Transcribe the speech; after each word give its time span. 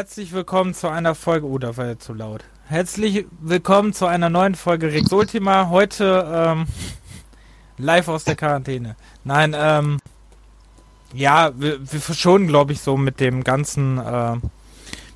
Herzlich 0.00 0.32
willkommen 0.32 0.72
zu 0.72 0.88
einer 0.88 1.14
Folge. 1.14 1.46
Oh, 1.46 1.58
da 1.58 1.76
war 1.76 1.84
ja 1.84 1.98
zu 1.98 2.14
laut. 2.14 2.42
Herzlich 2.64 3.26
willkommen 3.42 3.92
zu 3.92 4.06
einer 4.06 4.30
neuen 4.30 4.54
Folge 4.54 4.90
Rex 4.90 5.12
Ultima. 5.12 5.68
Heute 5.68 6.26
ähm, 6.26 6.64
live 7.76 8.08
aus 8.08 8.24
der 8.24 8.34
Quarantäne. 8.34 8.96
Nein, 9.24 9.54
ähm, 9.54 9.98
ja, 11.12 11.50
wir, 11.54 11.80
wir 11.92 12.00
verschonen, 12.00 12.48
glaube 12.48 12.72
ich, 12.72 12.80
so 12.80 12.96
mit 12.96 13.20
dem 13.20 13.44
ganzen, 13.44 13.98
äh, 13.98 14.36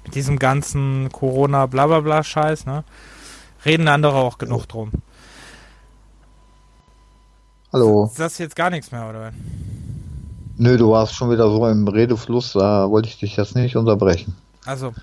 mit 0.04 0.14
diesem 0.14 0.38
ganzen 0.38 1.08
Corona 1.10 1.64
blablabla 1.64 2.00
bla 2.00 2.22
Scheiß, 2.22 2.66
ne? 2.66 2.84
Reden 3.64 3.88
andere 3.88 4.16
auch 4.16 4.36
genug 4.36 4.66
drum. 4.66 4.90
Hallo. 7.72 8.04
Ist 8.04 8.20
das 8.20 8.36
jetzt 8.36 8.54
gar 8.54 8.68
nichts 8.68 8.92
mehr, 8.92 9.08
oder? 9.08 9.32
Nö, 10.58 10.76
du 10.76 10.90
warst 10.90 11.14
schon 11.14 11.30
wieder 11.30 11.48
so 11.48 11.66
im 11.68 11.88
Redefluss, 11.88 12.52
da 12.52 12.90
wollte 12.90 13.08
ich 13.08 13.18
dich 13.18 13.38
jetzt 13.38 13.56
nicht 13.56 13.76
unterbrechen. 13.76 14.36
Also, 14.64 14.94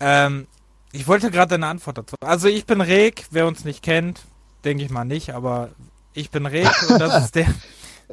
ähm, 0.00 0.46
ich 0.92 1.06
wollte 1.06 1.30
gerade 1.30 1.56
eine 1.56 1.66
Antwort 1.66 1.98
dazu. 1.98 2.16
Also 2.20 2.48
ich 2.48 2.66
bin 2.66 2.80
Reg, 2.80 3.26
wer 3.30 3.46
uns 3.46 3.64
nicht 3.64 3.82
kennt, 3.82 4.22
denke 4.64 4.84
ich 4.84 4.90
mal 4.90 5.04
nicht, 5.04 5.34
aber 5.34 5.70
ich 6.14 6.30
bin 6.30 6.46
Reg 6.46 6.70
und 6.88 7.00
das 7.00 7.24
ist 7.24 7.34
der. 7.34 7.46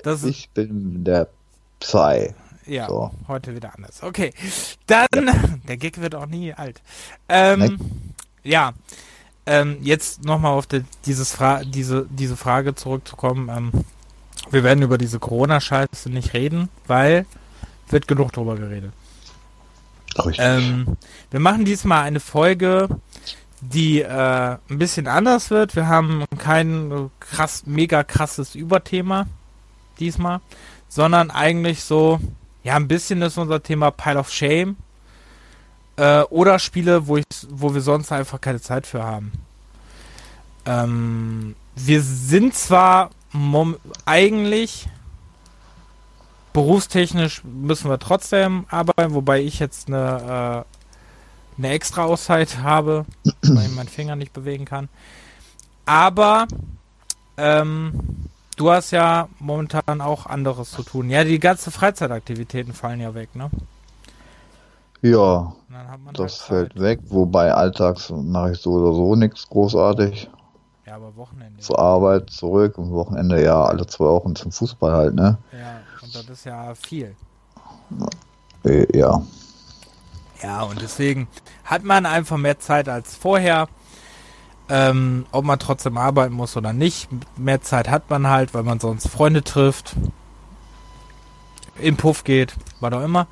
Das 0.03 0.23
ich 0.25 0.49
bin 0.49 1.05
der 1.05 1.29
Psy. 1.79 2.33
Ja, 2.65 2.89
so. 2.89 3.11
heute 3.29 3.55
wieder 3.55 3.73
anders. 3.73 4.03
Okay, 4.03 4.33
dann, 4.87 5.07
ja. 5.15 5.33
der 5.69 5.77
Gag 5.77 6.01
wird 6.01 6.15
auch 6.15 6.25
nie 6.25 6.53
alt. 6.53 6.81
Ähm, 7.29 7.79
ja, 8.43 8.73
ähm, 9.45 9.77
jetzt 9.81 10.25
nochmal 10.25 10.51
auf 10.51 10.67
die, 10.67 10.83
dieses 11.05 11.31
Fra 11.31 11.63
diese, 11.63 12.07
diese 12.09 12.35
Frage 12.35 12.75
zurückzukommen. 12.75 13.49
Ähm, 13.49 13.85
wir 14.51 14.63
werden 14.63 14.83
über 14.83 14.97
diese 14.97 15.19
Corona-Scheiße 15.19 16.09
nicht 16.09 16.33
reden, 16.33 16.69
weil 16.87 17.25
wird 17.89 18.07
genug 18.07 18.33
drüber 18.33 18.55
geredet. 18.55 18.91
Ähm, 20.37 20.97
wir 21.31 21.39
machen 21.39 21.65
diesmal 21.65 22.03
eine 22.03 22.19
Folge, 22.19 22.87
die 23.61 24.01
äh, 24.01 24.07
ein 24.69 24.77
bisschen 24.77 25.07
anders 25.07 25.49
wird. 25.49 25.75
Wir 25.75 25.87
haben 25.87 26.25
kein 26.37 27.09
krass, 27.19 27.63
mega 27.65 28.03
krasses 28.03 28.55
Überthema 28.55 29.27
diesmal, 29.99 30.41
sondern 30.87 31.31
eigentlich 31.31 31.83
so, 31.83 32.19
ja, 32.63 32.75
ein 32.75 32.87
bisschen 32.87 33.21
ist 33.21 33.37
unser 33.37 33.61
Thema 33.61 33.91
Pile 33.91 34.19
of 34.19 34.31
Shame 34.31 34.77
äh, 35.97 36.21
oder 36.23 36.59
Spiele, 36.59 37.07
wo 37.07 37.17
ich, 37.17 37.25
wo 37.49 37.73
wir 37.73 37.81
sonst 37.81 38.11
einfach 38.11 38.39
keine 38.41 38.61
Zeit 38.61 38.87
für 38.87 39.03
haben. 39.03 39.31
Ähm, 40.65 41.55
wir 41.75 42.01
sind 42.01 42.55
zwar 42.55 43.09
eigentlich 44.05 44.87
berufstechnisch 46.55 47.43
müssen 47.43 47.89
wir 47.89 47.99
trotzdem 47.99 48.65
arbeiten, 48.69 49.13
wobei 49.13 49.41
ich 49.41 49.59
jetzt 49.59 49.89
eine, 49.89 50.65
äh, 51.57 51.59
eine 51.59 51.73
extra 51.73 52.05
Auszeit 52.05 52.59
habe, 52.59 53.05
weil 53.43 53.65
ich 53.65 53.75
meinen 53.75 53.89
Finger 53.89 54.15
nicht 54.15 54.31
bewegen 54.31 54.63
kann. 54.63 54.87
Aber 55.85 56.47
ähm, 57.35 57.93
du 58.55 58.71
hast 58.71 58.91
ja 58.91 59.27
momentan 59.39 59.99
auch 59.99 60.27
anderes 60.27 60.71
zu 60.71 60.81
tun. 60.83 61.09
Ja, 61.09 61.25
die 61.25 61.39
ganzen 61.39 61.73
Freizeitaktivitäten 61.73 62.73
fallen 62.73 63.01
ja 63.01 63.13
weg, 63.13 63.35
ne? 63.35 63.51
Ja, 65.01 65.53
das 66.13 66.49
halt 66.49 66.71
fällt 66.71 66.81
weg, 66.81 66.99
wobei 67.09 67.53
alltags 67.53 68.09
mache 68.09 68.53
ich 68.53 68.59
so 68.59 68.71
oder 68.71 68.95
so 68.95 69.15
nichts 69.15 69.47
großartig. 69.49 70.29
Ja, 70.87 70.95
aber 70.95 71.17
Wochenende. 71.17 71.59
Zur 71.59 71.79
Arbeit 71.79 72.29
zurück 72.29 72.77
und 72.77 72.91
Wochenende 72.91 73.43
ja 73.43 73.61
alle 73.65 73.85
zwei 73.87 74.05
Wochen 74.05 74.35
zum 74.35 74.53
Fußball 74.53 74.93
halt, 74.93 75.15
ne? 75.15 75.37
Ja, 75.51 75.81
und 76.05 76.15
das 76.15 76.29
ist 76.29 76.45
ja 76.45 76.73
viel. 76.75 77.15
Äh, 78.63 78.97
ja. 78.97 79.21
Ja, 80.41 80.63
und 80.63 80.81
deswegen 80.81 81.27
hat 81.63 81.83
man 81.83 82.05
einfach 82.05 82.37
mehr 82.37 82.59
Zeit 82.59 82.89
als 82.89 83.15
vorher. 83.15 83.67
Ähm, 84.67 85.27
ob 85.31 85.45
man 85.45 85.59
trotzdem 85.59 85.95
arbeiten 85.97 86.33
muss 86.33 86.57
oder 86.57 86.73
nicht. 86.73 87.07
Mehr 87.37 87.61
Zeit 87.61 87.87
hat 87.87 88.09
man 88.09 88.27
halt, 88.27 88.55
weil 88.55 88.63
man 88.63 88.79
sonst 88.79 89.07
Freunde 89.07 89.43
trifft. 89.43 89.95
In 91.77 91.97
Puff 91.97 92.23
geht, 92.23 92.55
was 92.79 92.93
auch 92.93 93.03
immer. 93.03 93.27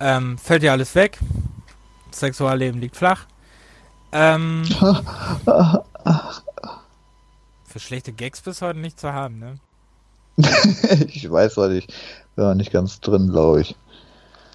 Ähm, 0.00 0.36
fällt 0.36 0.62
ja 0.62 0.72
alles 0.72 0.94
weg. 0.94 1.18
Sexualleben 2.10 2.80
liegt 2.80 2.96
flach. 2.96 3.26
Ähm, 4.12 4.64
Für 7.64 7.80
schlechte 7.80 8.12
Gags 8.12 8.40
bis 8.40 8.62
heute 8.62 8.78
nicht 8.78 8.98
zu 8.98 9.12
haben, 9.12 9.38
ne? 9.38 9.56
ich 11.08 11.30
weiß 11.30 11.56
weil 11.56 11.72
ich 11.72 11.88
war 12.36 12.54
nicht 12.54 12.72
ganz 12.72 13.00
drin, 13.00 13.30
glaube 13.30 13.62
ich. 13.62 13.76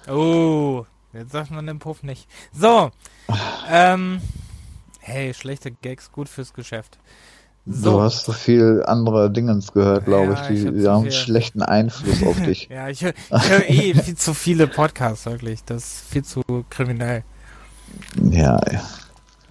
Oh, 0.08 0.84
jetzt 1.12 1.32
sagt 1.32 1.50
man 1.50 1.66
den 1.66 1.78
Puff 1.78 2.02
nicht. 2.02 2.26
So, 2.52 2.90
ähm, 3.70 4.20
hey, 5.00 5.34
schlechte 5.34 5.70
Gags, 5.70 6.10
gut 6.12 6.28
fürs 6.28 6.52
Geschäft. 6.54 6.98
So. 7.66 7.92
Du 7.92 8.00
hast 8.02 8.26
so 8.26 8.32
viel 8.32 8.82
andere 8.86 9.30
Dingens 9.30 9.72
gehört, 9.72 10.04
glaube 10.04 10.34
ja, 10.34 10.42
ich, 10.42 10.48
die, 10.48 10.68
ich 10.68 10.82
die 10.82 10.88
haben 10.88 11.10
schlechten 11.10 11.62
Einfluss 11.62 12.22
auf 12.22 12.38
dich. 12.44 12.68
ja, 12.70 12.88
ich 12.88 13.02
höre 13.02 13.14
hör 13.30 13.70
eh 13.70 13.94
viel 14.02 14.16
zu 14.16 14.34
viele 14.34 14.66
Podcasts, 14.66 15.24
wirklich. 15.24 15.64
Das 15.64 15.82
ist 15.82 16.10
viel 16.10 16.24
zu 16.24 16.42
kriminell. 16.68 17.24
Ja, 18.22 18.60
ja. 18.70 18.82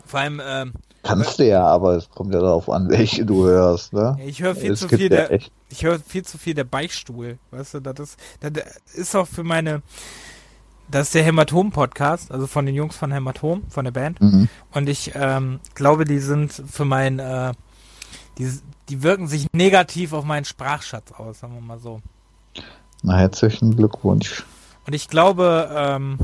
Vor 0.05 0.19
allem, 0.19 0.41
ähm, 0.45 0.73
Kannst 1.03 1.37
du 1.37 1.45
ja, 1.45 1.65
aber 1.65 1.97
es 1.97 2.09
kommt 2.09 2.33
ja 2.33 2.39
darauf 2.39 2.69
an, 2.69 2.89
welche 2.89 3.25
du 3.25 3.45
hörst, 3.45 3.93
ne? 3.93 4.17
Ich 4.25 4.41
höre 4.41 4.55
viel 4.55 4.71
es 4.71 4.79
zu 4.79 4.87
viel 4.87 5.11
ja 5.11 5.27
der, 5.27 5.39
ich 5.69 5.83
höre 5.83 5.99
viel 5.99 6.23
zu 6.23 6.37
viel 6.37 6.53
der 6.53 6.63
Beichtstuhl, 6.63 7.37
weißt 7.51 7.75
du, 7.75 7.79
das 7.81 7.99
ist, 7.99 8.19
das 8.39 8.51
ist 8.93 9.15
auch 9.15 9.27
für 9.27 9.43
meine, 9.43 9.81
das 10.89 11.07
ist 11.07 11.15
der 11.15 11.23
Hämatom-Podcast, 11.23 12.31
also 12.31 12.47
von 12.47 12.65
den 12.65 12.75
Jungs 12.75 12.95
von 12.95 13.11
Hämatom, 13.11 13.63
von 13.69 13.83
der 13.83 13.91
Band. 13.91 14.21
Mhm. 14.21 14.47
Und 14.71 14.87
ich 14.87 15.11
ähm, 15.15 15.59
glaube, 15.75 16.05
die 16.05 16.19
sind 16.19 16.53
für 16.53 16.85
mein, 16.85 17.19
äh, 17.19 17.51
die, 18.37 18.49
die 18.89 19.03
wirken 19.03 19.27
sich 19.27 19.47
negativ 19.53 20.13
auf 20.13 20.23
meinen 20.23 20.45
Sprachschatz 20.45 21.11
aus, 21.11 21.39
sagen 21.39 21.55
wir 21.55 21.61
mal 21.61 21.79
so. 21.79 22.01
Na, 23.01 23.17
herzlichen 23.17 23.75
Glückwunsch. 23.75 24.45
Und 24.85 24.93
ich 24.93 25.09
glaube, 25.09 25.69
ähm, 25.73 26.17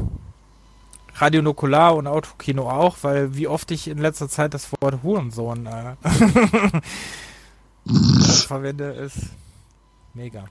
Radio 1.20 1.42
Nukular 1.42 1.96
und 1.98 2.08
Autokino 2.08 2.70
auch, 2.70 2.98
weil 3.02 3.36
wie 3.36 3.48
oft 3.48 3.72
ich 3.72 3.90
in 3.90 3.98
letzter 3.98 4.30
Zeit 4.30 4.54
das 4.54 4.72
Wort 4.72 5.04
Hurensohn 5.04 5.66
äh, 5.66 5.96
verwende, 8.48 8.86
ist 8.86 9.18
mega. 10.14 10.46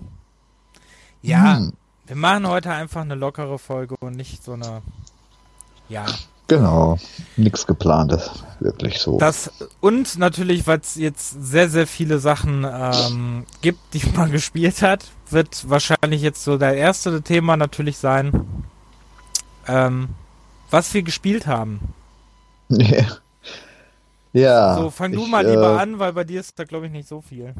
Ja, 1.22 1.56
hm. 1.56 1.72
wir 2.06 2.16
machen 2.16 2.46
heute 2.46 2.70
einfach 2.70 3.00
eine 3.00 3.14
lockere 3.14 3.58
Folge 3.58 3.94
und 3.98 4.16
nicht 4.16 4.44
so 4.44 4.52
eine, 4.52 4.82
ja. 5.88 6.04
Genau, 6.48 6.98
nichts 7.36 7.66
geplantes, 7.66 8.44
wirklich 8.60 8.98
so. 8.98 9.18
Das 9.18 9.50
und 9.80 10.18
natürlich, 10.18 10.66
weil 10.66 10.80
es 10.80 10.96
jetzt 10.96 11.30
sehr, 11.42 11.70
sehr 11.70 11.86
viele 11.86 12.18
Sachen 12.18 12.66
ähm, 12.70 13.46
gibt, 13.62 13.94
die 13.94 14.02
man 14.14 14.30
gespielt 14.32 14.82
hat, 14.82 15.06
wird 15.30 15.68
wahrscheinlich 15.70 16.20
jetzt 16.20 16.44
so 16.44 16.58
der 16.58 16.74
erste 16.74 17.22
Thema 17.22 17.56
natürlich 17.56 17.96
sein. 17.96 18.46
Ähm, 19.66 20.10
was 20.70 20.92
wir 20.94 21.02
gespielt 21.02 21.46
haben. 21.46 21.80
Ja. 22.68 23.06
ja 24.32 24.76
so, 24.76 24.90
fang 24.90 25.12
du 25.12 25.26
mal 25.26 25.46
lieber 25.46 25.76
äh, 25.76 25.78
an, 25.78 25.98
weil 25.98 26.12
bei 26.12 26.24
dir 26.24 26.40
ist 26.40 26.58
da, 26.58 26.64
glaube 26.64 26.86
ich, 26.86 26.92
nicht 26.92 27.08
so 27.08 27.20
viel. 27.22 27.54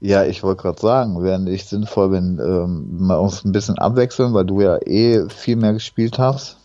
Ja, 0.00 0.24
ich 0.24 0.42
wollte 0.42 0.62
gerade 0.62 0.80
sagen, 0.80 1.22
während 1.22 1.48
ich 1.48 1.64
sinnvoll 1.64 2.10
bin, 2.10 2.40
ähm, 2.40 3.06
mal 3.06 3.16
uns 3.16 3.44
ein 3.44 3.52
bisschen 3.52 3.78
abwechseln, 3.78 4.34
weil 4.34 4.44
du 4.44 4.60
ja 4.60 4.78
eh 4.84 5.28
viel 5.28 5.56
mehr 5.56 5.72
gespielt 5.72 6.18
hast. 6.18 6.58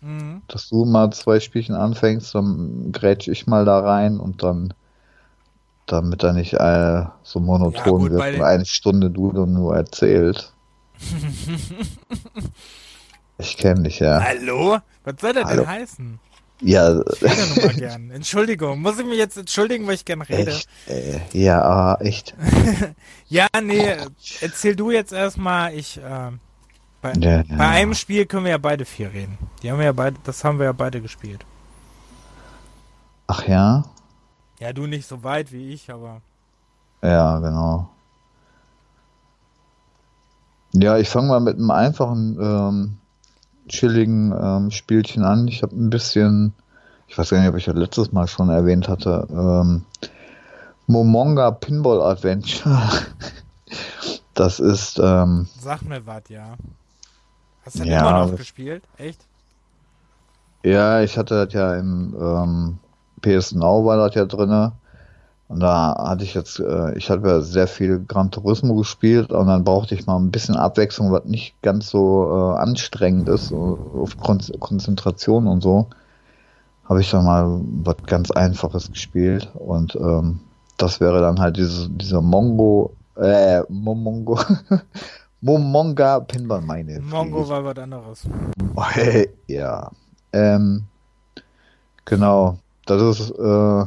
Mhm. 0.00 0.42
Dass 0.48 0.68
du 0.68 0.84
mal 0.84 1.10
zwei 1.12 1.40
Spielchen 1.40 1.74
anfängst, 1.74 2.34
dann 2.34 2.92
grätsch 2.92 3.28
ich 3.28 3.46
mal 3.46 3.64
da 3.64 3.80
rein 3.80 4.20
und 4.20 4.42
dann, 4.42 4.74
damit 5.86 6.22
er 6.22 6.34
nicht 6.34 6.54
äh, 6.54 7.04
so 7.22 7.40
monoton 7.40 7.84
ja, 7.84 7.90
gut, 7.90 8.10
wird, 8.10 8.40
eine 8.40 8.66
Stunde 8.66 9.10
du 9.10 9.32
nur 9.46 9.74
erzählt. 9.74 10.52
Ich 13.38 13.56
kenne 13.56 13.82
dich, 13.82 13.98
ja. 13.98 14.22
Hallo? 14.22 14.78
Was 15.04 15.14
soll 15.20 15.32
das 15.32 15.50
denn 15.50 15.66
heißen? 15.66 16.20
Ja. 16.60 17.00
Ich 17.00 17.22
rede 17.22 17.66
mal 17.66 17.74
gern. 17.74 18.10
Entschuldigung. 18.12 18.80
Muss 18.80 18.98
ich 18.98 19.04
mich 19.04 19.18
jetzt 19.18 19.36
entschuldigen, 19.36 19.86
weil 19.86 19.94
ich 19.94 20.04
gern 20.04 20.22
rede? 20.22 20.52
Echt? 20.52 20.68
Äh, 20.86 21.20
ja, 21.32 21.96
echt. 21.96 22.34
ja, 23.28 23.46
nee, 23.62 23.96
erzähl 24.40 24.76
du 24.76 24.90
jetzt 24.90 25.12
erstmal. 25.12 25.74
Ich, 25.74 25.98
äh, 25.98 26.30
bei, 27.02 27.12
ja, 27.14 27.42
ja. 27.42 27.56
bei 27.56 27.68
einem 27.68 27.94
Spiel 27.94 28.24
können 28.26 28.44
wir 28.44 28.52
ja 28.52 28.58
beide 28.58 28.84
vier 28.84 29.12
reden. 29.12 29.36
Die 29.62 29.70
haben 29.70 29.78
wir 29.78 29.86
ja 29.86 29.92
beide, 29.92 30.16
das 30.24 30.44
haben 30.44 30.58
wir 30.58 30.66
ja 30.66 30.72
beide 30.72 31.00
gespielt. 31.00 31.44
Ach 33.26 33.46
ja? 33.48 33.84
Ja, 34.60 34.72
du 34.72 34.86
nicht 34.86 35.06
so 35.06 35.22
weit 35.24 35.50
wie 35.52 35.72
ich, 35.72 35.90
aber. 35.90 36.22
Ja, 37.02 37.38
genau. 37.40 37.90
Ja, 40.72 40.96
ich 40.98 41.08
fange 41.08 41.28
mal 41.28 41.40
mit 41.40 41.56
einem 41.56 41.70
einfachen 41.70 42.38
ähm, 42.40 42.98
chilligen 43.68 44.32
ähm, 44.38 44.70
Spielchen 44.70 45.24
an. 45.24 45.48
Ich 45.48 45.62
habe 45.62 45.74
ein 45.74 45.90
bisschen, 45.90 46.52
ich 47.08 47.16
weiß 47.16 47.30
gar 47.30 47.40
nicht, 47.40 47.48
ob 47.48 47.56
ich 47.56 47.64
das 47.64 47.74
letztes 47.74 48.12
Mal 48.12 48.26
schon 48.26 48.48
erwähnt 48.48 48.88
hatte, 48.88 49.26
ähm, 49.30 49.84
Momonga 50.86 51.50
Pinball 51.50 52.02
Adventure. 52.02 52.78
das 54.34 54.60
ist. 54.60 54.98
Ähm, 55.02 55.48
Sag 55.58 55.82
mir 55.82 56.04
was, 56.06 56.22
ja. 56.28 56.56
Hast 57.64 57.78
du 57.78 57.84
ja, 57.84 58.00
immer 58.00 58.26
noch 58.26 58.36
gespielt? 58.36 58.84
Echt? 58.98 59.20
Ja, 60.62 61.00
ich 61.00 61.16
hatte 61.16 61.46
das 61.46 61.54
ja 61.54 61.74
im 61.76 62.14
ähm, 62.20 62.78
PS 63.22 63.52
Now 63.52 63.84
war 63.84 63.96
das 63.96 64.14
ja 64.14 64.26
drinne. 64.26 64.72
Und 65.48 65.60
da 65.60 65.94
hatte 65.98 66.24
ich 66.24 66.34
jetzt, 66.34 66.58
äh, 66.58 66.96
ich 66.96 67.10
hatte 67.10 67.28
ja 67.28 67.40
sehr 67.40 67.66
viel 67.66 68.02
Gran 68.06 68.30
Turismo 68.30 68.74
gespielt 68.76 69.30
und 69.30 69.46
dann 69.46 69.64
brauchte 69.64 69.94
ich 69.94 70.06
mal 70.06 70.16
ein 70.16 70.30
bisschen 70.30 70.56
Abwechslung, 70.56 71.12
was 71.12 71.24
nicht 71.26 71.60
ganz 71.60 71.90
so 71.90 72.54
äh, 72.56 72.58
anstrengend 72.58 73.28
ist, 73.28 73.52
auf 73.52 74.16
Kon 74.18 74.40
Konzentration 74.58 75.46
und 75.46 75.62
so. 75.62 75.88
Habe 76.84 77.00
ich 77.00 77.10
dann 77.10 77.24
mal 77.24 77.60
was 77.82 77.96
ganz 78.06 78.30
Einfaches 78.30 78.90
gespielt 78.90 79.50
und 79.54 79.96
ähm, 79.96 80.40
das 80.76 81.00
wäre 81.00 81.20
dann 81.20 81.38
halt 81.38 81.56
diese, 81.56 81.88
dieser 81.90 82.20
Mongo, 82.20 82.92
äh, 83.16 83.62
Momongo, 83.68 84.38
Momonga 85.40 86.20
Pinball 86.20 86.62
meine. 86.62 87.00
Mongo 87.00 87.48
war 87.48 87.64
was 87.64 87.78
anderes. 87.78 88.24
ja. 89.46 89.90
Ähm, 90.32 90.84
genau. 92.04 92.58
Das 92.86 93.00
ist, 93.00 93.30
äh, 93.30 93.84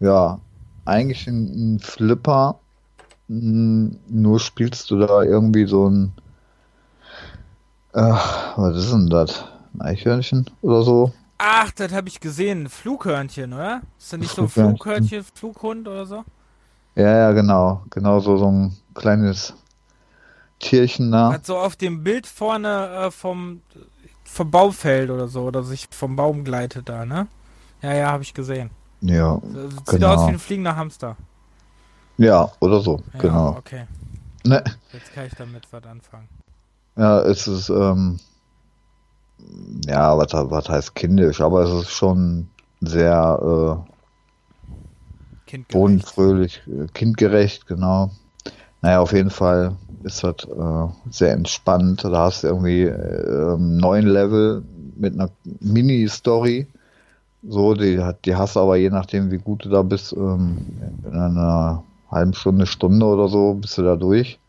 ja, 0.00 0.38
eigentlich 0.84 1.26
ein, 1.26 1.74
ein 1.74 1.80
Flipper. 1.80 2.58
Nur 3.26 4.38
spielst 4.38 4.90
du 4.90 4.98
da 4.98 5.22
irgendwie 5.22 5.64
so 5.66 5.88
ein, 5.88 6.12
äh, 7.94 8.00
was 8.56 8.76
ist 8.76 8.92
denn 8.92 9.08
das? 9.08 9.44
Ein 9.74 9.80
Eichhörnchen 9.80 10.50
oder 10.60 10.82
so? 10.82 11.12
Ach, 11.38 11.70
das 11.72 11.92
habe 11.92 12.08
ich 12.08 12.20
gesehen. 12.20 12.68
Flughörnchen, 12.68 13.52
oder? 13.52 13.82
Ist 13.98 14.12
das 14.12 14.20
nicht 14.20 14.34
so 14.34 14.42
ein 14.42 14.48
Flughörnchen, 14.48 15.24
Flughund 15.34 15.88
oder 15.88 16.06
so? 16.06 16.24
Ja, 16.94 17.16
ja, 17.16 17.32
genau. 17.32 17.82
Genau 17.90 18.20
so, 18.20 18.36
so 18.36 18.50
ein 18.50 18.76
kleines 18.94 19.54
Tierchen 20.60 21.10
da. 21.10 21.32
Hat 21.32 21.46
so 21.46 21.56
auf 21.56 21.76
dem 21.76 22.04
Bild 22.04 22.26
vorne 22.26 23.06
äh, 23.06 23.10
vom, 23.10 23.62
vom 24.24 24.50
Baumfeld 24.50 25.10
oder 25.10 25.28
so, 25.28 25.42
oder 25.42 25.62
sich 25.62 25.88
vom 25.90 26.14
Baum 26.14 26.44
gleitet 26.44 26.88
da, 26.88 27.04
ne? 27.04 27.26
Ja, 27.82 27.94
ja, 27.94 28.12
habe 28.12 28.22
ich 28.22 28.32
gesehen. 28.32 28.70
Ja. 29.04 29.40
Sieht 29.42 29.86
genau. 29.86 30.14
aus 30.14 30.28
wie 30.28 30.32
ein 30.32 30.38
fliegender 30.38 30.76
Hamster. 30.76 31.16
Ja, 32.16 32.50
oder 32.60 32.80
so, 32.80 33.02
ja, 33.14 33.20
genau. 33.20 33.56
Okay. 33.58 33.84
Ne. 34.46 34.62
Jetzt 34.92 35.12
kann 35.14 35.26
ich 35.26 35.34
damit 35.34 35.66
was 35.70 35.84
anfangen. 35.84 36.28
Ja, 36.96 37.20
es 37.22 37.46
ist, 37.46 37.68
ähm, 37.70 38.20
ja, 39.86 40.16
was, 40.16 40.32
was 40.32 40.68
heißt 40.68 40.94
kindisch, 40.94 41.40
aber 41.40 41.62
es 41.64 41.70
ist 41.70 41.90
schon 41.90 42.48
sehr 42.80 43.84
äh, 45.48 45.58
bodenfröhlich, 45.70 46.62
äh, 46.66 46.86
kindgerecht, 46.92 47.66
genau. 47.66 48.10
Naja, 48.80 49.00
auf 49.00 49.12
jeden 49.12 49.30
Fall 49.30 49.76
ist 50.02 50.22
das 50.22 50.44
äh, 50.44 51.10
sehr 51.10 51.32
entspannt. 51.32 52.04
Da 52.04 52.26
hast 52.26 52.44
du 52.44 52.48
irgendwie 52.48 52.82
äh, 52.82 53.56
neun 53.58 54.06
Level 54.06 54.62
mit 54.96 55.14
einer 55.14 55.30
Mini-Story. 55.60 56.66
So, 57.46 57.74
die, 57.74 58.00
die 58.24 58.36
hast 58.36 58.56
du 58.56 58.60
aber 58.60 58.76
je 58.76 58.90
nachdem, 58.90 59.30
wie 59.30 59.38
gut 59.38 59.64
du 59.64 59.68
da 59.68 59.82
bist, 59.82 60.12
ähm, 60.14 60.66
in 61.04 61.12
einer 61.12 61.84
halben 62.10 62.32
Stunde, 62.34 62.66
Stunde 62.66 63.04
oder 63.06 63.28
so, 63.28 63.54
bist 63.54 63.76
du 63.76 63.82
da 63.82 63.96
durch. 63.96 64.40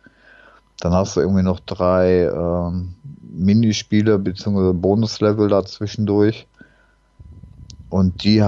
Dann 0.79 0.93
hast 0.93 1.15
du 1.15 1.21
irgendwie 1.21 1.43
noch 1.43 1.59
drei 1.61 2.23
ähm, 2.23 2.95
Minispiele 3.21 4.19
bzw. 4.19 4.73
Bonuslevel 4.73 5.49
dazwischendurch. 5.49 6.47
Und 7.89 8.23
die 8.23 8.43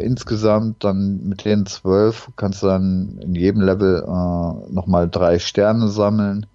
insgesamt 0.00 0.84
dann 0.84 1.20
mit 1.28 1.44
den 1.44 1.66
zwölf 1.66 2.30
kannst 2.36 2.62
du 2.62 2.66
dann 2.66 3.18
in 3.18 3.34
jedem 3.34 3.62
Level 3.62 4.02
äh, 4.02 4.72
nochmal 4.72 5.08
drei 5.08 5.38
Sterne 5.38 5.88
sammeln 5.88 6.46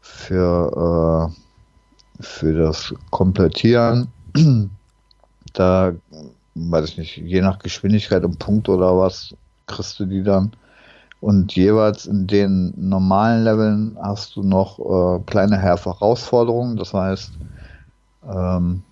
für, 0.00 1.30
äh, 2.20 2.22
für 2.22 2.54
das 2.54 2.94
Komplettieren. 3.10 4.12
da 5.52 5.92
weiß 6.54 6.90
ich 6.90 6.98
nicht, 6.98 7.16
je 7.16 7.40
nach 7.40 7.58
Geschwindigkeit 7.58 8.24
und 8.24 8.38
Punkt 8.38 8.68
oder 8.68 8.96
was, 8.96 9.34
kriegst 9.66 9.98
du 10.00 10.06
die 10.06 10.22
dann. 10.22 10.52
Und 11.20 11.54
jeweils 11.54 12.06
in 12.06 12.26
den 12.26 12.74
normalen 12.76 13.44
Leveln 13.44 13.96
hast 14.02 14.34
du 14.34 14.42
noch 14.42 14.78
äh, 14.78 15.22
kleine 15.24 15.56
Herausforderungen. 15.56 16.76
Das 16.76 16.92
heißt, 16.92 17.32
ähm, 18.28 18.82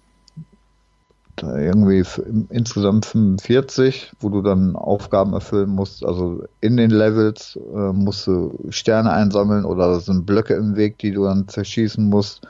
irgendwie 1.42 2.04
insgesamt 2.50 3.06
45, 3.06 4.12
wo 4.20 4.28
du 4.28 4.42
dann 4.42 4.76
Aufgaben 4.76 5.32
erfüllen 5.32 5.70
musst. 5.70 6.04
Also 6.04 6.44
in 6.60 6.76
den 6.76 6.90
Levels 6.90 7.58
äh, 7.74 7.92
musst 7.92 8.26
du 8.26 8.58
Sterne 8.70 9.10
einsammeln 9.10 9.64
oder 9.64 10.00
sind 10.00 10.26
Blöcke 10.26 10.54
im 10.54 10.76
Weg, 10.76 10.98
die 10.98 11.12
du 11.12 11.24
dann 11.24 11.48
zerschießen 11.48 12.08
musst. 12.08 12.46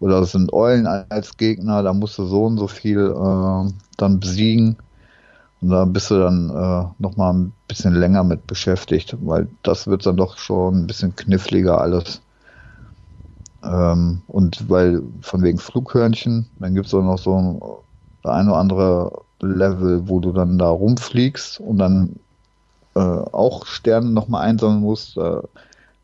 Oder 0.00 0.20
es 0.20 0.32
sind 0.32 0.52
Eulen 0.52 0.86
als 0.86 1.36
Gegner, 1.36 1.82
da 1.82 1.92
musst 1.92 2.18
du 2.18 2.24
so 2.24 2.44
und 2.44 2.58
so 2.58 2.68
viel 2.68 2.98
äh, 2.98 3.72
dann 3.96 4.20
besiegen. 4.20 4.76
Und 5.60 5.70
da 5.70 5.84
bist 5.84 6.10
du 6.10 6.18
dann 6.20 6.50
äh, 6.50 7.02
nochmal 7.02 7.34
ein 7.34 7.52
bisschen 7.66 7.94
länger 7.94 8.22
mit 8.22 8.46
beschäftigt, 8.46 9.16
weil 9.22 9.48
das 9.62 9.88
wird 9.88 10.06
dann 10.06 10.16
doch 10.16 10.38
schon 10.38 10.82
ein 10.82 10.86
bisschen 10.86 11.16
kniffliger 11.16 11.80
alles. 11.80 12.20
Ähm, 13.64 14.22
und 14.28 14.68
weil 14.70 15.02
von 15.20 15.42
wegen 15.42 15.58
Flughörnchen, 15.58 16.48
dann 16.60 16.74
gibt 16.74 16.86
es 16.86 16.94
auch 16.94 17.02
noch 17.02 17.18
so 17.18 17.36
ein, 17.36 17.60
ein 18.22 18.48
oder 18.48 18.58
andere 18.58 19.12
Level, 19.40 20.08
wo 20.08 20.20
du 20.20 20.32
dann 20.32 20.58
da 20.58 20.68
rumfliegst 20.68 21.58
und 21.60 21.78
dann 21.78 22.16
äh, 22.94 23.00
auch 23.00 23.66
Sterne 23.66 24.10
nochmal 24.10 24.46
einsammeln 24.48 24.80
musst. 24.82 25.16
Äh, 25.16 25.42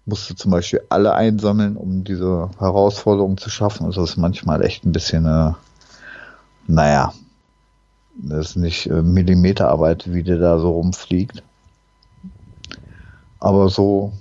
musst 0.07 0.29
du 0.29 0.35
zum 0.35 0.51
Beispiel 0.51 0.83
alle 0.89 1.15
einsammeln, 1.15 1.77
um 1.77 2.05
diese 2.05 2.51
Herausforderung 2.59 3.39
zu 3.39 3.51
schaffen. 3.51 3.87
Also 3.87 4.03
das 4.03 4.11
ist 4.11 4.17
manchmal 4.17 4.63
echt 4.63 4.85
ein 4.85 4.93
bisschen, 4.93 5.27
äh, 5.27 5.53
naja, 6.67 7.13
das 8.17 8.51
ist 8.51 8.57
nicht 8.57 8.87
äh, 8.87 9.03
Millimeterarbeit, 9.03 10.13
wie 10.13 10.23
der 10.23 10.39
da 10.39 10.59
so 10.59 10.73
rumfliegt. 10.73 11.43
Aber 13.41 13.69
so 13.69 14.13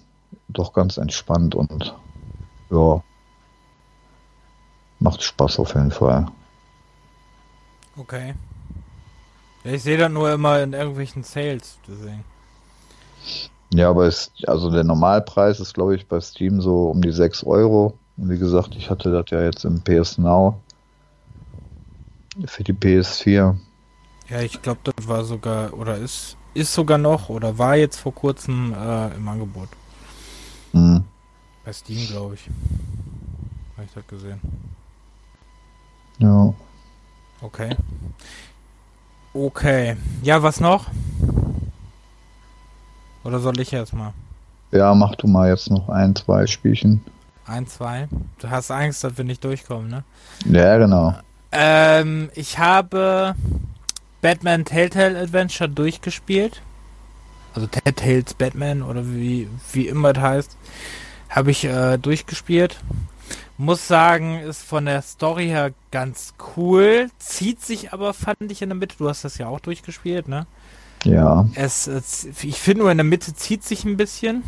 doch 0.48 0.74
ganz 0.74 0.98
entspannt 0.98 1.56
und 1.56 1.96
ja, 2.70 3.02
macht 5.00 5.24
Spaß 5.24 5.60
auf 5.60 5.76
jeden 5.76 5.92
Fall. 5.92 6.28
Okay. 7.98 8.34
Ja, 9.64 9.72
ich 9.72 9.84
sehe 9.84 9.98
das 9.98 10.12
nur 10.12 10.32
immer 10.32 10.62
in 10.62 10.74
irgendwelchen 10.74 11.24
Sales, 11.24 11.78
deswegen. 11.88 12.24
Ja, 13.74 13.90
aber 13.90 14.06
es, 14.06 14.32
also 14.46 14.70
der 14.70 14.84
Normalpreis 14.84 15.60
ist, 15.60 15.74
glaube 15.74 15.96
ich, 15.96 16.08
bei 16.08 16.20
Steam 16.22 16.62
so 16.62 16.90
um 16.90 17.02
die 17.02 17.12
6 17.12 17.44
Euro. 17.44 17.98
Und 18.18 18.30
wie 18.30 18.38
gesagt, 18.38 18.76
ich 18.76 18.92
hatte 18.92 19.12
das 19.12 19.26
ja 19.32 19.42
jetzt 19.42 19.66
im 19.66 19.82
PS 19.82 20.20
Now 20.20 20.62
für 22.46 22.64
die 22.64 22.74
PS4. 22.74 23.56
Ja, 24.30 24.42
ich 24.42 24.62
glaube, 24.62 24.80
das 24.84 25.08
war 25.08 25.24
sogar, 25.24 25.74
oder 25.74 25.98
ist, 25.98 26.38
ist 26.54 26.74
sogar 26.74 27.00
noch, 27.00 27.30
oder 27.30 27.58
war 27.58 27.76
jetzt 27.76 27.98
vor 27.98 28.14
kurzem 28.14 28.74
äh, 28.74 29.16
im 29.16 29.28
Angebot. 29.28 29.70
Mhm. 30.72 31.04
Bei 31.66 31.74
Steam, 31.74 32.08
glaube 32.08 32.36
ich. 32.36 32.48
Habe 33.76 33.86
ich 33.86 33.94
das 33.94 34.08
gesehen. 34.08 34.40
Ja. 36.20 36.54
Okay. 37.42 37.76
Okay. 39.34 39.98
Ja, 40.22 40.44
was 40.44 40.60
noch? 40.60 40.92
Oder 43.24 43.40
soll 43.40 43.60
ich 43.60 43.72
erstmal? 43.72 44.14
Ja, 44.72 44.94
mach 44.96 45.16
du 45.16 45.28
mal 45.28 45.50
jetzt 45.50 45.70
noch 45.70 45.90
ein, 45.90 46.16
zwei 46.16 46.48
Spielchen. 46.48 47.02
Ein, 47.46 47.68
zwei? 47.68 48.08
Du 48.40 48.50
hast 48.50 48.72
Angst, 48.72 49.04
dass 49.04 49.18
wir 49.18 49.26
nicht 49.26 49.44
durchkommen, 49.44 49.90
ne? 49.90 50.04
Ja, 50.46 50.78
genau. 50.78 51.16
Ähm, 51.52 52.30
ich 52.34 52.58
habe 52.58 53.36
Batman 54.22 54.66
Telltale 54.66 55.20
Adventure 55.20 55.70
durchgespielt. 55.70 56.62
Also 57.54 57.68
Telltales 57.68 58.34
Batman 58.34 58.82
oder 58.82 59.06
wie, 59.06 59.48
wie 59.74 59.88
immer 59.88 60.14
das 60.14 60.24
heißt. 60.24 60.58
Habe 61.30 61.52
ich 61.52 61.66
äh, 61.66 61.98
durchgespielt. 61.98 62.78
Muss 63.58 63.88
sagen, 63.88 64.40
ist 64.40 64.64
von 64.64 64.86
der 64.86 65.04
Story 65.04 65.48
her 65.48 65.72
ganz 65.92 66.34
cool. 66.58 67.10
Zieht 67.20 67.62
sich 67.62 67.94
aber, 67.94 68.14
fand 68.14 68.52
ich 68.52 68.62
in 68.64 68.70
der 68.70 68.76
Mitte. 68.76 68.96
Du 68.98 69.08
hast 69.08 69.24
das 69.24 69.38
ja 69.38 69.48
auch 69.48 69.60
durchgespielt, 69.60 70.28
ne? 70.28 70.48
Ja. 71.04 71.48
Es, 71.56 71.88
es 71.88 72.28
ich 72.44 72.60
finde 72.60 72.84
nur 72.84 72.92
in 72.92 72.98
der 72.98 73.06
Mitte 73.06 73.34
zieht 73.34 73.64
sich 73.64 73.86
ein 73.86 73.98
bisschen. 73.98 74.44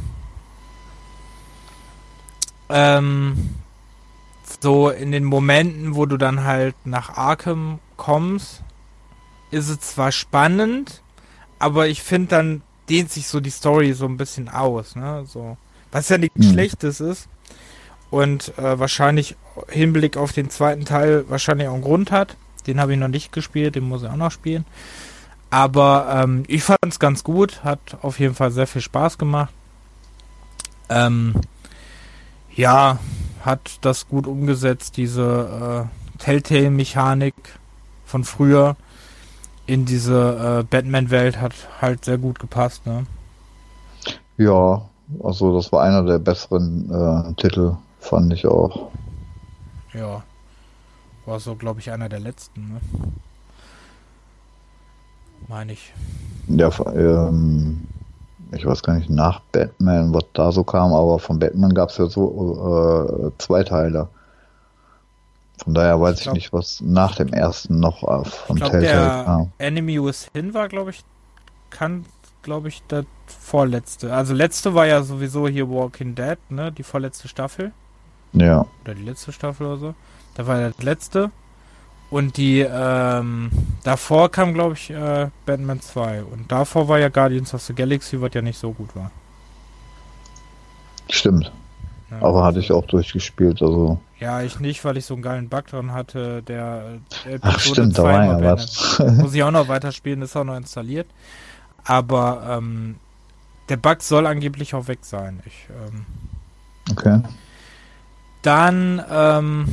Ähm, 2.69 3.55
so 4.61 4.89
in 4.89 5.11
den 5.11 5.23
Momenten, 5.23 5.95
wo 5.95 6.05
du 6.05 6.17
dann 6.17 6.43
halt 6.43 6.75
nach 6.85 7.17
Arkham 7.17 7.79
kommst, 7.97 8.63
ist 9.51 9.69
es 9.69 9.79
zwar 9.79 10.11
spannend, 10.11 11.01
aber 11.59 11.87
ich 11.87 12.01
finde 12.01 12.27
dann 12.27 12.61
dehnt 12.89 13.11
sich 13.11 13.27
so 13.27 13.39
die 13.39 13.49
Story 13.49 13.93
so 13.93 14.05
ein 14.05 14.17
bisschen 14.17 14.49
aus, 14.49 14.95
ne? 14.95 15.23
So, 15.27 15.57
was 15.91 16.09
ja 16.09 16.17
nichts 16.17 16.45
hm. 16.45 16.51
Schlechtes 16.51 16.99
ist 16.99 17.27
und 18.11 18.57
äh, 18.57 18.79
wahrscheinlich 18.79 19.35
Hinblick 19.69 20.17
auf 20.17 20.31
den 20.31 20.49
zweiten 20.49 20.85
Teil 20.85 21.25
wahrscheinlich 21.29 21.67
auch 21.67 21.73
einen 21.73 21.83
Grund 21.83 22.11
hat. 22.11 22.37
Den 22.67 22.79
habe 22.79 22.93
ich 22.93 22.99
noch 22.99 23.07
nicht 23.07 23.31
gespielt, 23.31 23.75
den 23.75 23.83
muss 23.83 24.03
ich 24.03 24.09
auch 24.09 24.15
noch 24.15 24.31
spielen. 24.31 24.65
Aber 25.55 26.07
ähm, 26.13 26.43
ich 26.47 26.63
fand 26.63 26.79
es 26.85 26.99
ganz 26.99 27.23
gut, 27.23 27.63
hat 27.63 27.79
auf 28.01 28.19
jeden 28.19 28.35
Fall 28.35 28.51
sehr 28.51 28.67
viel 28.67 28.81
Spaß 28.81 29.17
gemacht. 29.17 29.53
Ähm, 30.89 31.33
ja, 32.53 32.99
hat 33.39 33.77
das 33.79 34.09
gut 34.09 34.27
umgesetzt, 34.27 34.97
diese 34.97 35.87
äh, 35.87 36.17
Telltale-Mechanik 36.17 37.35
von 38.05 38.25
früher 38.25 38.75
in 39.65 39.85
diese 39.85 40.59
äh, 40.59 40.63
Batman-Welt 40.63 41.39
hat 41.39 41.53
halt 41.79 42.03
sehr 42.03 42.17
gut 42.17 42.37
gepasst, 42.37 42.85
ne? 42.85 43.05
Ja, 44.35 44.81
also 45.23 45.55
das 45.55 45.71
war 45.71 45.83
einer 45.83 46.03
der 46.03 46.19
besseren 46.19 46.91
äh, 46.91 47.33
Titel, 47.35 47.77
fand 48.01 48.33
ich 48.33 48.45
auch. 48.45 48.91
Ja. 49.93 50.21
War 51.25 51.39
so, 51.39 51.55
glaube 51.55 51.79
ich, 51.79 51.91
einer 51.91 52.09
der 52.09 52.19
letzten, 52.19 52.73
ne? 52.73 52.81
Meine 55.47 55.73
ich. 55.73 55.93
Ja, 56.47 56.69
ähm, 56.93 57.87
ich 58.51 58.65
weiß 58.65 58.83
gar 58.83 58.95
nicht, 58.95 59.09
nach 59.09 59.41
Batman, 59.51 60.13
was 60.13 60.25
da 60.33 60.51
so 60.51 60.63
kam, 60.63 60.93
aber 60.93 61.19
von 61.19 61.39
Batman 61.39 61.73
gab 61.73 61.89
es 61.89 61.97
ja 61.97 62.07
so 62.07 63.27
äh, 63.27 63.31
zwei 63.37 63.63
Teile. 63.63 64.07
Von 65.63 65.73
daher 65.73 65.99
weiß 65.99 66.17
ich, 66.17 66.23
glaub, 66.23 66.35
ich, 66.35 66.43
nicht, 66.43 66.53
was 66.53 66.81
nach 66.81 67.15
dem 67.15 67.29
ersten 67.29 67.79
noch 67.79 68.03
äh, 68.03 68.25
von 68.25 68.57
glaub, 68.57 68.71
Telltale 68.71 69.25
kam. 69.25 69.51
Enemy 69.57 70.03
Within 70.03 70.53
war, 70.53 70.67
glaube 70.67 70.91
ich, 70.91 71.03
kann, 71.69 72.05
glaube 72.43 72.67
ich, 72.67 72.83
das 72.87 73.05
vorletzte. 73.25 74.13
Also 74.13 74.33
letzte 74.33 74.73
war 74.75 74.85
ja 74.85 75.01
sowieso 75.01 75.47
hier 75.47 75.69
Walking 75.69 76.15
Dead, 76.15 76.37
ne? 76.49 76.71
Die 76.71 76.83
vorletzte 76.83 77.27
Staffel. 77.27 77.71
Ja. 78.33 78.65
Oder 78.83 78.95
die 78.95 79.03
letzte 79.03 79.31
Staffel 79.31 79.67
oder 79.67 79.77
so. 79.77 79.95
Da 80.35 80.45
war 80.45 80.59
das 80.59 80.83
letzte. 80.83 81.31
Und 82.09 82.37
die, 82.37 82.59
ähm, 82.59 83.49
davor 83.83 84.29
kam, 84.29 84.53
glaube 84.53 84.75
ich, 84.75 84.89
äh, 84.89 85.29
Batman 85.45 85.81
2. 85.81 86.23
Und 86.23 86.51
davor 86.51 86.87
war 86.87 86.99
ja 86.99 87.09
Guardians 87.09 87.53
of 87.53 87.61
the 87.61 87.73
Galaxy, 87.73 88.21
was 88.21 88.31
ja 88.33 88.41
nicht 88.41 88.59
so 88.59 88.71
gut 88.71 88.95
war. 88.95 89.11
Stimmt. 91.09 91.51
Ja, 92.11 92.21
Aber 92.21 92.43
hatte 92.43 92.59
ich 92.59 92.71
auch 92.71 92.85
durchgespielt, 92.85 93.61
also. 93.61 93.99
Ja, 94.19 94.41
ich 94.41 94.59
nicht, 94.59 94.85
weil 94.85 94.97
ich 94.97 95.05
so 95.05 95.15
einen 95.15 95.23
geilen 95.23 95.49
Bug 95.49 95.67
dran 95.67 95.91
hatte, 95.91 96.43
der, 96.43 96.99
der 97.25 97.39
Ach 97.41 97.59
stimmt, 97.59 97.97
da 97.97 98.03
war 98.03 98.25
ja 98.25 98.41
was. 98.41 98.99
Muss 99.17 99.33
ich 99.33 99.43
auch 99.43 99.51
noch 99.51 99.67
weiterspielen, 99.67 100.21
ist 100.21 100.35
auch 100.35 100.43
noch 100.43 100.55
installiert. 100.55 101.07
Aber 101.83 102.57
ähm, 102.57 102.95
der 103.69 103.77
Bug 103.77 104.01
soll 104.01 104.27
angeblich 104.27 104.73
auch 104.75 104.87
weg 104.87 104.99
sein. 105.01 105.41
Ich, 105.45 105.67
ähm, 105.69 106.05
okay. 106.91 107.21
Dann 108.41 109.03
ähm, 109.11 109.67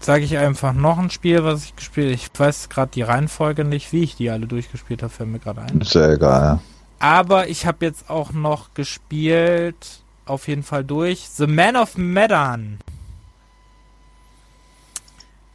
sage 0.00 0.24
ich 0.24 0.38
einfach 0.38 0.72
noch 0.72 0.98
ein 0.98 1.10
Spiel, 1.10 1.44
was 1.44 1.64
ich 1.64 1.76
gespielt 1.76 2.06
habe. 2.06 2.14
Ich 2.14 2.30
weiß 2.38 2.68
gerade 2.68 2.90
die 2.92 3.02
Reihenfolge 3.02 3.64
nicht, 3.64 3.92
wie 3.92 4.02
ich 4.02 4.16
die 4.16 4.30
alle 4.30 4.46
durchgespielt 4.46 5.02
habe, 5.02 5.12
fällt 5.12 5.30
mir 5.30 5.38
gerade 5.38 5.62
ein. 5.62 5.80
Ist 5.80 5.94
ja 5.94 6.12
egal, 6.12 6.42
ja. 6.42 6.60
Aber 7.00 7.48
ich 7.48 7.66
habe 7.66 7.84
jetzt 7.84 8.10
auch 8.10 8.32
noch 8.32 8.74
gespielt, 8.74 10.00
auf 10.26 10.48
jeden 10.48 10.62
Fall 10.62 10.84
durch, 10.84 11.28
The 11.28 11.46
Man 11.46 11.76
of 11.76 11.96
Medan. 11.96 12.78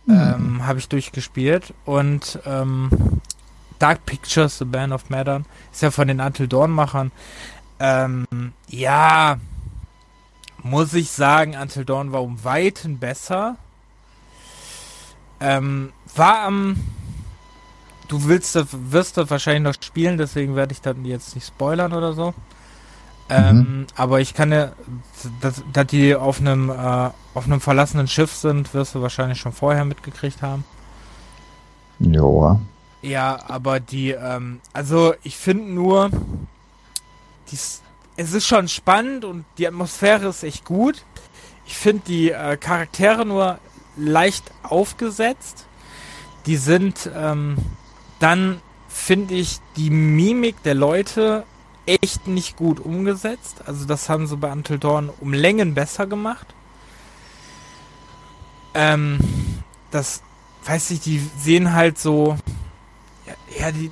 Mhm. 0.06 0.14
Ähm, 0.14 0.68
habe 0.68 0.80
ich 0.80 0.90
durchgespielt 0.90 1.74
und 1.86 2.40
ähm, 2.46 3.22
Dark 3.80 4.06
Pictures, 4.06 4.58
The 4.58 4.66
Man 4.66 4.94
of 4.94 5.10
Medan, 5.10 5.46
ist 5.72 5.82
ja 5.82 5.92
von 5.92 6.08
den 6.08 6.20
Until 6.20 6.48
Dawn 6.48 6.72
Machern. 6.72 7.12
Ähm, 7.80 8.26
ja, 8.70 9.38
muss 10.62 10.94
ich 10.94 11.12
sagen, 11.12 11.56
Until 11.56 11.86
Dawn 11.86 12.12
war 12.12 12.24
um 12.24 12.44
Weiten 12.44 13.00
besser. 13.00 13.58
Ähm, 15.44 15.92
war 16.16 16.44
am. 16.44 16.78
Du 18.08 18.26
willst, 18.26 18.58
wirst 18.92 19.18
das 19.18 19.30
wahrscheinlich 19.30 19.64
noch 19.64 19.84
spielen, 19.84 20.18
deswegen 20.18 20.56
werde 20.56 20.74
ich 20.74 20.82
dann 20.82 21.04
jetzt 21.04 21.36
nicht 21.36 21.48
spoilern 21.48 21.94
oder 21.94 22.14
so. 22.14 22.34
Ähm, 23.30 23.58
mhm. 23.58 23.88
Aber 23.96 24.22
ich 24.22 24.34
kann 24.34 24.52
ja, 24.52 24.72
dass, 25.42 25.64
dass 25.72 25.88
die 25.88 26.16
auf 26.16 26.40
einem 26.40 26.70
äh, 26.70 27.10
auf 27.34 27.46
einem 27.46 27.62
verlassenen 27.62 28.08
Schiff 28.08 28.34
sind, 28.34 28.74
wirst 28.74 28.96
du 28.96 29.02
wahrscheinlich 29.02 29.40
schon 29.40 29.54
vorher 29.54 29.86
mitgekriegt 29.86 30.42
haben. 30.42 30.64
Joa. 32.00 32.60
Ja, 33.02 33.40
aber 33.48 33.80
die, 33.80 34.12
ähm, 34.12 34.62
also 34.72 35.14
ich 35.24 35.36
finde 35.36 35.72
nur, 35.72 36.10
die, 37.52 37.58
es 38.16 38.34
ist 38.34 38.48
schon 38.48 38.68
spannend 38.68 39.26
und 39.26 39.46
die 39.58 39.68
Atmosphäre 39.68 40.28
ist 40.28 40.44
echt 40.44 40.64
gut. 40.64 41.04
Ich 41.66 41.76
finde 41.76 42.04
die 42.08 42.32
äh, 42.32 42.58
Charaktere 42.58 43.26
nur 43.26 43.60
leicht 43.96 44.52
aufgesetzt. 44.64 45.66
Die 46.46 46.58
sind 46.58 47.10
ähm, 47.16 47.58
dann, 48.20 48.62
finde 48.88 49.34
ich, 49.36 49.60
die 49.76 49.90
Mimik 49.90 50.62
der 50.64 50.76
Leute 50.76 51.46
echt 51.86 52.28
nicht 52.28 52.56
gut 52.56 52.80
umgesetzt. 52.80 53.64
Also 53.66 53.86
das 53.86 54.10
haben 54.10 54.28
sie 54.28 54.38
bei 54.38 54.52
Until 54.52 54.80
Dawn 54.80 55.10
um 55.20 55.34
Längen 55.34 55.74
besser 55.74 56.08
gemacht. 56.08 56.48
Ähm, 58.74 59.20
das, 59.92 60.24
weiß 60.66 60.92
ich, 60.92 61.02
die 61.02 61.20
sehen 61.38 61.74
halt 61.74 62.00
so, 62.00 62.38
ja, 63.26 63.34
ja 63.60 63.72
die, 63.72 63.92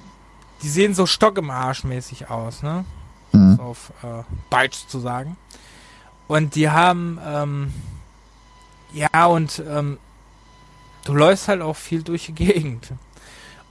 die 0.61 0.69
sehen 0.69 0.93
so 0.93 1.05
Stock 1.05 1.37
im 1.37 1.49
Arsch 1.49 1.83
mäßig 1.83 2.29
aus, 2.29 2.63
ne? 2.63 2.85
Mhm. 3.31 3.59
Auf 3.59 3.91
äh, 4.03 4.23
Deutsch 4.49 4.87
zu 4.87 4.99
sagen. 4.99 5.37
Und 6.27 6.55
die 6.55 6.69
haben, 6.69 7.19
ähm, 7.25 7.73
ja, 8.93 9.25
und 9.25 9.61
ähm, 9.67 9.97
du 11.05 11.13
läufst 11.13 11.47
halt 11.47 11.61
auch 11.61 11.75
viel 11.75 12.03
durch 12.03 12.25
die 12.27 12.33
Gegend. 12.33 12.93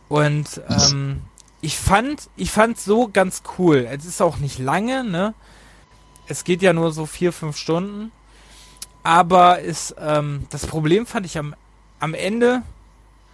Und 0.09 0.61
ähm, 0.69 1.23
ich 1.61 1.79
fand, 1.79 2.29
ich 2.37 2.50
fand 2.50 2.79
so 2.81 3.09
ganz 3.09 3.43
cool. 3.59 3.87
Es 3.91 4.05
ist 4.05 4.21
auch 4.23 4.39
nicht 4.39 4.59
lange, 4.59 5.05
ne? 5.05 5.35
Es 6.27 6.45
geht 6.45 6.62
ja 6.62 6.73
nur 6.73 6.93
so 6.93 7.07
vier, 7.07 7.33
fünf 7.33 7.57
Stunden. 7.57 8.12
Aber 9.03 9.61
ist, 9.61 9.95
ähm, 9.99 10.47
das 10.50 10.67
Problem 10.67 11.07
fand 11.07 11.27
ich 11.27 11.39
am, 11.39 11.55
am 12.00 12.15
Ende, 12.15 12.62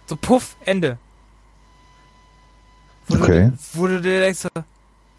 so 0.05 0.15
puff, 0.15 0.55
Ende. 0.65 0.97
Wo 3.07 3.17
okay. 3.17 3.51
Du, 3.51 3.79
wo 3.79 3.87
du 3.87 4.01
dir 4.01 4.21
denkst, 4.21 4.39
so, 4.39 4.49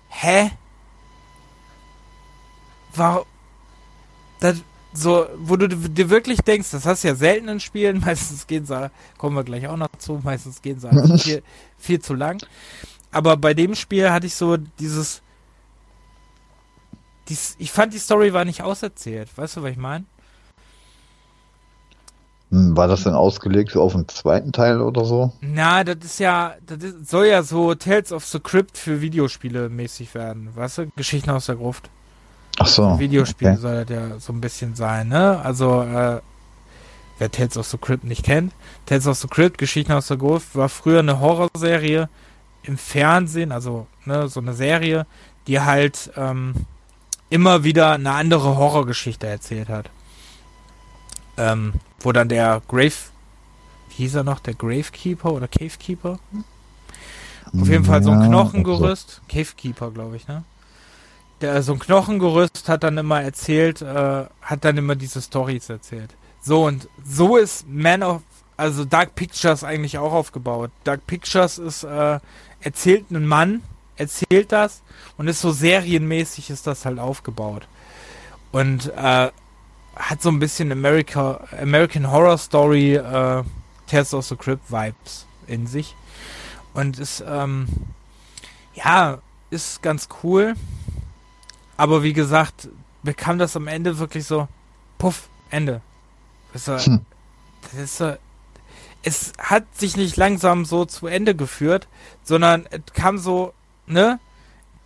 hä? 0.08 0.50
Warum? 2.94 3.24
Das, 4.40 4.62
so, 4.98 5.26
wo 5.36 5.56
du 5.56 5.68
dir 5.68 6.10
wirklich 6.10 6.40
denkst, 6.40 6.70
das 6.70 6.86
hast 6.86 7.04
du 7.04 7.08
ja 7.08 7.14
selten 7.14 7.48
in 7.48 7.60
Spielen, 7.60 8.00
meistens 8.04 8.46
gehen 8.46 8.66
sie, 8.66 8.90
kommen 9.16 9.36
wir 9.36 9.44
gleich 9.44 9.68
auch 9.68 9.76
noch 9.76 9.88
zu, 9.98 10.20
meistens 10.22 10.62
gehen 10.62 10.80
sie 10.80 11.18
viel, 11.18 11.42
viel 11.78 12.00
zu 12.00 12.14
lang. 12.14 12.42
Aber 13.10 13.36
bei 13.36 13.54
dem 13.54 13.74
Spiel 13.74 14.10
hatte 14.10 14.26
ich 14.26 14.34
so 14.34 14.56
dieses, 14.56 15.22
dies, 17.28 17.56
ich 17.58 17.70
fand 17.70 17.94
die 17.94 17.98
Story 17.98 18.32
war 18.32 18.44
nicht 18.44 18.62
auserzählt, 18.62 19.36
weißt 19.36 19.56
du, 19.56 19.62
was 19.62 19.70
ich 19.70 19.76
meine? 19.76 20.04
Hm, 22.50 22.76
war 22.76 22.88
das 22.88 23.04
denn 23.04 23.14
ausgelegt 23.14 23.76
auf 23.76 23.94
einen 23.94 24.08
zweiten 24.08 24.52
Teil 24.52 24.80
oder 24.80 25.04
so? 25.04 25.32
Na, 25.40 25.84
das 25.84 25.98
ist 26.02 26.18
ja, 26.18 26.54
das 26.66 26.82
ist, 26.82 27.08
soll 27.08 27.26
ja 27.26 27.42
so 27.42 27.74
Tales 27.74 28.12
of 28.12 28.24
the 28.24 28.40
Crypt 28.40 28.78
für 28.78 29.00
Videospiele 29.00 29.68
mäßig 29.68 30.14
werden, 30.14 30.54
weißt 30.54 30.78
du? 30.78 30.90
Geschichten 30.96 31.30
aus 31.30 31.46
der 31.46 31.56
Gruft. 31.56 31.90
Ach 32.58 32.66
so. 32.66 32.98
Videospiel 32.98 33.50
okay. 33.50 33.58
soll 33.58 33.84
das 33.84 33.96
ja 33.96 34.18
so 34.18 34.32
ein 34.32 34.40
bisschen 34.40 34.74
sein, 34.74 35.08
ne? 35.08 35.40
Also, 35.42 35.82
äh, 35.82 36.20
wer 37.18 37.30
Tales 37.30 37.56
of 37.56 37.66
the 37.66 37.78
Crypt 37.78 38.04
nicht 38.04 38.24
kennt, 38.24 38.52
Tales 38.86 39.06
of 39.06 39.18
the 39.18 39.28
Crypt, 39.28 39.58
Geschichten 39.58 39.92
aus 39.92 40.08
der 40.08 40.16
Gruft, 40.16 40.54
war 40.54 40.68
früher 40.68 41.00
eine 41.00 41.20
Horrorserie 41.20 42.08
im 42.62 42.78
Fernsehen, 42.78 43.52
also 43.52 43.86
ne, 44.04 44.28
so 44.28 44.40
eine 44.40 44.54
Serie, 44.54 45.06
die 45.46 45.60
halt 45.60 46.10
ähm, 46.16 46.54
immer 47.30 47.64
wieder 47.64 47.92
eine 47.92 48.12
andere 48.12 48.56
Horrorgeschichte 48.56 49.26
erzählt 49.26 49.68
hat. 49.68 49.90
Ähm, 51.36 51.74
wo 52.00 52.12
dann 52.12 52.28
der 52.28 52.62
Grave, 52.68 52.92
wie 53.90 53.94
hieß 53.94 54.16
er 54.16 54.24
noch, 54.24 54.40
der 54.40 54.54
Gravekeeper 54.54 55.32
oder 55.32 55.48
Cavekeeper? 55.48 56.18
Auf 57.58 57.68
jeden 57.68 57.84
Fall 57.84 58.02
so 58.02 58.10
ein 58.10 58.26
Knochengerüst. 58.28 59.22
Cavekeeper, 59.28 59.90
glaube 59.90 60.16
ich, 60.16 60.26
ne? 60.28 60.44
Der, 61.40 61.62
so 61.62 61.72
ein 61.72 61.78
Knochengerüst 61.78 62.68
hat 62.68 62.82
dann 62.82 62.98
immer 62.98 63.22
erzählt, 63.22 63.82
äh, 63.82 64.24
hat 64.42 64.64
dann 64.64 64.76
immer 64.76 64.96
diese 64.96 65.22
Stories 65.22 65.68
erzählt. 65.68 66.14
So 66.40 66.66
und 66.66 66.88
so 67.04 67.36
ist 67.36 67.68
Man 67.68 68.02
of, 68.02 68.22
also 68.56 68.84
Dark 68.84 69.14
Pictures 69.14 69.64
eigentlich 69.64 69.98
auch 69.98 70.12
aufgebaut. 70.12 70.70
Dark 70.84 71.06
Pictures 71.06 71.58
ist, 71.58 71.84
äh, 71.84 72.18
erzählt 72.60 73.06
einen 73.10 73.26
Mann, 73.26 73.62
erzählt 73.96 74.52
das 74.52 74.82
und 75.16 75.28
ist 75.28 75.40
so 75.40 75.52
serienmäßig 75.52 76.50
ist 76.50 76.66
das 76.66 76.84
halt 76.84 76.98
aufgebaut. 76.98 77.68
Und 78.50 78.92
äh, 78.96 79.30
hat 79.96 80.22
so 80.22 80.28
ein 80.28 80.38
bisschen 80.38 80.72
America, 80.72 81.40
American 81.60 82.10
Horror 82.10 82.38
Story, 82.38 82.94
äh, 82.94 83.42
Tales 83.86 84.14
of 84.14 84.26
the 84.26 84.36
Crypt 84.36 84.70
Vibes 84.70 85.26
in 85.46 85.66
sich. 85.66 85.94
Und 86.74 86.98
ist, 86.98 87.24
ähm, 87.26 87.66
ja, 88.74 89.18
ist 89.50 89.82
ganz 89.82 90.08
cool. 90.22 90.54
Aber 91.78 92.02
wie 92.02 92.12
gesagt, 92.12 92.68
bekam 93.02 93.38
das 93.38 93.56
am 93.56 93.66
Ende 93.66 93.98
wirklich 93.98 94.26
so, 94.26 94.46
puff, 94.98 95.30
Ende. 95.48 95.80
Das, 96.52 96.68
war, 96.68 96.78
hm. 96.80 97.06
das 97.62 97.74
ist 97.74 98.18
es 99.02 99.32
hat 99.38 99.64
sich 99.74 99.96
nicht 99.96 100.16
langsam 100.16 100.64
so 100.64 100.84
zu 100.84 101.06
Ende 101.06 101.34
geführt, 101.34 101.88
sondern 102.24 102.66
es 102.70 102.92
kam 102.92 103.16
so, 103.16 103.54
ne? 103.86 104.20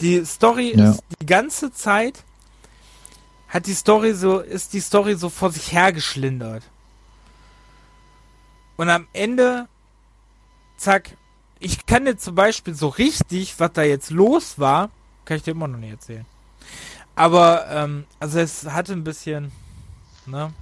Die 0.00 0.24
Story 0.24 0.74
ja. 0.76 0.90
ist 0.90 1.02
die 1.20 1.26
ganze 1.26 1.72
Zeit 1.72 2.22
hat 3.48 3.66
die 3.66 3.74
Story 3.74 4.14
so, 4.14 4.38
ist 4.38 4.72
die 4.72 4.80
Story 4.80 5.14
so 5.14 5.28
vor 5.28 5.50
sich 5.50 5.72
hergeschlindert. 5.72 6.62
Und 8.76 8.88
am 8.88 9.06
Ende 9.12 9.68
zack. 10.78 11.16
Ich 11.60 11.86
kann 11.86 12.06
dir 12.06 12.16
zum 12.16 12.34
Beispiel 12.34 12.74
so 12.74 12.88
richtig, 12.88 13.60
was 13.60 13.72
da 13.72 13.82
jetzt 13.82 14.10
los 14.10 14.58
war, 14.58 14.90
kann 15.24 15.36
ich 15.36 15.44
dir 15.44 15.52
immer 15.52 15.68
noch 15.68 15.78
nicht 15.78 15.92
erzählen. 15.92 16.26
Aber, 17.14 17.66
ähm, 17.70 18.04
also 18.20 18.38
es 18.38 18.64
hatte 18.64 18.92
ein 18.92 19.04
bisschen, 19.04 19.52
ne? 20.26 20.52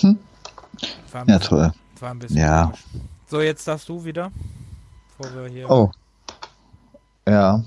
Hm. 0.00 0.18
ja, 1.26 1.38
toll. 1.38 1.72
War 2.00 2.10
ein 2.10 2.18
bisschen 2.18 2.38
ja. 2.38 2.64
Komisch. 2.64 2.84
So, 3.28 3.40
jetzt 3.40 3.66
darfst 3.66 3.88
du 3.88 4.04
wieder. 4.04 4.30
Bevor 5.18 5.34
wir 5.34 5.48
hier 5.48 5.70
oh. 5.70 5.90
Ja. 7.26 7.62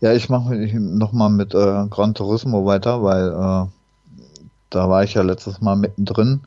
Ja, 0.00 0.12
ich 0.12 0.28
mache 0.28 0.54
nochmal 0.78 1.30
mit 1.30 1.54
äh, 1.54 1.86
Gran 1.88 2.14
Turismo 2.14 2.66
weiter, 2.66 3.02
weil 3.02 3.28
äh, 3.28 3.66
da 4.70 4.90
war 4.90 5.04
ich 5.04 5.14
ja 5.14 5.22
letztes 5.22 5.60
Mal 5.60 5.76
mittendrin. 5.76 6.40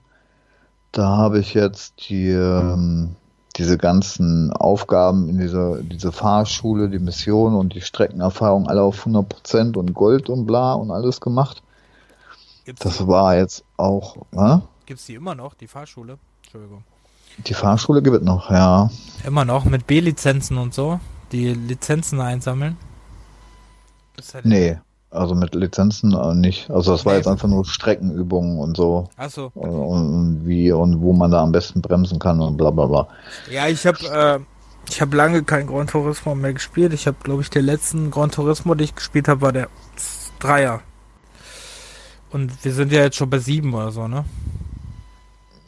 Da 0.92 1.18
habe 1.18 1.40
ich 1.40 1.54
jetzt 1.54 2.10
die, 2.10 2.30
ähm, 2.30 3.16
diese 3.58 3.78
ganzen 3.78 4.52
Aufgaben 4.54 5.30
in 5.30 5.40
dieser 5.40 5.82
diese 5.82 6.12
Fahrschule, 6.12 6.90
die 6.90 7.00
Mission 7.00 7.56
und 7.56 7.74
die 7.74 7.82
Streckenerfahrung 7.82 8.68
alle 8.68 8.84
auf 8.84 9.06
100% 9.06 9.76
und 9.78 9.94
Gold 9.94 10.30
und 10.30 10.46
bla 10.46 10.74
und 10.74 10.92
alles 10.92 11.20
gemacht. 11.22 11.64
Gibt's 12.66 12.84
das 12.84 13.08
war 13.08 13.36
jetzt 13.36 13.64
auch. 13.78 14.18
Äh? 14.34 14.60
Gibt 14.86 15.00
es 15.00 15.06
die 15.06 15.16
immer 15.16 15.36
noch, 15.36 15.54
die 15.54 15.68
Fahrschule? 15.68 16.18
Entschuldigung. 16.44 16.84
Die 17.46 17.54
Fahrschule 17.54 18.02
gibt 18.02 18.18
es 18.18 18.24
noch, 18.24 18.50
ja. 18.50 18.90
Immer 19.26 19.46
noch 19.46 19.66
mit 19.66 19.88
B-Lizenzen 19.88 20.58
und 20.58 20.74
so? 20.74 21.00
Die 21.32 21.54
Lizenzen 21.54 22.20
einsammeln? 22.20 22.78
Halt 24.34 24.46
nee, 24.46 24.78
also 25.10 25.36
mit 25.36 25.56
Lizenzen 25.56 26.14
äh, 26.14 26.36
nicht. 26.36 26.70
Also 26.70 26.92
das 26.92 27.06
war 27.06 27.14
nee. 27.14 27.20
jetzt 27.20 27.28
einfach 27.28 27.48
nur 27.48 27.66
Streckenübungen 27.66 28.60
und 28.60 28.76
so. 28.76 29.10
Ach 29.18 29.30
so. 29.30 29.52
Und, 29.56 29.70
und, 29.70 30.48
wie 30.48 30.72
und 30.72 31.02
wo 31.02 31.14
man 31.14 31.32
da 31.32 31.42
am 31.42 31.52
besten 31.52 31.82
bremsen 31.82 32.20
kann 32.20 32.42
und 32.42 32.58
bla 32.58 32.72
bla 32.72 32.86
bla. 32.86 33.08
Ja, 33.50 33.68
ich 33.68 33.86
habe 33.86 34.00
äh, 34.00 34.40
ich 34.90 35.02
habe 35.02 35.16
lange 35.16 35.44
kein 35.44 35.68
Gran 35.68 35.88
Turismo 35.88 36.36
mehr 36.36 36.54
gespielt. 36.54 36.94
Ich 36.94 37.08
habe, 37.08 37.18
glaube 37.24 37.42
ich, 37.42 37.50
der 37.50 37.62
letzten 37.62 38.12
Gran 38.12 38.32
Turismo, 38.32 38.74
den 38.74 38.86
ich 38.86 38.96
gespielt 38.96 39.28
habe, 39.28 39.42
war 39.42 39.52
der 39.52 39.68
Dreier. 40.40 40.82
Und 42.32 42.64
wir 42.64 42.74
sind 42.74 42.92
ja 42.92 43.02
jetzt 43.02 43.18
schon 43.18 43.30
bei 43.30 43.40
sieben 43.40 43.74
oder 43.74 43.92
so, 43.92 44.08
ne? 44.08 44.26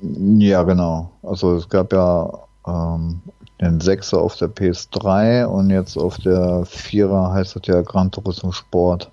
Ja, 0.02 0.64
genau. 0.64 1.12
Also 1.24 1.56
es 1.56 1.68
gab 1.68 1.92
ja 1.92 2.30
ähm, 2.68 3.22
den 3.60 3.80
6er 3.80 4.18
auf 4.18 4.38
der 4.38 4.50
PS3 4.50 5.46
und 5.46 5.70
jetzt 5.70 5.98
auf 5.98 6.18
der 6.18 6.64
4er 6.66 7.34
heißt 7.34 7.58
es 7.58 7.68
ja 7.68 7.82
Gran 7.82 8.12
Turismo 8.12 8.52
Sport. 8.52 9.12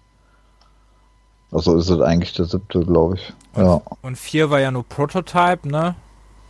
Also 1.53 1.77
ist 1.77 1.89
es 1.89 2.01
eigentlich 2.01 2.33
der 2.33 2.47
siebte, 2.47 2.81
glaube 2.81 3.17
ich. 3.17 3.33
Und, 3.55 3.65
ja. 3.65 3.81
Und 4.03 4.19
4 4.19 4.51
war 4.51 4.61
ja 4.61 4.71
nur 4.71 4.85
Prototype, 4.85 5.69
ne? 5.69 5.95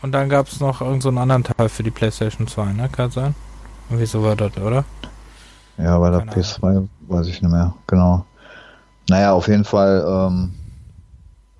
Und 0.02 0.12
dann 0.12 0.28
gab 0.28 0.48
es 0.48 0.60
noch 0.60 0.80
irgendeinen 0.80 1.16
so 1.16 1.20
anderen 1.20 1.44
Teil 1.44 1.68
für 1.68 1.82
die 1.82 1.90
PlayStation 1.90 2.46
2, 2.46 2.72
ne? 2.72 2.88
Kann 2.90 3.10
sein? 3.10 3.34
Irgendwie 3.88 4.06
so 4.06 4.22
war 4.22 4.36
das, 4.36 4.56
oder? 4.56 4.84
Ja, 5.78 5.98
bei 5.98 6.10
der 6.10 6.20
Keine 6.20 6.32
PS2 6.32 6.66
Ahnung. 6.68 6.88
weiß 7.08 7.26
ich 7.28 7.42
nicht 7.42 7.50
mehr, 7.50 7.74
genau. 7.86 8.24
Naja, 9.08 9.32
auf 9.32 9.46
jeden 9.46 9.64
Fall 9.64 10.04
ähm, 10.08 10.54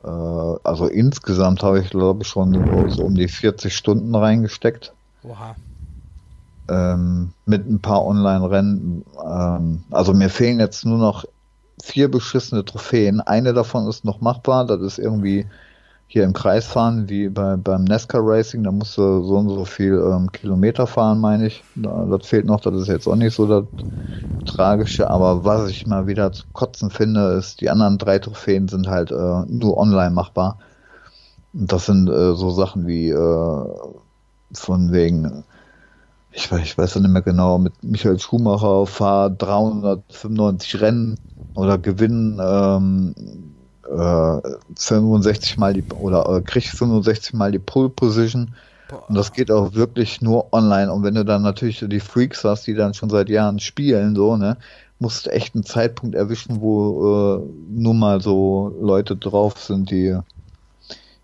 äh, 0.06 0.58
also 0.64 0.86
insgesamt 0.86 1.62
habe 1.62 1.80
ich 1.80 1.90
glaube 1.90 2.22
ich 2.22 2.28
schon 2.28 2.90
so 2.90 3.02
um 3.04 3.14
die 3.14 3.28
40 3.28 3.76
Stunden 3.76 4.14
reingesteckt. 4.14 4.92
Oha. 5.22 5.56
Ähm, 6.68 7.32
mit 7.44 7.68
ein 7.68 7.80
paar 7.80 8.04
Online-Rennen. 8.04 9.04
Ähm, 9.24 9.84
also 9.90 10.14
mir 10.14 10.30
fehlen 10.30 10.58
jetzt 10.58 10.84
nur 10.84 10.98
noch 10.98 11.24
vier 11.82 12.10
beschissene 12.10 12.64
Trophäen. 12.64 13.20
Eine 13.20 13.52
davon 13.54 13.86
ist 13.88 14.04
noch 14.04 14.20
machbar. 14.20 14.66
Das 14.66 14.80
ist 14.80 14.98
irgendwie 14.98 15.46
hier 16.08 16.24
im 16.24 16.32
Kreis 16.32 16.66
fahren, 16.66 17.08
wie 17.08 17.28
bei, 17.28 17.56
beim 17.56 17.84
NASCAR 17.84 18.22
Racing. 18.24 18.62
Da 18.64 18.70
musst 18.72 18.96
du 18.96 19.22
so 19.24 19.36
und 19.36 19.48
so 19.48 19.64
viel 19.64 19.94
ähm, 19.94 20.30
Kilometer 20.32 20.86
fahren, 20.86 21.20
meine 21.20 21.46
ich. 21.48 21.64
Das 21.74 22.26
fehlt 22.26 22.46
noch. 22.46 22.60
Das 22.60 22.74
ist 22.74 22.88
jetzt 22.88 23.06
auch 23.06 23.16
nicht 23.16 23.34
so 23.34 23.46
das 23.46 23.64
Tragische. 24.44 25.10
Aber 25.10 25.44
was 25.44 25.68
ich 25.68 25.86
mal 25.86 26.06
wieder 26.06 26.32
zu 26.32 26.44
kotzen 26.52 26.90
finde, 26.90 27.32
ist, 27.32 27.60
die 27.60 27.70
anderen 27.70 27.98
drei 27.98 28.18
Trophäen 28.18 28.68
sind 28.68 28.88
halt 28.88 29.10
äh, 29.10 29.42
nur 29.48 29.76
online 29.76 30.10
machbar. 30.10 30.58
Und 31.52 31.72
das 31.72 31.86
sind 31.86 32.08
äh, 32.08 32.34
so 32.34 32.50
Sachen 32.50 32.86
wie 32.86 33.10
äh, 33.10 33.64
von 34.52 34.92
wegen 34.92 35.44
ich 36.36 36.52
weiß, 36.52 36.62
ich 36.62 36.76
weiß 36.76 36.96
nicht 36.96 37.10
mehr 37.10 37.22
genau, 37.22 37.58
mit 37.58 37.72
Michael 37.82 38.18
Schumacher 38.18 38.86
fahr 38.86 39.30
395 39.30 40.80
Rennen 40.80 41.18
oder 41.54 41.78
gewinnen 41.78 42.38
ähm, 42.40 43.14
äh, 43.88 44.40
65 44.76 45.56
mal 45.56 45.72
die 45.72 45.82
oder 45.98 46.28
äh, 46.28 46.42
krieg 46.42 46.64
65 46.64 47.32
mal 47.32 47.52
die 47.52 47.58
Pole 47.58 47.88
Position. 47.88 48.54
Boah. 48.88 49.08
Und 49.08 49.14
das 49.16 49.32
geht 49.32 49.50
auch 49.50 49.74
wirklich 49.74 50.20
nur 50.20 50.52
online. 50.52 50.92
Und 50.92 51.02
wenn 51.02 51.14
du 51.14 51.24
dann 51.24 51.42
natürlich 51.42 51.84
die 51.88 52.00
Freaks 52.00 52.44
hast, 52.44 52.66
die 52.66 52.74
dann 52.74 52.92
schon 52.92 53.10
seit 53.10 53.30
Jahren 53.30 53.58
spielen, 53.58 54.14
so, 54.14 54.36
ne, 54.36 54.58
musst 54.98 55.26
du 55.26 55.30
echt 55.30 55.54
einen 55.54 55.64
Zeitpunkt 55.64 56.14
erwischen, 56.14 56.60
wo 56.60 57.38
äh, 57.38 57.72
nur 57.72 57.94
mal 57.94 58.20
so 58.20 58.76
Leute 58.80 59.16
drauf 59.16 59.58
sind, 59.58 59.90
die 59.90 60.18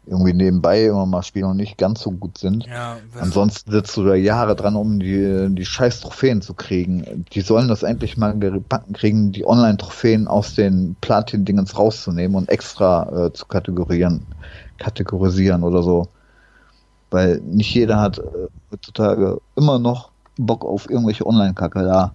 irgendwie 0.04 0.32
nebenbei 0.32 0.86
immer 0.86 1.06
mal 1.06 1.22
spielen 1.22 1.44
und 1.44 1.56
nicht 1.58 1.78
ganz 1.78 2.00
so 2.00 2.10
gut 2.10 2.38
sind. 2.38 2.66
Ja, 2.66 2.96
Ansonsten 3.20 3.70
sitzt 3.70 3.96
du 3.96 4.04
da 4.04 4.14
Jahre 4.14 4.56
dran, 4.56 4.74
um 4.74 4.98
die, 4.98 5.46
die 5.54 5.64
scheiß 5.64 6.00
Trophäen 6.00 6.42
zu 6.42 6.54
kriegen. 6.54 7.24
Die 7.32 7.40
sollen 7.40 7.68
das 7.68 7.84
endlich 7.84 8.16
mal 8.16 8.36
gebacken 8.36 8.94
kriegen, 8.94 9.30
die 9.30 9.46
Online-Trophäen 9.46 10.26
aus 10.26 10.54
den 10.54 10.96
Platin-Dingens 11.00 11.78
rauszunehmen 11.78 12.36
und 12.36 12.48
extra 12.48 13.26
äh, 13.26 13.32
zu 13.32 13.46
kategorieren, 13.46 14.26
kategorisieren 14.78 15.62
oder 15.62 15.82
so. 15.82 16.08
Weil 17.10 17.40
nicht 17.40 17.72
jeder 17.72 18.00
hat 18.00 18.18
äh, 18.18 18.22
heutzutage 18.72 19.40
immer 19.54 19.78
noch 19.78 20.10
Bock 20.36 20.64
auf 20.64 20.90
irgendwelche 20.90 21.26
Online-Kacke 21.26 21.82
da. 21.82 22.12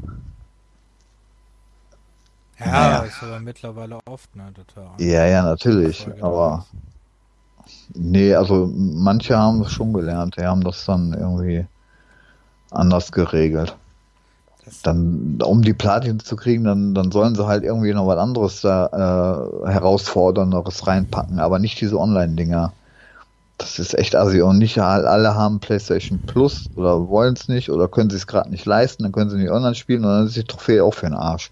Ja, 2.60 2.66
naja. 2.66 3.00
ist 3.04 3.22
aber 3.22 3.40
mittlerweile 3.40 4.00
oft, 4.06 4.36
ne? 4.36 4.52
ja, 4.98 5.26
ja, 5.28 5.44
natürlich. 5.44 6.08
Aber 6.22 6.66
Nee, 7.94 8.36
also 8.36 8.72
manche 8.74 9.38
haben 9.38 9.62
es 9.62 9.72
schon 9.72 9.94
gelernt, 9.94 10.38
die 10.38 10.46
haben 10.46 10.64
das 10.64 10.86
dann 10.86 11.14
irgendwie 11.14 11.66
anders 12.72 13.12
geregelt. 13.12 13.76
Dann, 14.84 15.40
um 15.44 15.62
die 15.62 15.74
Platin 15.74 16.20
zu 16.20 16.36
kriegen, 16.36 16.66
dann, 16.66 16.94
dann 16.94 17.12
sollen 17.12 17.36
sie 17.36 17.48
halt 17.48 17.64
irgendwie 17.64 17.94
noch 17.94 18.06
was 18.06 18.18
anderes 18.18 18.62
da 18.62 19.62
äh, 19.64 19.72
herausfordernderes 19.72 20.86
reinpacken, 20.88 21.40
aber 21.40 21.60
nicht 21.60 21.80
diese 21.80 21.98
Online-Dinger. 21.98 22.74
Das 23.58 23.80
ist 23.80 23.98
echt 23.98 24.16
assi 24.16 24.42
und 24.42 24.60
nicht 24.60 24.78
alle 24.80 25.34
haben 25.34 25.60
PlayStation 25.60 26.20
Plus 26.28 26.70
oder 26.76 27.08
wollen 27.08 27.34
es 27.34 27.48
nicht 27.48 27.72
oder 27.72 27.88
können 27.88 28.10
sie 28.10 28.18
es 28.18 28.28
gerade 28.28 28.52
nicht 28.52 28.66
leisten, 28.66 29.04
dann 29.04 29.14
können 29.14 29.30
sie 29.30 29.38
nicht 29.38 29.50
online 29.50 29.74
spielen 29.74 30.04
und 30.04 30.12
dann 30.12 30.28
ist 30.28 30.36
die 30.36 30.44
Trophäe 30.44 30.84
auch 30.84 30.94
für 30.94 31.08
den 31.08 31.16
Arsch. 31.16 31.50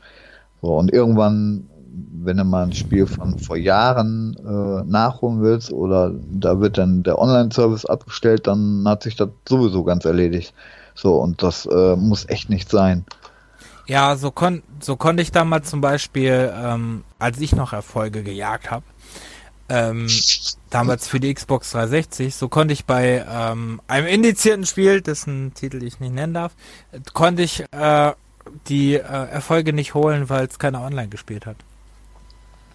So, 0.62 0.78
und 0.78 0.92
irgendwann 0.92 1.68
wenn 2.24 2.38
du 2.38 2.44
mal 2.44 2.64
ein 2.64 2.74
Spiel 2.74 3.08
von 3.08 3.40
vor 3.40 3.58
Jahren 3.58 4.36
äh, 4.38 4.90
nachholen 4.90 5.42
willst 5.42 5.72
oder 5.72 6.12
da 6.32 6.60
wird 6.60 6.78
dann 6.78 7.04
der 7.04 7.20
Online-Service 7.20 7.86
abgestellt, 7.86 8.48
dann 8.48 8.84
hat 8.88 9.04
sich 9.04 9.16
das 9.16 9.30
sowieso 9.48 9.84
ganz 9.84 10.06
erledigt. 10.06 10.54
So, 10.94 11.16
und 11.16 11.44
das 11.44 11.66
äh, 11.66 11.96
muss 11.96 12.28
echt 12.30 12.50
nicht 12.50 12.70
sein. 12.70 13.06
Ja, 13.88 14.16
so, 14.16 14.32
kon 14.32 14.64
so 14.80 14.96
konnte 14.96 15.22
ich 15.22 15.32
damals 15.32 15.70
zum 15.70 15.82
Beispiel, 15.82 16.52
ähm, 16.56 17.04
als 17.20 17.40
ich 17.40 17.56
noch 17.56 17.74
Erfolge 17.74 18.24
gejagt 18.24 18.72
habe, 18.72 18.84
ähm, 19.68 20.08
damals 20.70 21.08
für 21.08 21.20
die 21.20 21.34
Xbox 21.34 21.72
360, 21.72 22.36
so 22.36 22.50
konnte 22.50 22.74
ich 22.74 22.86
bei 22.86 23.26
ähm, 23.30 23.82
einem 23.88 24.08
indizierten 24.08 24.66
Spiel, 24.66 25.02
dessen 25.02 25.54
Titel 25.54 25.84
ich 25.84 26.00
nicht 26.00 26.14
nennen 26.14 26.34
darf, 26.34 26.54
konnte 27.14 27.44
ich 27.44 27.64
äh, 27.72 28.14
die 28.68 28.94
äh, 28.94 29.00
Erfolge 29.00 29.74
nicht 29.74 29.94
holen, 29.94 30.30
weil 30.30 30.46
es 30.46 30.60
keiner 30.60 30.82
online 30.82 31.10
gespielt 31.10 31.46
hat. 31.46 31.58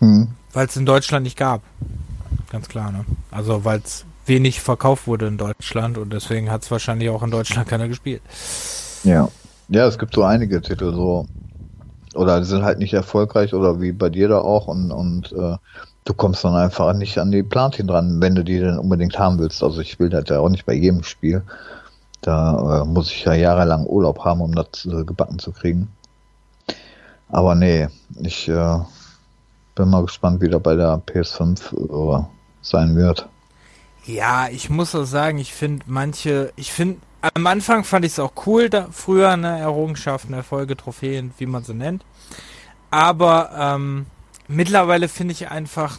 Mhm. 0.01 0.29
Weil 0.53 0.67
es 0.67 0.77
in 0.77 0.87
Deutschland 0.87 1.25
nicht 1.25 1.39
gab. 1.39 1.63
Ganz 2.51 2.69
klar, 2.69 2.91
ne? 2.91 3.05
Also 3.31 3.65
weil 3.65 3.81
es 3.85 4.05
wenig 4.27 4.61
verkauft 4.61 5.07
wurde 5.07 5.27
in 5.27 5.39
Deutschland 5.39 5.99
und 5.99 6.13
deswegen 6.13 6.51
hat 6.51 6.63
es 6.63 6.71
wahrscheinlich 6.71 7.09
auch 7.11 7.23
in 7.23 7.31
Deutschland 7.31 7.69
keiner 7.69 7.89
gespielt. 7.89 8.23
Ja. 9.05 9.29
Ja, 9.69 9.87
es 9.87 9.99
gibt 9.99 10.15
so 10.15 10.25
einige 10.25 10.61
Titel 10.61 10.93
so. 10.93 11.27
Oder 12.15 12.41
die 12.41 12.47
sind 12.47 12.65
halt 12.65 12.81
nicht 12.81 12.93
erfolgreich 12.93 13.55
oder 13.55 13.81
wie 13.81 13.93
bei 13.93 14.09
dir 14.09 14.29
da 14.29 14.41
auch 14.41 14.67
und, 14.67 14.91
und 14.91 15.31
äh, 15.31 15.57
du 16.05 16.15
kommst 16.15 16.43
dann 16.43 16.57
einfach 16.57 16.93
nicht 16.93 17.19
an 17.19 17.31
die 17.31 17.45
Platin 17.45 17.87
dran, 17.87 18.21
wenn 18.21 18.35
du 18.35 18.43
die 18.43 18.59
denn 18.59 18.79
unbedingt 18.79 19.17
haben 19.17 19.39
willst. 19.39 19.63
Also 19.63 19.81
ich 19.81 20.01
will 20.01 20.09
das 20.09 20.25
ja 20.29 20.41
auch 20.41 20.49
nicht 20.49 20.67
bei 20.67 20.73
jedem 20.73 21.05
Spiel. 21.05 21.43
Da 22.21 22.83
äh, 22.83 22.85
muss 22.85 23.13
ich 23.13 23.25
ja 23.25 23.35
jahrelang 23.35 23.87
Urlaub 23.87 24.25
haben, 24.25 24.41
um 24.41 24.55
das 24.55 24.87
äh, 24.87 25.05
gebacken 25.05 25.39
zu 25.39 25.53
kriegen. 25.53 25.89
Aber 27.29 27.55
nee, 27.55 27.89
ich 28.21 28.49
äh, 28.49 28.79
bin 29.81 29.91
mal 29.91 30.03
gespannt, 30.03 30.43
wie 30.43 30.49
der 30.49 30.59
bei 30.59 30.75
der 30.75 31.01
PS5 31.07 32.21
äh, 32.21 32.25
sein 32.61 32.97
wird. 32.97 33.29
Ja, 34.05 34.49
ich 34.49 34.69
muss 34.69 34.95
auch 34.95 35.05
sagen, 35.05 35.39
ich 35.39 35.55
finde 35.55 35.85
manche, 35.87 36.53
ich 36.57 36.73
finde, 36.73 36.99
am 37.35 37.47
Anfang 37.47 37.85
fand 37.85 38.05
ich 38.05 38.13
es 38.13 38.19
auch 38.19 38.33
cool, 38.47 38.69
da 38.69 38.89
früher, 38.93 39.37
ne, 39.37 39.59
Errungenschaften, 39.59 40.35
Erfolge, 40.35 40.77
Trophäen, 40.77 41.33
wie 41.39 41.47
man 41.47 41.65
sie 41.65 41.75
nennt. 41.75 42.05
Aber 42.91 43.51
ähm, 43.57 44.07
mittlerweile 44.49 45.09
finde 45.09 45.33
ich 45.33 45.49
einfach, 45.49 45.99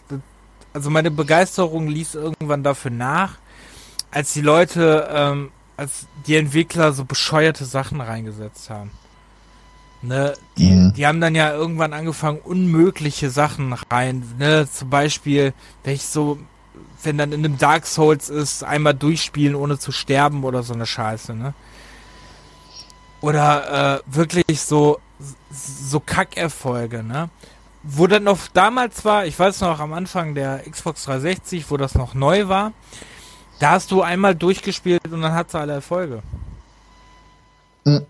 also 0.74 0.90
meine 0.90 1.10
Begeisterung 1.10 1.88
ließ 1.88 2.16
irgendwann 2.16 2.64
dafür 2.64 2.92
nach, 2.92 3.38
als 4.12 4.34
die 4.34 4.42
Leute 4.42 5.08
ähm, 5.12 5.52
als 5.78 6.06
die 6.28 6.36
Entwickler 6.36 6.94
so 6.94 7.06
bescheuerte 7.06 7.66
Sachen 7.66 8.02
reingesetzt 8.02 8.70
haben. 8.70 8.92
Ne, 10.04 10.34
die, 10.58 10.72
mhm. 10.72 10.94
die 10.94 11.06
haben 11.06 11.22
dann 11.22 11.36
ja 11.36 11.54
irgendwann 11.54 11.94
angefangen, 11.94 12.40
unmögliche 12.40 13.30
Sachen 13.30 13.74
rein, 13.92 14.24
ne, 14.40 14.68
zum 14.68 14.90
Beispiel, 14.90 15.54
wenn 15.84 15.94
ich 15.94 16.08
so, 16.08 16.40
wenn 17.04 17.20
dann 17.20 17.32
in 17.32 17.46
einem 17.46 17.60
Dark 17.60 17.86
Souls 17.86 18.30
ist, 18.30 18.64
einmal 18.64 18.96
durchspielen, 18.96 19.54
ohne 19.54 19.78
zu 19.78 19.92
sterben 19.92 20.44
oder 20.44 20.64
so 20.64 20.74
eine 20.74 20.88
Scheiße, 20.88 21.36
ne. 21.36 21.54
Oder 23.22 24.00
äh, 24.00 24.16
wirklich 24.16 24.62
so, 24.62 25.00
so 25.52 26.00
Kackerfolge, 26.00 27.04
ne. 27.04 27.30
Wo 27.84 28.08
dann 28.08 28.24
noch 28.24 28.40
damals 28.54 29.06
war, 29.06 29.28
ich 29.28 29.38
weiß 29.38 29.62
noch 29.62 29.80
am 29.80 29.94
Anfang 29.94 30.34
der 30.34 30.64
Xbox 30.68 31.04
360, 31.06 31.70
wo 31.70 31.78
das 31.78 31.94
noch 31.94 32.16
neu 32.16 32.48
war, 32.48 32.74
da 33.60 33.72
hast 33.72 33.92
du 33.92 34.02
einmal 34.02 34.34
durchgespielt 34.34 35.02
und 35.12 35.22
dann 35.22 35.34
hat 35.34 35.52
sie 35.52 35.60
alle 35.60 35.74
Erfolge. 35.74 36.24
Mhm. 37.86 38.08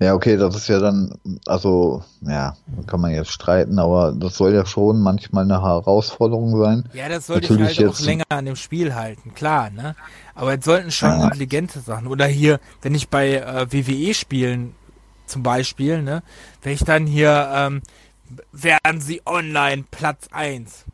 Ja, 0.00 0.14
okay, 0.14 0.38
das 0.38 0.56
ist 0.56 0.68
ja 0.68 0.78
dann, 0.78 1.14
also, 1.44 2.02
ja, 2.22 2.56
kann 2.86 3.02
man 3.02 3.10
jetzt 3.10 3.32
streiten, 3.32 3.78
aber 3.78 4.12
das 4.12 4.34
soll 4.34 4.54
ja 4.54 4.64
schon 4.64 5.02
manchmal 5.02 5.44
eine 5.44 5.62
Herausforderung 5.62 6.58
sein. 6.58 6.88
Ja, 6.94 7.10
das 7.10 7.26
sollte 7.26 7.52
ich 7.52 7.60
halt 7.60 7.76
jetzt, 7.76 8.00
auch 8.00 8.06
länger 8.06 8.24
an 8.30 8.46
dem 8.46 8.56
Spiel 8.56 8.94
halten, 8.94 9.34
klar, 9.34 9.68
ne? 9.68 9.94
Aber 10.34 10.58
es 10.58 10.64
sollten 10.64 10.90
schon 10.90 11.10
ja. 11.10 11.24
intelligente 11.24 11.80
Sachen. 11.80 12.06
Oder 12.06 12.24
hier, 12.24 12.60
wenn 12.80 12.94
ich 12.94 13.10
bei 13.10 13.34
äh, 13.34 13.66
WWE 13.70 14.14
spielen, 14.14 14.74
zum 15.26 15.42
Beispiel, 15.42 16.00
ne, 16.00 16.22
wenn 16.62 16.72
ich 16.72 16.82
dann 16.82 17.06
hier, 17.06 17.50
ähm, 17.52 17.82
werden 18.52 19.02
sie 19.02 19.20
online 19.26 19.84
Platz 19.90 20.28
1. 20.32 20.84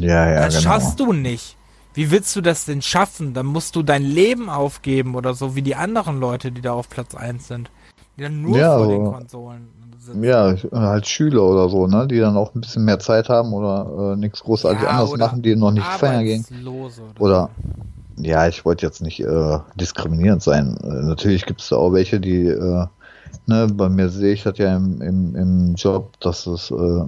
Ja, 0.00 0.30
ja, 0.30 0.44
Das 0.46 0.58
genau. 0.58 0.70
schaffst 0.70 1.00
du 1.00 1.12
nicht. 1.12 1.56
Wie 1.92 2.10
willst 2.10 2.34
du 2.34 2.40
das 2.40 2.64
denn 2.64 2.82
schaffen? 2.82 3.34
Dann 3.34 3.46
musst 3.46 3.76
du 3.76 3.82
dein 3.82 4.02
Leben 4.02 4.48
aufgeben 4.48 5.14
oder 5.14 5.34
so, 5.34 5.54
wie 5.54 5.62
die 5.62 5.76
anderen 5.76 6.18
Leute, 6.18 6.50
die 6.50 6.60
da 6.60 6.72
auf 6.72 6.88
Platz 6.88 7.14
1 7.14 7.46
sind. 7.46 7.70
Die 8.16 8.22
dann 8.22 8.42
nur 8.42 8.56
ja, 8.56 8.78
vor 8.78 8.88
den 8.88 9.04
Konsolen 9.04 9.68
sitzen. 9.98 10.22
Ja, 10.22 10.54
halt 10.72 11.06
Schüler 11.06 11.42
oder 11.42 11.68
so, 11.68 11.86
ne? 11.86 12.06
Die 12.06 12.18
dann 12.18 12.36
auch 12.36 12.54
ein 12.54 12.60
bisschen 12.60 12.84
mehr 12.84 12.98
Zeit 12.98 13.28
haben 13.28 13.52
oder 13.52 14.12
äh, 14.12 14.16
nichts 14.16 14.42
großartig 14.42 14.82
ja, 14.82 14.90
anderes 14.90 15.16
machen, 15.16 15.42
die 15.42 15.56
noch 15.56 15.72
nicht 15.72 15.86
feiern 15.86 16.24
gehen. 16.24 16.44
Oder, 17.18 17.20
oder 17.20 17.50
ja, 18.16 18.46
ich 18.46 18.64
wollte 18.64 18.86
jetzt 18.86 19.02
nicht 19.02 19.20
äh, 19.20 19.58
diskriminierend 19.76 20.42
sein. 20.42 20.76
Äh, 20.82 21.06
natürlich 21.06 21.46
gibt 21.46 21.60
es 21.60 21.68
da 21.68 21.76
auch 21.76 21.92
welche, 21.92 22.20
die 22.20 22.46
äh, 22.46 22.86
ne, 23.46 23.66
bei 23.72 23.88
mir 23.88 24.08
sehe 24.08 24.34
ich 24.34 24.42
das 24.42 24.58
ja 24.58 24.76
im, 24.76 25.00
im, 25.00 25.34
im 25.34 25.74
Job, 25.74 26.18
dass 26.20 26.46
es 26.46 26.70
äh, 26.70 27.04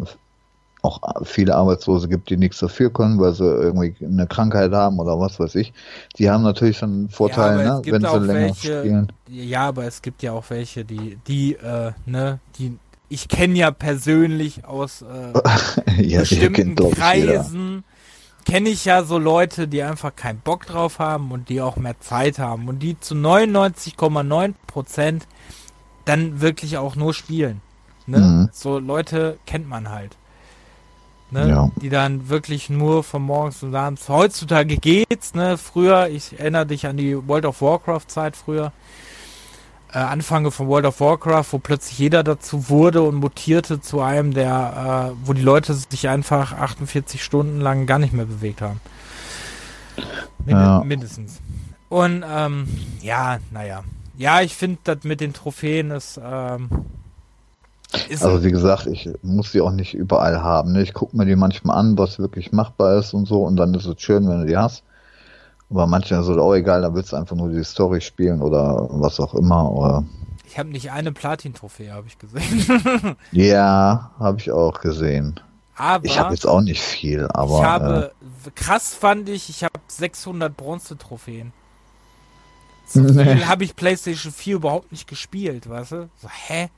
auch 0.87 1.01
viele 1.25 1.55
Arbeitslose 1.55 2.09
gibt, 2.09 2.31
die 2.31 2.37
nichts 2.37 2.59
dafür 2.59 2.93
können, 2.93 3.19
weil 3.19 3.35
sie 3.35 3.45
irgendwie 3.45 3.95
eine 4.05 4.27
Krankheit 4.27 4.73
haben 4.73 4.99
oder 4.99 5.19
was 5.19 5.39
weiß 5.39 5.55
ich. 5.57 5.73
Die 6.19 6.31
haben 6.31 6.43
natürlich 6.43 6.79
schon 6.79 6.91
einen 6.91 7.09
Vorteil, 7.09 7.59
ja, 7.59 7.79
ne, 7.79 7.83
wenn 7.85 8.03
sie 8.03 8.19
länger 8.19 8.29
welche, 8.29 8.79
spielen. 8.81 9.13
Ja, 9.29 9.69
aber 9.69 9.85
es 9.85 10.03
gibt 10.03 10.23
ja 10.23 10.33
auch 10.33 10.45
welche, 10.49 10.85
die, 10.85 11.19
die, 11.27 11.55
äh, 11.55 11.93
ne, 12.07 12.39
die 12.59 12.79
ich 13.09 13.29
kenne 13.29 13.57
ja 13.57 13.71
persönlich 13.71 14.65
aus 14.65 15.03
äh, 15.03 16.03
ja, 16.03 16.21
bestimmten 16.21 16.75
kennt, 16.75 16.95
Kreisen, 16.97 17.85
kenne 18.45 18.69
ich 18.69 18.85
ja 18.85 19.05
so 19.05 19.19
Leute, 19.19 19.69
die 19.69 19.83
einfach 19.83 20.15
keinen 20.15 20.41
Bock 20.41 20.67
drauf 20.67 20.99
haben 20.99 21.31
und 21.31 21.49
die 21.49 21.61
auch 21.61 21.77
mehr 21.77 22.01
Zeit 22.01 22.39
haben 22.39 22.69
und 22.69 22.81
die 22.81 22.99
zu 22.99 23.15
99,9 23.15 24.55
Prozent 24.67 25.27
dann 26.05 26.41
wirklich 26.41 26.79
auch 26.79 26.97
nur 26.97 27.15
spielen. 27.15 27.61
Ne? 28.07 28.19
Mhm. 28.19 28.49
So 28.53 28.79
Leute 28.79 29.39
kennt 29.47 29.69
man 29.69 29.91
halt 29.91 30.17
ne? 31.31 31.49
Ja. 31.49 31.71
Die 31.77 31.89
dann 31.89 32.29
wirklich 32.29 32.71
nur 32.71 33.03
von 33.05 33.23
morgens 33.23 33.63
und 33.63 33.75
abends. 33.75 34.09
Heutzutage 34.09 34.77
geht's, 34.77 35.35
ne? 35.35 35.59
Früher, 35.59 36.09
ich 36.09 36.39
erinnere 36.39 36.67
dich 36.67 36.87
an 36.87 36.97
die 36.97 37.17
World 37.29 37.47
of 37.47 37.63
Warcraft 37.63 38.07
Zeit 38.09 38.37
früher. 38.37 38.73
Äh, 39.93 39.99
Anfange 39.99 40.51
von 40.51 40.69
World 40.69 40.87
of 40.87 41.01
Warcraft, 41.01 41.47
wo 41.53 41.59
plötzlich 41.59 41.99
jeder 41.99 42.23
dazu 42.25 42.69
wurde 42.69 43.03
und 43.03 43.15
mutierte 43.17 43.81
zu 43.81 44.01
einem, 44.01 44.35
der, 44.35 45.15
äh, 45.15 45.27
wo 45.27 45.33
die 45.33 45.43
Leute 45.43 45.75
sich 45.75 46.09
einfach 46.09 46.53
48 46.53 47.23
Stunden 47.23 47.61
lang 47.61 47.87
gar 47.87 47.99
nicht 47.99 48.13
mehr 48.13 48.27
bewegt 48.27 48.63
haben. 48.63 48.81
Mind 50.45 50.59
ja. 50.59 50.85
Mindestens. 50.85 51.41
Und 51.89 52.25
ähm, 52.29 52.69
ja, 53.01 53.39
naja. 53.51 53.85
Ja, 54.19 54.41
ich 54.41 54.55
finde, 54.55 54.79
das 54.85 55.05
mit 55.05 55.21
den 55.21 55.33
Trophäen 55.33 55.91
ist 55.91 56.21
ähm, 56.23 56.69
ist 58.09 58.25
also 58.25 58.45
wie 58.45 58.51
gesagt, 58.51 58.87
ich 58.87 59.09
muss 59.23 59.53
sie 59.53 59.61
auch 59.61 59.71
nicht 59.71 59.95
überall 59.95 60.43
haben. 60.43 60.73
Ne? 60.73 60.83
Ich 60.83 60.93
gucke 60.93 61.17
mir 61.17 61.25
die 61.25 61.37
manchmal 61.37 61.79
an, 61.79 61.97
was 61.97 62.19
wirklich 62.19 62.53
machbar 62.53 62.99
ist 62.99 63.15
und 63.15 63.27
so, 63.27 63.43
und 63.43 63.57
dann 63.57 63.75
ist 63.75 63.87
es 63.87 64.01
schön, 64.01 64.29
wenn 64.29 64.41
du 64.41 64.47
die 64.47 64.57
hast. 64.57 64.83
Aber 65.71 65.87
manchmal 65.87 66.21
ist 66.21 66.29
es 66.29 66.37
auch 66.37 66.55
egal, 66.55 66.83
da 66.83 66.95
willst 66.95 67.13
du 67.13 67.17
einfach 67.17 67.37
nur 67.37 67.51
die 67.51 67.65
Story 67.65 68.01
spielen 68.01 68.41
oder 68.41 68.87
was 68.91 69.19
auch 69.19 69.35
immer. 69.35 69.71
Oder 69.73 70.05
ich 70.47 70.59
habe 70.59 70.69
nicht 70.69 70.91
eine 70.91 71.13
Platin-Trophäe, 71.13 71.93
habe 71.93 72.07
ich 72.07 72.19
gesehen. 72.19 73.17
ja, 73.33 74.11
habe 74.19 74.39
ich 74.39 74.51
auch 74.51 74.81
gesehen. 74.81 75.41
Aber 75.77 76.05
ich 76.05 76.19
habe 76.19 76.33
jetzt 76.33 76.47
auch 76.47 76.63
nicht 76.63 76.81
viel, 76.81 77.27
aber. 77.29 77.59
Ich 77.59 77.65
habe, 77.65 78.13
äh, 78.47 78.51
krass 78.55 78.95
fand 78.95 79.29
ich, 79.29 79.51
ich 79.51 79.65
habe 79.65 79.79
600 79.89 80.57
Bronze-Trophäen. 80.57 81.53
So 82.87 83.01
nee. 83.01 83.45
habe 83.45 83.65
ich 83.65 83.77
PlayStation 83.77 84.33
4 84.33 84.57
überhaupt 84.57 84.93
nicht 84.93 85.09
gespielt, 85.09 85.69
weißt 85.69 85.93
du? 85.93 86.09
So, 86.23 86.29
hä? 86.29 86.71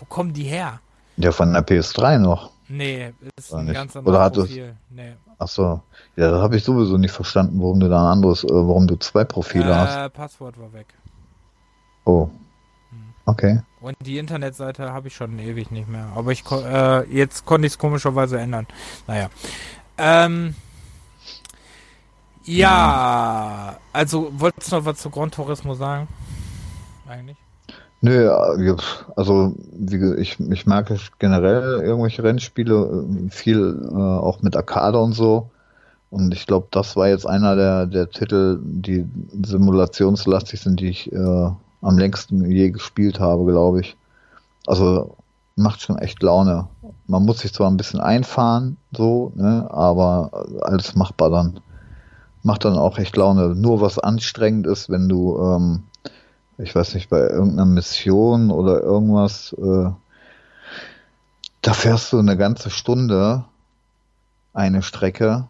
Wo 0.00 0.06
kommen 0.06 0.32
die 0.32 0.44
her? 0.44 0.80
Ja, 1.18 1.30
von 1.30 1.52
der 1.52 1.66
PS3 1.66 2.18
noch. 2.18 2.50
Nee, 2.68 3.12
ist 3.36 3.52
Oder 3.52 3.60
ein 3.60 3.64
nicht. 3.66 3.74
ganz 3.74 3.96
anderes 3.96 4.16
Oder 4.16 4.24
hat 4.24 4.34
Profil. 4.34 4.76
Nee. 4.88 5.12
Ach 5.38 5.48
so. 5.48 5.80
Ja, 6.16 6.30
da 6.30 6.40
habe 6.40 6.56
ich 6.56 6.64
sowieso 6.64 6.96
nicht 6.96 7.12
verstanden, 7.12 7.60
warum 7.60 7.80
du 7.80 7.88
da 7.88 8.00
ein 8.00 8.12
anderes, 8.12 8.44
äh, 8.44 8.48
warum 8.48 8.86
du 8.86 8.96
zwei 8.96 9.24
Profile 9.24 9.70
äh, 9.70 9.74
hast. 9.74 10.14
Passwort 10.14 10.58
war 10.58 10.72
weg. 10.72 10.86
Oh. 12.04 12.28
Hm. 12.90 13.14
Okay. 13.26 13.60
Und 13.80 13.96
die 14.00 14.18
Internetseite 14.18 14.92
habe 14.92 15.08
ich 15.08 15.14
schon 15.16 15.38
ewig 15.38 15.70
nicht 15.70 15.88
mehr. 15.88 16.06
Aber 16.14 16.32
ich 16.32 16.44
äh, 16.50 17.04
jetzt 17.12 17.44
konnte 17.44 17.66
ich 17.66 17.74
es 17.74 17.78
komischerweise 17.78 18.38
ändern. 18.38 18.66
Naja. 19.06 19.28
Ähm, 19.98 20.54
ja, 22.44 23.76
also 23.92 24.32
wolltest 24.38 24.72
du 24.72 24.76
noch 24.76 24.84
was 24.86 24.98
zu 24.98 25.10
Grand 25.10 25.34
Turismo 25.34 25.74
sagen? 25.74 26.08
Eigentlich? 27.06 27.36
Nö, 28.02 28.30
also 29.14 29.54
wie, 29.72 30.14
ich, 30.20 30.40
ich 30.40 30.66
mag 30.66 30.90
generell 31.18 31.82
irgendwelche 31.82 32.22
Rennspiele, 32.22 33.04
äh, 33.26 33.30
viel 33.30 33.88
äh, 33.92 33.94
auch 33.94 34.40
mit 34.40 34.56
Arcade 34.56 34.98
und 34.98 35.12
so. 35.12 35.50
Und 36.10 36.32
ich 36.32 36.46
glaube, 36.46 36.68
das 36.70 36.96
war 36.96 37.08
jetzt 37.08 37.26
einer 37.26 37.56
der, 37.56 37.86
der 37.86 38.10
Titel, 38.10 38.58
die 38.62 39.06
simulationslastig 39.42 40.60
sind, 40.60 40.80
die 40.80 40.88
ich 40.88 41.12
äh, 41.12 41.50
am 41.82 41.98
längsten 41.98 42.50
je 42.50 42.70
gespielt 42.70 43.20
habe, 43.20 43.44
glaube 43.44 43.80
ich. 43.80 43.96
Also 44.66 45.16
macht 45.54 45.82
schon 45.82 45.98
echt 45.98 46.22
Laune. 46.22 46.68
Man 47.06 47.24
muss 47.24 47.40
sich 47.40 47.52
zwar 47.52 47.70
ein 47.70 47.76
bisschen 47.76 48.00
einfahren, 48.00 48.76
so, 48.92 49.32
ne, 49.34 49.68
aber 49.70 50.46
alles 50.62 50.94
machbar 50.94 51.30
dann. 51.30 51.60
Macht 52.42 52.64
dann 52.64 52.78
auch 52.78 52.98
echt 52.98 53.16
Laune. 53.16 53.54
Nur 53.54 53.82
was 53.82 53.98
anstrengend 53.98 54.66
ist, 54.66 54.88
wenn 54.88 55.08
du 55.08 55.38
ähm, 55.38 55.82
ich 56.62 56.74
weiß 56.74 56.94
nicht, 56.94 57.10
bei 57.10 57.20
irgendeiner 57.20 57.66
Mission 57.66 58.50
oder 58.50 58.80
irgendwas, 58.82 59.54
äh, 59.58 59.90
da 61.62 61.72
fährst 61.72 62.12
du 62.12 62.18
eine 62.18 62.36
ganze 62.36 62.70
Stunde 62.70 63.44
eine 64.52 64.82
Strecke, 64.82 65.46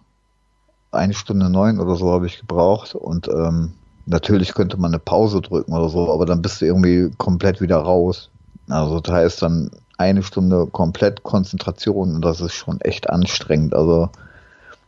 eine 0.92 1.14
Stunde 1.14 1.48
neun 1.50 1.78
oder 1.78 1.96
so 1.96 2.12
habe 2.12 2.26
ich 2.26 2.40
gebraucht 2.40 2.94
und 2.94 3.28
ähm, 3.28 3.72
natürlich 4.06 4.54
könnte 4.54 4.76
man 4.76 4.90
eine 4.90 4.98
Pause 4.98 5.40
drücken 5.40 5.72
oder 5.72 5.88
so, 5.88 6.12
aber 6.12 6.26
dann 6.26 6.42
bist 6.42 6.60
du 6.60 6.66
irgendwie 6.66 7.10
komplett 7.16 7.60
wieder 7.60 7.78
raus. 7.78 8.30
Also 8.68 9.00
das 9.00 9.14
heißt 9.14 9.42
dann 9.42 9.70
eine 9.98 10.22
Stunde 10.22 10.66
komplett 10.66 11.22
Konzentration 11.22 12.14
und 12.14 12.24
das 12.24 12.40
ist 12.40 12.54
schon 12.54 12.80
echt 12.80 13.08
anstrengend. 13.08 13.74
Also 13.74 14.10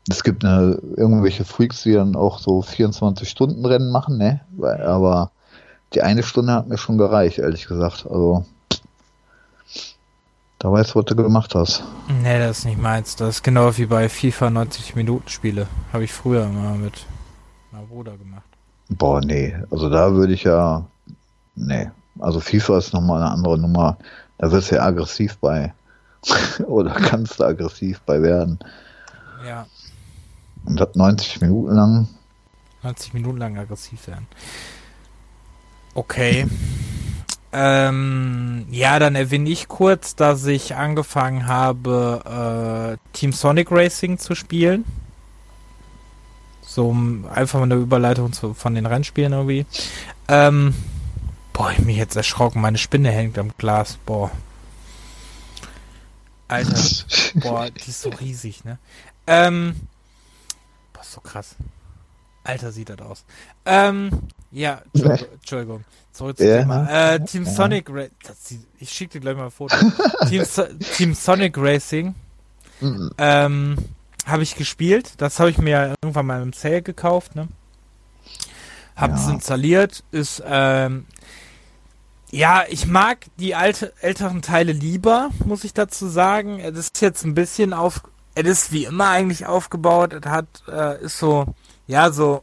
es 0.08 0.24
gibt 0.24 0.44
eine, 0.44 0.80
irgendwelche 0.96 1.44
Freaks, 1.44 1.82
die 1.82 1.92
dann 1.92 2.16
auch 2.16 2.38
so 2.38 2.62
24 2.62 3.28
Stunden 3.28 3.64
Rennen 3.64 3.90
machen, 3.90 4.18
ne? 4.18 4.40
Aber 4.84 5.30
die 5.94 6.02
eine 6.02 6.22
Stunde 6.22 6.52
hat 6.52 6.68
mir 6.68 6.78
schon 6.78 6.98
gereicht, 6.98 7.38
ehrlich 7.38 7.66
gesagt. 7.66 8.06
Also, 8.08 8.44
da 10.58 10.70
weißt 10.70 10.94
du, 10.94 11.00
was 11.00 11.04
du 11.06 11.16
gemacht 11.16 11.54
hast. 11.54 11.82
Nee, 12.22 12.38
das 12.38 12.60
ist 12.60 12.64
nicht 12.66 12.80
meins. 12.80 13.16
Das 13.16 13.36
ist 13.36 13.42
genau 13.42 13.76
wie 13.76 13.86
bei 13.86 14.08
FIFA 14.08 14.50
90 14.50 14.94
Minuten 14.94 15.28
Spiele. 15.28 15.66
Habe 15.92 16.04
ich 16.04 16.12
früher 16.12 16.46
mal 16.46 16.76
mit 16.76 17.04
meinem 17.72 17.88
Bruder 17.88 18.16
gemacht. 18.16 18.44
Boah, 18.88 19.20
nee. 19.20 19.56
Also 19.70 19.88
da 19.88 20.12
würde 20.12 20.34
ich 20.34 20.44
ja. 20.44 20.86
Nee. 21.54 21.90
Also 22.20 22.40
FIFA 22.40 22.78
ist 22.78 22.92
nochmal 22.92 23.22
eine 23.22 23.32
andere 23.32 23.58
Nummer. 23.58 23.96
Da 24.38 24.52
wirst 24.52 24.70
du 24.70 24.76
ja 24.76 24.84
aggressiv 24.84 25.36
bei. 25.38 25.72
Oder 26.66 26.92
kannst 26.92 27.40
du 27.40 27.44
aggressiv 27.44 28.00
bei 28.06 28.22
werden. 28.22 28.58
Ja. 29.44 29.66
Und 30.64 30.78
das 30.78 30.94
90 30.94 31.40
Minuten 31.40 31.74
lang. 31.74 32.08
90 32.82 33.14
Minuten 33.14 33.38
lang 33.38 33.58
aggressiv 33.58 34.06
werden. 34.06 34.26
Okay. 35.94 36.46
Ähm, 37.54 38.66
ja, 38.70 38.98
dann 38.98 39.14
erwähne 39.14 39.50
ich 39.50 39.68
kurz, 39.68 40.16
dass 40.16 40.46
ich 40.46 40.74
angefangen 40.74 41.46
habe, 41.46 42.96
äh, 42.96 43.16
Team 43.16 43.32
Sonic 43.32 43.70
Racing 43.70 44.18
zu 44.18 44.34
spielen. 44.34 44.84
So 46.62 46.96
einfach 47.34 47.58
mal 47.58 47.66
eine 47.66 47.74
Überleitung 47.74 48.32
zu, 48.32 48.54
von 48.54 48.74
den 48.74 48.86
Rennspielen 48.86 49.34
irgendwie. 49.34 49.66
Ähm, 50.28 50.74
boah, 51.52 51.70
ich 51.72 51.80
mich 51.80 51.98
jetzt 51.98 52.16
erschrocken. 52.16 52.62
Meine 52.62 52.78
Spinne 52.78 53.10
hängt 53.10 53.38
am 53.38 53.50
Glas. 53.58 53.98
Boah. 54.06 54.30
Alter. 56.48 56.82
boah, 57.34 57.70
die 57.70 57.90
ist 57.90 58.00
so 58.00 58.08
riesig, 58.08 58.64
ne? 58.64 58.78
Ähm, 59.26 59.76
boah, 60.94 61.04
so 61.04 61.20
krass. 61.20 61.56
Alter, 62.44 62.72
sieht 62.72 62.88
das 62.88 63.00
aus. 63.00 63.24
Ähm, 63.64 64.10
ja, 64.50 64.82
Entschuldigung. 64.94 65.84
Zurück 66.12 66.36
zum 66.36 66.46
ja. 66.46 66.58
Thema. 66.58 66.88
Äh, 67.14 67.24
Team 67.24 67.44
ja. 67.44 67.50
Sonic 67.50 67.88
Ra 67.90 68.04
Ich 68.78 68.90
schicke 68.90 69.14
dir 69.14 69.20
gleich 69.20 69.36
mal 69.36 69.46
ein 69.46 69.50
Foto. 69.50 69.76
Team, 70.28 70.44
so 70.44 70.64
Team 70.96 71.14
Sonic 71.14 71.56
Racing. 71.56 72.14
Mhm. 72.80 73.10
Ähm, 73.16 73.76
habe 74.26 74.42
ich 74.42 74.56
gespielt. 74.56 75.14
Das 75.18 75.40
habe 75.40 75.50
ich 75.50 75.58
mir 75.58 75.94
irgendwann 76.02 76.26
mal 76.26 76.42
im 76.42 76.52
Sale 76.52 76.82
gekauft, 76.82 77.34
ne? 77.34 77.48
Hab's 78.94 79.26
ja. 79.26 79.32
installiert. 79.32 80.04
Ist, 80.10 80.42
ähm, 80.46 81.06
ja, 82.30 82.64
ich 82.68 82.86
mag 82.86 83.26
die 83.38 83.54
alte, 83.54 83.92
älteren 84.00 84.42
Teile 84.42 84.72
lieber, 84.72 85.30
muss 85.44 85.64
ich 85.64 85.74
dazu 85.74 86.08
sagen. 86.08 86.60
Es 86.60 86.76
ist 86.76 87.00
jetzt 87.00 87.24
ein 87.24 87.34
bisschen 87.34 87.72
auf, 87.72 88.02
es 88.34 88.46
ist 88.46 88.72
wie 88.72 88.84
immer 88.84 89.08
eigentlich 89.08 89.46
aufgebaut. 89.46 90.12
Es 90.12 90.26
hat, 90.26 90.46
äh, 90.68 91.02
ist 91.02 91.18
so, 91.18 91.46
ja, 91.86 92.10
so 92.10 92.42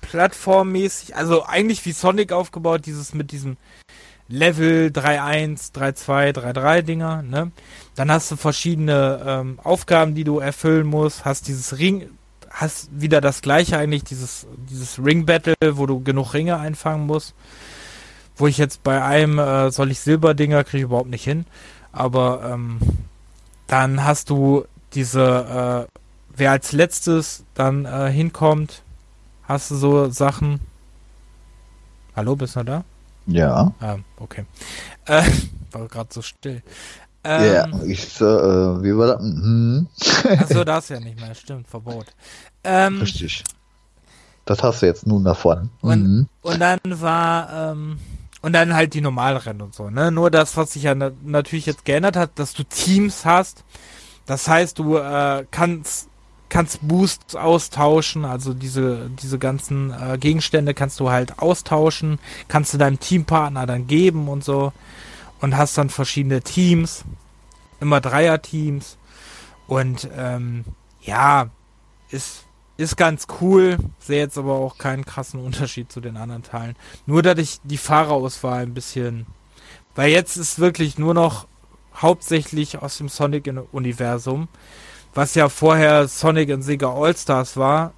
plattformmäßig, 0.00 1.16
also 1.16 1.44
eigentlich 1.44 1.84
wie 1.84 1.92
Sonic 1.92 2.32
aufgebaut, 2.32 2.86
dieses 2.86 3.14
mit 3.14 3.32
diesem 3.32 3.56
Level 4.28 4.88
3.1, 4.88 5.72
3.2, 5.74 6.34
3.3 6.34 6.82
Dinger, 6.82 7.22
ne? 7.22 7.50
Dann 7.94 8.10
hast 8.10 8.30
du 8.30 8.36
verschiedene 8.36 9.22
ähm, 9.26 9.58
Aufgaben, 9.64 10.14
die 10.14 10.24
du 10.24 10.38
erfüllen 10.38 10.86
musst, 10.86 11.24
hast 11.24 11.48
dieses 11.48 11.78
Ring, 11.78 12.10
hast 12.50 12.90
wieder 12.92 13.20
das 13.20 13.40
gleiche 13.40 13.78
eigentlich, 13.78 14.04
dieses, 14.04 14.46
dieses 14.68 15.02
Ring 15.02 15.24
Battle, 15.24 15.54
wo 15.72 15.86
du 15.86 16.00
genug 16.00 16.34
Ringe 16.34 16.58
einfangen 16.58 17.06
musst. 17.06 17.34
Wo 18.36 18.46
ich 18.46 18.58
jetzt 18.58 18.82
bei 18.82 19.02
einem 19.02 19.38
äh, 19.38 19.70
soll 19.70 19.90
ich 19.90 20.00
Silberdinger, 20.00 20.62
kriege 20.62 20.78
ich 20.78 20.84
überhaupt 20.84 21.10
nicht 21.10 21.24
hin. 21.24 21.46
Aber 21.90 22.50
ähm, 22.52 22.78
dann 23.66 24.04
hast 24.04 24.30
du 24.30 24.64
diese, 24.94 25.86
äh, 25.90 25.98
wer 26.38 26.52
als 26.52 26.72
letztes 26.72 27.44
dann 27.54 27.84
äh, 27.84 28.10
hinkommt, 28.10 28.82
hast 29.44 29.70
du 29.70 29.76
so 29.76 30.10
Sachen. 30.10 30.60
Hallo, 32.16 32.36
bist 32.36 32.56
du 32.56 32.64
da? 32.64 32.84
Ja. 33.26 33.72
Ah, 33.80 33.96
okay. 34.18 34.44
Äh, 35.06 35.22
war 35.72 35.88
gerade 35.88 36.10
so 36.12 36.20
still. 36.20 36.62
Ähm, 37.24 37.54
ja, 37.54 37.82
ich, 37.86 38.20
äh, 38.20 38.24
wie 38.24 38.94
war 38.94 39.16
das? 39.16 39.22
Hm. 39.22 39.86
Achso, 40.38 40.64
das 40.64 40.90
ja 40.90 41.00
nicht 41.00 41.18
mehr, 41.18 41.34
stimmt, 41.34 41.66
Verbot. 41.66 42.04
Ähm, 42.62 43.00
Richtig. 43.00 43.42
Das 44.44 44.62
hast 44.62 44.82
du 44.82 44.86
jetzt 44.86 45.06
nun 45.06 45.24
davon. 45.24 45.70
Und, 45.80 46.02
mhm. 46.02 46.28
und 46.42 46.60
dann 46.60 46.78
war, 46.84 47.72
ähm, 47.72 47.98
und 48.42 48.52
dann 48.52 48.74
halt 48.74 48.92
die 48.92 49.00
Normalrennen 49.00 49.62
und 49.62 49.74
so, 49.74 49.90
ne? 49.90 50.10
Nur 50.10 50.30
das, 50.30 50.56
was 50.58 50.72
sich 50.72 50.84
ja 50.84 50.94
na 50.94 51.10
natürlich 51.24 51.66
jetzt 51.66 51.84
geändert 51.84 52.16
hat, 52.16 52.38
dass 52.38 52.52
du 52.52 52.64
Teams 52.64 53.24
hast. 53.24 53.64
Das 54.26 54.46
heißt, 54.46 54.78
du 54.78 54.96
äh, 54.96 55.46
kannst 55.50 56.07
kannst 56.48 56.86
Boosts 56.86 57.34
austauschen, 57.36 58.24
also 58.24 58.54
diese 58.54 59.10
diese 59.22 59.38
ganzen 59.38 59.92
äh, 59.92 60.18
Gegenstände 60.18 60.74
kannst 60.74 61.00
du 61.00 61.10
halt 61.10 61.38
austauschen, 61.38 62.18
kannst 62.48 62.74
du 62.74 62.78
deinem 62.78 63.00
Teampartner 63.00 63.66
dann 63.66 63.86
geben 63.86 64.28
und 64.28 64.44
so. 64.44 64.72
Und 65.40 65.56
hast 65.56 65.78
dann 65.78 65.88
verschiedene 65.88 66.42
Teams, 66.42 67.04
immer 67.80 68.00
Dreier-Teams. 68.00 68.96
Und 69.68 70.08
ähm, 70.16 70.64
ja, 71.02 71.50
ist 72.10 72.44
ist 72.78 72.96
ganz 72.96 73.26
cool, 73.40 73.76
sehe 73.98 74.20
jetzt 74.20 74.38
aber 74.38 74.54
auch 74.54 74.78
keinen 74.78 75.04
krassen 75.04 75.40
Unterschied 75.40 75.90
zu 75.90 76.00
den 76.00 76.16
anderen 76.16 76.44
Teilen. 76.44 76.76
Nur, 77.06 77.22
dass 77.22 77.38
ich 77.38 77.60
die 77.64 77.76
Fahrerauswahl 77.76 78.62
ein 78.62 78.72
bisschen, 78.72 79.26
weil 79.96 80.10
jetzt 80.10 80.36
ist 80.36 80.60
wirklich 80.60 80.96
nur 80.96 81.12
noch 81.12 81.48
hauptsächlich 81.94 82.78
aus 82.78 82.98
dem 82.98 83.08
Sonic-Universum, 83.08 84.46
was 85.14 85.34
ja 85.34 85.48
vorher 85.48 86.08
Sonic 86.08 86.50
und 86.50 86.62
Sega 86.62 86.92
All-Stars 86.92 87.56
war. 87.56 87.92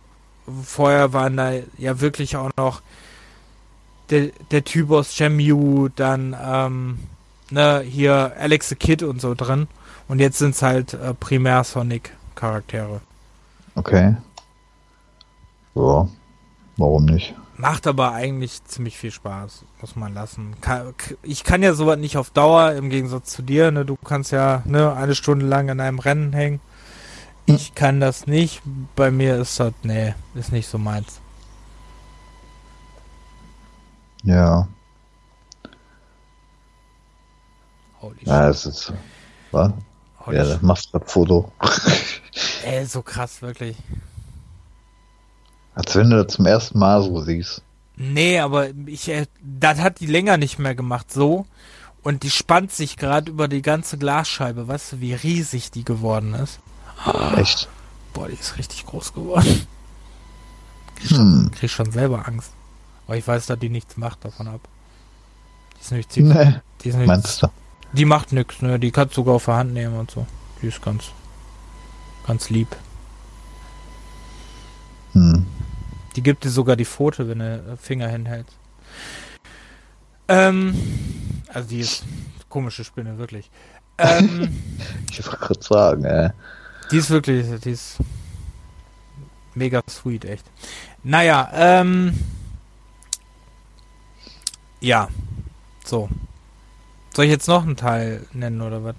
Vorher 0.64 1.12
waren 1.12 1.36
da 1.36 1.52
ja 1.78 2.00
wirklich 2.00 2.36
auch 2.36 2.50
noch 2.56 2.82
der, 4.10 4.30
der 4.50 4.64
Typ 4.64 4.90
aus 4.90 5.14
Shenmue, 5.14 5.90
dann 5.94 6.36
ähm, 6.42 6.98
ne, 7.50 7.80
hier 7.80 8.32
Alex 8.38 8.68
the 8.68 8.74
Kid 8.74 9.02
und 9.02 9.20
so 9.20 9.34
drin. 9.34 9.68
Und 10.08 10.18
jetzt 10.18 10.38
sind 10.38 10.54
es 10.54 10.62
halt 10.62 10.94
äh, 10.94 11.14
primär 11.14 11.62
Sonic-Charaktere. 11.62 13.00
Okay. 13.76 14.16
Ja, 15.74 16.08
warum 16.76 17.04
nicht? 17.04 17.34
Macht 17.56 17.86
aber 17.86 18.12
eigentlich 18.12 18.64
ziemlich 18.64 18.96
viel 18.96 19.10
Spaß, 19.10 19.64
muss 19.80 19.94
man 19.94 20.14
lassen. 20.14 20.56
Ich 21.22 21.44
kann 21.44 21.62
ja 21.62 21.74
sowas 21.74 21.98
nicht 21.98 22.16
auf 22.16 22.30
Dauer, 22.30 22.72
im 22.72 22.88
Gegensatz 22.88 23.32
zu 23.32 23.42
dir. 23.42 23.70
Ne? 23.70 23.84
Du 23.84 23.96
kannst 23.96 24.32
ja 24.32 24.62
ne, 24.64 24.94
eine 24.94 25.14
Stunde 25.14 25.46
lang 25.46 25.68
in 25.68 25.78
einem 25.78 25.98
Rennen 25.98 26.32
hängen. 26.32 26.60
Ich 27.54 27.74
kann 27.74 28.00
das 28.00 28.26
nicht. 28.26 28.62
Bei 28.96 29.10
mir 29.10 29.36
ist 29.36 29.58
das, 29.60 29.72
nee, 29.82 30.14
ist 30.34 30.52
nicht 30.52 30.68
so 30.68 30.78
meins. 30.78 31.20
Ja. 34.22 34.68
Holy 38.00 38.16
ja, 38.24 38.48
es 38.48 38.66
ist. 38.66 38.92
Was? 39.50 39.72
Holy 40.26 40.36
ja, 40.36 40.44
das 40.44 40.62
machst 40.62 40.92
gerade 40.92 41.06
Foto. 41.06 41.52
Ey, 42.64 42.84
so 42.84 43.02
krass, 43.02 43.42
wirklich. 43.42 43.76
Als 45.74 45.94
wenn 45.96 46.10
du 46.10 46.22
das 46.22 46.34
zum 46.34 46.46
ersten 46.46 46.78
Mal 46.78 47.02
so 47.02 47.20
siehst. 47.22 47.62
Nee, 47.96 48.38
aber 48.38 48.68
ich, 48.86 49.08
äh, 49.08 49.26
das 49.42 49.78
hat 49.78 50.00
die 50.00 50.06
länger 50.06 50.36
nicht 50.36 50.58
mehr 50.58 50.74
gemacht, 50.74 51.12
so. 51.12 51.46
Und 52.02 52.22
die 52.22 52.30
spannt 52.30 52.72
sich 52.72 52.96
gerade 52.96 53.30
über 53.30 53.46
die 53.46 53.62
ganze 53.62 53.98
Glasscheibe. 53.98 54.68
Weißt 54.68 54.92
du, 54.92 55.00
wie 55.00 55.14
riesig 55.14 55.70
die 55.70 55.84
geworden 55.84 56.34
ist? 56.34 56.60
Echt? 57.36 57.68
Boah, 58.12 58.28
die 58.28 58.34
ist 58.34 58.58
richtig 58.58 58.84
groß 58.86 59.12
geworden. 59.12 59.66
Krieg 60.96 61.08
schon, 61.08 61.18
hm. 61.18 61.50
krieg 61.52 61.70
schon 61.70 61.90
selber 61.90 62.26
Angst. 62.26 62.52
Aber 63.06 63.16
ich 63.16 63.26
weiß, 63.26 63.46
dass 63.46 63.58
die 63.58 63.68
nichts 63.68 63.96
macht 63.96 64.24
davon 64.24 64.48
ab. 64.48 64.60
Die 65.76 65.80
ist 65.80 65.90
nämlich 65.90 66.08
ziemlich. 66.08 66.36
Nee. 66.36 66.60
Die 66.82 66.88
ist 66.88 66.94
nämlich, 66.94 67.08
Meinst 67.08 67.42
du? 67.42 67.48
Die 67.92 68.04
macht 68.04 68.32
nichts, 68.32 68.62
ne? 68.62 68.78
Die 68.78 68.90
kannst 68.90 69.16
du 69.16 69.22
sogar 69.22 69.34
auf 69.36 69.46
der 69.46 69.56
Hand 69.56 69.72
nehmen 69.72 69.96
und 69.96 70.10
so. 70.10 70.26
Die 70.62 70.66
ist 70.66 70.82
ganz, 70.82 71.04
ganz 72.26 72.50
lieb. 72.50 72.76
Hm. 75.12 75.46
Die 76.16 76.22
gibt 76.22 76.44
dir 76.44 76.50
sogar 76.50 76.76
die 76.76 76.84
Pfote, 76.84 77.28
wenn 77.28 77.38
du 77.38 77.76
Finger 77.80 78.08
hinhältst. 78.08 78.56
Ähm, 80.28 80.74
also 81.48 81.68
die 81.68 81.80
ist 81.80 82.04
komische 82.48 82.84
Spinne, 82.84 83.18
wirklich. 83.18 83.50
Ähm, 83.98 84.62
ich 85.10 85.24
wollte 85.24 85.38
gerade 85.38 85.62
sagen, 85.62 86.04
äh. 86.04 86.30
Die 86.90 86.96
ist 86.96 87.10
wirklich, 87.10 87.46
die 87.60 87.70
ist 87.70 87.98
mega 89.54 89.82
sweet, 89.88 90.24
echt. 90.24 90.44
Naja, 91.02 91.50
ähm, 91.54 92.18
ja, 94.80 95.08
so. 95.84 96.08
Soll 97.14 97.26
ich 97.26 97.30
jetzt 97.30 97.48
noch 97.48 97.64
einen 97.64 97.76
Teil 97.76 98.26
nennen 98.32 98.60
oder 98.60 98.82
was? 98.84 98.94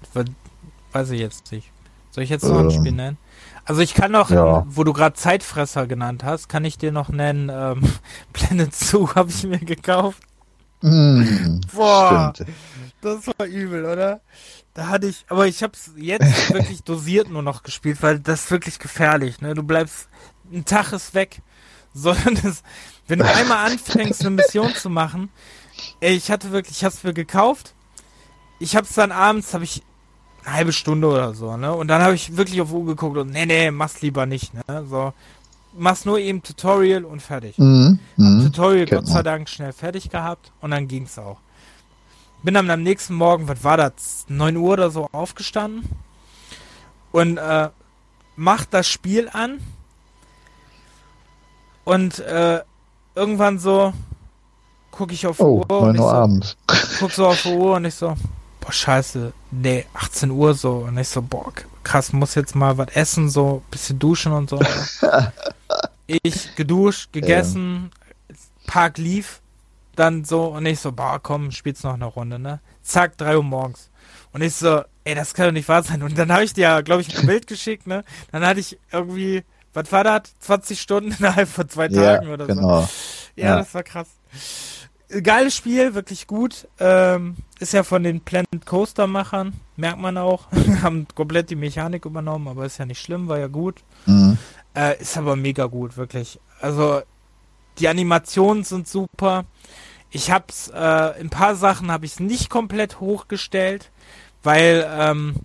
Weiß 0.92 1.10
ich 1.10 1.20
jetzt 1.20 1.50
nicht. 1.52 1.70
Soll 2.10 2.24
ich 2.24 2.30
jetzt 2.30 2.44
noch 2.44 2.60
ähm, 2.60 2.68
ein 2.68 2.70
Spiel 2.70 2.92
nennen? 2.92 3.18
Also 3.64 3.80
ich 3.80 3.94
kann 3.94 4.12
noch, 4.12 4.30
ja. 4.30 4.66
wo 4.68 4.84
du 4.84 4.92
gerade 4.92 5.14
Zeitfresser 5.14 5.86
genannt 5.86 6.24
hast, 6.24 6.48
kann 6.48 6.64
ich 6.64 6.78
dir 6.78 6.92
noch 6.92 7.08
nennen, 7.08 7.50
ähm, 7.52 7.82
Planet 8.32 8.74
Zoo 8.74 9.14
habe 9.14 9.30
ich 9.30 9.44
mir 9.44 9.58
gekauft. 9.58 10.22
Mm, 10.82 11.60
Boah, 11.72 12.32
stimmt. 12.34 12.50
das 13.00 13.26
war 13.26 13.46
übel, 13.46 13.84
oder? 13.84 14.20
Da 14.74 14.88
hatte 14.88 15.08
ich, 15.08 15.24
aber 15.28 15.46
ich 15.46 15.62
habe 15.62 15.74
es 15.74 15.90
jetzt 15.96 16.50
wirklich 16.52 16.82
dosiert 16.82 17.28
nur 17.28 17.42
noch 17.42 17.62
gespielt, 17.62 18.02
weil 18.02 18.18
das 18.20 18.44
ist 18.44 18.50
wirklich 18.50 18.78
gefährlich, 18.78 19.40
ne? 19.40 19.54
Du 19.54 19.62
bleibst, 19.62 20.08
ein 20.50 20.64
Tag 20.64 20.92
ist 20.92 21.14
weg. 21.14 21.42
Sondern 21.94 22.38
das, 22.42 22.62
wenn 23.06 23.18
du 23.18 23.26
einmal 23.26 23.70
anfängst, 23.70 24.22
eine 24.22 24.30
Mission 24.30 24.74
zu 24.74 24.88
machen, 24.88 25.28
ey, 26.00 26.14
ich 26.14 26.30
hatte 26.30 26.50
wirklich, 26.50 26.78
ich 26.78 26.84
hab's 26.84 27.04
mir 27.04 27.12
gekauft. 27.12 27.74
Ich 28.58 28.76
hab's 28.76 28.94
dann 28.94 29.12
abends, 29.12 29.52
habe 29.52 29.64
ich 29.64 29.82
eine 30.44 30.54
halbe 30.54 30.72
Stunde 30.72 31.08
oder 31.08 31.34
so, 31.34 31.58
ne? 31.58 31.74
Und 31.74 31.88
dann 31.88 32.00
habe 32.00 32.14
ich 32.14 32.34
wirklich 32.38 32.62
auf 32.62 32.72
Uhr 32.72 32.86
geguckt 32.86 33.18
und 33.18 33.30
nee, 33.30 33.44
nee, 33.44 33.70
mach's 33.70 34.00
lieber 34.00 34.24
nicht, 34.24 34.54
ne? 34.54 34.86
So, 34.88 35.12
mach's 35.76 36.06
nur 36.06 36.18
eben 36.18 36.42
Tutorial 36.42 37.04
und 37.04 37.20
fertig. 37.20 37.58
Mhm. 37.58 37.98
Mhm. 38.16 38.44
Tutorial 38.44 38.86
Gott 38.86 39.06
sei 39.06 39.22
Dank 39.22 39.50
schnell 39.50 39.72
fertig 39.74 40.08
gehabt 40.08 40.50
und 40.62 40.70
dann 40.70 40.88
ging's 40.88 41.18
auch. 41.18 41.40
Bin 42.42 42.54
dann 42.54 42.70
am 42.70 42.82
nächsten 42.82 43.14
Morgen, 43.14 43.48
was 43.48 43.62
war 43.62 43.76
das, 43.76 44.24
9 44.28 44.56
Uhr 44.56 44.72
oder 44.72 44.90
so 44.90 45.08
aufgestanden 45.12 45.88
und 47.12 47.38
äh, 47.38 47.68
mach 48.36 48.64
das 48.64 48.88
Spiel 48.88 49.28
an 49.32 49.60
und 51.84 52.18
äh, 52.18 52.60
irgendwann 53.14 53.58
so 53.58 53.92
gucke 54.90 55.14
ich 55.14 55.26
auf 55.26 55.40
oh, 55.40 55.64
Uhr 55.68 55.80
und 55.80 55.94
ich 55.94 56.00
so, 56.00 56.08
abends. 56.08 56.56
guck 56.98 57.12
so 57.12 57.26
auf 57.26 57.44
Uhr 57.46 57.76
und 57.76 57.84
ich 57.84 57.94
so, 57.94 58.16
boah, 58.60 58.72
scheiße, 58.72 59.32
nee, 59.50 59.86
18 59.94 60.30
Uhr 60.30 60.54
so. 60.54 60.84
Und 60.86 60.98
ich 60.98 61.08
so, 61.08 61.22
boah, 61.22 61.52
krass, 61.82 62.12
muss 62.12 62.34
jetzt 62.34 62.54
mal 62.54 62.78
was 62.78 62.88
essen, 62.88 63.28
so 63.28 63.62
bisschen 63.70 63.98
duschen 63.98 64.32
und 64.32 64.50
so. 64.50 64.60
Ich 66.06 66.56
geduscht, 66.56 67.12
gegessen, 67.12 67.90
ähm. 68.28 68.36
Park 68.66 68.98
lief, 68.98 69.40
dann 69.96 70.24
so 70.24 70.46
und 70.46 70.66
ich 70.66 70.80
so, 70.80 70.92
boah, 70.92 71.20
komm, 71.22 71.50
spielst 71.50 71.84
noch 71.84 71.94
eine 71.94 72.06
Runde, 72.06 72.38
ne? 72.38 72.60
Zack, 72.82 73.16
drei 73.16 73.36
Uhr 73.36 73.42
morgens. 73.42 73.90
Und 74.32 74.42
ich 74.42 74.54
so, 74.54 74.82
ey, 75.04 75.14
das 75.14 75.34
kann 75.34 75.46
doch 75.46 75.52
nicht 75.52 75.68
wahr 75.68 75.82
sein. 75.82 76.02
Und 76.02 76.18
dann 76.18 76.32
habe 76.32 76.44
ich 76.44 76.54
dir 76.54 76.62
ja, 76.62 76.80
glaube 76.80 77.02
ich, 77.02 77.18
ein 77.18 77.26
Bild 77.26 77.46
geschickt, 77.46 77.86
ne? 77.86 78.04
Dann 78.30 78.44
hatte 78.44 78.60
ich 78.60 78.78
irgendwie, 78.90 79.44
was 79.74 79.92
war 79.92 80.04
das? 80.04 80.22
20 80.40 80.80
Stunden 80.80 81.12
innerhalb 81.18 81.48
von 81.48 81.68
zwei 81.68 81.88
Tagen 81.88 82.26
ja, 82.26 82.32
oder 82.32 82.46
genau. 82.46 82.82
so. 82.82 82.88
Ja, 83.36 83.46
ja, 83.46 83.56
das 83.56 83.74
war 83.74 83.82
krass. 83.82 84.08
Geiles 85.22 85.54
Spiel, 85.54 85.94
wirklich 85.94 86.26
gut. 86.26 86.66
Ähm, 86.78 87.36
ist 87.58 87.74
ja 87.74 87.82
von 87.82 88.02
den 88.02 88.22
Planet 88.22 88.64
Coaster 88.64 89.06
Machern, 89.06 89.52
merkt 89.76 89.98
man 89.98 90.16
auch. 90.16 90.46
Haben 90.82 91.06
komplett 91.14 91.50
die 91.50 91.56
Mechanik 91.56 92.06
übernommen, 92.06 92.48
aber 92.48 92.64
ist 92.64 92.78
ja 92.78 92.86
nicht 92.86 93.02
schlimm, 93.02 93.28
war 93.28 93.38
ja 93.38 93.48
gut. 93.48 93.82
Mhm. 94.06 94.38
Äh, 94.74 94.98
ist 95.00 95.18
aber 95.18 95.36
mega 95.36 95.66
gut, 95.66 95.98
wirklich. 95.98 96.40
Also 96.60 97.02
die 97.78 97.88
Animationen 97.88 98.64
sind 98.64 98.88
super. 98.88 99.44
Ich 100.10 100.30
hab's, 100.30 100.68
äh, 100.68 100.76
ein 100.76 101.30
paar 101.30 101.54
Sachen 101.54 101.90
habe 101.90 102.04
ich 102.04 102.12
es 102.12 102.20
nicht 102.20 102.50
komplett 102.50 103.00
hochgestellt, 103.00 103.90
weil, 104.42 104.86
ähm, 104.90 105.36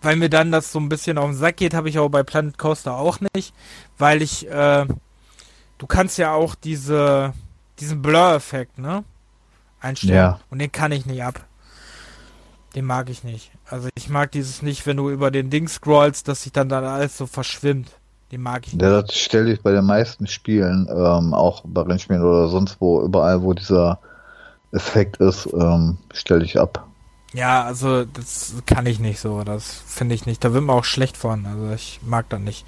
weil 0.00 0.16
mir 0.16 0.30
dann 0.30 0.52
das 0.52 0.70
so 0.70 0.78
ein 0.78 0.88
bisschen 0.88 1.18
auf 1.18 1.26
den 1.26 1.34
Sack 1.34 1.56
geht, 1.56 1.74
habe 1.74 1.88
ich 1.88 1.98
auch 1.98 2.08
bei 2.08 2.22
Planet 2.22 2.56
Coaster 2.56 2.96
auch 2.96 3.18
nicht, 3.34 3.52
weil 3.98 4.22
ich, 4.22 4.48
äh, 4.48 4.86
du 5.78 5.86
kannst 5.86 6.18
ja 6.18 6.32
auch 6.32 6.54
diese, 6.54 7.32
diesen 7.80 8.00
Blur-Effekt, 8.00 8.78
ne? 8.78 9.04
Einstellen. 9.80 10.14
Ja. 10.14 10.40
Und 10.50 10.60
den 10.60 10.72
kann 10.72 10.92
ich 10.92 11.04
nicht 11.04 11.22
ab. 11.22 11.44
Den 12.74 12.84
mag 12.84 13.08
ich 13.10 13.22
nicht. 13.22 13.50
Also 13.66 13.88
ich 13.94 14.08
mag 14.08 14.32
dieses 14.32 14.62
nicht, 14.62 14.86
wenn 14.86 14.96
du 14.96 15.10
über 15.10 15.30
den 15.30 15.50
Ding 15.50 15.68
scrollst, 15.68 16.26
dass 16.28 16.42
sich 16.42 16.52
dann 16.52 16.68
da 16.68 16.80
alles 16.80 17.16
so 17.16 17.26
verschwimmt. 17.26 17.90
Den 18.34 18.42
mag 18.42 18.66
ich 18.66 18.72
nicht. 18.72 18.82
Ja, 18.82 19.00
das 19.00 19.16
stelle 19.16 19.52
ich 19.52 19.60
bei 19.60 19.70
den 19.70 19.84
meisten 19.84 20.26
Spielen, 20.26 20.88
ähm, 20.90 21.34
auch 21.34 21.62
bei 21.64 21.82
Rennspielen 21.82 22.20
oder 22.20 22.48
sonst 22.48 22.80
wo, 22.80 23.00
überall, 23.00 23.42
wo 23.42 23.52
dieser 23.52 24.00
Effekt 24.72 25.18
ist, 25.18 25.48
ähm, 25.52 25.98
stelle 26.12 26.44
ich 26.44 26.58
ab. 26.58 26.84
Ja, 27.32 27.62
also 27.62 28.04
das 28.04 28.54
kann 28.66 28.86
ich 28.86 28.98
nicht 28.98 29.20
so. 29.20 29.44
Das 29.44 29.82
finde 29.86 30.16
ich 30.16 30.26
nicht. 30.26 30.42
Da 30.42 30.52
wird 30.52 30.64
man 30.64 30.76
auch 30.76 30.84
schlecht 30.84 31.16
von. 31.16 31.46
Also 31.46 31.72
ich 31.74 32.00
mag 32.04 32.28
das 32.28 32.40
nicht. 32.40 32.66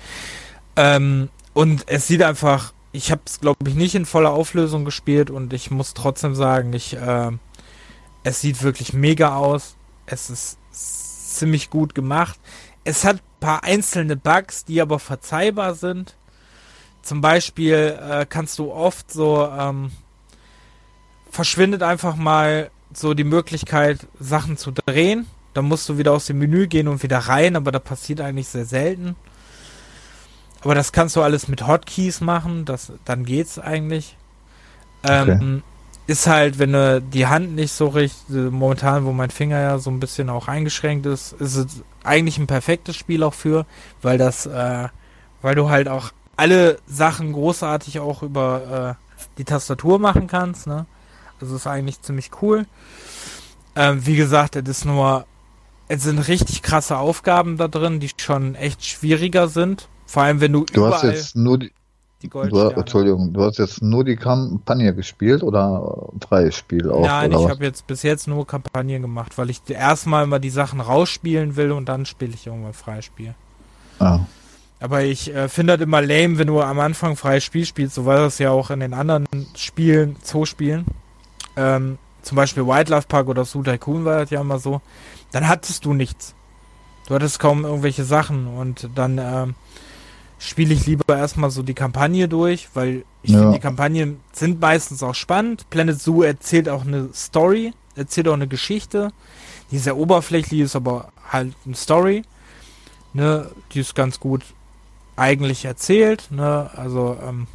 Ähm, 0.76 1.31
und 1.52 1.83
es 1.88 2.07
sieht 2.07 2.22
einfach, 2.22 2.72
ich 2.92 3.11
habe 3.11 3.22
es 3.26 3.40
glaube 3.40 3.68
ich 3.68 3.74
nicht 3.74 3.96
in 3.96 4.07
voller 4.07 4.31
Auflösung 4.31 4.85
gespielt 4.85 5.31
und 5.31 5.52
ich 5.52 5.72
muss 5.72 5.94
trotzdem 5.94 6.37
sagen, 6.37 6.72
ich, 6.74 6.96
äh, 6.96 7.33
es 8.22 8.40
sieht 8.40 8.62
wirklich 8.62 8.92
mega 8.92 9.35
aus. 9.35 9.74
Es 10.07 10.31
ist 10.31 10.59
ziemlich 10.70 11.70
gut 11.70 11.96
gemacht. 11.96 12.38
Es 12.85 13.05
hat 13.05 13.20
paar 13.40 13.64
einzelne 13.64 14.16
Bugs, 14.16 14.64
die 14.64 14.81
aber 14.81 14.99
verzeihbar 14.99 15.75
sind. 15.75 16.16
Zum 17.03 17.20
Beispiel 17.20 17.99
äh, 18.01 18.27
kannst 18.29 18.59
du 18.59 18.72
oft 18.72 19.11
so, 19.11 19.46
ähm, 19.46 19.92
verschwindet 21.31 21.83
einfach 21.83 22.16
mal 22.16 22.70
so 22.92 23.14
die 23.14 23.25
Möglichkeit, 23.25 24.07
Sachen 24.18 24.57
zu 24.57 24.72
drehen. 24.72 25.27
Dann 25.55 25.66
musst 25.66 25.88
du 25.88 25.99
wieder 25.99 26.12
aus 26.12 26.27
dem 26.27 26.38
Menü 26.38 26.66
gehen 26.66 26.88
und 26.88 27.03
wieder 27.03 27.18
rein, 27.18 27.57
aber 27.57 27.72
da 27.72 27.79
passiert 27.79 28.20
eigentlich 28.20 28.49
sehr 28.49 28.66
selten. 28.66 29.16
Aber 30.62 30.75
das 30.75 30.92
kannst 30.92 31.14
du 31.16 31.22
alles 31.22 31.49
mit 31.49 31.66
Hotkeys 31.66 32.20
machen, 32.20 32.64
das, 32.64 32.92
dann 33.05 33.25
geht's 33.25 33.59
eigentlich. 33.59 34.16
Ähm, 35.05 35.29
okay 35.29 35.62
ist 36.07 36.27
halt, 36.27 36.59
wenn 36.59 36.73
du 36.73 37.03
die 37.03 37.27
Hand 37.27 37.55
nicht 37.55 37.73
so 37.73 37.88
richtig, 37.88 38.19
momentan, 38.29 39.05
wo 39.05 39.12
mein 39.12 39.31
Finger 39.31 39.61
ja 39.61 39.79
so 39.79 39.90
ein 39.90 40.01
bisschen 40.01 40.31
auch 40.31 40.49
eingeschränkt 40.49 41.07
ist, 41.07 41.33
ist 41.33 41.57
es 41.57 41.83
eigentlich 42.05 42.38
ein 42.38 42.47
perfektes 42.47 42.97
Spiel 42.97 43.23
auch 43.23 43.35
für, 43.35 43.66
weil 44.03 44.16
das, 44.16 44.47
äh, 44.47 44.88
weil 45.42 45.55
du 45.55 45.69
halt 45.69 45.88
auch 45.88 46.12
alle 46.37 46.79
Sachen 46.87 47.33
großartig 47.33 47.99
auch 47.99 48.23
über 48.23 48.97
äh, 48.99 49.23
die 49.38 49.45
Tastatur 49.45 49.99
machen 49.99 50.27
kannst, 50.27 50.66
ne? 50.66 50.87
Also 51.40 51.57
ist 51.57 51.66
eigentlich 51.66 52.01
ziemlich 52.01 52.31
cool. 52.40 52.66
Ähm, 53.75 54.07
wie 54.07 54.16
gesagt, 54.16 54.57
es 54.57 54.66
ist 54.69 54.85
nur, 54.85 55.27
es 55.88 56.03
sind 56.03 56.19
richtig 56.19 56.62
krasse 56.62 56.97
Aufgaben 56.97 57.57
da 57.59 57.69
drin, 57.69 58.01
die 58.01 58.11
schon 58.16 58.55
echt 58.55 58.85
schwieriger 58.85 59.49
sind. 59.49 59.88
Vor 60.07 60.23
allem, 60.23 60.40
wenn 60.40 60.53
du, 60.53 60.64
du 60.64 60.87
hast 60.87 61.03
jetzt 61.03 61.37
nur 61.37 61.59
die, 61.59 61.73
die 62.22 62.29
Goldsterne. 62.29 62.74
Du, 62.74 62.81
Entschuldigung, 62.81 63.33
du 63.33 63.42
hast 63.42 63.59
jetzt 63.59 63.83
nur 63.83 64.05
die 64.05 64.16
Kampagne 64.16 64.94
gespielt 64.94 65.42
oder 65.42 66.09
freies 66.26 66.55
Spiel 66.55 66.90
auch? 66.90 67.05
Nein, 67.05 67.33
ich 67.33 67.48
habe 67.48 67.64
jetzt 67.64 67.87
bis 67.87 68.02
jetzt 68.02 68.26
nur 68.26 68.46
Kampagnen 68.46 69.02
gemacht, 69.02 69.37
weil 69.38 69.50
ich 69.50 69.61
erstmal 69.68 70.26
mal 70.26 70.38
die 70.38 70.50
Sachen 70.50 70.81
rausspielen 70.81 71.57
will 71.57 71.72
und 71.72 71.88
dann 71.88 72.07
spiele 72.07 72.33
ich 72.35 72.46
irgendwann 72.46 72.72
freies 72.72 73.05
Spiel. 73.05 73.35
Ah. 73.98 74.20
Aber 74.79 75.05
ich 75.05 75.35
äh, 75.35 75.48
finde 75.48 75.76
das 75.76 75.85
immer 75.85 76.02
lame, 76.02 76.38
wenn 76.38 76.48
du 76.48 76.61
am 76.61 76.81
Anfang 76.81 77.16
freies 77.16 77.44
Spiel 77.44 77.64
spielst, 77.64 77.94
so 77.94 78.05
war 78.05 78.16
das 78.16 78.38
ja 78.38 78.50
auch 78.50 78.70
in 78.70 78.81
den 78.81 78.92
anderen 78.94 79.26
Spielen, 79.55 80.16
Zoospielen. 80.22 80.85
Ähm, 81.57 81.98
zum 82.22 82.37
Beispiel 82.37 82.66
Wildlife 82.66 83.07
Park 83.09 83.29
oder 83.29 83.44
Zoo 83.44 83.62
Tycoon 83.62 84.05
war 84.05 84.20
das 84.20 84.31
ja 84.31 84.40
immer 84.40 84.59
so. 84.59 84.81
Dann 85.33 85.48
hattest 85.48 85.85
du 85.85 85.94
nichts. 85.94 86.35
Du 87.07 87.14
hattest 87.14 87.38
kaum 87.38 87.64
irgendwelche 87.64 88.05
Sachen 88.05 88.48
und 88.48 88.90
dann 88.94 89.18
ähm, 89.18 89.55
spiele 90.38 90.75
ich 90.75 90.87
lieber 90.87 91.16
erstmal 91.16 91.51
so 91.51 91.62
die 91.62 91.75
Kampagne 91.75 92.29
durch, 92.29 92.68
weil 92.75 93.05
ich 93.22 93.31
ja. 93.31 93.38
finde, 93.38 93.55
die 93.55 93.61
Kampagnen 93.61 94.20
sind 94.33 94.61
meistens 94.61 95.03
auch 95.03 95.14
spannend. 95.14 95.68
Planet 95.70 96.01
Zoo 96.01 96.22
erzählt 96.22 96.68
auch 96.68 96.87
eine 96.87 97.09
Story, 97.14 97.72
erzählt 97.94 98.29
auch 98.29 98.35
eine 98.35 98.49
Geschichte. 98.49 99.12
Die 99.70 99.77
ist 99.77 99.85
sehr 99.85 99.96
oberflächlich, 99.96 100.61
ist 100.61 100.77
aber 100.77 101.09
halt 101.31 101.55
eine 101.64 101.75
Story. 101.75 102.22
Ne, 103.12 103.51
die 103.72 103.81
ist 103.81 103.94
ganz 103.94 104.20
gut 104.20 104.44
eigentlich 105.16 105.64
erzählt. 105.64 106.31
Ne, 106.31 106.70
also 106.77 107.16
ähm, 107.27 107.46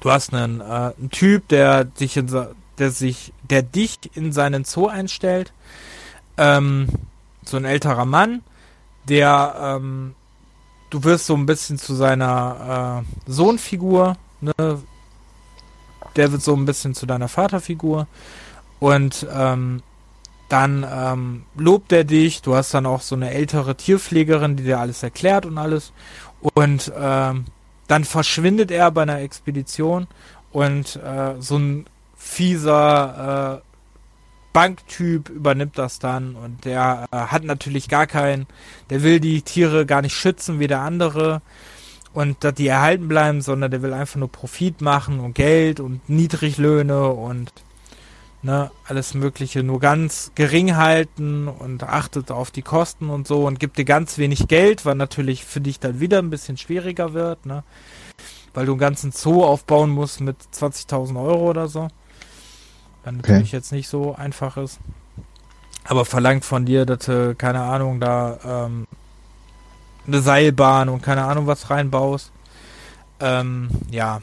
du 0.00 0.10
hast 0.10 0.32
einen, 0.32 0.60
äh, 0.60 0.64
einen 0.64 1.10
Typ, 1.10 1.48
der 1.48 1.84
dich 1.84 2.16
in, 2.16 2.30
der 2.78 2.90
sich, 2.90 3.32
der 3.50 3.62
dich 3.62 3.98
in 4.14 4.32
seinen 4.32 4.64
Zoo 4.64 4.86
einstellt. 4.86 5.52
Ähm, 6.38 6.88
so 7.44 7.56
ein 7.56 7.64
älterer 7.64 8.04
Mann, 8.04 8.42
der 9.08 9.54
ähm, 9.60 10.14
du 10.92 11.02
wirst 11.04 11.26
so 11.26 11.34
ein 11.34 11.46
bisschen 11.46 11.78
zu 11.78 11.94
seiner 11.94 13.02
äh, 13.26 13.30
Sohnfigur, 13.30 14.16
ne? 14.40 14.52
Der 16.16 16.30
wird 16.30 16.42
so 16.42 16.54
ein 16.54 16.66
bisschen 16.66 16.94
zu 16.94 17.06
deiner 17.06 17.28
Vaterfigur. 17.28 18.06
Und 18.78 19.26
ähm, 19.34 19.82
dann 20.50 20.86
ähm, 20.86 21.44
lobt 21.56 21.90
er 21.92 22.04
dich. 22.04 22.42
Du 22.42 22.54
hast 22.54 22.74
dann 22.74 22.84
auch 22.84 23.00
so 23.00 23.14
eine 23.14 23.30
ältere 23.30 23.74
Tierpflegerin, 23.74 24.56
die 24.56 24.64
dir 24.64 24.78
alles 24.78 25.02
erklärt 25.02 25.46
und 25.46 25.56
alles. 25.56 25.94
Und 26.42 26.92
ähm, 26.94 27.46
dann 27.88 28.04
verschwindet 28.04 28.70
er 28.70 28.90
bei 28.90 29.02
einer 29.02 29.20
Expedition 29.20 30.06
und 30.50 30.96
äh, 30.96 31.36
so 31.38 31.56
ein 31.56 31.86
fieser 32.14 33.62
äh, 33.62 33.71
Banktyp 34.52 35.28
übernimmt 35.28 35.78
das 35.78 35.98
dann 35.98 36.34
und 36.34 36.64
der 36.64 37.06
äh, 37.10 37.16
hat 37.16 37.44
natürlich 37.44 37.88
gar 37.88 38.06
keinen, 38.06 38.46
der 38.90 39.02
will 39.02 39.20
die 39.20 39.42
Tiere 39.42 39.86
gar 39.86 40.02
nicht 40.02 40.14
schützen 40.14 40.60
wie 40.60 40.66
der 40.66 40.80
andere 40.80 41.42
und 42.12 42.44
dass 42.44 42.54
die 42.54 42.66
erhalten 42.66 43.08
bleiben, 43.08 43.40
sondern 43.40 43.70
der 43.70 43.82
will 43.82 43.92
einfach 43.92 44.16
nur 44.16 44.30
Profit 44.30 44.80
machen 44.80 45.20
und 45.20 45.34
Geld 45.34 45.80
und 45.80 46.08
Niedriglöhne 46.08 47.08
und 47.08 47.52
ne, 48.42 48.70
alles 48.86 49.14
Mögliche. 49.14 49.62
Nur 49.62 49.80
ganz 49.80 50.32
gering 50.34 50.76
halten 50.76 51.48
und 51.48 51.82
achtet 51.84 52.30
auf 52.30 52.50
die 52.50 52.62
Kosten 52.62 53.08
und 53.08 53.26
so 53.26 53.46
und 53.46 53.58
gibt 53.58 53.78
dir 53.78 53.84
ganz 53.84 54.18
wenig 54.18 54.48
Geld, 54.48 54.84
was 54.84 54.94
natürlich 54.94 55.44
für 55.44 55.60
dich 55.60 55.80
dann 55.80 56.00
wieder 56.00 56.18
ein 56.18 56.30
bisschen 56.30 56.56
schwieriger 56.56 57.14
wird, 57.14 57.46
ne, 57.46 57.64
weil 58.54 58.66
du 58.66 58.72
einen 58.72 58.80
ganzen 58.80 59.12
Zoo 59.12 59.44
aufbauen 59.44 59.90
musst 59.90 60.20
mit 60.20 60.36
20.000 60.54 61.22
Euro 61.22 61.48
oder 61.48 61.68
so. 61.68 61.88
Dann 63.04 63.18
natürlich 63.18 63.48
okay. 63.48 63.56
jetzt 63.56 63.72
nicht 63.72 63.88
so 63.88 64.14
einfach 64.14 64.56
ist. 64.56 64.78
Aber 65.84 66.04
verlangt 66.04 66.44
von 66.44 66.64
dir, 66.64 66.86
dass 66.86 67.06
du, 67.06 67.34
keine 67.34 67.62
Ahnung, 67.62 67.98
da 67.98 68.38
ähm, 68.44 68.86
eine 70.06 70.20
Seilbahn 70.20 70.88
und 70.88 71.02
keine 71.02 71.24
Ahnung 71.24 71.46
was 71.46 71.70
reinbaust. 71.70 72.30
Ähm, 73.20 73.68
ja. 73.90 74.20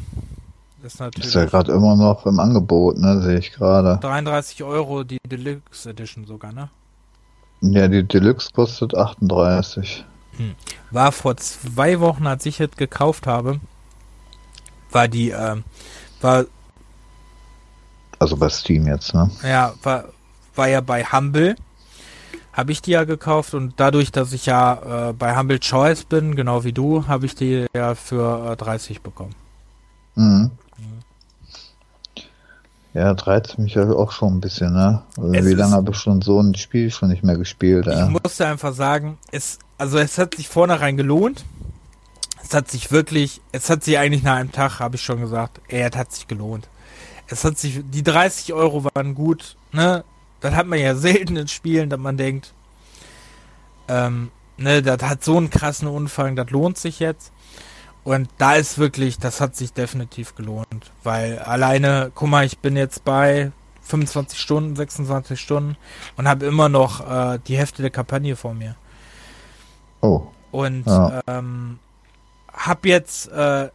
Das 0.81 0.93
ist 0.93 0.99
natürlich. 0.99 1.27
Ist 1.27 1.35
ja 1.35 1.45
gerade 1.45 1.73
immer 1.73 1.95
noch 1.95 2.25
im 2.25 2.39
Angebot, 2.39 2.97
ne, 2.97 3.21
sehe 3.21 3.39
ich 3.39 3.51
gerade. 3.51 3.97
33 4.01 4.63
Euro 4.63 5.03
die 5.03 5.19
Deluxe 5.27 5.89
Edition 5.89 6.25
sogar, 6.25 6.53
ne? 6.53 6.69
Ja, 7.61 7.89
die 7.89 8.03
Deluxe 8.03 8.49
kostet 8.53 8.95
38. 8.95 10.05
Hm. 10.37 10.55
War 10.91 11.11
vor 11.11 11.35
zwei 11.35 11.99
Wochen, 11.99 12.25
als 12.27 12.45
ich 12.45 12.61
es 12.61 12.71
gekauft 12.71 13.27
habe, 13.27 13.59
war 14.91 15.09
die, 15.09 15.31
ähm, 15.31 15.65
war 16.21 16.45
also 18.19 18.35
bei 18.35 18.49
Steam 18.49 18.85
jetzt, 18.85 19.13
ne? 19.13 19.31
Ja, 19.43 19.73
war, 19.81 20.05
war 20.55 20.67
ja 20.67 20.81
bei 20.81 21.03
Humble. 21.03 21.55
Habe 22.51 22.71
ich 22.73 22.81
die 22.81 22.91
ja 22.91 23.05
gekauft 23.05 23.53
und 23.53 23.73
dadurch, 23.77 24.11
dass 24.11 24.33
ich 24.33 24.45
ja 24.45 25.09
äh, 25.09 25.13
bei 25.13 25.37
Humble 25.37 25.59
Choice 25.59 26.03
bin, 26.03 26.35
genau 26.35 26.65
wie 26.65 26.73
du, 26.73 27.07
habe 27.07 27.25
ich 27.25 27.35
die 27.35 27.67
ja 27.73 27.95
für 27.95 28.51
äh, 28.51 28.55
30 28.57 29.01
bekommen. 29.01 29.33
Mhm. 30.15 30.51
Ja, 32.93 33.11
reizt 33.11 33.59
mich 33.59 33.75
ja 33.75 33.89
auch 33.89 34.11
schon 34.11 34.37
ein 34.37 34.41
bisschen, 34.41 34.73
ne? 34.73 35.03
Also 35.15 35.47
wie 35.47 35.53
lange 35.53 35.73
habe 35.73 35.91
ich 35.91 35.97
schon 35.97 36.21
so 36.21 36.41
ein 36.41 36.55
Spiel 36.55 36.89
schon 36.89 37.09
nicht 37.09 37.23
mehr 37.23 37.37
gespielt? 37.37 37.87
Ich 37.87 37.93
ja. 37.93 38.09
musste 38.09 38.47
einfach 38.47 38.73
sagen, 38.73 39.17
es, 39.31 39.59
also 39.77 39.99
es 39.99 40.17
hat 40.17 40.35
sich 40.35 40.49
vornherein 40.49 40.97
gelohnt. 40.97 41.45
es 42.43 42.53
hat 42.53 42.69
sich 42.69 42.91
wirklich, 42.91 43.41
es 43.51 43.69
hat 43.69 43.83
sich 43.83 43.99
eigentlich 43.99 44.23
nach 44.23 44.37
einem 44.37 44.51
Tag, 44.51 44.79
habe 44.79 44.95
ich 44.95 45.03
schon 45.03 45.21
gesagt, 45.21 45.61
ey, 45.67 45.87
es 45.89 45.95
hat 45.95 46.11
sich 46.11 46.27
gelohnt. 46.27 46.67
Es 47.29 47.43
hat 47.43 47.57
sich, 47.57 47.81
die 47.83 48.03
30 48.03 48.53
Euro 48.53 48.83
waren 48.83 49.15
gut, 49.15 49.55
ne? 49.71 50.03
Das 50.41 50.55
hat 50.55 50.67
man 50.67 50.79
ja 50.79 50.95
selten 50.95 51.35
in 51.35 51.47
Spielen, 51.47 51.89
dass 51.89 51.99
man 51.99 52.17
denkt, 52.17 52.53
ähm, 53.87 54.31
ne, 54.57 54.81
das 54.81 55.01
hat 55.03 55.23
so 55.23 55.37
einen 55.37 55.49
krassen 55.49 55.87
Umfang, 55.87 56.35
das 56.35 56.49
lohnt 56.49 56.77
sich 56.77 56.99
jetzt. 56.99 57.31
Und 58.03 58.29
da 58.37 58.55
ist 58.55 58.77
wirklich, 58.77 59.19
das 59.19 59.41
hat 59.41 59.55
sich 59.55 59.73
definitiv 59.73 60.35
gelohnt, 60.35 60.91
weil 61.03 61.39
alleine, 61.39 62.11
guck 62.15 62.29
mal, 62.29 62.45
ich 62.45 62.59
bin 62.59 62.77
jetzt 62.77 63.03
bei 63.03 63.51
25 63.81 64.39
Stunden, 64.39 64.75
26 64.75 65.39
Stunden 65.39 65.75
und 66.15 66.27
habe 66.27 66.45
immer 66.45 66.69
noch 66.69 67.07
äh, 67.07 67.39
die 67.47 67.57
Hälfte 67.57 67.81
der 67.81 67.91
Kampagne 67.91 68.35
vor 68.35 68.53
mir. 68.53 68.75
Oh. 70.01 70.27
Und 70.51 70.87
ja. 70.87 71.21
ähm, 71.27 71.79
hab 72.53 72.85
jetzt 72.85 73.27
äh, 73.29 73.69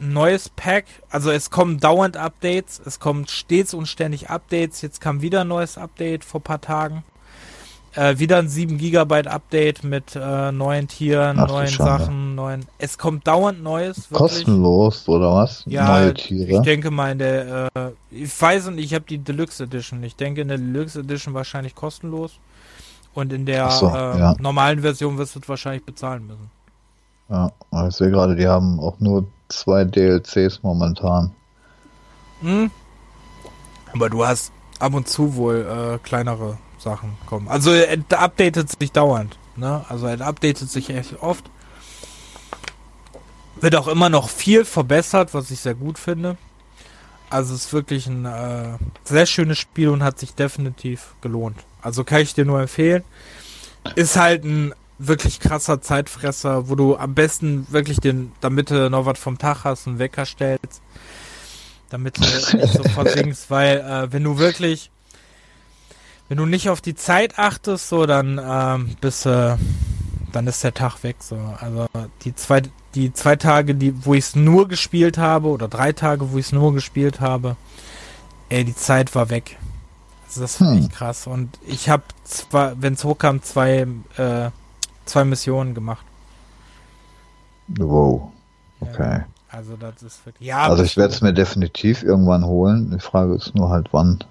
neues 0.00 0.48
Pack, 0.48 0.86
also 1.10 1.30
es 1.30 1.50
kommen 1.50 1.78
dauernd 1.78 2.16
Updates, 2.16 2.80
es 2.84 2.98
kommen 2.98 3.26
stets 3.26 3.74
und 3.74 3.86
ständig 3.86 4.30
Updates. 4.30 4.82
Jetzt 4.82 5.00
kam 5.00 5.22
wieder 5.22 5.42
ein 5.42 5.48
neues 5.48 5.78
Update 5.78 6.24
vor 6.24 6.40
paar 6.40 6.60
Tagen. 6.60 7.04
Äh, 7.94 8.18
wieder 8.18 8.38
ein 8.38 8.48
7 8.48 8.78
GB 8.78 9.26
Update 9.26 9.82
mit 9.82 10.14
äh, 10.14 10.52
neuen 10.52 10.86
Tieren, 10.86 11.40
Ach, 11.40 11.48
neuen 11.48 11.68
Sachen, 11.68 12.36
neuen. 12.36 12.64
Es 12.78 12.98
kommt 12.98 13.26
dauernd 13.26 13.64
Neues. 13.64 14.10
Wirklich. 14.10 14.18
Kostenlos 14.18 15.08
oder 15.08 15.34
was? 15.34 15.64
Ja, 15.66 15.98
Neue 15.98 16.14
Tiere. 16.14 16.52
Ich 16.52 16.60
denke 16.60 16.92
mal 16.92 17.10
in 17.10 17.18
der. 17.18 17.68
Äh, 17.74 17.90
ich 18.12 18.40
weiß 18.40 18.68
und 18.68 18.78
ich 18.78 18.94
habe 18.94 19.04
die 19.08 19.18
Deluxe 19.18 19.64
Edition. 19.64 20.04
Ich 20.04 20.14
denke 20.14 20.42
in 20.42 20.48
der 20.48 20.58
Deluxe 20.58 21.00
Edition 21.00 21.34
wahrscheinlich 21.34 21.74
kostenlos. 21.74 22.38
Und 23.12 23.32
in 23.32 23.44
der 23.44 23.68
so, 23.72 23.88
äh, 23.88 24.18
ja. 24.18 24.36
normalen 24.38 24.82
Version 24.82 25.18
wirst 25.18 25.34
du 25.34 25.40
es 25.40 25.48
wahrscheinlich 25.48 25.84
bezahlen 25.84 26.28
müssen. 26.28 26.50
Ja, 27.28 27.50
ich 27.88 27.96
sehe 27.96 28.10
gerade, 28.10 28.36
die 28.36 28.46
haben 28.46 28.78
auch 28.78 29.00
nur 29.00 29.24
zwei 29.50 29.84
DLCs 29.84 30.62
momentan. 30.62 31.32
Hm. 32.40 32.70
Aber 33.92 34.08
du 34.08 34.24
hast 34.24 34.52
ab 34.78 34.94
und 34.94 35.08
zu 35.08 35.34
wohl 35.34 35.66
äh, 35.66 35.98
kleinere 35.98 36.58
Sachen 36.78 37.16
kommen. 37.26 37.48
Also 37.48 37.72
er 37.72 37.98
updatet 38.18 38.70
sich 38.70 38.92
dauernd. 38.92 39.38
Ne? 39.56 39.84
Also 39.88 40.06
er 40.06 40.20
updatet 40.22 40.70
sich 40.70 40.90
echt 40.90 41.22
oft. 41.22 41.44
Wird 43.60 43.76
auch 43.76 43.88
immer 43.88 44.08
noch 44.08 44.30
viel 44.30 44.64
verbessert, 44.64 45.34
was 45.34 45.50
ich 45.50 45.60
sehr 45.60 45.74
gut 45.74 45.98
finde. 45.98 46.38
Also 47.28 47.54
es 47.54 47.66
ist 47.66 47.72
wirklich 47.72 48.06
ein 48.06 48.24
äh, 48.24 48.78
sehr 49.04 49.26
schönes 49.26 49.58
Spiel 49.58 49.90
und 49.90 50.02
hat 50.02 50.18
sich 50.18 50.34
definitiv 50.34 51.14
gelohnt. 51.20 51.58
Also 51.82 52.04
kann 52.04 52.22
ich 52.22 52.34
dir 52.34 52.44
nur 52.44 52.60
empfehlen. 52.60 53.04
Ist 53.94 54.16
halt 54.16 54.44
ein 54.44 54.74
wirklich 55.06 55.40
krasser 55.40 55.80
Zeitfresser, 55.80 56.68
wo 56.68 56.74
du 56.74 56.96
am 56.96 57.14
besten 57.14 57.66
wirklich 57.70 57.98
den, 57.98 58.32
damit 58.40 58.70
du 58.70 58.90
noch 58.90 59.06
was 59.06 59.18
vom 59.18 59.38
Tag 59.38 59.64
hast, 59.64 59.86
einen 59.86 59.98
Wecker 59.98 60.26
stellst. 60.26 60.82
Damit 61.88 62.18
du 62.18 62.22
nicht 62.56 62.72
so 62.72 62.82
versinkst, 62.84 63.50
weil 63.50 63.78
äh, 63.78 64.12
wenn 64.12 64.24
du 64.24 64.38
wirklich 64.38 64.90
wenn 66.28 66.36
du 66.36 66.46
nicht 66.46 66.68
auf 66.68 66.80
die 66.80 66.94
Zeit 66.94 67.40
achtest, 67.40 67.88
so 67.88 68.06
dann 68.06 68.40
ähm, 68.42 68.96
bist 69.00 69.26
äh, 69.26 69.56
dann 70.32 70.46
ist 70.46 70.62
der 70.62 70.74
Tag 70.74 71.02
weg. 71.02 71.16
So, 71.18 71.36
also 71.58 71.86
die 72.22 72.34
zwei 72.36 72.62
die 72.94 73.12
zwei 73.12 73.36
Tage, 73.36 73.74
die 73.74 74.04
wo 74.04 74.14
ich 74.14 74.26
es 74.26 74.36
nur 74.36 74.68
gespielt 74.68 75.18
habe 75.18 75.48
oder 75.48 75.66
drei 75.66 75.92
Tage, 75.92 76.30
wo 76.30 76.38
ich 76.38 76.46
es 76.46 76.52
nur 76.52 76.72
gespielt 76.72 77.20
habe, 77.20 77.56
ey, 78.48 78.64
die 78.64 78.76
Zeit 78.76 79.14
war 79.14 79.30
weg. 79.30 79.56
Also 80.26 80.42
das 80.42 80.56
finde 80.56 80.76
hm. 80.76 80.82
ich 80.82 80.90
krass. 80.90 81.26
Und 81.26 81.58
ich 81.66 81.88
habe 81.88 82.04
zwar, 82.22 82.80
wenn 82.80 82.94
es 82.94 83.02
hochkam, 83.02 83.42
zwei 83.42 83.88
äh, 84.16 84.50
zwei 85.10 85.24
Missionen 85.24 85.74
gemacht. 85.74 86.04
Wow. 87.68 88.32
Okay. 88.80 89.24
Also 89.48 89.76
das 89.76 90.02
ist 90.02 90.24
wirklich. 90.24 90.48
Ja. 90.48 90.68
Also 90.68 90.82
ich 90.82 90.96
werde 90.96 91.12
es 91.12 91.20
mir 91.20 91.32
definitiv 91.32 92.02
irgendwann 92.02 92.44
holen. 92.44 92.90
Die 92.92 93.00
Frage 93.00 93.34
ist 93.34 93.54
nur 93.54 93.70
halt 93.70 93.88
wann. 93.92 94.22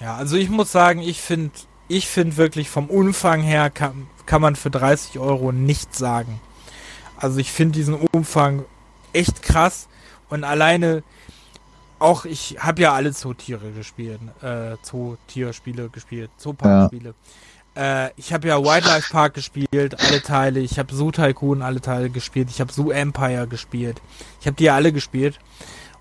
Ja, 0.00 0.16
also 0.16 0.36
ich 0.36 0.50
muss 0.50 0.70
sagen, 0.70 1.00
ich 1.00 1.20
finde, 1.20 1.52
ich 1.88 2.06
finde 2.08 2.36
wirklich 2.36 2.68
vom 2.68 2.88
Umfang 2.90 3.40
her 3.40 3.70
kann, 3.70 4.06
kann 4.26 4.42
man 4.42 4.56
für 4.56 4.70
30 4.70 5.18
Euro 5.18 5.52
nichts 5.52 5.98
sagen. 5.98 6.40
Also 7.16 7.38
ich 7.38 7.50
finde 7.50 7.72
diesen 7.72 7.94
Umfang 7.94 8.64
echt 9.12 9.42
krass 9.42 9.88
und 10.28 10.44
alleine 10.44 11.02
auch, 11.98 12.24
ich 12.24 12.56
habe 12.58 12.82
ja 12.82 12.92
alle 12.92 13.12
Zootiere 13.12 13.70
gespielt, 13.70 14.20
äh, 14.42 14.76
Zootierspiele 14.82 15.88
gespielt, 15.88 16.30
Zooparkspiele. 16.36 17.10
Ja. 17.10 17.14
Äh, 17.76 18.10
ich 18.16 18.32
habe 18.32 18.48
ja 18.48 18.62
Wildlife 18.62 19.12
Park 19.12 19.34
gespielt, 19.34 20.00
alle 20.00 20.22
Teile. 20.22 20.60
Ich 20.60 20.78
habe 20.78 20.94
Zoo 20.94 21.10
Tycoon 21.10 21.62
alle 21.62 21.80
Teile 21.80 22.10
gespielt. 22.10 22.48
Ich 22.50 22.60
habe 22.60 22.72
Zoo 22.72 22.90
Empire 22.90 23.46
gespielt. 23.46 24.00
Ich 24.40 24.46
habe 24.46 24.56
die 24.56 24.64
ja 24.64 24.74
alle 24.74 24.92
gespielt 24.92 25.38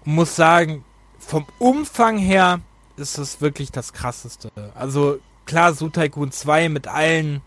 und 0.06 0.16
muss 0.16 0.36
sagen, 0.36 0.84
vom 1.20 1.46
Umfang 1.60 2.18
her 2.18 2.60
ist 2.98 3.18
es 3.18 3.42
wirklich 3.42 3.72
das 3.72 3.94
krasseste. 3.94 4.52
Also 4.76 5.18
klar, 5.46 5.74
Su 5.74 5.90
Tycoon 5.90 6.32
2 6.32 6.70
mit 6.70 6.88
allen 6.88 7.42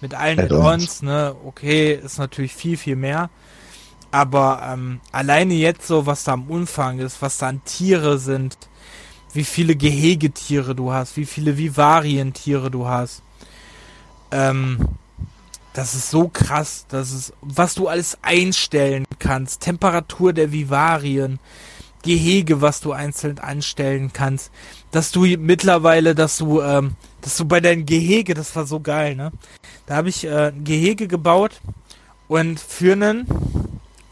mit 0.00 0.14
allen 0.14 0.40
Add-ons, 0.40 1.02
ne, 1.02 1.36
okay, 1.44 1.92
ist 1.92 2.18
natürlich 2.18 2.54
viel, 2.54 2.78
viel 2.78 2.96
mehr. 2.96 3.28
Aber 4.10 4.62
ähm, 4.64 5.00
alleine 5.12 5.54
jetzt 5.54 5.86
so, 5.86 6.06
was 6.06 6.24
da 6.24 6.32
am 6.32 6.48
Umfang 6.48 6.98
ist, 6.98 7.22
was 7.22 7.38
da 7.38 7.48
an 7.48 7.62
Tiere 7.64 8.18
sind, 8.18 8.56
wie 9.32 9.44
viele 9.44 9.76
Gehegetiere 9.76 10.74
du 10.74 10.92
hast, 10.92 11.16
wie 11.16 11.26
viele 11.26 11.58
Vivarientiere 11.58 12.70
du 12.70 12.88
hast, 12.88 13.22
ähm, 14.30 14.88
das 15.72 15.94
ist 15.94 16.10
so 16.10 16.28
krass, 16.28 16.86
das 16.88 17.12
ist, 17.12 17.32
was 17.40 17.74
du 17.74 17.88
alles 17.88 18.18
einstellen 18.22 19.06
kannst, 19.18 19.60
Temperatur 19.60 20.32
der 20.32 20.52
Vivarien, 20.52 21.38
Gehege, 22.02 22.60
was 22.60 22.80
du 22.80 22.92
einzeln 22.92 23.38
anstellen 23.38 24.12
kannst, 24.12 24.50
dass 24.90 25.12
du 25.12 25.26
mittlerweile, 25.38 26.14
dass 26.14 26.38
du, 26.38 26.60
ähm, 26.62 26.96
dass 27.20 27.36
du 27.36 27.44
bei 27.44 27.60
deinem 27.60 27.84
Gehege, 27.84 28.34
das 28.34 28.56
war 28.56 28.66
so 28.66 28.80
geil, 28.80 29.14
ne? 29.14 29.32
Da 29.86 29.96
habe 29.96 30.08
ich 30.08 30.24
äh, 30.24 30.48
ein 30.48 30.64
Gehege 30.64 31.08
gebaut 31.08 31.60
und 32.26 32.58
für 32.58 32.92
einen, 32.92 33.26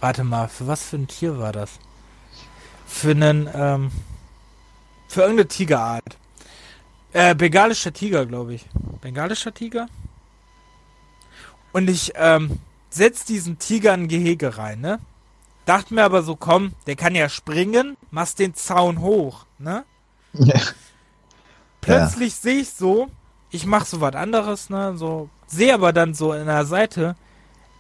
warte 0.01 0.25
mal, 0.25 0.49
für 0.49 0.67
was 0.67 0.83
für 0.83 0.97
ein 0.97 1.09
Tier 1.09 1.39
war 1.39 1.53
das? 1.53 1.71
Für 2.87 3.13
einen, 3.13 3.49
ähm, 3.55 3.91
für 5.09 5.23
irgendeine 5.23 5.49
Tigerart. 5.49 6.19
Äh, 7.13 7.35
bengalischer 7.35 7.93
Tiger, 7.93 8.27
glaube 8.27 8.55
ich. 8.55 8.67
Bengalischer 9.01 9.53
Tiger? 9.55 9.89
Und 11.73 11.89
ich, 11.89 12.13
ähm, 12.15 12.59
setz 12.91 13.25
diesen 13.25 13.59
Tiger 13.59 13.95
in 13.95 14.03
ein 14.03 14.09
Gehege 14.09 14.59
rein, 14.59 14.81
ne? 14.81 14.99
Dachte 15.67 15.95
mir 15.95 16.05
aber 16.05 16.23
so, 16.23 16.37
komm, 16.37 16.73
der 16.87 16.97
kann 16.97 17.15
ja 17.15 17.29
springen, 17.29 17.97
machst 18.11 18.39
den 18.39 18.55
Zaun 18.55 19.01
hoch, 19.01 19.47
ne? 19.59 19.85
Ja. 20.33 20.61
Plötzlich 21.81 22.35
ja. 22.35 22.41
sehe 22.41 22.61
ich 22.61 22.71
so, 22.71 23.09
ich 23.51 23.67
mach 23.67 23.85
so 23.87 24.01
was 24.01 24.15
anderes, 24.15 24.71
ne? 24.71 24.97
So, 24.97 25.29
sehe 25.47 25.75
aber 25.75 25.93
dann 25.93 26.15
so 26.15 26.33
in 26.33 26.47
der 26.47 26.65
Seite, 26.65 27.17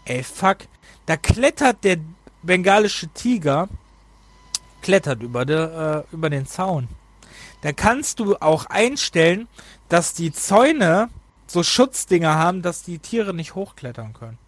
ey, 0.04 0.22
fuck, 0.22 0.58
da 1.06 1.16
klettert 1.16 1.84
der 1.84 1.98
bengalische 2.42 3.08
Tiger, 3.08 3.68
klettert 4.82 5.22
über, 5.22 5.44
de, 5.44 5.56
äh, 5.56 6.02
über 6.12 6.30
den 6.30 6.46
Zaun. 6.46 6.88
Da 7.62 7.72
kannst 7.72 8.20
du 8.20 8.36
auch 8.36 8.66
einstellen, 8.66 9.48
dass 9.88 10.14
die 10.14 10.32
Zäune 10.32 11.08
so 11.50 11.62
Schutzdinger 11.62 12.34
haben, 12.34 12.62
dass 12.62 12.82
die 12.82 12.98
Tiere 12.98 13.34
nicht 13.34 13.54
hochklettern 13.54 14.12
können. 14.12 14.38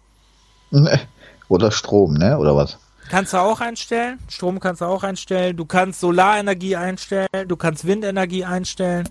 Oder 1.49 1.71
Strom, 1.71 2.13
ne? 2.13 2.37
Oder 2.37 2.55
was? 2.55 2.77
Kannst 3.09 3.33
du 3.33 3.37
auch 3.37 3.59
einstellen. 3.59 4.19
Strom 4.29 4.59
kannst 4.59 4.81
du 4.81 4.85
auch 4.85 5.03
einstellen. 5.03 5.57
Du 5.57 5.65
kannst 5.65 5.99
Solarenergie 5.99 6.77
einstellen. 6.77 7.27
Du 7.47 7.57
kannst 7.57 7.85
Windenergie 7.85 8.45
einstellen. 8.45 9.09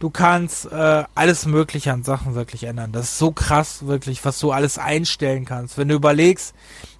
Du 0.00 0.10
kannst 0.10 0.70
äh, 0.70 1.04
alles 1.14 1.46
Mögliche 1.46 1.92
an 1.92 2.02
Sachen 2.02 2.34
wirklich 2.34 2.64
ändern. 2.64 2.90
Das 2.90 3.04
ist 3.04 3.18
so 3.18 3.30
krass, 3.30 3.86
wirklich, 3.86 4.24
was 4.24 4.40
du 4.40 4.50
alles 4.50 4.76
einstellen 4.76 5.44
kannst. 5.44 5.78
Wenn 5.78 5.88
du 5.88 5.94
überlegst, 5.94 6.54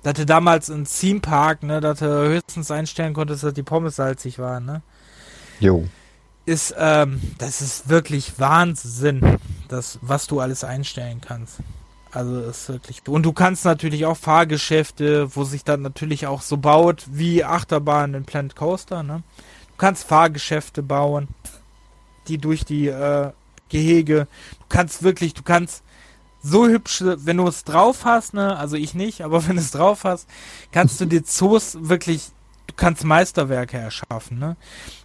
dass 0.04 0.14
du 0.14 0.24
damals 0.24 0.68
im 0.68 0.84
Theme 0.84 1.18
Park, 1.20 1.64
ne, 1.64 1.80
dass 1.80 1.98
du 1.98 2.06
höchstens 2.06 2.70
einstellen 2.70 3.12
konntest, 3.12 3.42
dass 3.42 3.54
die 3.54 3.64
Pommes 3.64 3.96
salzig 3.96 4.38
waren, 4.38 4.64
ne? 4.64 4.82
Jo. 5.58 5.84
Ist, 6.44 6.74
ähm, 6.76 7.20
das 7.38 7.60
ist 7.60 7.88
wirklich 7.88 8.38
Wahnsinn, 8.38 9.38
das, 9.68 9.98
was 10.02 10.26
du 10.26 10.40
alles 10.40 10.64
einstellen 10.64 11.20
kannst. 11.20 11.58
Also 12.10 12.40
ist 12.40 12.68
wirklich. 12.68 13.00
Und 13.06 13.22
du 13.22 13.32
kannst 13.32 13.64
natürlich 13.64 14.04
auch 14.04 14.16
Fahrgeschäfte, 14.16 15.34
wo 15.34 15.44
sich 15.44 15.64
dann 15.64 15.82
natürlich 15.82 16.26
auch 16.26 16.42
so 16.42 16.58
baut 16.58 17.04
wie 17.10 17.44
Achterbahn 17.44 18.14
in 18.14 18.24
Planet 18.24 18.54
Coaster, 18.54 19.02
ne? 19.02 19.22
Du 19.68 19.76
kannst 19.78 20.04
Fahrgeschäfte 20.04 20.82
bauen, 20.82 21.28
die 22.28 22.38
durch 22.38 22.64
die 22.64 22.88
äh, 22.88 23.30
Gehege. 23.70 24.26
Du 24.60 24.66
kannst 24.68 25.02
wirklich, 25.02 25.34
du 25.34 25.42
kannst 25.42 25.82
so 26.42 26.66
hübsche, 26.66 27.24
wenn 27.24 27.38
du 27.38 27.46
es 27.46 27.64
drauf 27.64 28.04
hast, 28.04 28.34
ne, 28.34 28.56
also 28.56 28.76
ich 28.76 28.94
nicht, 28.94 29.22
aber 29.22 29.44
wenn 29.48 29.56
du 29.56 29.62
es 29.62 29.70
drauf 29.70 30.04
hast, 30.04 30.28
kannst 30.70 31.00
du 31.00 31.06
dir 31.06 31.24
Zoos 31.24 31.78
wirklich, 31.80 32.30
du 32.66 32.74
kannst 32.76 33.04
Meisterwerke 33.04 33.76
erschaffen, 33.76 34.38
ne? 34.38 34.56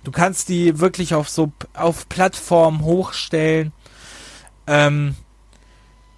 Du 0.04 0.12
kannst 0.12 0.50
die 0.50 0.80
wirklich 0.80 1.14
auf 1.14 1.30
so 1.30 1.52
auf 1.74 2.08
Plattformen 2.10 2.82
hochstellen. 2.82 3.74
Ähm, 4.68 5.16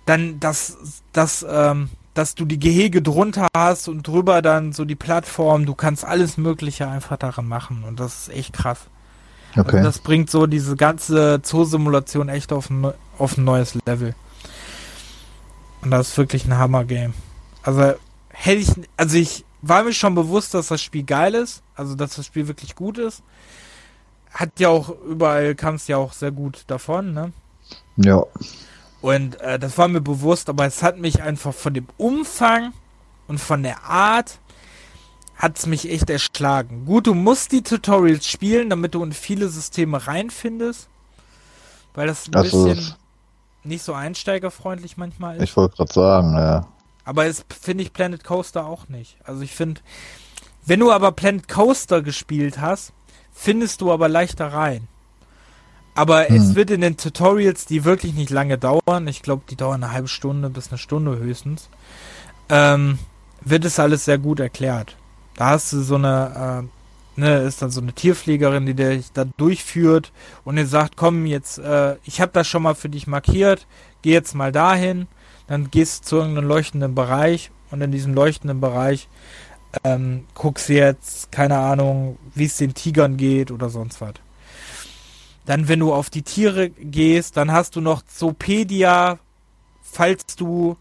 dann 0.05 0.39
das, 0.39 1.03
das, 1.13 1.45
ähm, 1.47 1.89
dass 2.13 2.35
du 2.35 2.45
die 2.45 2.59
Gehege 2.59 3.01
drunter 3.01 3.47
hast 3.55 3.87
und 3.87 4.07
drüber 4.07 4.41
dann 4.41 4.73
so 4.73 4.85
die 4.85 4.95
Plattform. 4.95 5.65
Du 5.65 5.75
kannst 5.75 6.03
alles 6.03 6.37
Mögliche 6.37 6.87
einfach 6.87 7.17
daran 7.17 7.47
machen 7.47 7.83
und 7.83 7.99
das 7.99 8.27
ist 8.27 8.35
echt 8.35 8.53
krass. 8.53 8.87
Also 9.51 9.61
okay. 9.61 9.77
Also 9.77 9.89
das 9.89 9.99
bringt 9.99 10.29
so 10.29 10.47
diese 10.47 10.75
ganze 10.75 11.41
Zoo-Simulation 11.43 12.29
echt 12.29 12.51
auf 12.51 12.69
ein, 12.69 12.91
auf 13.17 13.37
ein 13.37 13.43
neues 13.43 13.77
Level. 13.85 14.15
Und 15.81 15.91
das 15.91 16.09
ist 16.09 16.17
wirklich 16.17 16.45
ein 16.45 16.57
Hammer-Game. 16.57 17.13
Also 17.63 17.93
hätte 18.29 18.59
ich, 18.59 18.71
also 18.97 19.17
ich 19.17 19.45
war 19.61 19.83
mir 19.83 19.93
schon 19.93 20.15
bewusst, 20.15 20.53
dass 20.53 20.67
das 20.67 20.81
Spiel 20.81 21.03
geil 21.03 21.35
ist, 21.35 21.61
also 21.75 21.95
dass 21.95 22.15
das 22.15 22.25
Spiel 22.25 22.47
wirklich 22.47 22.75
gut 22.75 22.97
ist. 22.97 23.23
Hat 24.31 24.59
ja 24.59 24.69
auch 24.69 24.89
überall 24.89 25.55
kam 25.55 25.75
es 25.75 25.87
ja 25.87 25.97
auch 25.97 26.13
sehr 26.13 26.31
gut 26.31 26.63
davon, 26.67 27.13
ne? 27.13 27.33
Ja. 27.97 28.23
Und 29.01 29.39
äh, 29.41 29.57
das 29.57 29.77
war 29.77 29.87
mir 29.87 30.01
bewusst, 30.01 30.49
aber 30.49 30.65
es 30.65 30.83
hat 30.83 30.99
mich 30.99 31.21
einfach 31.21 31.53
von 31.53 31.73
dem 31.73 31.87
Umfang 31.97 32.73
und 33.27 33.39
von 33.39 33.63
der 33.63 33.83
Art 33.83 34.39
hat 35.35 35.57
es 35.57 35.65
mich 35.65 35.89
echt 35.89 36.09
erschlagen. 36.09 36.85
Gut, 36.85 37.07
du 37.07 37.13
musst 37.13 37.53
die 37.53 37.63
Tutorials 37.63 38.27
spielen, 38.27 38.69
damit 38.69 38.93
du 38.93 39.03
in 39.03 39.13
viele 39.13 39.47
Systeme 39.47 40.05
reinfindest, 40.05 40.89
weil 41.93 42.07
das 42.07 42.27
ein 42.27 42.35
also 42.35 42.65
bisschen 42.65 42.93
nicht 43.63 43.83
so 43.83 43.93
einsteigerfreundlich 43.93 44.97
manchmal 44.97 45.37
ist. 45.37 45.43
Ich 45.43 45.55
wollte 45.55 45.77
gerade 45.77 45.93
sagen, 45.93 46.33
ja. 46.33 46.67
Aber 47.09 47.25
es 47.25 47.43
finde 47.59 47.83
ich 47.83 47.91
Planet 47.91 48.23
Coaster 48.23 48.67
auch 48.67 48.87
nicht. 48.87 49.17
Also 49.23 49.41
ich 49.41 49.51
finde, 49.51 49.81
wenn 50.67 50.79
du 50.79 50.91
aber 50.91 51.11
Planet 51.11 51.47
Coaster 51.47 52.03
gespielt 52.03 52.61
hast, 52.61 52.93
findest 53.33 53.81
du 53.81 53.91
aber 53.91 54.07
leichter 54.07 54.53
rein. 54.53 54.87
Aber 55.95 56.27
hm. 56.27 56.35
es 56.35 56.53
wird 56.53 56.69
in 56.69 56.81
den 56.81 56.97
Tutorials, 56.97 57.65
die 57.65 57.83
wirklich 57.83 58.13
nicht 58.13 58.29
lange 58.29 58.59
dauern, 58.59 59.07
ich 59.07 59.23
glaube, 59.23 59.41
die 59.49 59.55
dauern 59.55 59.83
eine 59.83 59.91
halbe 59.91 60.07
Stunde 60.07 60.51
bis 60.51 60.69
eine 60.69 60.77
Stunde 60.77 61.17
höchstens, 61.17 61.69
ähm, 62.47 62.99
wird 63.41 63.65
es 63.65 63.79
alles 63.79 64.05
sehr 64.05 64.19
gut 64.19 64.39
erklärt. 64.39 64.95
Da 65.35 65.47
hast 65.47 65.73
du 65.73 65.81
so 65.81 65.95
eine, 65.95 66.67
äh, 67.17 67.19
ne, 67.19 67.39
ist 67.39 67.63
dann 67.63 67.71
so 67.71 67.81
eine 67.81 67.93
Tierpflegerin, 67.93 68.67
die 68.67 68.75
dich 68.75 69.11
da 69.13 69.25
durchführt 69.25 70.11
und 70.43 70.57
dir 70.57 70.67
sagt, 70.67 70.95
komm 70.95 71.25
jetzt, 71.25 71.57
äh, 71.57 71.95
ich 72.03 72.21
habe 72.21 72.33
das 72.33 72.47
schon 72.47 72.61
mal 72.61 72.75
für 72.75 72.89
dich 72.89 73.07
markiert, 73.07 73.65
geh 74.03 74.11
jetzt 74.11 74.35
mal 74.35 74.51
dahin, 74.51 75.07
dann 75.49 75.71
gehst 75.71 76.03
du 76.03 76.09
zu 76.09 76.15
irgendeinem 76.17 76.47
leuchtenden 76.47 76.95
Bereich 76.95 77.51
und 77.71 77.81
in 77.81 77.91
diesem 77.91 78.13
leuchtenden 78.13 78.61
Bereich 78.61 79.09
ähm, 79.83 80.25
guckst 80.35 80.69
du 80.69 80.73
jetzt, 80.73 81.31
keine 81.31 81.57
Ahnung, 81.57 82.17
wie 82.35 82.45
es 82.45 82.57
den 82.57 82.75
Tigern 82.75 83.17
geht 83.17 83.49
oder 83.49 83.69
sonst 83.69 83.99
was. 83.99 84.13
Dann, 85.45 85.67
wenn 85.67 85.79
du 85.79 85.91
auf 85.91 86.11
die 86.11 86.21
Tiere 86.21 86.69
gehst, 86.69 87.35
dann 87.35 87.51
hast 87.51 87.75
du 87.75 87.81
noch 87.81 88.03
Zoopedia, 88.03 89.17
falls 89.81 90.35
du 90.35 90.77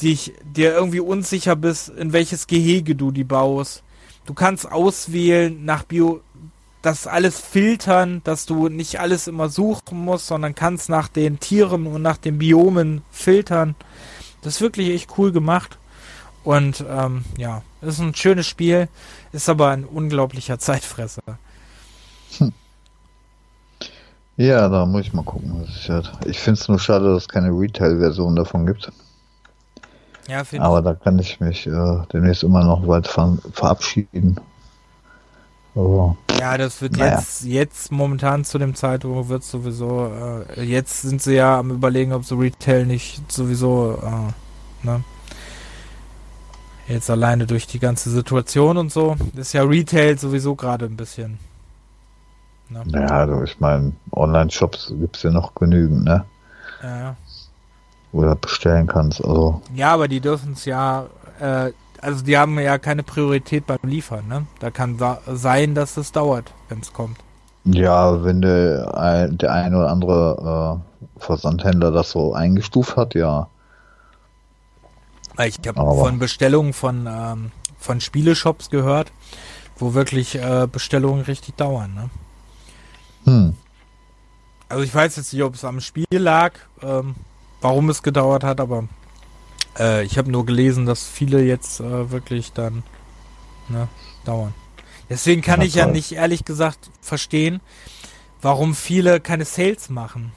dich 0.00 0.32
dir 0.42 0.72
irgendwie 0.72 1.00
unsicher 1.00 1.54
bist, 1.54 1.90
in 1.90 2.14
welches 2.14 2.46
Gehege 2.46 2.94
du 2.94 3.10
die 3.10 3.24
baust. 3.24 3.82
Du 4.24 4.32
kannst 4.32 4.70
auswählen 4.72 5.66
nach 5.66 5.82
Bio, 5.82 6.22
das 6.82 7.06
alles 7.06 7.38
filtern, 7.40 8.20
dass 8.24 8.44
du 8.44 8.68
nicht 8.68 9.00
alles 9.00 9.28
immer 9.28 9.48
suchen 9.48 10.04
musst, 10.04 10.26
sondern 10.26 10.54
kannst 10.54 10.88
nach 10.88 11.08
den 11.08 11.38
Tieren 11.38 11.86
und 11.86 12.02
nach 12.02 12.16
den 12.16 12.38
Biomen 12.38 13.02
filtern. 13.10 13.76
Das 14.42 14.56
ist 14.56 14.60
wirklich 14.60 14.90
echt 14.90 15.16
cool 15.16 15.32
gemacht. 15.32 15.78
Und 16.44 16.84
ähm, 16.88 17.24
ja, 17.38 17.62
ist 17.80 18.00
ein 18.00 18.14
schönes 18.14 18.48
Spiel, 18.48 18.88
ist 19.30 19.48
aber 19.48 19.68
ein 19.68 19.84
unglaublicher 19.84 20.58
Zeitfresser. 20.58 21.22
Hm. 22.38 22.52
Ja, 24.36 24.68
da 24.68 24.84
muss 24.86 25.02
ich 25.02 25.12
mal 25.12 25.22
gucken, 25.22 25.62
was 25.62 25.76
ich 25.76 25.88
halt. 25.88 26.10
Ich 26.24 26.40
finde 26.40 26.60
es 26.60 26.68
nur 26.68 26.80
schade, 26.80 27.12
dass 27.12 27.22
es 27.24 27.28
keine 27.28 27.50
Retail-Version 27.50 28.34
davon 28.34 28.66
gibt. 28.66 28.90
Ja, 30.28 30.42
Aber 30.58 30.82
da 30.82 30.94
kann 30.94 31.18
ich 31.18 31.38
mich 31.40 31.66
äh, 31.66 32.02
demnächst 32.12 32.42
immer 32.42 32.64
noch 32.64 32.86
weit 32.88 33.06
ver 33.06 33.38
verabschieden. 33.52 34.40
Aber, 35.74 36.16
ja, 36.38 36.58
das 36.58 36.82
wird 36.82 36.96
naja. 36.96 37.16
jetzt, 37.16 37.44
jetzt 37.44 37.92
momentan 37.92 38.44
zu 38.44 38.58
dem 38.58 38.74
Zeitpunkt 38.74 39.28
wird 39.28 39.44
sowieso, 39.44 40.10
äh, 40.56 40.62
jetzt 40.62 41.02
sind 41.02 41.22
sie 41.22 41.34
ja 41.34 41.58
am 41.58 41.70
überlegen, 41.70 42.12
ob 42.12 42.24
so 42.24 42.36
Retail 42.36 42.84
nicht 42.84 43.32
sowieso, 43.32 43.98
äh, 44.02 44.86
ne? 44.86 45.04
Jetzt 46.88 47.08
alleine 47.08 47.46
durch 47.46 47.66
die 47.66 47.78
ganze 47.78 48.10
Situation 48.10 48.76
und 48.76 48.92
so, 48.92 49.16
ist 49.36 49.54
ja 49.54 49.62
Retail 49.62 50.18
sowieso 50.18 50.56
gerade 50.56 50.84
ein 50.84 50.96
bisschen 50.96 51.38
Ne? 52.72 52.82
Naja, 52.86 53.08
also 53.08 53.42
ich 53.42 53.60
meine, 53.60 53.92
Online-Shops 54.12 54.94
gibt 54.98 55.16
es 55.16 55.22
ja 55.22 55.30
noch 55.30 55.54
genügend, 55.54 56.04
ne? 56.04 56.24
Ja. 56.82 57.16
Wo 58.12 58.22
du 58.22 58.34
bestellen 58.34 58.86
kannst, 58.86 59.24
also. 59.24 59.62
Ja, 59.74 59.92
aber 59.92 60.08
die 60.08 60.20
dürfen 60.20 60.52
es 60.54 60.64
ja, 60.64 61.06
äh, 61.38 61.72
also 62.02 62.24
die 62.24 62.36
haben 62.36 62.58
ja 62.58 62.78
keine 62.78 63.02
Priorität 63.02 63.66
beim 63.66 63.78
Liefern, 63.84 64.28
ne? 64.28 64.46
Da 64.60 64.70
kann 64.70 64.98
sein, 65.26 65.74
dass 65.74 65.96
es 65.96 66.12
dauert, 66.12 66.52
wenn 66.68 66.80
es 66.80 66.92
kommt. 66.92 67.16
Ja, 67.64 68.24
wenn 68.24 68.42
der, 68.42 69.28
der 69.28 69.52
ein 69.52 69.74
oder 69.74 69.88
andere 69.88 70.82
äh, 70.82 71.20
Versandhändler 71.20 71.92
das 71.92 72.10
so 72.10 72.34
eingestuft 72.34 72.96
hat, 72.96 73.14
ja. 73.14 73.48
Ich 75.46 75.58
habe 75.66 75.80
von 75.80 76.18
Bestellungen 76.18 76.72
von, 76.72 77.08
ähm, 77.08 77.52
von 77.78 78.00
Spieleshops 78.00 78.68
gehört, 78.68 79.12
wo 79.76 79.94
wirklich 79.94 80.34
äh, 80.34 80.66
Bestellungen 80.70 81.22
richtig 81.22 81.54
dauern, 81.54 81.94
ne? 81.94 82.10
Hm. 83.24 83.56
Also 84.68 84.82
ich 84.82 84.94
weiß 84.94 85.16
jetzt 85.16 85.32
nicht, 85.32 85.42
ob 85.42 85.54
es 85.54 85.64
am 85.64 85.80
Spiel 85.80 86.06
lag, 86.10 86.54
ähm, 86.82 87.14
warum 87.60 87.88
es 87.90 88.02
gedauert 88.02 88.42
hat, 88.42 88.60
aber 88.60 88.84
äh, 89.78 90.04
ich 90.04 90.18
habe 90.18 90.30
nur 90.30 90.46
gelesen, 90.46 90.86
dass 90.86 91.06
viele 91.06 91.42
jetzt 91.42 91.80
äh, 91.80 92.10
wirklich 92.10 92.52
dann 92.52 92.82
ne, 93.68 93.88
dauern. 94.24 94.54
Deswegen 95.08 95.42
kann 95.42 95.60
ja, 95.60 95.66
ich 95.66 95.72
toll. 95.74 95.80
ja 95.80 95.86
nicht 95.88 96.12
ehrlich 96.12 96.44
gesagt 96.44 96.90
verstehen, 97.00 97.60
warum 98.40 98.74
viele 98.74 99.20
keine 99.20 99.44
Sales 99.44 99.90
machen. 99.90 100.32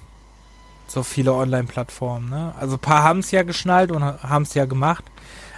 So 0.88 1.01
viele 1.01 1.33
Online-Plattformen. 1.33 2.29
Ne? 2.29 2.53
Also 2.59 2.75
ein 2.75 2.79
paar 2.79 3.03
haben 3.03 3.19
es 3.19 3.31
ja 3.31 3.43
geschnallt 3.43 3.91
und 3.91 4.03
haben 4.03 4.43
es 4.43 4.53
ja 4.53 4.65
gemacht, 4.65 5.03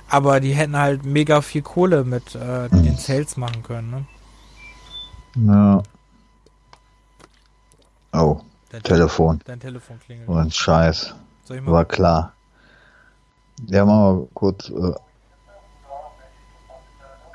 aber 0.09 0.39
die 0.39 0.53
hätten 0.53 0.77
halt 0.77 1.05
mega 1.05 1.41
viel 1.41 1.61
Kohle 1.61 2.03
mit 2.03 2.35
äh, 2.35 2.69
den 2.69 2.97
Sales 2.97 3.37
machen 3.37 3.63
können. 3.63 4.05
Ne? 5.35 5.53
Ja. 5.53 5.83
Oh, 8.13 8.41
dein 8.69 8.83
Telefon. 8.83 9.41
Dein 9.45 9.59
Telefon 9.59 9.99
klingelt. 9.99 10.29
Oh, 10.29 10.35
ein 10.35 10.51
Scheiß. 10.51 11.13
War 11.49 11.85
klar. 11.85 12.33
Ja, 13.65 13.85
machen 13.85 14.19
wir 14.19 14.27
kurz. 14.33 14.69
Äh 14.69 14.93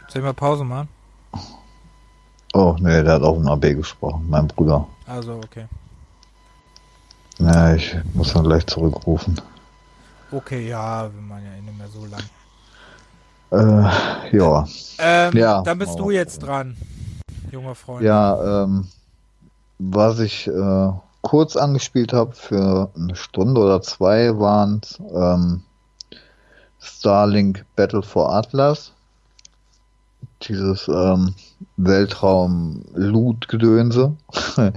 Soll 0.08 0.20
ich 0.20 0.22
mal 0.22 0.34
Pause 0.34 0.64
machen? 0.64 0.88
Oh, 2.54 2.76
nee, 2.78 3.02
der 3.02 3.14
hat 3.14 3.22
auf 3.22 3.36
dem 3.36 3.48
AB 3.48 3.74
gesprochen, 3.74 4.26
mein 4.28 4.46
Bruder. 4.46 4.86
Also, 5.06 5.34
okay. 5.36 5.66
Ja, 7.38 7.74
ich 7.74 7.96
muss 8.12 8.34
dann 8.34 8.44
gleich 8.44 8.66
zurückrufen. 8.66 9.40
Okay, 10.30 10.68
ja, 10.68 11.10
wir 11.12 11.22
machen 11.22 11.44
ja 11.44 11.58
eh 11.58 11.62
nicht 11.62 11.78
mehr 11.78 11.88
so 11.88 12.06
lang. 12.06 12.22
Äh, 13.52 14.36
ja. 14.36 14.66
Ähm, 14.98 15.36
ja. 15.36 15.62
Dann 15.62 15.78
bist 15.78 15.98
du 15.98 16.10
jetzt 16.10 16.38
dran, 16.38 16.76
junger 17.50 17.74
Freund. 17.74 18.02
Ja, 18.02 18.64
ähm, 18.64 18.86
was 19.78 20.18
ich 20.20 20.46
äh, 20.46 20.92
kurz 21.22 21.56
angespielt 21.56 22.12
habe 22.12 22.32
für 22.32 22.90
eine 22.94 23.16
Stunde 23.16 23.60
oder 23.60 23.82
zwei 23.82 24.38
waren 24.38 24.80
ähm, 25.14 25.62
Starlink 26.82 27.64
Battle 27.76 28.02
for 28.02 28.34
Atlas. 28.34 28.92
Dieses 30.42 30.88
ähm, 30.88 31.36
Weltraum-Loot-Gedönse, 31.76 34.16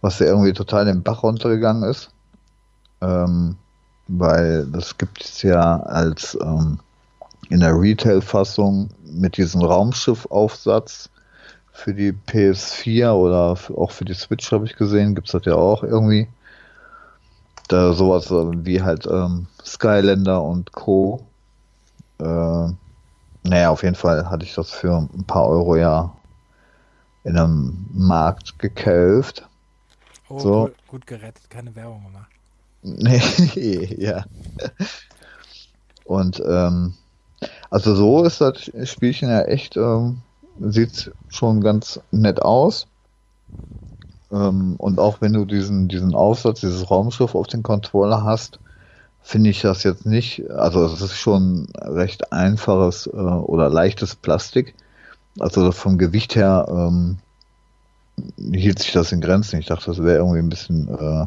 was 0.00 0.18
ja 0.18 0.26
irgendwie 0.26 0.52
total 0.52 0.86
den 0.86 1.04
Bach 1.04 1.22
runtergegangen 1.22 1.84
ist. 1.84 2.10
Ähm, 3.00 3.54
weil 4.08 4.66
das 4.66 4.98
gibt 4.98 5.24
es 5.24 5.42
ja 5.42 5.78
als 5.80 6.36
ähm, 6.40 6.80
in 7.48 7.60
der 7.60 7.78
Retail-Fassung 7.78 8.90
mit 9.04 9.36
diesem 9.36 9.62
Raumschiff-Aufsatz 9.62 11.10
für 11.72 11.94
die 11.94 12.12
PS4 12.12 13.12
oder 13.12 13.56
auch 13.76 13.92
für 13.92 14.04
die 14.04 14.14
Switch 14.14 14.50
habe 14.50 14.66
ich 14.66 14.74
gesehen, 14.74 15.14
gibt 15.14 15.28
es 15.28 15.32
das 15.32 15.44
ja 15.44 15.54
auch 15.54 15.84
irgendwie. 15.84 16.26
Da 17.68 17.92
sowas 17.92 18.30
äh, 18.30 18.64
wie 18.64 18.82
halt 18.82 19.06
ähm, 19.06 19.46
Skylander 19.64 20.42
und 20.42 20.72
Co. 20.72 21.27
Äh, 22.20 22.72
naja, 23.44 23.70
auf 23.70 23.82
jeden 23.82 23.94
Fall 23.94 24.28
hatte 24.28 24.44
ich 24.44 24.54
das 24.54 24.70
für 24.70 24.96
ein 24.96 25.24
paar 25.24 25.46
Euro 25.46 25.76
ja 25.76 26.14
in 27.24 27.36
einem 27.36 27.86
Markt 27.92 28.58
gekauft. 28.58 29.48
Oh, 30.28 30.38
so. 30.38 30.62
gut, 30.64 30.86
gut 30.86 31.06
gerettet, 31.06 31.48
keine 31.50 31.74
Werbung 31.74 32.04
gemacht. 32.04 32.30
Nee, 32.82 33.96
ja. 33.98 34.24
Und 36.04 36.40
ähm, 36.46 36.94
also 37.70 37.94
so 37.94 38.24
ist 38.24 38.40
das 38.40 38.70
Spielchen 38.84 39.28
ja 39.28 39.42
echt 39.42 39.76
ähm, 39.76 40.22
sieht 40.60 41.12
schon 41.28 41.60
ganz 41.60 42.00
nett 42.10 42.40
aus. 42.40 42.86
Ähm, 44.30 44.76
und 44.78 44.98
auch 44.98 45.20
wenn 45.20 45.32
du 45.32 45.44
diesen, 45.44 45.88
diesen 45.88 46.14
Aufsatz, 46.14 46.60
dieses 46.60 46.90
Raumschiff 46.90 47.34
auf 47.34 47.46
den 47.46 47.62
Controller 47.62 48.24
hast, 48.24 48.60
finde 49.28 49.50
ich 49.50 49.60
das 49.60 49.82
jetzt 49.82 50.06
nicht, 50.06 50.50
also 50.50 50.86
es 50.86 51.02
ist 51.02 51.18
schon 51.18 51.66
recht 51.82 52.32
einfaches 52.32 53.06
äh, 53.08 53.10
oder 53.10 53.68
leichtes 53.68 54.16
Plastik. 54.16 54.74
Also 55.38 55.70
vom 55.70 55.98
Gewicht 55.98 56.34
her 56.34 56.66
ähm, 56.70 57.18
hielt 58.38 58.78
sich 58.78 58.92
das 58.92 59.12
in 59.12 59.20
Grenzen. 59.20 59.60
Ich 59.60 59.66
dachte, 59.66 59.84
das 59.84 60.02
wäre 60.02 60.16
irgendwie 60.16 60.38
ein 60.38 60.48
bisschen 60.48 60.88
äh, 60.88 61.26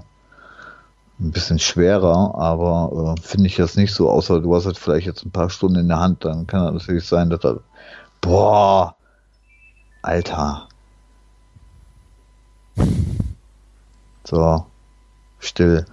ein 1.19 1.31
bisschen 1.31 1.59
schwerer, 1.59 2.33
aber 2.33 3.15
äh, 3.19 3.21
finde 3.21 3.45
ich 3.45 3.57
das 3.57 3.75
nicht 3.75 3.93
so, 3.93 4.09
außer 4.09 4.41
du 4.41 4.55
hast 4.55 4.65
halt 4.65 4.79
vielleicht 4.79 5.05
jetzt 5.05 5.23
ein 5.23 5.29
paar 5.29 5.51
Stunden 5.51 5.81
in 5.81 5.87
der 5.87 5.99
Hand, 5.99 6.25
dann 6.25 6.47
kann 6.47 6.73
das 6.73 6.73
natürlich 6.73 7.05
sein, 7.05 7.29
dass 7.29 7.43
er, 7.43 7.59
boah, 8.19 8.95
Alter. 10.01 10.67
So, 14.23 14.65
still. 15.39 15.85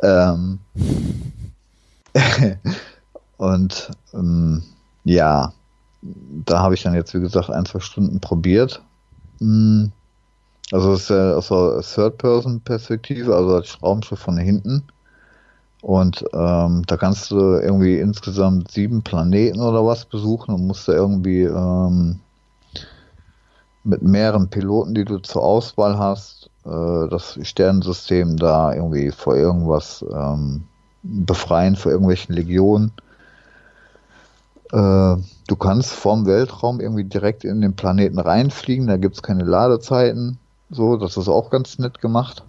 Ähm, 0.00 0.60
und 3.36 3.90
ähm, 4.14 4.62
ja, 5.04 5.52
da 6.02 6.60
habe 6.60 6.74
ich 6.74 6.82
dann 6.82 6.94
jetzt, 6.94 7.14
wie 7.14 7.20
gesagt, 7.20 7.50
ein, 7.50 7.66
zwei 7.66 7.80
Stunden 7.80 8.20
probiert. 8.20 8.82
Hm, 9.38 9.92
also 10.72 10.92
es 10.92 11.02
ist 11.02 11.10
ja 11.10 11.34
aus 11.34 11.48
der 11.48 11.80
Third-Person-Perspektive, 11.82 13.34
also 13.34 13.56
als 13.56 13.82
Raumschiff 13.82 14.20
von 14.20 14.38
hinten. 14.38 14.84
Und 15.82 16.24
ähm, 16.34 16.82
da 16.86 16.96
kannst 16.96 17.30
du 17.30 17.36
irgendwie 17.54 17.98
insgesamt 17.98 18.70
sieben 18.70 19.02
Planeten 19.02 19.60
oder 19.60 19.84
was 19.84 20.04
besuchen 20.04 20.54
und 20.54 20.66
musst 20.66 20.86
da 20.88 20.92
irgendwie 20.92 21.42
ähm, 21.42 22.20
mit 23.82 24.02
mehreren 24.02 24.48
Piloten, 24.48 24.94
die 24.94 25.06
du 25.06 25.18
zur 25.18 25.42
Auswahl 25.42 25.98
hast, 25.98 26.50
äh, 26.66 27.08
das 27.08 27.38
Sternensystem 27.42 28.36
da 28.36 28.74
irgendwie 28.74 29.10
vor 29.10 29.36
irgendwas 29.36 30.04
ähm, 30.12 30.64
befreien, 31.02 31.76
vor 31.76 31.92
irgendwelchen 31.92 32.34
Legionen. 32.34 32.92
Äh, 34.72 35.16
du 35.46 35.56
kannst 35.58 35.92
vom 35.92 36.26
Weltraum 36.26 36.80
irgendwie 36.80 37.04
direkt 37.04 37.44
in 37.44 37.60
den 37.60 37.74
Planeten 37.74 38.18
reinfliegen, 38.18 38.86
da 38.86 38.96
gibt 38.96 39.16
es 39.16 39.22
keine 39.22 39.44
Ladezeiten. 39.44 40.38
So, 40.70 40.96
das 40.96 41.16
ist 41.16 41.28
auch 41.28 41.50
ganz 41.50 41.78
nett 41.78 42.00
gemacht. 42.00 42.44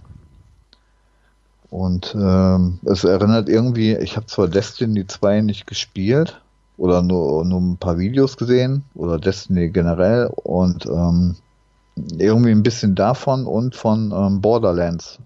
Und 1.71 2.13
ähm, 2.19 2.79
es 2.83 3.05
erinnert 3.05 3.47
irgendwie, 3.47 3.95
ich 3.95 4.17
habe 4.17 4.25
zwar 4.25 4.47
Destiny 4.47 5.07
2 5.07 5.41
nicht 5.41 5.65
gespielt 5.65 6.41
oder 6.77 7.01
nur, 7.01 7.45
nur 7.45 7.61
ein 7.61 7.77
paar 7.77 7.97
Videos 7.97 8.35
gesehen 8.35 8.83
oder 8.93 9.17
Destiny 9.17 9.69
generell 9.69 10.29
und 10.43 10.85
ähm, 10.85 11.37
irgendwie 12.17 12.51
ein 12.51 12.63
bisschen 12.63 12.93
davon 12.93 13.45
und 13.45 13.75
von 13.75 14.11
ähm, 14.11 14.41
Borderlands. 14.41 15.19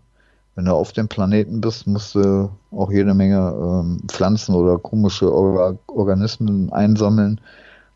Wenn 0.55 0.65
du 0.65 0.71
auf 0.73 0.93
dem 0.93 1.09
Planeten 1.09 1.59
bist, 1.59 1.85
musst 1.85 2.15
du 2.15 2.49
auch 2.71 2.91
jede 2.91 3.13
Menge 3.13 3.37
ähm, 3.37 4.01
Pflanzen 4.07 4.55
oder 4.55 4.77
komische 4.77 5.31
Or 5.31 5.77
Organismen 5.87 6.71
einsammeln. 6.71 7.41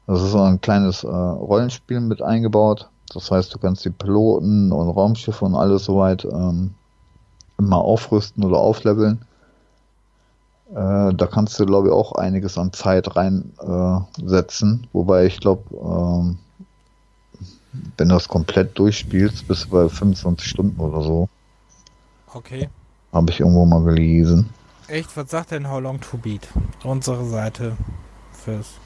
Das 0.07 0.21
ist 0.21 0.31
so 0.31 0.41
ein 0.41 0.59
kleines 0.59 1.03
äh, 1.03 1.07
Rollenspiel 1.07 2.01
mit 2.01 2.21
eingebaut. 2.21 2.89
Das 3.13 3.31
heißt, 3.31 3.53
du 3.53 3.59
kannst 3.59 3.85
die 3.85 3.89
Piloten 3.89 4.71
und 4.71 4.89
Raumschiffe 4.89 5.45
und 5.45 5.55
alles 5.55 5.85
soweit 5.85 6.25
ähm, 6.25 6.71
immer 7.57 7.77
aufrüsten 7.77 8.43
oder 8.43 8.57
aufleveln. 8.57 9.21
Äh, 10.71 11.13
da 11.13 11.27
kannst 11.31 11.59
du, 11.59 11.65
glaube 11.65 11.87
ich, 11.87 11.93
auch 11.93 12.11
einiges 12.13 12.57
an 12.57 12.73
Zeit 12.73 13.15
reinsetzen. 13.15 14.83
Äh, 14.83 14.87
Wobei 14.93 15.25
ich 15.25 15.39
glaube, 15.39 15.63
ähm, 15.73 16.37
wenn 17.97 18.09
du 18.09 18.15
das 18.15 18.27
komplett 18.27 18.77
durchspielst, 18.77 19.47
bist 19.47 19.65
du 19.65 19.69
bei 19.69 19.89
25 19.89 20.47
Stunden 20.47 20.79
oder 20.79 21.01
so. 21.01 21.29
Okay. 22.33 22.69
Habe 23.11 23.31
ich 23.31 23.39
irgendwo 23.39 23.65
mal 23.65 23.83
gelesen. 23.83 24.49
Echt? 24.87 25.15
Was 25.17 25.31
sagt 25.31 25.51
denn 25.51 25.69
How 25.69 25.81
Long 25.81 25.99
to 25.99 26.17
Beat? 26.17 26.47
Unsere 26.83 27.25
Seite 27.25 27.75
fürs 28.31 28.79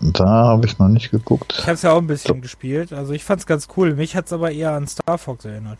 da 0.00 0.26
habe 0.26 0.64
ich 0.64 0.78
noch 0.78 0.88
nicht 0.88 1.10
geguckt. 1.10 1.54
Ich 1.58 1.64
habe 1.64 1.74
es 1.74 1.82
ja 1.82 1.92
auch 1.92 1.98
ein 1.98 2.06
bisschen 2.06 2.36
so. 2.36 2.40
gespielt. 2.40 2.92
Also 2.92 3.12
ich 3.12 3.22
fand 3.22 3.40
es 3.40 3.46
ganz 3.46 3.68
cool. 3.76 3.94
Mich 3.94 4.16
hat 4.16 4.26
es 4.26 4.32
aber 4.32 4.50
eher 4.50 4.72
an 4.72 4.88
Star 4.88 5.18
Fox 5.18 5.44
erinnert. 5.44 5.78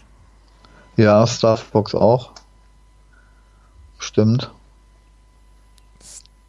Ja, 0.97 1.27
Star 1.27 1.57
Fox 1.57 1.95
auch. 1.95 2.33
Stimmt. 3.99 4.51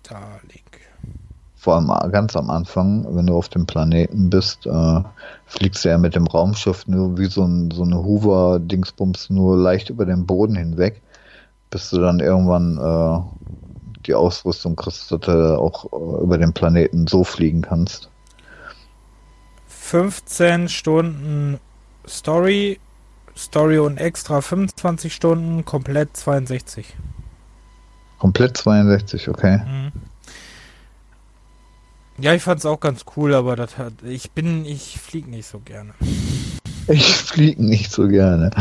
Starlink. 0.06 0.61
Vor 1.62 1.76
allem 1.76 2.12
ganz 2.12 2.36
am 2.36 2.50
Anfang, 2.50 3.06
wenn 3.16 3.28
du 3.28 3.38
auf 3.38 3.48
dem 3.48 3.68
Planeten 3.68 4.32
bist, 4.32 4.66
äh, 4.66 5.02
fliegst 5.46 5.86
du 5.86 5.90
ja 5.90 6.00
mit 6.00 6.16
dem 6.16 6.26
Raumschiff 6.26 6.88
nur 6.88 7.20
wie 7.20 7.28
so, 7.28 7.44
ein, 7.44 7.70
so 7.70 7.84
eine 7.84 8.04
Hoover-Dingsbums 8.04 9.30
nur 9.30 9.58
leicht 9.58 9.92
über 9.92 10.08
den 10.08 10.26
Boden 10.26 10.56
hinweg, 10.56 11.04
bis 11.70 11.92
du 11.92 12.00
dann 12.00 12.20
irgendwann 12.20 12.80
äh, 12.80 14.00
die 14.08 14.16
Ausrüstung 14.16 14.76
kriegst, 14.76 15.12
dass 15.12 15.20
du 15.20 15.60
auch 15.60 15.86
äh, 15.94 16.24
über 16.24 16.40
den 16.40 16.52
Planeten 16.52 17.06
so 17.06 17.24
fliegen 17.24 17.62
kannst. 17.62 18.10
15 19.68 20.68
Stunden 20.68 21.60
Story, 22.08 22.80
Story 23.38 23.78
und 23.78 23.98
extra 23.98 24.42
25 24.42 25.14
Stunden, 25.14 25.64
komplett 25.64 26.18
62. 26.18 26.96
Komplett 28.18 28.58
62, 28.58 29.30
okay. 29.30 29.60
Mhm. 29.60 30.11
Ja, 32.22 32.34
ich 32.36 32.44
fand's 32.44 32.66
auch 32.66 32.80
ganz 32.80 33.06
cool, 33.16 33.34
aber 33.34 33.56
das 33.56 33.78
hat, 33.78 33.94
ich 34.04 34.32
bin, 34.32 34.64
ich 34.66 35.00
flieg 35.00 35.28
nicht 35.28 35.48
so 35.48 35.60
gerne. 35.60 35.94
Ich 36.88 37.16
flieg 37.16 37.60
nicht 37.60 37.92
so 37.92 38.08
gerne. 38.08 38.52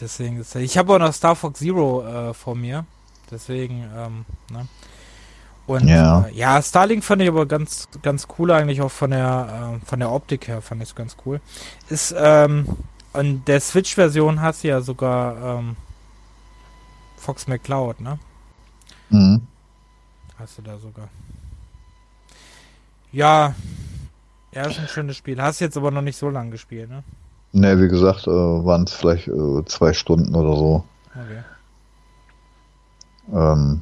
Deswegen 0.00 0.40
ist, 0.40 0.54
ich 0.56 0.76
habe 0.76 0.94
auch 0.94 0.98
noch 0.98 1.12
Star 1.12 1.36
Fox 1.36 1.58
Zero 1.58 2.04
äh, 2.04 2.34
vor 2.34 2.54
mir. 2.54 2.84
Deswegen, 3.30 3.84
ähm, 3.96 4.24
ne? 4.50 4.66
Und 5.66 5.88
ja. 5.88 6.26
Äh, 6.26 6.34
ja, 6.34 6.62
Starlink 6.62 7.02
fand 7.02 7.22
ich 7.22 7.28
aber 7.28 7.46
ganz, 7.46 7.88
ganz 8.02 8.28
cool 8.38 8.50
eigentlich 8.52 8.80
auch 8.82 8.90
von 8.90 9.10
der, 9.10 9.78
äh, 9.82 9.86
von 9.86 9.98
der 9.98 10.12
Optik 10.12 10.48
her 10.48 10.62
fand 10.62 10.82
ich 10.82 10.90
es 10.90 10.94
ganz 10.94 11.16
cool. 11.24 11.40
Ist, 11.88 12.14
ähm, 12.16 12.66
an 13.12 13.42
der 13.46 13.60
Switch-Version 13.60 14.40
hast 14.42 14.64
du 14.64 14.68
ja 14.68 14.80
sogar 14.80 15.58
ähm, 15.58 15.76
Fox 17.16 17.48
McCloud, 17.48 18.00
ne? 18.00 18.18
Mhm. 19.08 19.46
Hast 20.38 20.58
du 20.58 20.62
da 20.62 20.78
sogar. 20.78 21.08
Ja, 23.16 23.54
ja, 24.52 24.66
ist 24.66 24.78
ein 24.78 24.88
schönes 24.88 25.16
Spiel. 25.16 25.40
Hast 25.40 25.60
jetzt 25.60 25.78
aber 25.78 25.90
noch 25.90 26.02
nicht 26.02 26.18
so 26.18 26.28
lange 26.28 26.50
gespielt, 26.50 26.90
ne? 26.90 27.02
Ne, 27.52 27.80
wie 27.80 27.88
gesagt, 27.88 28.26
äh, 28.26 28.30
waren 28.30 28.84
es 28.84 28.92
vielleicht 28.92 29.28
äh, 29.28 29.64
zwei 29.64 29.94
Stunden 29.94 30.34
oder 30.34 30.54
so. 30.54 30.84
Okay. 31.14 31.42
Ähm, 33.32 33.80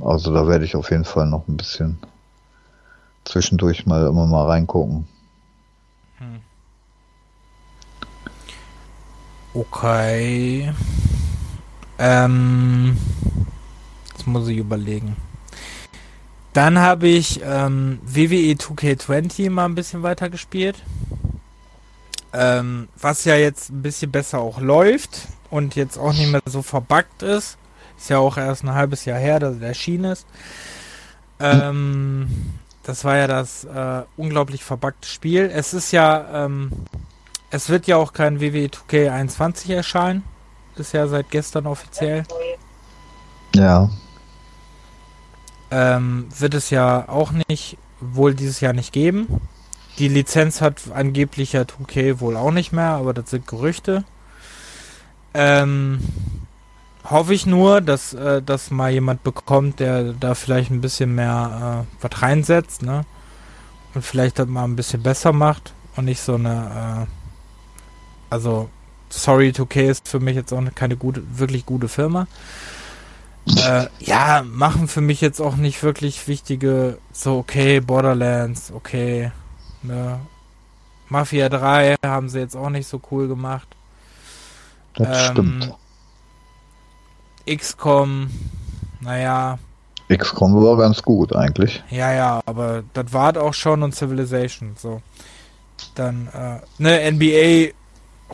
also 0.00 0.34
da 0.34 0.48
werde 0.48 0.64
ich 0.64 0.74
auf 0.74 0.90
jeden 0.90 1.04
Fall 1.04 1.26
noch 1.26 1.46
ein 1.46 1.56
bisschen 1.56 1.98
zwischendurch 3.24 3.86
mal 3.86 4.08
immer 4.08 4.26
mal 4.26 4.46
reingucken. 4.46 5.06
Hm. 6.18 6.40
Okay. 9.54 10.72
Ähm, 12.00 12.96
jetzt 14.10 14.26
muss 14.26 14.48
ich 14.48 14.56
überlegen. 14.56 15.14
Dann 16.52 16.78
habe 16.78 17.08
ich 17.08 17.40
ähm, 17.44 18.00
WWE 18.04 18.54
2K20 18.54 19.50
mal 19.50 19.66
ein 19.66 19.74
bisschen 19.74 20.02
weiter 20.02 20.30
gespielt. 20.30 20.76
Ähm, 22.32 22.88
was 23.00 23.24
ja 23.24 23.36
jetzt 23.36 23.70
ein 23.70 23.82
bisschen 23.82 24.10
besser 24.10 24.40
auch 24.40 24.60
läuft 24.60 25.28
und 25.50 25.76
jetzt 25.76 25.98
auch 25.98 26.12
nicht 26.12 26.30
mehr 26.30 26.42
so 26.46 26.62
verbuggt 26.62 27.22
ist. 27.22 27.58
Ist 27.96 28.10
ja 28.10 28.18
auch 28.18 28.36
erst 28.36 28.64
ein 28.64 28.74
halbes 28.74 29.04
Jahr 29.04 29.18
her, 29.18 29.40
dass 29.40 29.56
er 29.60 29.68
erschienen 29.68 30.12
ist. 30.12 30.26
Ähm, 31.40 32.28
das 32.82 33.04
war 33.04 33.16
ja 33.16 33.26
das 33.26 33.64
äh, 33.64 34.02
unglaublich 34.16 34.64
verbuggte 34.64 35.08
Spiel. 35.08 35.50
Es 35.52 35.74
ist 35.74 35.92
ja, 35.92 36.44
ähm, 36.46 36.72
es 37.50 37.68
wird 37.68 37.86
ja 37.86 37.96
auch 37.96 38.12
kein 38.12 38.40
WWE 38.40 38.68
2K21 38.68 39.74
erscheinen. 39.74 40.24
Ist 40.76 40.92
ja 40.92 41.06
seit 41.08 41.30
gestern 41.30 41.66
offiziell. 41.66 42.24
Ja. 43.54 43.90
Ähm, 45.70 46.28
wird 46.38 46.54
es 46.54 46.70
ja 46.70 47.08
auch 47.08 47.32
nicht, 47.48 47.76
wohl 48.00 48.34
dieses 48.34 48.60
Jahr 48.60 48.72
nicht 48.72 48.92
geben. 48.92 49.26
Die 49.98 50.08
Lizenz 50.08 50.60
hat 50.60 50.82
angeblich 50.94 51.52
ja 51.52 51.62
2K 51.62 52.20
wohl 52.20 52.36
auch 52.36 52.52
nicht 52.52 52.72
mehr, 52.72 52.90
aber 52.90 53.12
das 53.12 53.30
sind 53.30 53.46
Gerüchte. 53.46 54.04
Ähm, 55.34 55.98
hoffe 57.04 57.34
ich 57.34 57.46
nur, 57.46 57.80
dass 57.80 58.14
äh, 58.14 58.40
das 58.42 58.70
mal 58.70 58.90
jemand 58.90 59.22
bekommt, 59.24 59.80
der 59.80 60.12
da 60.12 60.34
vielleicht 60.34 60.70
ein 60.70 60.80
bisschen 60.80 61.14
mehr 61.14 61.86
äh, 61.90 61.96
was 62.02 62.22
reinsetzt, 62.22 62.82
ne? 62.82 63.04
Und 63.94 64.04
vielleicht 64.04 64.38
das 64.38 64.46
mal 64.46 64.64
ein 64.64 64.76
bisschen 64.76 65.02
besser 65.02 65.32
macht 65.32 65.72
und 65.96 66.04
nicht 66.04 66.20
so 66.20 66.34
eine, 66.34 67.06
äh, 67.08 68.30
also 68.30 68.68
sorry, 69.08 69.50
2K 69.50 69.90
ist 69.90 70.08
für 70.08 70.20
mich 70.20 70.36
jetzt 70.36 70.52
auch 70.52 70.62
keine 70.74 70.96
gute, 70.96 71.22
wirklich 71.38 71.66
gute 71.66 71.88
Firma. 71.88 72.26
Äh, 73.56 73.86
ja, 74.00 74.42
machen 74.44 74.88
für 74.88 75.00
mich 75.00 75.20
jetzt 75.20 75.40
auch 75.40 75.56
nicht 75.56 75.82
wirklich 75.82 76.28
wichtige, 76.28 76.98
so 77.12 77.38
okay, 77.38 77.80
Borderlands, 77.80 78.72
okay, 78.72 79.32
ne? 79.82 80.20
Mafia 81.08 81.48
3 81.48 81.96
haben 82.04 82.28
sie 82.28 82.38
jetzt 82.38 82.56
auch 82.56 82.68
nicht 82.68 82.86
so 82.86 83.00
cool 83.10 83.28
gemacht. 83.28 83.68
Das 84.94 85.28
ähm, 85.28 85.32
stimmt. 85.32 85.74
XCOM, 87.48 88.30
naja. 89.00 89.58
XCOM 90.12 90.62
war 90.62 90.76
ganz 90.76 91.02
gut 91.02 91.34
eigentlich. 91.34 91.82
Ja, 91.90 92.12
ja, 92.12 92.40
aber 92.44 92.82
das 92.92 93.12
war 93.12 93.36
auch 93.36 93.54
schon 93.54 93.82
und 93.82 93.94
Civilization, 93.94 94.74
so. 94.76 95.00
Dann, 95.94 96.28
äh, 96.28 96.60
ne, 96.78 97.10
NBA 97.12 97.72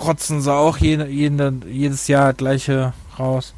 rotzen 0.00 0.40
sie 0.40 0.52
auch 0.52 0.78
jede, 0.78 1.06
jede, 1.06 1.52
jedes 1.66 2.08
Jahr 2.08 2.32
gleiche 2.32 2.92
raus. 3.18 3.54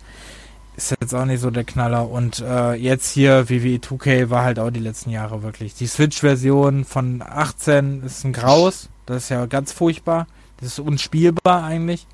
Ist 0.76 0.90
jetzt 1.00 1.14
auch 1.14 1.24
nicht 1.24 1.40
so 1.40 1.50
der 1.50 1.64
Knaller. 1.64 2.10
Und 2.10 2.40
äh, 2.40 2.74
jetzt 2.74 3.10
hier 3.10 3.48
WWE 3.48 3.78
2K 3.78 4.28
war 4.28 4.44
halt 4.44 4.58
auch 4.58 4.70
die 4.70 4.80
letzten 4.80 5.10
Jahre 5.10 5.42
wirklich. 5.42 5.74
Die 5.74 5.86
Switch-Version 5.86 6.84
von 6.84 7.22
18 7.26 8.02
ist 8.02 8.24
ein 8.24 8.34
Graus. 8.34 8.90
Das 9.06 9.24
ist 9.24 9.28
ja 9.30 9.46
ganz 9.46 9.72
furchtbar. 9.72 10.26
Das 10.58 10.68
ist 10.68 10.78
unspielbar 10.78 11.64
eigentlich. 11.64 12.06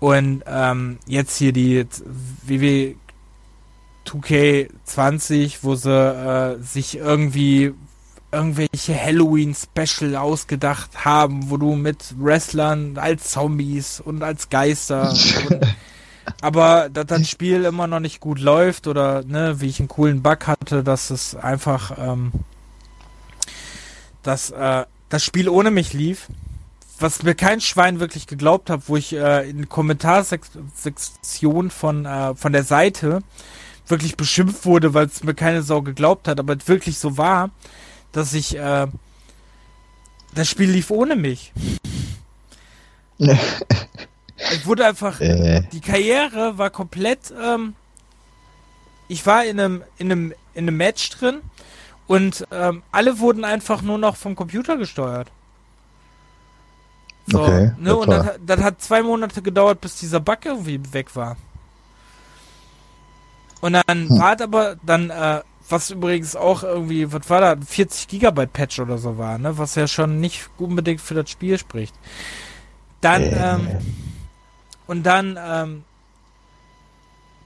Und 0.00 0.44
ähm, 0.46 0.98
jetzt 1.06 1.36
hier 1.36 1.52
die 1.52 1.86
WWE 2.42 2.94
2K20, 4.06 5.58
wo 5.62 5.74
sie 5.74 5.90
äh, 5.90 6.62
sich 6.62 6.96
irgendwie 6.96 7.74
irgendwelche 8.32 8.94
Halloween-Special 8.94 10.16
ausgedacht 10.16 11.04
haben, 11.04 11.50
wo 11.50 11.56
du 11.56 11.74
mit 11.74 12.14
Wrestlern 12.18 12.98
als 12.98 13.30
Zombies 13.30 14.00
und 14.00 14.22
als 14.22 14.48
Geister 14.50 15.10
und, 15.50 15.76
aber 16.40 16.88
dass 16.88 17.06
das 17.06 17.28
Spiel 17.28 17.64
immer 17.64 17.86
noch 17.86 18.00
nicht 18.00 18.20
gut 18.20 18.40
läuft 18.40 18.86
oder 18.86 19.22
ne, 19.24 19.60
wie 19.60 19.68
ich 19.68 19.80
einen 19.80 19.88
coolen 19.88 20.22
Bug 20.22 20.46
hatte, 20.46 20.82
dass 20.82 21.10
es 21.10 21.34
einfach 21.34 21.96
ähm, 21.98 22.32
dass 24.22 24.50
äh, 24.50 24.84
das 25.08 25.24
Spiel 25.24 25.48
ohne 25.48 25.70
mich 25.70 25.92
lief, 25.92 26.28
was 26.98 27.22
mir 27.22 27.34
kein 27.34 27.60
Schwein 27.60 28.00
wirklich 28.00 28.26
geglaubt 28.26 28.70
hat, 28.70 28.82
wo 28.86 28.96
ich 28.96 29.12
äh, 29.12 29.48
in 29.48 29.68
Kommentarsektion 29.68 31.70
von 31.70 32.06
äh, 32.06 32.34
von 32.34 32.52
der 32.52 32.64
Seite 32.64 33.22
wirklich 33.86 34.16
beschimpft 34.16 34.66
wurde, 34.66 34.94
weil 34.94 35.06
es 35.06 35.22
mir 35.22 35.34
keine 35.34 35.62
Sau 35.62 35.82
geglaubt 35.82 36.26
hat, 36.26 36.40
aber 36.40 36.56
es 36.56 36.66
wirklich 36.66 36.98
so 36.98 37.16
war 37.16 37.50
dass 38.16 38.32
ich, 38.32 38.56
äh, 38.56 38.86
das 40.34 40.48
Spiel 40.48 40.70
lief 40.70 40.90
ohne 40.90 41.16
mich. 41.16 41.52
ich 44.36 44.66
wurde 44.66 44.86
einfach, 44.86 45.20
äh. 45.20 45.62
die 45.72 45.80
Karriere 45.80 46.58
war 46.58 46.70
komplett, 46.70 47.32
ähm, 47.42 47.74
ich 49.08 49.24
war 49.26 49.44
in 49.44 49.58
einem, 49.58 49.82
in 49.98 50.12
einem, 50.12 50.32
in 50.54 50.68
einem 50.68 50.76
Match 50.76 51.10
drin 51.10 51.40
und 52.06 52.46
ähm, 52.50 52.82
alle 52.92 53.18
wurden 53.18 53.44
einfach 53.44 53.82
nur 53.82 53.98
noch 53.98 54.16
vom 54.16 54.36
Computer 54.36 54.76
gesteuert. 54.76 55.30
So, 57.26 57.42
okay, 57.42 57.72
ne, 57.78 57.96
und 57.96 58.08
das, 58.08 58.38
das, 58.44 58.60
hat 58.60 58.80
zwei 58.80 59.02
Monate 59.02 59.42
gedauert, 59.42 59.80
bis 59.80 59.96
dieser 59.96 60.20
Bug 60.20 60.38
irgendwie 60.44 60.80
weg 60.92 61.16
war. 61.16 61.36
Und 63.60 63.72
dann 63.72 64.08
hm. 64.08 64.18
war 64.20 64.40
aber 64.40 64.76
dann 64.84 65.10
äh, 65.10 65.40
was 65.68 65.90
übrigens 65.90 66.36
auch 66.36 66.62
irgendwie, 66.62 67.12
was 67.12 67.28
war 67.28 67.40
da, 67.40 67.56
40 67.56 68.08
Gigabyte 68.08 68.52
Patch 68.52 68.78
oder 68.78 68.98
so 68.98 69.18
war, 69.18 69.38
ne? 69.38 69.58
Was 69.58 69.74
ja 69.74 69.88
schon 69.88 70.20
nicht 70.20 70.48
unbedingt 70.58 71.00
für 71.00 71.14
das 71.14 71.30
Spiel 71.30 71.58
spricht. 71.58 71.94
Dann, 73.00 73.22
äh. 73.22 73.54
ähm, 73.54 73.68
und 74.86 75.02
dann, 75.04 75.38
ähm, 75.42 75.84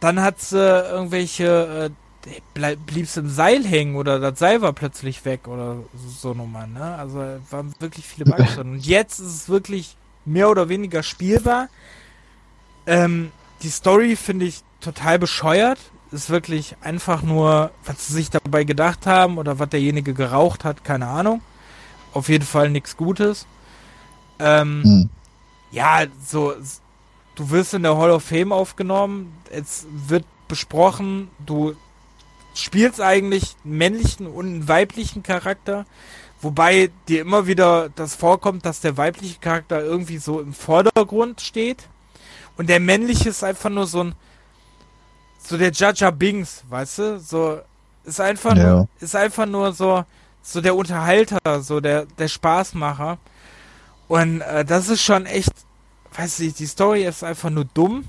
dann 0.00 0.20
hat 0.20 0.40
sie 0.40 0.58
irgendwelche, 0.58 1.90
äh, 2.26 2.40
bleib, 2.54 2.78
blieb's 2.86 3.16
im 3.16 3.28
Seil 3.28 3.64
hängen 3.64 3.96
oder 3.96 4.18
das 4.18 4.38
Seil 4.38 4.62
war 4.62 4.72
plötzlich 4.72 5.24
weg 5.24 5.48
oder 5.48 5.76
so 5.94 6.34
nochmal, 6.34 6.68
ne? 6.68 6.96
Also 6.96 7.18
waren 7.50 7.74
wirklich 7.78 8.06
viele 8.06 8.24
Bugs 8.30 8.54
drin. 8.54 8.72
Und 8.72 8.86
jetzt 8.86 9.18
ist 9.18 9.34
es 9.34 9.48
wirklich 9.48 9.96
mehr 10.24 10.50
oder 10.50 10.68
weniger 10.68 11.02
spielbar. 11.02 11.68
Ähm, 12.86 13.32
die 13.62 13.70
Story 13.70 14.16
finde 14.16 14.46
ich 14.46 14.62
total 14.80 15.18
bescheuert 15.18 15.78
ist 16.12 16.30
wirklich 16.30 16.76
einfach 16.80 17.22
nur, 17.22 17.70
was 17.84 18.06
sie 18.06 18.14
sich 18.14 18.30
dabei 18.30 18.64
gedacht 18.64 19.06
haben 19.06 19.38
oder 19.38 19.58
was 19.58 19.68
derjenige 19.68 20.14
geraucht 20.14 20.64
hat, 20.64 20.84
keine 20.84 21.06
Ahnung. 21.06 21.40
Auf 22.12 22.28
jeden 22.28 22.44
Fall 22.44 22.70
nichts 22.70 22.96
Gutes. 22.96 23.46
Ähm, 24.38 24.82
hm. 24.82 25.10
Ja, 25.70 26.02
so, 26.26 26.54
du 27.40 27.50
wirst 27.50 27.72
in 27.72 27.84
der 27.84 27.96
Hall 27.96 28.10
of 28.10 28.22
Fame 28.22 28.52
aufgenommen, 28.52 29.32
es 29.50 29.86
wird 29.90 30.26
besprochen, 30.46 31.30
du 31.46 31.74
spielst 32.54 33.00
eigentlich 33.00 33.56
einen 33.64 33.78
männlichen 33.78 34.26
und 34.26 34.46
einen 34.46 34.68
weiblichen 34.68 35.22
Charakter, 35.22 35.86
wobei 36.42 36.90
dir 37.08 37.22
immer 37.22 37.46
wieder 37.46 37.88
das 37.96 38.14
vorkommt, 38.14 38.66
dass 38.66 38.82
der 38.82 38.98
weibliche 38.98 39.38
Charakter 39.40 39.82
irgendwie 39.82 40.18
so 40.18 40.38
im 40.38 40.52
Vordergrund 40.52 41.40
steht 41.40 41.88
und 42.58 42.68
der 42.68 42.78
männliche 42.78 43.30
ist 43.30 43.42
einfach 43.42 43.70
nur 43.70 43.86
so 43.86 44.04
ein 44.04 44.14
so 45.42 45.56
der 45.56 45.72
Jaja 45.72 46.10
Bings, 46.10 46.62
weißt 46.68 46.98
du? 46.98 47.20
So 47.20 47.58
ist 48.04 48.20
einfach 48.20 48.54
ja. 48.54 48.70
nur, 48.70 48.88
ist 49.00 49.16
einfach 49.16 49.46
nur 49.46 49.72
so 49.72 50.04
so 50.42 50.60
der 50.60 50.76
Unterhalter, 50.76 51.62
so 51.62 51.80
der 51.80 52.04
der 52.04 52.28
Spaßmacher. 52.28 53.16
Und 54.08 54.42
äh, 54.42 54.64
das 54.64 54.90
ist 54.90 55.02
schon 55.02 55.24
echt, 55.24 55.52
weiß 56.16 56.40
ich, 56.40 56.54
die 56.54 56.66
Story 56.66 57.04
ist 57.04 57.24
einfach 57.24 57.50
nur 57.50 57.64
dumm. 57.64 58.04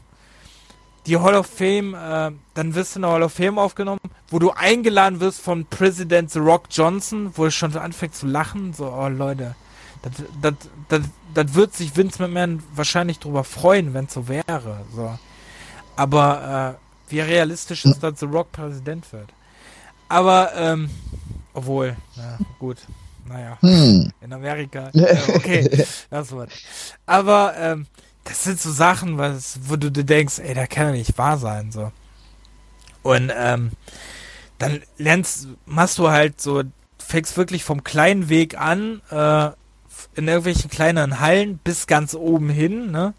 Die 1.07 1.17
Hall 1.17 1.33
of 1.33 1.47
Fame, 1.47 1.95
äh, 1.95 2.31
dann 2.53 2.75
wirst 2.75 2.95
du 2.95 2.99
in 2.99 3.01
der 3.01 3.11
Hall 3.11 3.23
of 3.23 3.33
Fame 3.33 3.57
aufgenommen, 3.57 3.99
wo 4.29 4.37
du 4.37 4.51
eingeladen 4.51 5.19
wirst 5.19 5.41
von 5.41 5.65
Präsident 5.65 6.29
The 6.31 6.39
Rock 6.39 6.65
Johnson, 6.69 7.31
wo 7.35 7.47
es 7.47 7.55
schon 7.55 7.75
anfängt 7.75 8.15
zu 8.15 8.27
lachen. 8.27 8.73
So, 8.73 8.85
oh 8.85 9.07
Leute, 9.07 9.55
das, 11.33 11.55
wird 11.55 11.73
sich 11.73 11.95
Vince 11.95 12.21
McMahon 12.21 12.61
wahrscheinlich 12.75 13.19
drüber 13.19 13.43
freuen, 13.43 13.93
wenn 13.93 14.05
es 14.05 14.13
so 14.13 14.27
wäre. 14.27 14.85
So. 14.95 15.17
Aber 15.95 16.77
äh, 16.77 17.11
wie 17.11 17.19
realistisch 17.19 17.85
ist, 17.85 18.01
dass 18.01 18.19
The 18.19 18.25
Rock 18.25 18.51
Präsident 18.51 19.11
wird. 19.11 19.29
Aber, 20.07 20.51
ähm, 20.55 20.89
obwohl, 21.53 21.95
na 22.15 22.37
gut, 22.59 22.77
naja, 23.27 23.57
hm. 23.61 24.11
in 24.21 24.33
Amerika, 24.33 24.89
äh, 24.93 25.17
okay, 25.35 25.85
das 26.09 26.31
wird. 26.31 26.51
Aber, 27.05 27.53
ähm, 27.57 27.87
das 28.23 28.43
sind 28.43 28.59
so 28.59 28.71
Sachen, 28.71 29.17
was, 29.17 29.59
wo 29.63 29.75
du 29.75 29.91
dir 29.91 30.03
denkst, 30.03 30.39
ey, 30.39 30.53
da 30.53 30.67
kann 30.67 30.87
ja 30.87 30.91
nicht 30.91 31.17
wahr 31.17 31.37
sein, 31.37 31.71
so. 31.71 31.91
Und, 33.03 33.31
ähm, 33.35 33.71
dann 34.59 34.83
lernst, 34.97 35.47
machst 35.65 35.97
du 35.97 36.09
halt 36.09 36.39
so, 36.39 36.63
fängst 36.99 37.35
wirklich 37.35 37.63
vom 37.63 37.83
kleinen 37.83 38.29
Weg 38.29 38.59
an, 38.59 39.01
äh, 39.09 39.49
in 40.15 40.27
irgendwelchen 40.27 40.69
kleineren 40.69 41.19
Hallen 41.19 41.57
bis 41.57 41.87
ganz 41.87 42.13
oben 42.13 42.49
hin, 42.49 42.91
ne? 42.91 43.13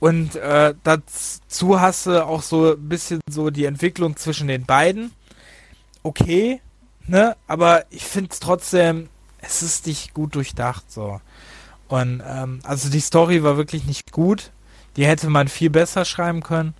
Und 0.00 0.36
äh, 0.36 0.74
dazu 0.82 1.80
hast 1.80 2.06
du 2.06 2.26
auch 2.26 2.42
so 2.42 2.72
ein 2.72 2.88
bisschen 2.88 3.20
so 3.28 3.50
die 3.50 3.64
Entwicklung 3.64 4.16
zwischen 4.16 4.48
den 4.48 4.66
beiden. 4.66 5.12
Okay, 6.02 6.60
ne? 7.06 7.36
Aber 7.46 7.84
ich 7.90 8.04
finde 8.04 8.30
es 8.32 8.40
trotzdem, 8.40 9.08
es 9.46 9.62
ist 9.62 9.86
nicht 9.86 10.14
gut 10.14 10.34
durchdacht 10.34 10.90
so. 10.90 11.20
Und 11.88 12.22
ähm, 12.26 12.60
also 12.64 12.88
die 12.88 13.00
Story 13.00 13.42
war 13.42 13.56
wirklich 13.56 13.84
nicht 13.84 14.12
gut. 14.12 14.50
Die 14.96 15.06
hätte 15.06 15.28
man 15.28 15.48
viel 15.48 15.70
besser 15.70 16.04
schreiben 16.04 16.42
können. 16.42 16.74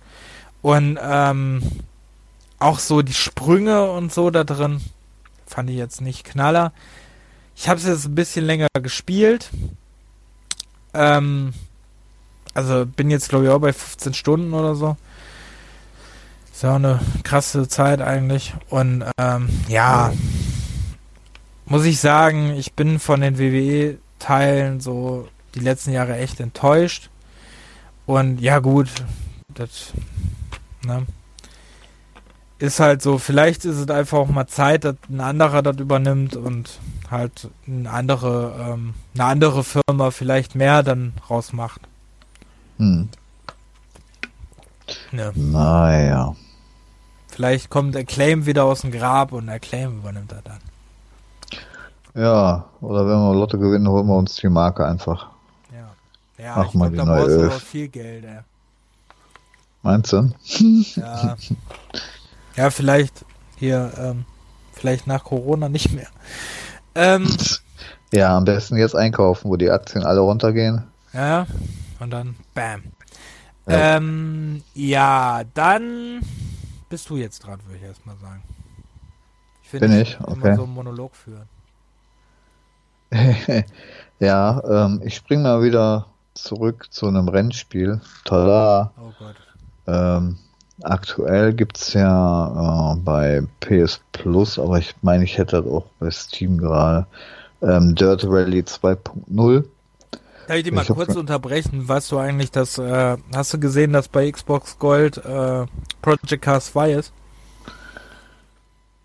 Und 0.61 0.97
ähm, 1.01 1.61
auch 2.59 2.79
so 2.79 3.01
die 3.01 3.13
Sprünge 3.13 3.91
und 3.91 4.13
so 4.13 4.31
da 4.31 4.43
drin 4.43 4.81
fand 5.45 5.69
ich 5.69 5.75
jetzt 5.75 6.01
nicht 6.01 6.23
knaller. 6.25 6.73
Ich 7.55 7.69
habe 7.69 7.79
es 7.79 7.85
jetzt 7.85 8.05
ein 8.05 8.15
bisschen 8.15 8.45
länger 8.45 8.67
gespielt. 8.81 9.51
Ähm, 10.93 11.53
also 12.53 12.85
bin 12.85 13.11
jetzt 13.11 13.29
glaube 13.29 13.45
ich 13.45 13.51
auch 13.51 13.59
bei 13.59 13.73
15 13.73 14.13
Stunden 14.13 14.53
oder 14.53 14.75
so. 14.75 14.97
Ist 16.51 16.63
ja 16.63 16.71
auch 16.71 16.75
eine 16.75 16.99
krasse 17.23 17.67
Zeit 17.67 18.01
eigentlich. 18.01 18.53
Und 18.69 19.03
ähm, 19.17 19.49
ja, 19.67 20.13
muss 21.65 21.85
ich 21.85 21.99
sagen, 21.99 22.51
ich 22.51 22.73
bin 22.73 22.99
von 22.99 23.21
den 23.21 23.39
WWE-Teilen 23.39 24.79
so 24.79 25.27
die 25.55 25.59
letzten 25.59 25.91
Jahre 25.91 26.17
echt 26.17 26.39
enttäuscht. 26.39 27.09
Und 28.05 28.39
ja 28.39 28.59
gut, 28.59 28.89
das 29.53 29.93
ne, 30.85 31.05
ist 32.59 32.79
halt 32.79 33.01
so, 33.01 33.17
vielleicht 33.17 33.65
ist 33.65 33.77
es 33.77 33.89
einfach 33.89 34.19
auch 34.19 34.29
mal 34.29 34.47
Zeit, 34.47 34.83
dass 34.83 34.95
ein 35.09 35.21
anderer 35.21 35.61
das 35.61 35.77
übernimmt 35.77 36.35
und 36.35 36.79
halt 37.09 37.49
eine 37.67 37.89
andere, 37.89 38.73
ähm, 38.73 38.93
eine 39.13 39.25
andere 39.25 39.63
Firma 39.63 40.11
vielleicht 40.11 40.55
mehr 40.55 40.83
dann 40.83 41.13
rausmacht. 41.29 41.81
Hm. 42.77 43.09
Ja. 45.11 45.31
Naja. 45.33 46.35
Vielleicht 47.27 47.69
kommt 47.69 47.95
der 47.95 48.05
Claim 48.05 48.45
wieder 48.45 48.63
aus 48.65 48.81
dem 48.81 48.91
Grab 48.91 49.31
und 49.31 49.47
der 49.47 49.59
Claim 49.59 49.97
übernimmt 49.97 50.31
er 50.31 50.41
dann. 50.41 50.59
Ja, 52.15 52.69
oder 52.79 53.05
wenn 53.05 53.17
wir 53.17 53.35
Lotto 53.35 53.59
gewinnen, 53.59 53.89
holen 53.89 54.07
wir 54.07 54.15
uns 54.15 54.35
die 54.35 54.47
Marke 54.47 54.85
einfach. 54.85 55.27
Ja, 55.73 56.43
ja 56.43 56.55
Ach, 56.55 56.65
ich 56.65 56.71
glaube, 56.71 56.95
da 56.95 57.03
brauchst 57.03 57.35
du 57.35 57.43
aber 57.43 57.51
viel 57.51 57.89
Geld, 57.89 58.23
ey. 58.23 58.39
Meinst 59.83 60.13
du? 60.13 60.31
Ja. 60.95 61.35
Ja, 62.55 62.69
vielleicht 62.69 63.25
hier, 63.57 63.91
ähm, 63.99 64.25
vielleicht 64.71 65.07
nach 65.07 65.25
Corona 65.25 65.67
nicht 65.67 65.91
mehr. 65.93 66.07
Ähm, 66.95 67.27
ja, 68.13 68.35
am 68.35 68.45
besten 68.45 68.77
jetzt 68.77 68.95
einkaufen, 68.95 69.49
wo 69.49 69.57
die 69.57 69.69
Aktien 69.69 70.05
alle 70.05 70.21
runtergehen. 70.21 70.83
Ja, 71.11 71.47
und 71.99 72.11
dann 72.11 72.37
bam. 72.53 72.83
Ja. 73.67 73.97
Ähm, 73.97 74.63
ja, 74.73 75.43
dann 75.53 76.21
bist 76.87 77.09
du 77.09 77.17
jetzt 77.17 77.39
dran, 77.39 77.59
würde 77.65 77.77
ich 77.77 77.83
erstmal 77.83 78.15
sagen. 78.17 78.41
Ich 79.63 79.71
Bin 79.71 79.91
ich? 79.91 80.17
Okay. 80.21 80.33
Immer 80.33 80.55
so 80.55 80.63
einen 80.63 80.73
Monolog 80.73 81.13
führen. 81.13 81.49
ja, 84.19 84.61
ähm, 84.69 85.01
ich 85.03 85.15
spring 85.15 85.41
mal 85.41 85.61
wieder 85.63 86.07
zurück 86.33 86.87
zu 86.89 87.07
einem 87.07 87.27
Rennspiel. 87.27 88.01
Tada! 88.25 88.91
Oh 88.97 89.11
Gott. 89.19 89.35
Ähm, 89.87 90.37
aktuell 90.83 91.53
gibt 91.53 91.77
es 91.77 91.93
ja 91.93 92.93
äh, 92.93 92.95
bei 92.97 93.43
PS 93.59 94.01
Plus, 94.11 94.59
aber 94.59 94.79
ich 94.79 94.95
meine, 95.01 95.23
ich 95.23 95.37
hätte 95.37 95.61
das 95.61 95.71
auch 95.71 95.85
bei 95.99 96.11
Steam 96.11 96.57
gerade, 96.57 97.05
ähm, 97.61 97.95
Dirt 97.95 98.25
Rally 98.25 98.61
2.0. 98.61 99.63
Kann 100.47 100.57
ich 100.57 100.63
dich 100.63 100.73
mal 100.73 100.83
ich 100.83 100.89
kurz 100.89 101.15
unterbrechen? 101.15 101.87
Weißt 101.87 102.11
du 102.11 102.19
eigentlich, 102.19 102.51
dass, 102.51 102.77
äh, 102.77 103.17
hast 103.33 103.53
du 103.53 103.59
gesehen, 103.59 103.93
dass 103.93 104.07
bei 104.07 104.29
Xbox 104.29 104.77
Gold 104.77 105.17
äh, 105.17 105.65
Project 106.01 106.41
Cars 106.41 106.67
2 106.71 106.91
ist? 106.93 107.13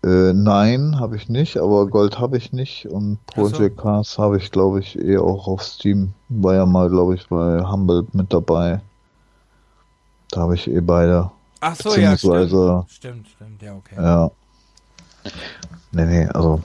Äh, 0.03 0.33
nein, 0.33 0.99
habe 0.99 1.15
ich 1.15 1.29
nicht, 1.29 1.57
aber 1.57 1.87
Gold 1.87 2.19
habe 2.19 2.37
ich 2.37 2.51
nicht 2.51 2.87
und 2.87 3.23
Project 3.27 3.77
so. 3.77 3.83
Cars 3.83 4.17
habe 4.17 4.37
ich, 4.37 4.49
glaube 4.49 4.79
ich, 4.79 4.97
eh 4.97 5.17
auch 5.19 5.47
auf 5.47 5.61
Steam. 5.61 6.13
War 6.29 6.55
ja 6.55 6.65
mal, 6.65 6.89
glaube 6.89 7.15
ich, 7.15 7.27
bei 7.27 7.63
Humble 7.63 8.07
mit 8.13 8.33
dabei. 8.33 8.81
Da 10.31 10.41
habe 10.41 10.55
ich 10.55 10.67
eh 10.67 10.81
beide. 10.81 11.29
Ach 11.59 11.75
so, 11.75 11.95
ja, 11.95 12.17
stimmt. 12.17 12.89
Stimmt, 12.89 13.27
stimmt, 13.27 13.61
ja, 13.61 13.75
okay. 13.75 13.95
Ja. 13.95 14.31
Nee, 15.91 16.05
nee, 16.05 16.27
also. 16.29 16.63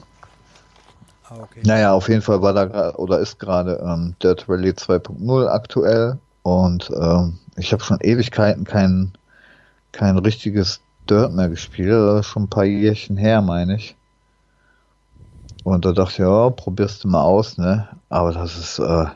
Ah, 1.28 1.36
okay. 1.42 1.60
Naja, 1.64 1.92
auf 1.92 2.08
jeden 2.08 2.22
Fall 2.22 2.40
war 2.40 2.54
da 2.54 2.94
oder 2.94 3.18
ist 3.18 3.38
gerade 3.38 3.82
ähm, 3.84 4.14
Dirt 4.22 4.48
Rally 4.48 4.70
2.0 4.70 5.46
aktuell 5.48 6.18
und 6.42 6.90
ähm, 6.98 7.38
ich 7.56 7.72
habe 7.72 7.82
schon 7.82 7.98
Ewigkeiten 8.00 8.64
kein, 8.64 9.12
kein 9.92 10.16
richtiges 10.18 10.80
Dirt 11.06 11.32
mehr 11.32 11.48
gespielt, 11.48 11.90
das 11.90 12.20
ist 12.20 12.26
schon 12.26 12.44
ein 12.44 12.50
paar 12.50 12.64
Jährchen 12.64 13.16
her, 13.16 13.42
meine 13.42 13.76
ich. 13.76 13.96
Und 15.64 15.84
da 15.84 15.92
dachte 15.92 16.12
ich, 16.12 16.18
ja, 16.18 16.50
probierst 16.50 17.04
du 17.04 17.08
mal 17.08 17.22
aus, 17.22 17.58
ne? 17.58 17.88
Aber 18.08 18.32
das 18.32 18.56
ist, 18.56 18.78
äh, 18.78 19.06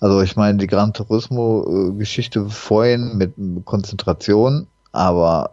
also 0.00 0.20
ich 0.20 0.36
meine, 0.36 0.58
die 0.58 0.66
Gran 0.66 0.92
Turismo-Geschichte 0.92 2.50
vorhin 2.50 3.16
mit 3.16 3.34
Konzentration, 3.64 4.66
aber 4.92 5.52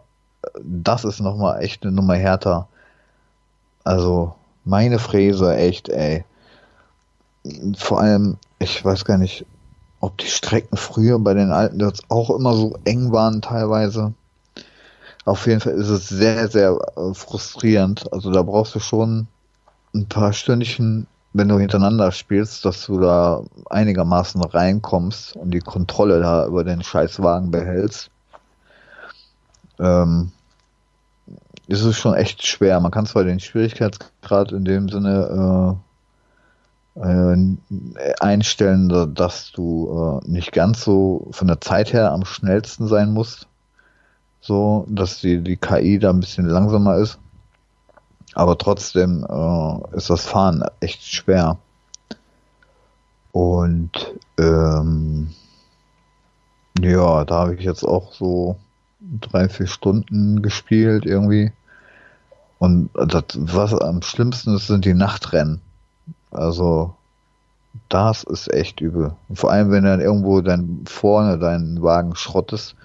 das 0.62 1.04
ist 1.04 1.20
nochmal 1.20 1.62
echt 1.62 1.82
eine 1.82 1.92
Nummer 1.92 2.14
härter. 2.14 2.68
Also, 3.84 4.34
meine 4.64 4.98
Fräse, 4.98 5.56
echt, 5.56 5.88
ey. 5.88 6.24
Vor 7.76 8.00
allem, 8.00 8.36
ich 8.58 8.84
weiß 8.84 9.04
gar 9.04 9.18
nicht, 9.18 9.46
ob 10.00 10.18
die 10.18 10.26
Strecken 10.26 10.76
früher 10.76 11.18
bei 11.18 11.34
den 11.34 11.50
alten 11.50 11.80
jetzt 11.80 12.04
auch 12.10 12.30
immer 12.30 12.54
so 12.54 12.76
eng 12.84 13.12
waren 13.12 13.40
teilweise. 13.40 14.12
Auf 15.24 15.46
jeden 15.46 15.60
Fall 15.60 15.72
ist 15.72 15.88
es 15.88 16.08
sehr, 16.08 16.48
sehr 16.48 16.76
äh, 16.96 17.14
frustrierend. 17.14 18.12
Also 18.12 18.30
da 18.30 18.42
brauchst 18.42 18.74
du 18.74 18.80
schon 18.80 19.26
ein 19.94 20.06
paar 20.06 20.32
Stündchen, 20.32 21.06
wenn 21.32 21.48
du 21.48 21.58
hintereinander 21.58 22.12
spielst, 22.12 22.64
dass 22.64 22.86
du 22.86 23.00
da 23.00 23.42
einigermaßen 23.70 24.42
reinkommst 24.42 25.36
und 25.36 25.52
die 25.52 25.60
Kontrolle 25.60 26.20
da 26.20 26.46
über 26.46 26.62
den 26.62 26.82
Scheißwagen 26.82 27.50
behältst. 27.50 28.10
Ähm, 29.78 30.30
ist 31.66 31.82
es 31.82 31.96
schon 31.96 32.14
echt 32.14 32.46
schwer. 32.46 32.78
Man 32.80 32.92
kann 32.92 33.06
zwar 33.06 33.24
den 33.24 33.40
Schwierigkeitsgrad 33.40 34.52
in 34.52 34.66
dem 34.66 34.90
Sinne 34.90 35.80
äh, 36.94 37.00
äh, 37.00 38.14
einstellen, 38.20 39.14
dass 39.14 39.52
du 39.52 40.20
äh, 40.22 40.30
nicht 40.30 40.52
ganz 40.52 40.84
so 40.84 41.28
von 41.30 41.48
der 41.48 41.62
Zeit 41.62 41.94
her 41.94 42.12
am 42.12 42.26
schnellsten 42.26 42.86
sein 42.86 43.10
musst 43.10 43.48
so, 44.44 44.84
dass 44.88 45.20
die, 45.20 45.42
die 45.42 45.56
KI 45.56 45.98
da 45.98 46.10
ein 46.10 46.20
bisschen 46.20 46.46
langsamer 46.46 46.96
ist. 46.96 47.18
Aber 48.34 48.58
trotzdem 48.58 49.24
äh, 49.26 49.96
ist 49.96 50.10
das 50.10 50.26
Fahren 50.26 50.62
echt 50.80 51.02
schwer. 51.02 51.56
Und 53.32 53.90
ähm, 54.38 55.30
ja, 56.78 57.24
da 57.24 57.34
habe 57.34 57.54
ich 57.54 57.62
jetzt 57.62 57.84
auch 57.84 58.12
so 58.12 58.56
drei, 59.00 59.48
vier 59.48 59.66
Stunden 59.66 60.42
gespielt 60.42 61.06
irgendwie. 61.06 61.52
Und 62.58 62.90
das, 62.94 63.24
was 63.36 63.72
am 63.72 64.02
schlimmsten 64.02 64.56
ist, 64.56 64.66
sind 64.66 64.84
die 64.84 64.94
Nachtrennen. 64.94 65.62
Also 66.30 66.94
das 67.88 68.24
ist 68.24 68.52
echt 68.52 68.82
übel. 68.82 69.14
Vor 69.32 69.50
allem, 69.50 69.70
wenn 69.70 69.84
dann 69.84 70.00
irgendwo 70.00 70.42
dann 70.42 70.84
vorne 70.86 71.38
deinen 71.38 71.82
Wagen 71.82 72.14
schrottest, 72.14 72.76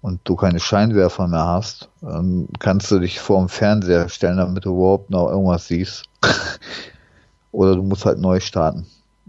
und 0.00 0.20
du 0.24 0.36
keine 0.36 0.60
Scheinwerfer 0.60 1.26
mehr 1.26 1.46
hast, 1.46 1.88
dann 2.00 2.48
kannst 2.58 2.90
du 2.90 2.98
dich 2.98 3.20
vor 3.20 3.38
dem 3.40 3.48
Fernseher 3.48 4.08
stellen, 4.08 4.36
damit 4.36 4.64
du 4.64 4.74
überhaupt 4.74 5.10
noch 5.10 5.28
irgendwas 5.28 5.66
siehst. 5.66 6.04
Oder 7.52 7.76
du 7.76 7.82
musst 7.82 8.04
halt 8.04 8.18
neu 8.18 8.40
starten. 8.40 8.86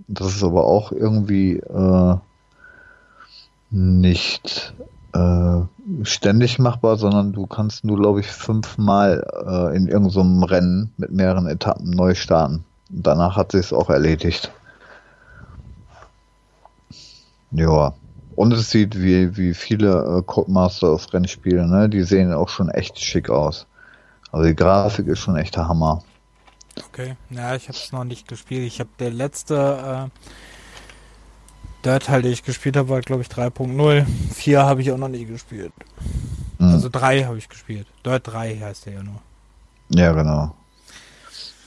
Das 0.07 0.27
ist 0.27 0.43
aber 0.43 0.65
auch 0.65 0.91
irgendwie 0.91 1.57
äh, 1.57 2.15
nicht 3.71 4.73
äh, 5.13 5.61
ständig 6.03 6.59
machbar, 6.59 6.97
sondern 6.97 7.33
du 7.33 7.47
kannst 7.47 7.83
nur, 7.83 7.97
glaube 7.97 8.19
ich, 8.19 8.27
fünfmal 8.27 9.25
äh, 9.45 9.75
in 9.75 9.87
irgendeinem 9.87 10.43
Rennen 10.43 10.93
mit 10.97 11.11
mehreren 11.11 11.47
Etappen 11.47 11.89
neu 11.89 12.13
starten. 12.13 12.63
Danach 12.89 13.35
hat 13.35 13.51
sich 13.51 13.67
es 13.67 13.73
auch 13.73 13.89
erledigt. 13.89 14.51
Ja. 17.51 17.93
Und 18.39 18.53
es 18.53 18.69
sieht 18.69 18.97
wie, 18.97 19.35
wie 19.35 19.53
viele 19.53 20.19
äh, 20.19 20.23
Codemasters 20.25 21.13
Rennspiele, 21.13 21.67
ne? 21.67 21.89
Die 21.89 22.03
sehen 22.03 22.31
auch 22.31 22.47
schon 22.47 22.69
echt 22.69 22.97
schick 22.97 23.29
aus. 23.29 23.67
Also 24.31 24.47
die 24.47 24.55
Grafik 24.55 25.07
ist 25.07 25.19
schon 25.19 25.35
echt 25.35 25.57
der 25.57 25.67
Hammer. 25.67 26.03
Okay, 26.87 27.17
ja, 27.31 27.53
ich 27.55 27.67
habe 27.67 27.77
es 27.77 27.91
noch 27.91 28.05
nicht 28.05 28.29
gespielt. 28.29 28.65
Ich 28.65 28.79
habe 28.79 28.89
der 28.97 29.09
letzte 29.09 30.07
äh, 30.07 31.83
Dirt 31.83 32.05
Teil, 32.05 32.21
den 32.21 32.31
ich 32.31 32.43
gespielt 32.43 32.77
habe, 32.77 32.87
war 32.87 33.01
glaube 33.01 33.23
ich 33.23 33.27
3.0. 33.27 34.05
4 34.33 34.63
habe 34.63 34.81
ich 34.83 34.93
auch 34.93 34.97
noch 34.97 35.09
nie 35.09 35.25
gespielt. 35.25 35.73
Mhm. 36.59 36.69
Also 36.69 36.87
3 36.87 37.25
habe 37.25 37.37
ich 37.37 37.49
gespielt. 37.49 37.87
Dirt 38.05 38.25
3 38.25 38.57
heißt 38.57 38.85
der 38.85 38.93
ja 38.93 39.03
nur. 39.03 39.19
Ja, 39.89 40.13
genau. 40.13 40.55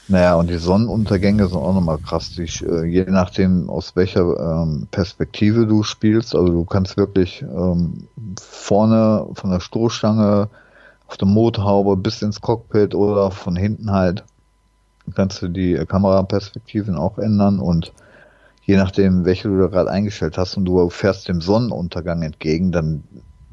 Naja, 0.09 0.35
und 0.35 0.51
die 0.51 0.59
Sonnenuntergänge 0.59 1.47
sind 1.47 1.59
auch 1.59 1.75
nochmal 1.75 1.99
krass. 1.99 2.31
Die, 2.31 2.43
äh, 2.65 2.85
je 2.85 3.05
nachdem, 3.05 3.71
aus 3.71 3.95
welcher 3.95 4.23
ähm, 4.63 4.89
Perspektive 4.91 5.67
du 5.67 5.83
spielst, 5.83 6.35
also 6.35 6.49
du 6.49 6.65
kannst 6.65 6.97
wirklich 6.97 7.43
ähm, 7.43 8.09
vorne 8.39 9.27
von 9.35 9.51
der 9.51 9.61
Stoßstange 9.61 10.49
auf 11.07 11.17
der 11.17 11.29
Motorhaube 11.29 11.97
bis 11.97 12.21
ins 12.23 12.41
Cockpit 12.41 12.95
oder 12.95 13.31
von 13.31 13.55
hinten 13.55 13.93
halt, 13.93 14.25
kannst 15.15 15.43
du 15.43 15.49
die 15.49 15.75
Kameraperspektiven 15.75 16.97
auch 16.97 17.19
ändern 17.19 17.59
und 17.59 17.93
je 18.65 18.77
nachdem, 18.77 19.25
welche 19.25 19.49
du 19.49 19.59
da 19.59 19.67
gerade 19.67 19.91
eingestellt 19.91 20.39
hast 20.39 20.57
und 20.57 20.65
du 20.65 20.89
fährst 20.91 21.29
dem 21.29 21.41
Sonnenuntergang 21.41 22.23
entgegen, 22.23 22.73
dann 22.73 23.05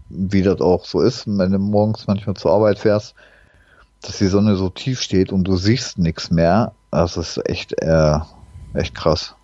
wie 0.09 0.41
das 0.41 0.61
auch 0.61 0.85
so 0.85 1.01
ist, 1.01 1.27
wenn 1.27 1.51
du 1.51 1.59
morgens 1.59 2.07
manchmal 2.07 2.35
zur 2.35 2.51
Arbeit 2.51 2.79
fährst, 2.79 3.15
dass 4.01 4.17
die 4.17 4.27
Sonne 4.27 4.55
so 4.55 4.69
tief 4.69 5.01
steht 5.01 5.31
und 5.31 5.43
du 5.43 5.57
siehst 5.57 5.97
nichts 5.97 6.31
mehr, 6.31 6.73
das 6.91 7.17
ist 7.17 7.37
echt, 7.49 7.73
äh, 7.81 8.19
echt 8.73 8.95
krass. 8.95 9.35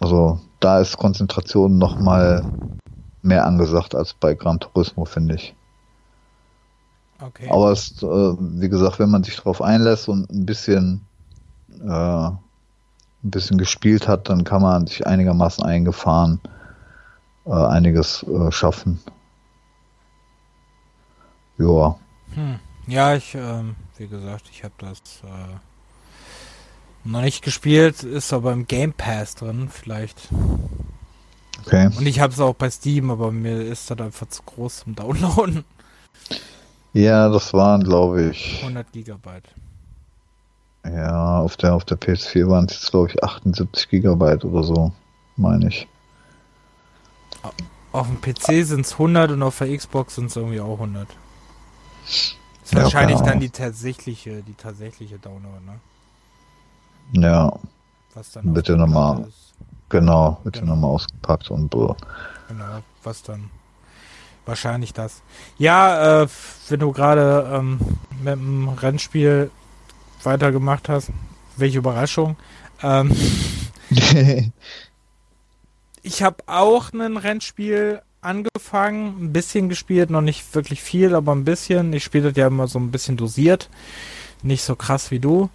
Also 0.00 0.40
da 0.60 0.80
ist 0.80 0.96
Konzentration 0.96 1.78
noch 1.78 1.98
mal 1.98 2.50
mehr 3.20 3.46
angesagt 3.46 3.94
als 3.94 4.14
bei 4.14 4.34
Gran 4.34 4.58
Turismo, 4.58 5.04
finde 5.04 5.36
ich. 5.36 5.54
Okay. 7.20 7.48
Aber 7.50 7.70
es, 7.70 8.02
äh, 8.02 8.06
wie 8.06 8.68
gesagt, 8.68 8.98
wenn 8.98 9.10
man 9.10 9.22
sich 9.22 9.36
darauf 9.36 9.62
einlässt 9.62 10.08
und 10.08 10.28
ein 10.30 10.44
bisschen, 10.44 11.06
äh, 11.80 11.86
ein 11.88 12.40
bisschen 13.22 13.58
gespielt 13.58 14.08
hat, 14.08 14.28
dann 14.28 14.42
kann 14.42 14.62
man 14.62 14.86
sich 14.88 15.06
einigermaßen 15.06 15.64
eingefahren 15.64 16.40
äh, 17.46 17.52
einiges 17.52 18.24
äh, 18.24 18.50
schaffen. 18.50 19.00
Ja. 21.58 21.96
Hm. 22.34 22.58
Ja, 22.86 23.14
ich, 23.14 23.34
ähm, 23.34 23.76
wie 23.96 24.08
gesagt, 24.08 24.44
ich 24.50 24.64
habe 24.64 24.74
das 24.78 24.98
äh, 25.24 25.56
noch 27.04 27.22
nicht 27.22 27.42
gespielt, 27.42 28.02
ist 28.02 28.32
aber 28.32 28.52
im 28.52 28.66
Game 28.66 28.92
Pass 28.92 29.34
drin, 29.34 29.68
vielleicht. 29.70 30.28
Okay. 31.64 31.90
Und 31.96 32.06
ich 32.06 32.20
habe 32.20 32.32
es 32.32 32.40
auch 32.40 32.54
bei 32.54 32.70
Steam, 32.70 33.10
aber 33.10 33.30
mir 33.30 33.62
ist 33.62 33.90
das 33.90 34.00
einfach 34.00 34.28
zu 34.28 34.42
groß 34.42 34.78
zum 34.78 34.94
Downloaden. 34.94 35.64
Ja, 36.92 37.28
das 37.28 37.52
waren, 37.52 37.84
glaube 37.84 38.30
ich. 38.30 38.58
100 38.60 38.92
Gigabyte. 38.92 39.48
Ja, 40.84 41.40
auf 41.40 41.56
der, 41.56 41.74
auf 41.74 41.84
der 41.84 41.98
PS4 41.98 42.48
waren 42.48 42.66
es 42.66 42.74
jetzt, 42.74 42.90
glaube 42.90 43.08
ich, 43.08 43.22
78 43.22 43.88
Gigabyte 43.88 44.44
oder 44.44 44.64
so, 44.64 44.92
meine 45.36 45.68
ich. 45.68 45.86
Auf 47.92 48.08
dem 48.08 48.20
PC 48.20 48.66
sind 48.66 48.86
es 48.86 48.92
100 48.92 49.30
und 49.30 49.42
auf 49.42 49.58
der 49.58 49.76
Xbox 49.76 50.16
sind 50.16 50.26
es 50.26 50.36
irgendwie 50.36 50.60
auch 50.60 50.74
100. 50.74 51.06
Ist 52.12 52.72
ja, 52.72 52.82
wahrscheinlich 52.82 53.20
dann 53.20 53.40
die 53.40 53.50
tatsächliche, 53.50 54.42
die 54.42 54.54
tatsächliche 54.54 55.18
Download, 55.18 55.60
ne? 55.64 55.80
Ja. 57.20 57.58
Was 58.14 58.32
dann 58.32 58.52
Bitte 58.52 58.76
nochmal 58.76 59.26
Genau, 59.92 60.40
wird 60.42 60.54
genau. 60.54 60.72
nochmal 60.74 60.90
ausgepackt 60.92 61.50
und 61.50 61.70
so. 61.74 61.94
Genau, 62.48 62.78
was 63.02 63.22
dann 63.22 63.50
wahrscheinlich 64.46 64.94
das. 64.94 65.20
Ja, 65.58 66.22
äh, 66.22 66.28
wenn 66.70 66.80
du 66.80 66.92
gerade 66.92 67.46
ähm, 67.52 67.78
mit 68.22 68.32
dem 68.32 68.70
Rennspiel 68.70 69.50
weitergemacht 70.22 70.88
hast, 70.88 71.10
welche 71.58 71.76
Überraschung. 71.76 72.36
Ähm, 72.82 73.14
ich 76.02 76.22
habe 76.22 76.42
auch 76.46 76.90
ein 76.94 77.18
Rennspiel 77.18 78.00
angefangen, 78.22 79.24
ein 79.24 79.32
bisschen 79.32 79.68
gespielt, 79.68 80.08
noch 80.08 80.20
nicht 80.22 80.54
wirklich 80.54 80.82
viel, 80.82 81.14
aber 81.14 81.34
ein 81.34 81.44
bisschen. 81.44 81.92
Ich 81.92 82.04
spiele 82.04 82.28
das 82.28 82.36
ja 82.38 82.46
immer 82.46 82.68
so 82.68 82.78
ein 82.78 82.90
bisschen 82.90 83.16
dosiert, 83.16 83.68
nicht 84.42 84.62
so 84.62 84.76
krass 84.76 85.10
wie 85.10 85.18
du. 85.18 85.50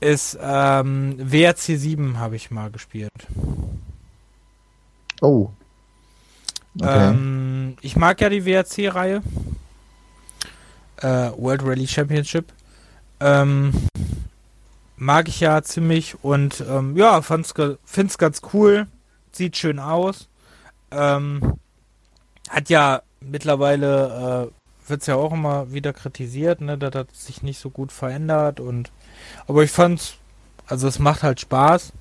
Ist 0.00 0.36
ähm, 0.42 1.14
WRC 1.18 1.78
7 1.78 2.18
habe 2.18 2.34
ich 2.36 2.50
mal 2.50 2.70
gespielt. 2.70 3.12
Oh. 5.20 5.50
Okay. 6.78 7.10
Ähm, 7.10 7.76
ich 7.80 7.96
mag 7.96 8.20
ja 8.20 8.28
die 8.28 8.44
WRC-Reihe. 8.44 9.22
Äh, 10.96 11.30
World 11.36 11.62
Rally 11.64 11.86
Championship. 11.86 12.52
Ähm, 13.20 13.72
mag 14.96 15.28
ich 15.28 15.38
ja 15.38 15.62
ziemlich 15.62 16.16
und 16.24 16.64
ähm, 16.68 16.96
ja, 16.96 17.22
fand's, 17.22 17.54
find's 17.84 18.18
ganz 18.18 18.40
cool. 18.52 18.88
Sieht 19.30 19.56
schön 19.56 19.78
aus. 19.78 20.28
Ähm, 20.90 21.54
hat 22.52 22.68
ja 22.68 23.02
mittlerweile, 23.20 24.50
äh, 24.52 24.88
wird's 24.88 25.06
ja 25.06 25.16
auch 25.16 25.32
immer 25.32 25.72
wieder 25.72 25.92
kritisiert, 25.92 26.60
ne, 26.60 26.76
dass 26.76 26.90
das 26.90 27.06
sich 27.12 27.42
nicht 27.42 27.58
so 27.58 27.70
gut 27.70 27.90
verändert 27.90 28.60
und 28.60 28.92
aber 29.46 29.62
ich 29.62 29.70
fand's, 29.70 30.14
also 30.66 30.86
es 30.86 30.98
macht 30.98 31.22
halt 31.22 31.40
Spaß. 31.40 31.92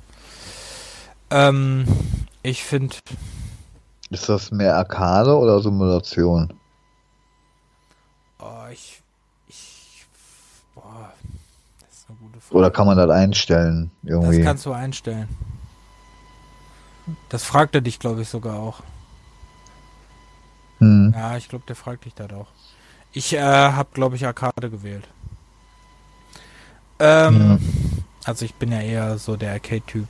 Ähm, 1.30 1.88
ich 2.44 2.64
finde. 2.64 2.98
Ist 4.10 4.28
das 4.28 4.52
mehr 4.52 4.76
Arcade 4.76 5.38
oder 5.38 5.62
Simulation? 5.62 6.54
Oh, 8.40 8.68
ich. 8.72 9.02
Ich. 9.48 10.06
Boah. 10.76 11.14
Das 11.80 12.00
ist 12.00 12.10
eine 12.10 12.18
gute 12.18 12.42
Frage. 12.42 12.56
Oder 12.56 12.72
kann 12.72 12.88
man 12.88 12.98
das 12.98 13.10
einstellen? 13.10 13.92
Irgendwie? 14.04 14.38
Das 14.38 14.46
kannst 14.46 14.66
du 14.66 14.74
einstellen. 14.74 15.30
Das 17.30 17.44
fragt 17.44 17.76
er 17.76 17.82
dich, 17.82 18.00
glaube 18.00 18.24
ich, 18.24 18.30
sogar 18.30 18.60
auch. 18.60 18.82
Hm. 20.82 21.14
Ja, 21.16 21.38
ich 21.38 21.48
glaube, 21.48 21.64
der 21.68 21.76
fragt 21.76 22.06
dich 22.06 22.16
das 22.16 22.34
auch. 22.34 22.48
Ich 23.14 23.34
äh, 23.34 23.40
habe, 23.40 23.90
glaube 23.94 24.16
ich, 24.16 24.26
Arcade 24.26 24.70
gewählt. 24.70 25.08
Ähm, 27.00 27.40
ja. 27.40 27.58
Also 28.26 28.46
ich 28.46 28.54
bin 28.56 28.72
ja 28.72 28.82
eher 28.82 29.18
so 29.18 29.36
der 29.36 29.54
Arcade-Typ. 29.54 30.08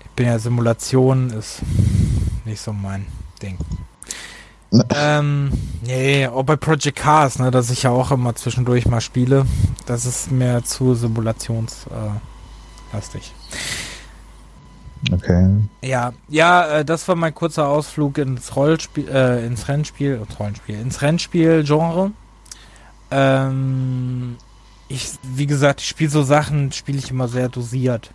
Ich 0.00 0.10
bin 0.10 0.26
ja 0.26 0.38
Simulation, 0.38 1.30
ist 1.30 1.62
nicht 2.44 2.60
so 2.60 2.72
mein 2.72 3.06
Ding. 3.40 3.58
ähm, 4.94 5.52
nee, 5.82 6.26
auch 6.26 6.44
bei 6.44 6.56
Project 6.56 6.98
Cars, 6.98 7.38
ne, 7.38 7.50
dass 7.50 7.70
ich 7.70 7.82
ja 7.82 7.90
auch 7.90 8.10
immer 8.10 8.34
zwischendurch 8.34 8.86
mal 8.86 9.00
spiele, 9.00 9.46
das 9.86 10.06
ist 10.06 10.30
mir 10.30 10.64
zu 10.64 10.94
simulationslastig. 10.94 11.90
Äh, 11.90 13.91
okay. 15.10 15.48
Ja, 15.82 16.12
ja, 16.28 16.78
äh, 16.78 16.84
das 16.84 17.08
war 17.08 17.16
mein 17.16 17.34
kurzer 17.34 17.68
Ausflug 17.68 18.18
ins 18.18 18.54
Rollspiel, 18.54 19.08
äh, 19.08 19.44
ins 19.46 19.68
Rennspiel, 19.68 20.22
ins 20.26 20.38
Rollenspiel, 20.38 20.78
ins 20.78 21.02
Rennspiel-Genre. 21.02 22.12
Ähm, 23.10 24.36
ich, 24.88 25.12
wie 25.22 25.46
gesagt, 25.46 25.80
ich 25.80 25.88
spiele 25.88 26.10
so 26.10 26.22
Sachen, 26.22 26.72
spiele 26.72 26.98
ich 26.98 27.10
immer 27.10 27.28
sehr 27.28 27.48
dosiert. 27.48 28.12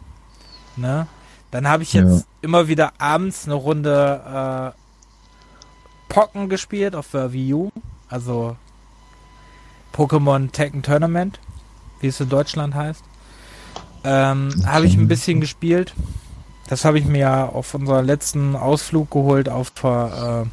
Ne? 0.75 1.07
Dann 1.51 1.67
habe 1.67 1.83
ich 1.83 1.93
jetzt 1.93 2.19
ja. 2.19 2.25
immer 2.41 2.67
wieder 2.67 2.93
abends 2.99 3.45
eine 3.45 3.55
Runde 3.55 4.73
äh, 4.75 6.13
Pocken 6.13 6.49
gespielt 6.49 6.95
auf 6.95 7.09
der 7.11 7.33
Wii 7.33 7.53
U. 7.53 7.71
Also 8.09 8.55
Pokémon 9.93 10.51
Tekken 10.51 10.83
Tournament, 10.83 11.39
wie 11.99 12.07
es 12.07 12.19
in 12.19 12.29
Deutschland 12.29 12.75
heißt. 12.75 13.03
Ähm, 14.03 14.49
okay. 14.55 14.67
Habe 14.67 14.85
ich 14.85 14.95
ein 14.95 15.07
bisschen 15.07 15.41
gespielt. 15.41 15.93
Das 16.67 16.83
habe 16.83 16.99
ich 16.99 17.05
mir 17.05 17.19
ja 17.19 17.45
auf 17.45 17.73
unserer 17.73 18.01
letzten 18.01 18.55
Ausflug 18.55 19.09
geholt 19.11 19.47
auf, 19.47 19.71
äh, 19.83 20.45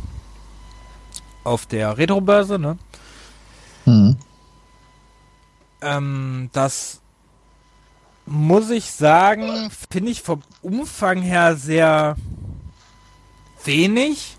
auf 1.43 1.67
der 1.67 1.99
Retro-Börse, 1.99 2.59
ne? 2.59 2.79
Mhm. 3.85 4.17
Ähm, 5.83 6.51
das 6.53 7.01
muss 8.27 8.71
ich 8.71 8.91
sagen, 8.91 9.71
finde 9.91 10.11
ich 10.11 10.23
vom 10.23 10.43
Umfang 10.63 11.21
her 11.21 11.57
sehr 11.57 12.17
wenig. 13.65 14.37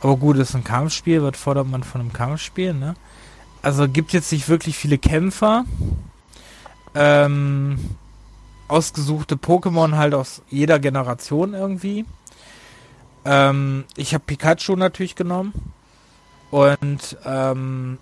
Aber 0.00 0.16
gut, 0.16 0.36
es 0.36 0.50
ist 0.50 0.54
ein 0.54 0.64
Kampfspiel, 0.64 1.22
was 1.22 1.36
fordert 1.36 1.66
man 1.66 1.82
von 1.82 2.00
einem 2.00 2.12
Kampfspiel, 2.12 2.74
ne? 2.74 2.94
Also 3.62 3.88
gibt 3.88 4.12
jetzt 4.12 4.30
nicht 4.30 4.48
wirklich 4.48 4.76
viele 4.76 4.98
Kämpfer. 4.98 5.64
Ähm, 6.94 7.96
ausgesuchte 8.74 9.36
Pokémon 9.36 9.96
halt 9.96 10.14
aus 10.14 10.42
jeder 10.50 10.80
Generation 10.80 11.54
irgendwie. 11.54 12.04
Ähm, 13.24 13.84
ich 13.96 14.14
habe 14.14 14.24
Pikachu 14.26 14.74
natürlich 14.74 15.14
genommen. 15.14 15.52
Und 16.50 17.16
ähm, 17.24 17.98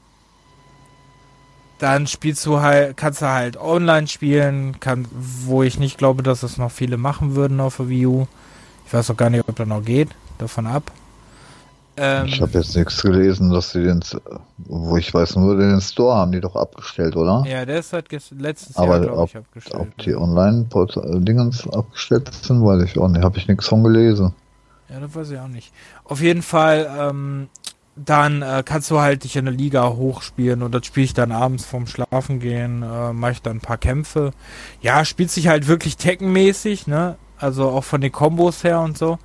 dann 1.78 2.06
spielst 2.06 2.46
du 2.46 2.60
halt, 2.60 2.96
kannst 2.96 3.22
du 3.22 3.26
halt 3.28 3.56
online 3.56 4.06
spielen, 4.08 4.78
kann, 4.80 5.06
wo 5.10 5.62
ich 5.62 5.78
nicht 5.78 5.98
glaube, 5.98 6.22
dass 6.22 6.42
es 6.42 6.56
noch 6.56 6.70
viele 6.70 6.96
machen 6.96 7.34
würden 7.34 7.60
auf 7.60 7.76
der 7.76 7.88
Wii 7.88 8.06
U. 8.06 8.26
Ich 8.86 8.94
weiß 8.94 9.10
auch 9.10 9.16
gar 9.16 9.30
nicht, 9.30 9.48
ob 9.48 9.56
das 9.56 9.66
noch 9.66 9.84
geht, 9.84 10.10
davon 10.38 10.66
ab. 10.66 10.90
Ähm, 11.96 12.26
ich 12.26 12.40
habe 12.40 12.52
jetzt 12.52 12.74
nichts 12.74 13.02
gelesen, 13.02 13.50
dass 13.50 13.72
sie 13.72 13.82
den, 13.82 14.00
wo 14.56 14.96
ich 14.96 15.12
weiß 15.12 15.36
nur, 15.36 15.56
den 15.56 15.80
Store 15.80 16.16
haben 16.16 16.32
die 16.32 16.40
doch 16.40 16.56
abgestellt, 16.56 17.16
oder? 17.16 17.44
Ja, 17.46 17.66
der 17.66 17.80
ist 17.80 17.92
halt 17.92 18.08
letztes 18.30 18.76
Aber 18.76 18.96
Jahr, 18.96 19.00
glaube 19.00 19.24
ich, 19.26 19.36
abgestellt. 19.36 19.80
Ob 19.80 19.98
die 19.98 20.16
Online-Dingens 20.16 21.68
abgestellt 21.68 22.30
sind, 22.32 22.64
weiß 22.64 22.82
ich 22.84 22.98
auch 22.98 23.08
nicht. 23.08 23.22
Habe 23.22 23.36
ich 23.38 23.46
nichts 23.46 23.68
von 23.68 23.84
gelesen. 23.84 24.34
Ja, 24.88 25.00
das 25.00 25.14
weiß 25.14 25.30
ich 25.30 25.38
auch 25.38 25.48
nicht. 25.48 25.72
Auf 26.04 26.20
jeden 26.22 26.42
Fall, 26.42 26.90
ähm, 26.98 27.48
dann 27.94 28.40
äh, 28.40 28.62
kannst 28.64 28.90
du 28.90 29.00
halt 29.00 29.24
dich 29.24 29.36
in 29.36 29.44
der 29.44 29.54
Liga 29.54 29.90
hochspielen 29.90 30.62
und 30.62 30.74
das 30.74 30.86
spiele 30.86 31.04
ich 31.04 31.14
dann 31.14 31.30
abends 31.30 31.64
vorm 31.64 31.86
Schlafen 31.86 32.40
gehen, 32.40 32.82
äh, 32.82 33.12
mache 33.12 33.32
ich 33.32 33.42
dann 33.42 33.58
ein 33.58 33.60
paar 33.60 33.76
Kämpfe. 33.76 34.32
Ja, 34.80 35.04
spielt 35.04 35.30
sich 35.30 35.48
halt 35.48 35.68
wirklich 35.68 35.96
Tekken-mäßig, 35.98 36.86
ne? 36.86 37.16
Also 37.36 37.68
auch 37.68 37.84
von 37.84 38.00
den 38.00 38.12
Kombos 38.12 38.64
her 38.64 38.80
und 38.80 38.96
so. 38.96 39.18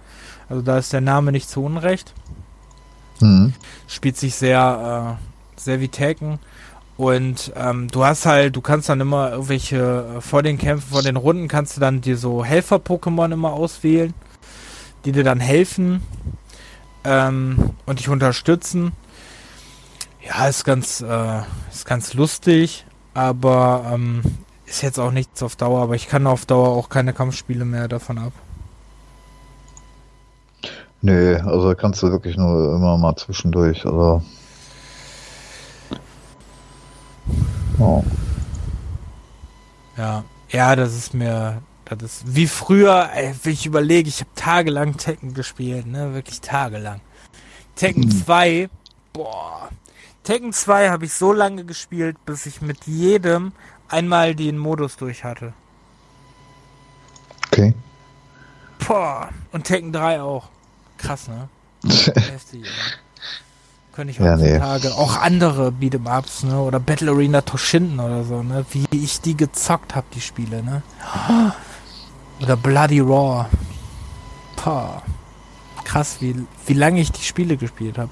Also 0.49 0.61
da 0.61 0.77
ist 0.77 0.91
der 0.91 1.01
Name 1.01 1.31
nicht 1.31 1.49
zu 1.49 1.63
Unrecht. 1.63 2.13
Mhm. 3.21 3.53
Spielt 3.87 4.17
sich 4.17 4.35
sehr, 4.35 5.17
äh, 5.17 5.59
sehr 5.59 5.79
wie 5.79 5.87
Tekken. 5.87 6.39
Und 6.97 7.53
ähm, 7.55 7.89
du 7.89 8.03
hast 8.03 8.25
halt, 8.25 8.55
du 8.55 8.61
kannst 8.61 8.89
dann 8.89 8.99
immer 8.99 9.31
irgendwelche, 9.31 10.17
äh, 10.17 10.21
vor 10.21 10.41
den 10.41 10.57
Kämpfen, 10.57 10.89
vor 10.91 11.03
den 11.03 11.15
Runden 11.15 11.47
kannst 11.47 11.77
du 11.77 11.81
dann 11.81 12.01
dir 12.01 12.17
so 12.17 12.43
Helfer-Pokémon 12.43 13.31
immer 13.31 13.53
auswählen, 13.53 14.13
die 15.05 15.11
dir 15.11 15.23
dann 15.23 15.39
helfen 15.39 16.01
ähm, 17.03 17.71
und 17.85 17.99
dich 17.99 18.09
unterstützen. 18.09 18.93
Ja, 20.25 20.47
ist 20.47 20.65
ganz, 20.65 21.01
äh, 21.01 21.41
ist 21.71 21.85
ganz 21.85 22.15
lustig, 22.15 22.85
aber 23.13 23.91
ähm, 23.93 24.21
ist 24.65 24.81
jetzt 24.81 24.99
auch 24.99 25.11
nichts 25.11 25.43
auf 25.43 25.55
Dauer, 25.55 25.81
aber 25.83 25.95
ich 25.95 26.09
kann 26.09 26.25
auf 26.27 26.47
Dauer 26.47 26.69
auch 26.69 26.89
keine 26.89 27.13
Kampfspiele 27.13 27.63
mehr 27.63 27.87
davon 27.87 28.17
ab. 28.17 28.33
Nö, 31.01 31.37
also 31.45 31.75
kannst 31.75 32.01
du 32.01 32.11
wirklich 32.11 32.37
nur 32.37 32.75
immer 32.75 32.97
mal 32.97 33.15
zwischendurch, 33.15 33.85
also. 33.85 34.21
Oh. 37.79 38.03
Ja, 39.95 40.23
ja, 40.49 40.75
das 40.75 40.95
ist 40.95 41.13
mir, 41.13 41.61
das 41.85 42.01
ist 42.01 42.35
wie 42.35 42.47
früher, 42.47 43.09
ey, 43.13 43.35
wenn 43.43 43.53
ich 43.53 43.65
überlege, 43.65 44.09
ich 44.09 44.19
habe 44.21 44.31
tagelang 44.35 44.97
Tekken 44.97 45.33
gespielt, 45.33 45.85
ne, 45.85 46.13
wirklich 46.13 46.41
tagelang. 46.41 47.01
Tekken 47.75 48.05
mhm. 48.05 48.25
2, 48.25 48.69
boah. 49.13 49.69
Tekken 50.23 50.51
2 50.51 50.89
habe 50.89 51.05
ich 51.05 51.13
so 51.13 51.31
lange 51.31 51.63
gespielt, 51.63 52.17
bis 52.25 52.45
ich 52.47 52.61
mit 52.61 52.85
jedem 52.85 53.53
einmal 53.87 54.35
den 54.35 54.57
Modus 54.57 54.97
durch 54.97 55.23
hatte. 55.23 55.53
Okay. 57.47 57.73
Boah. 58.85 59.29
Und 59.51 59.63
Tekken 59.63 59.93
3 59.93 60.21
auch. 60.21 60.49
Krass, 60.97 61.27
ne? 61.27 61.49
Heftig, 61.85 62.63
ja. 62.63 62.71
Könnte 63.93 64.11
ich 64.11 64.19
heutzutage 64.19 64.87
ja, 64.87 64.95
nee. 64.95 64.95
auch 64.95 65.17
andere 65.17 65.69
Beat'em-Ups, 65.69 66.43
ne? 66.43 66.59
Oder 66.59 66.79
Battle 66.79 67.11
Arena 67.11 67.41
Toshinden 67.41 67.99
oder 67.99 68.23
so, 68.23 68.43
ne? 68.43 68.65
Wie 68.71 68.85
ich 68.91 69.21
die 69.21 69.35
gezockt 69.35 69.95
habe, 69.95 70.07
die 70.13 70.21
Spiele, 70.21 70.63
ne? 70.63 70.83
Oder 72.41 72.55
Bloody 72.55 72.99
Raw. 72.99 73.47
Pah. 74.55 75.01
Krass, 75.83 76.17
wie, 76.19 76.35
wie 76.67 76.73
lange 76.73 77.01
ich 77.01 77.11
die 77.11 77.23
Spiele 77.23 77.57
gespielt 77.57 77.97
habe. 77.97 78.11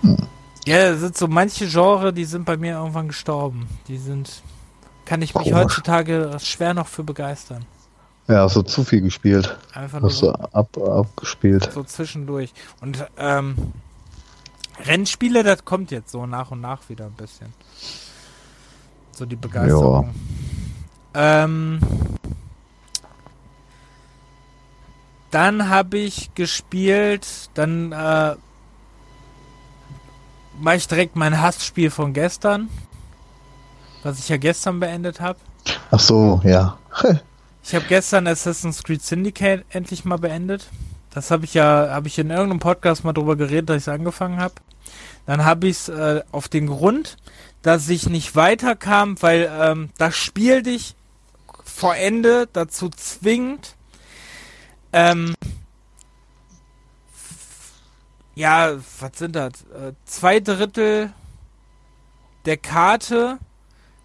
Hm. 0.00 0.28
Ja, 0.64 0.78
es 0.78 1.00
sind 1.00 1.18
so 1.18 1.28
manche 1.28 1.68
Genre, 1.68 2.14
die 2.14 2.24
sind 2.24 2.46
bei 2.46 2.56
mir 2.56 2.76
irgendwann 2.76 3.08
gestorben. 3.08 3.68
Die 3.88 3.98
sind 3.98 4.42
kann 5.04 5.20
ich 5.20 5.34
mich 5.34 5.44
Komisch. 5.44 5.58
heutzutage 5.58 6.36
schwer 6.40 6.74
noch 6.74 6.86
für 6.86 7.04
begeistern. 7.04 7.66
Ja, 8.26 8.42
hast 8.44 8.56
du 8.56 8.62
zu 8.62 8.84
viel 8.84 9.02
gespielt. 9.02 9.56
Einfach 9.74 10.00
nur 10.00 10.10
hast 10.10 10.18
so 10.18 10.32
du 10.32 10.54
ab, 10.54 10.78
abgespielt. 10.78 11.70
So 11.72 11.82
zwischendurch. 11.84 12.52
Und 12.80 13.06
ähm, 13.18 13.72
Rennspiele, 14.86 15.42
das 15.42 15.64
kommt 15.64 15.90
jetzt 15.90 16.10
so 16.10 16.24
nach 16.26 16.50
und 16.50 16.60
nach 16.60 16.88
wieder 16.88 17.06
ein 17.06 17.12
bisschen. 17.12 17.52
So 19.12 19.26
die 19.26 19.36
Begeisterung. 19.36 20.14
Ähm, 21.12 21.80
dann 25.30 25.68
habe 25.68 25.98
ich 25.98 26.34
gespielt, 26.34 27.26
dann 27.54 27.92
äh, 27.92 28.36
mache 30.58 30.76
ich 30.76 30.88
direkt 30.88 31.14
mein 31.14 31.40
Hassspiel 31.40 31.90
von 31.90 32.12
gestern, 32.14 32.68
was 34.02 34.18
ich 34.18 34.28
ja 34.28 34.38
gestern 34.38 34.80
beendet 34.80 35.20
habe. 35.20 35.38
Ach 35.90 36.00
so, 36.00 36.40
ja. 36.42 36.78
ich 37.64 37.74
habe 37.74 37.86
gestern 37.88 38.26
Assassin's 38.26 38.82
Creed 38.82 39.02
Syndicate 39.02 39.64
endlich 39.70 40.04
mal 40.04 40.18
beendet. 40.18 40.68
Das 41.10 41.30
habe 41.30 41.44
ich 41.44 41.54
ja, 41.54 41.88
habe 41.90 42.08
ich 42.08 42.18
in 42.18 42.30
irgendeinem 42.30 42.58
Podcast 42.58 43.04
mal 43.04 43.12
drüber 43.12 43.36
geredet, 43.36 43.70
dass 43.70 43.76
ich 43.76 43.82
es 43.84 43.88
angefangen 43.88 44.38
habe. 44.38 44.54
Dann 45.26 45.44
habe 45.44 45.68
ich 45.68 45.78
es 45.78 45.88
äh, 45.88 46.22
auf 46.30 46.48
den 46.48 46.66
Grund, 46.66 47.16
dass 47.62 47.88
ich 47.88 48.08
nicht 48.08 48.36
weiterkam, 48.36 49.20
weil 49.22 49.50
ähm, 49.58 49.90
das 49.96 50.14
Spiel 50.16 50.62
dich 50.62 50.94
vor 51.64 51.96
Ende 51.96 52.48
dazu 52.52 52.90
zwingt, 52.90 53.76
ähm, 54.92 55.34
ja, 58.34 58.76
was 59.00 59.18
sind 59.18 59.36
das? 59.36 59.62
Äh, 59.72 59.92
zwei 60.04 60.40
Drittel 60.40 61.12
der 62.44 62.56
Karte 62.56 63.38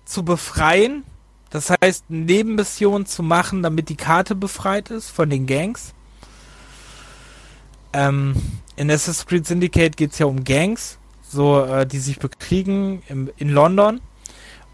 zu 0.06 0.24
befreien. 0.24 1.04
Das 1.50 1.72
heißt, 1.72 2.10
Nebenmissionen 2.10 3.06
zu 3.06 3.24
machen, 3.24 3.64
damit 3.64 3.90
die 3.90 3.98
Karte 3.98 4.36
befreit 4.36 4.92
ist 4.92 5.10
von 5.10 5.30
den 5.30 5.48
Gangs. 5.48 5.94
Ähm, 7.92 8.36
in 8.76 8.92
Assassin's 8.92 9.26
Creed 9.26 9.48
Syndicate 9.48 9.98
geht 9.98 10.12
es 10.12 10.20
ja 10.20 10.28
um 10.28 10.44
Gangs 10.44 11.00
so, 11.30 11.64
äh, 11.64 11.86
die 11.86 12.00
sich 12.00 12.20
bekriegen 12.20 13.02
im, 13.08 13.32
in 13.38 13.50
London. 13.50 14.02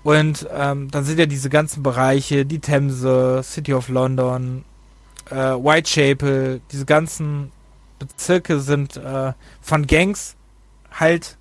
Und 0.03 0.47
ähm, 0.53 0.91
dann 0.91 1.03
sind 1.03 1.19
ja 1.19 1.25
diese 1.25 1.49
ganzen 1.49 1.81
Bereiche, 1.81 2.45
die 2.45 2.59
Themse, 2.59 3.41
City 3.43 3.73
of 3.73 3.89
London, 3.89 4.63
äh, 5.29 5.35
Whitechapel, 5.35 6.61
diese 6.71 6.85
ganzen 6.85 7.51
Bezirke 7.97 8.59
sind 8.59 8.97
äh, 8.97 9.33
von 9.61 9.87
Gangs 9.87 10.35
halt 10.91 11.37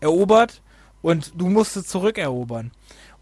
erobert 0.00 0.62
und 1.02 1.32
du 1.36 1.48
musst 1.48 1.76
es 1.76 1.86
zurückerobern 1.86 2.72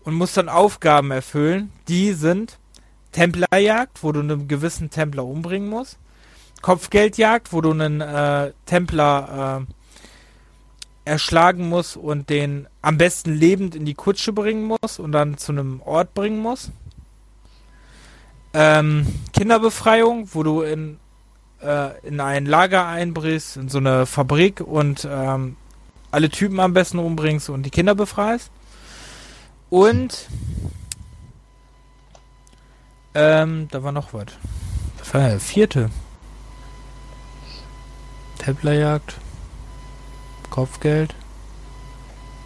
und 0.05 0.14
musst 0.14 0.36
dann 0.36 0.48
Aufgaben 0.48 1.11
erfüllen, 1.11 1.72
die 1.88 2.12
sind 2.12 2.59
Templerjagd, 3.12 4.02
wo 4.02 4.12
du 4.12 4.20
einen 4.20 4.48
gewissen 4.48 4.90
Templer 4.90 5.24
umbringen 5.24 5.68
musst, 5.68 5.98
Kopfgeldjagd, 6.62 7.52
wo 7.52 7.61
du 7.61 7.70
einen 7.70 8.00
äh, 8.00 8.52
Templer 8.66 9.66
äh, 9.66 11.11
erschlagen 11.11 11.68
muss 11.68 11.96
und 11.96 12.30
den 12.30 12.66
am 12.82 12.98
besten 12.98 13.32
lebend 13.32 13.74
in 13.74 13.84
die 13.84 13.94
Kutsche 13.94 14.32
bringen 14.32 14.64
muss 14.64 14.98
und 14.98 15.12
dann 15.12 15.36
zu 15.36 15.52
einem 15.52 15.80
Ort 15.82 16.14
bringen 16.14 16.38
muss. 16.38 16.70
Ähm, 18.55 19.07
Kinderbefreiung, 19.32 20.28
wo 20.32 20.42
du 20.42 20.62
in, 20.62 20.98
äh, 21.62 21.98
in 22.07 22.20
ein 22.20 22.46
Lager 22.46 22.86
einbrichst, 22.86 23.57
in 23.57 23.68
so 23.68 23.78
eine 23.78 24.07
Fabrik 24.07 24.61
und 24.61 25.07
ähm, 25.11 25.57
alle 26.11 26.30
Typen 26.30 26.61
am 26.61 26.72
besten 26.72 26.98
umbringst 26.98 27.50
und 27.50 27.64
die 27.64 27.70
Kinder 27.70 27.94
befreist. 27.94 28.50
Und 29.75 30.29
ähm, 33.12 33.66
da 33.72 33.83
war 33.83 33.91
noch 33.91 34.14
was. 34.14 34.27
Das 34.99 35.12
war 35.12 35.29
der 35.29 35.41
vierte. 35.41 35.91
Templerjagd. 38.39 39.16
Kopfgeld. 40.51 41.16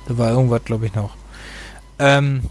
Da 0.07 0.17
war 0.17 0.31
irgendwas, 0.31 0.65
glaube 0.65 0.87
ich, 0.87 0.95
noch. 0.95 1.17
Ähm, 1.99 2.45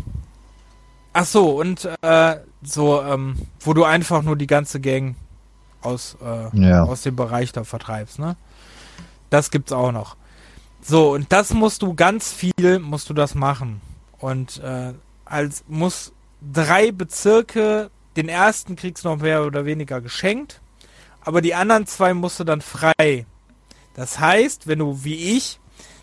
ach 1.12 1.26
so, 1.26 1.60
und 1.60 1.90
äh, 2.04 2.36
so, 2.62 3.02
ähm, 3.02 3.48
wo 3.62 3.74
du 3.74 3.84
einfach 3.84 4.22
nur 4.22 4.36
die 4.36 4.46
ganze 4.46 4.80
Gang 4.80 5.16
aus, 5.82 6.18
äh, 6.22 6.56
ja. 6.56 6.84
aus 6.84 7.02
dem 7.02 7.16
Bereich 7.16 7.52
da 7.52 7.64
vertreibst, 7.64 8.20
ne? 8.20 8.36
Das 9.32 9.50
gibt's 9.50 9.72
auch 9.72 9.92
noch. 9.92 10.18
So, 10.84 11.14
und 11.14 11.34
das 11.34 11.52
musst 11.52 11.82
du 11.82 11.96
ganz 11.96 12.32
viel, 12.32 12.78
musst 12.78 13.10
du 13.10 13.16
das 13.16 13.34
machen. 13.34 13.82
Und 14.20 14.60
äh, 14.60 14.94
als 15.26 15.64
muss 15.68 16.14
drei 16.54 16.92
Bezirke, 16.92 17.92
den 18.16 18.30
ersten 18.30 18.76
kriegst 18.76 19.06
du 19.06 19.10
noch 19.10 19.22
mehr 19.22 19.46
oder 19.46 19.66
weniger 19.66 20.02
geschenkt, 20.02 20.62
aber 21.22 21.42
die 21.42 21.56
anderen 21.56 21.86
zwei 21.86 22.14
musst 22.14 22.40
du 22.40 22.44
dann 22.44 22.62
frei 22.62 23.26
das 23.98 24.20
heißt, 24.20 24.68
wenn 24.68 24.80
du 24.80 25.04
wie 25.04 25.36
ich 25.36 25.60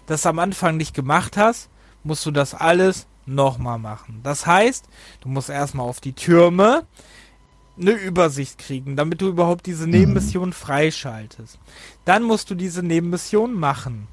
das 0.06 0.26
am 0.26 0.40
Anfang 0.40 0.76
nicht 0.76 0.94
gemacht 0.94 1.36
hast, 1.38 1.70
musst 2.02 2.26
du 2.26 2.32
das 2.32 2.52
alles 2.52 3.06
nochmal 3.24 3.78
machen. 3.78 4.20
Das 4.24 4.46
heißt, 4.46 4.86
du 5.20 5.28
musst 5.28 5.48
erstmal 5.48 5.88
auf 5.88 6.00
die 6.00 6.12
Türme 6.12 6.86
eine 7.80 7.92
Übersicht 7.92 8.58
kriegen, 8.58 8.96
damit 8.96 9.20
du 9.20 9.28
überhaupt 9.28 9.66
diese 9.66 9.86
Nebenmission 9.86 10.52
freischaltest. 10.52 11.58
Dann 12.04 12.24
musst 12.24 12.50
du 12.50 12.56
diese 12.56 12.82
Nebenmission 12.82 13.54
machen. 13.54 14.08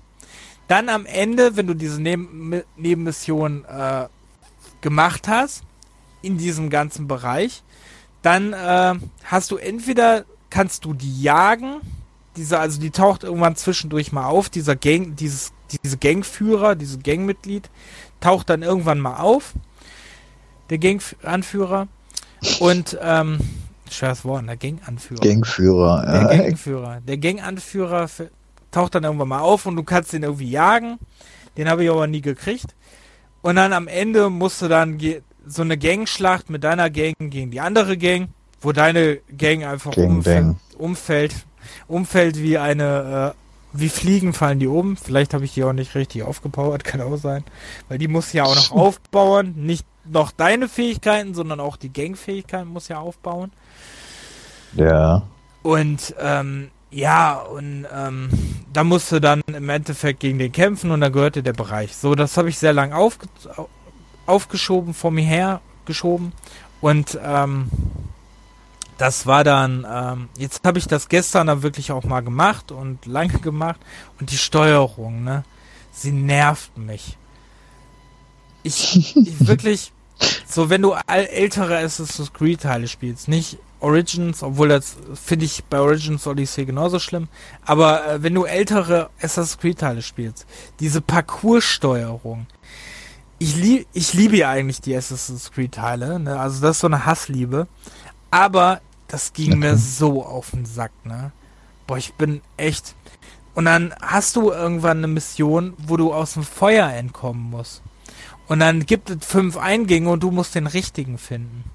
Dann 0.72 0.88
am 0.88 1.06
Ende, 1.06 1.58
wenn 1.58 1.68
du 1.68 1.74
diese 1.74 2.02
Neben 2.02 2.64
Nebenmission 2.78 3.66
äh, 3.66 4.08
gemacht 4.80 5.28
hast, 5.28 5.64
in 6.22 6.38
diesem 6.38 6.70
ganzen 6.70 7.10
Bereich, 7.10 7.62
dann 8.22 8.54
äh, 8.54 8.94
hast 9.26 9.52
du 9.52 9.58
entweder 9.58 10.24
kannst 10.50 10.86
du 10.86 10.94
die 10.94 11.22
jagen 11.22 11.82
diese, 12.38 12.58
also 12.58 12.80
die 12.80 12.92
taucht 12.92 13.24
irgendwann 13.24 13.58
zwischendurch 13.58 14.14
mal 14.14 14.28
auf, 14.28 14.50
dieser 14.50 14.78
Gang, 14.78 15.14
dieses, 15.18 15.52
diese 15.84 15.98
Gangführer, 15.98 16.76
dieses 16.76 17.04
Gangmitglied, 17.04 17.70
taucht 18.22 18.50
dann 18.50 18.62
irgendwann 18.62 19.00
mal 19.00 19.18
auf, 19.18 19.54
der 20.70 20.78
Ganganführer. 20.78 21.90
Und, 22.60 22.98
ähm, 23.02 23.40
schweres 23.90 24.24
Wort, 24.24 24.48
der 24.48 24.56
Ganganführer. 24.56 25.20
Gangführer, 25.20 26.04
ja. 26.06 26.12
Der 26.12 26.38
Ganganführer. 26.38 27.02
Der 27.02 27.18
Ganganführer 27.18 28.08
taucht 28.72 28.96
dann 28.96 29.04
irgendwann 29.04 29.28
mal 29.28 29.42
auf 29.42 29.66
und 29.66 29.76
du 29.76 29.84
kannst 29.84 30.14
den 30.14 30.24
irgendwie 30.24 30.50
jagen. 30.50 30.98
Den 31.58 31.70
habe 31.70 31.84
ich 31.84 31.90
aber 31.92 32.08
nie 32.08 32.22
gekriegt. 32.22 32.76
Und 33.42 33.56
dann 33.56 33.74
am 33.74 33.88
Ende 33.88 34.30
musst 34.30 34.62
du 34.62 34.68
dann 34.68 35.00
so 35.46 35.62
eine 35.62 35.78
Gangschlacht 35.78 36.50
mit 36.50 36.64
deiner 36.64 36.90
Gang 36.90 37.16
gegen 37.20 37.52
die 37.52 37.60
andere 37.60 37.98
Gang, 37.98 38.30
wo 38.62 38.72
deine 38.72 39.18
Gang 39.36 39.66
einfach 39.66 39.96
umfällt, 39.98 40.56
umfällt 40.78 41.46
umfällt 41.88 42.42
wie 42.42 42.58
eine, 42.58 43.34
äh, 43.34 43.80
wie 43.80 43.90
Fliegen 43.90 44.34
fallen 44.34 44.60
die 44.60 44.68
um. 44.68 44.98
Vielleicht 44.98 45.34
habe 45.34 45.46
ich 45.46 45.54
die 45.54 45.64
auch 45.64 45.74
nicht 45.74 45.96
richtig 45.96 46.24
aufgepowert, 46.24 46.84
kann 46.86 47.02
auch 47.02 47.18
sein. 47.18 47.44
Weil 47.90 47.98
die 47.98 48.08
muss 48.08 48.34
ja 48.34 48.44
auch 48.44 48.56
noch 48.56 48.72
aufbauen. 48.78 49.54
Nicht 49.58 49.86
noch 50.06 50.32
deine 50.32 50.68
Fähigkeiten, 50.68 51.34
sondern 51.34 51.60
auch 51.60 51.78
die 51.78 51.94
Gangfähigkeiten 51.94 52.68
muss 52.68 52.88
ja 52.88 53.00
aufbauen. 53.00 53.52
Ja. 54.76 55.24
Und 55.62 56.16
ähm, 56.20 56.72
ja, 56.92 57.36
und 57.36 57.88
ähm, 57.94 58.30
da 58.74 58.84
musste 58.84 59.22
dann 59.22 59.42
im 59.48 59.70
Endeffekt 59.70 60.20
gegen 60.20 60.40
den 60.40 60.52
kämpfen 60.52 60.92
und 60.92 61.02
dann 61.02 61.14
gehörte 61.14 61.42
der 61.42 61.54
Bereich. 61.54 61.96
So, 61.96 62.16
das 62.16 62.36
habe 62.38 62.50
ich 62.50 62.60
sehr 62.60 62.74
lang 62.74 62.92
aufge 62.92 63.28
aufgeschoben, 64.26 64.94
vor 64.94 65.12
mir 65.12 65.26
her 65.26 65.62
geschoben. 65.86 66.34
Und 66.80 67.18
ähm, 67.24 67.70
das 68.98 69.26
war 69.26 69.44
dann, 69.44 69.86
ähm, 69.90 70.30
jetzt 70.38 70.64
habe 70.64 70.80
ich 70.80 70.88
das 70.88 71.10
gestern 71.10 71.48
dann 71.48 71.64
wirklich 71.64 71.92
auch 71.92 72.04
mal 72.04 72.22
gemacht 72.22 72.72
und 72.72 73.06
lange 73.06 73.40
gemacht 73.40 73.80
und 74.20 74.32
die 74.32 74.38
Steuerung, 74.38 75.24
ne, 75.24 75.44
sie 75.92 76.12
nervt 76.12 76.78
mich. 76.78 77.18
Ich, 78.64 79.16
ich 79.16 79.40
wirklich, 79.48 79.92
so 80.46 80.70
wenn 80.70 80.82
du 80.82 80.96
ältere 81.08 81.78
Assassin's 81.78 82.32
Creed 82.32 82.62
Teile 82.62 82.88
spielst, 82.88 83.28
nicht 83.28 83.58
Origins, 83.82 84.44
obwohl 84.44 84.70
das 84.70 84.96
finde 85.14 85.46
ich 85.46 85.64
bei 85.66 85.80
Origins 85.80 86.26
Odyssey 86.26 86.66
genauso 86.66 87.00
schlimm, 87.00 87.28
aber 87.66 88.08
äh, 88.08 88.24
wenn 88.24 88.34
du 88.34 88.46
ältere 88.46 89.10
Assassin's 89.18 89.58
Creed 89.58 89.80
Teile 89.80 90.02
spielst, 90.02 90.46
diese 90.80 91.02
Parcourssteuerung, 91.02 92.48
ich, 93.40 93.56
lieb, 93.56 93.88
ich 93.94 94.14
liebe 94.14 94.38
ja 94.38 94.50
eigentlich 94.50 94.82
die 94.82 94.96
Assassin's 94.96 95.52
Creed 95.52 95.74
Teile, 95.74 96.20
ne? 96.20 96.40
also 96.40 96.62
das 96.62 96.78
ist 96.78 96.82
so 96.82 96.88
eine 96.88 97.06
Hassliebe, 97.06 97.68
aber 98.30 98.82
das 99.08 99.34
ging 99.34 99.60
mir 99.60 99.78
so 99.78 100.24
auf 100.24 100.52
den 100.52 100.66
Sack, 100.66 100.92
ne? 101.04 101.32
Boah, 101.86 101.98
ich 101.98 102.14
bin 102.14 102.42
echt. 102.56 102.96
Und 103.54 103.66
dann 103.66 103.94
hast 104.02 104.38
du 104.38 104.52
irgendwann 104.52 105.00
eine 105.00 105.08
Mission, 105.08 105.74
wo 105.78 105.98
du 105.98 106.14
aus 106.14 106.36
dem 106.36 106.44
Feuer 106.44 106.88
entkommen 106.88 107.50
musst. 107.50 107.82
Und 108.48 108.60
dann 108.60 108.86
gibt 108.86 109.10
es 109.10 109.26
fünf 109.26 109.58
Eingänge 109.58 110.10
und 110.10 110.24
du 110.24 110.32
musst 110.32 110.56
den 110.56 110.68
richtigen 110.68 111.18
finden. 111.18 111.66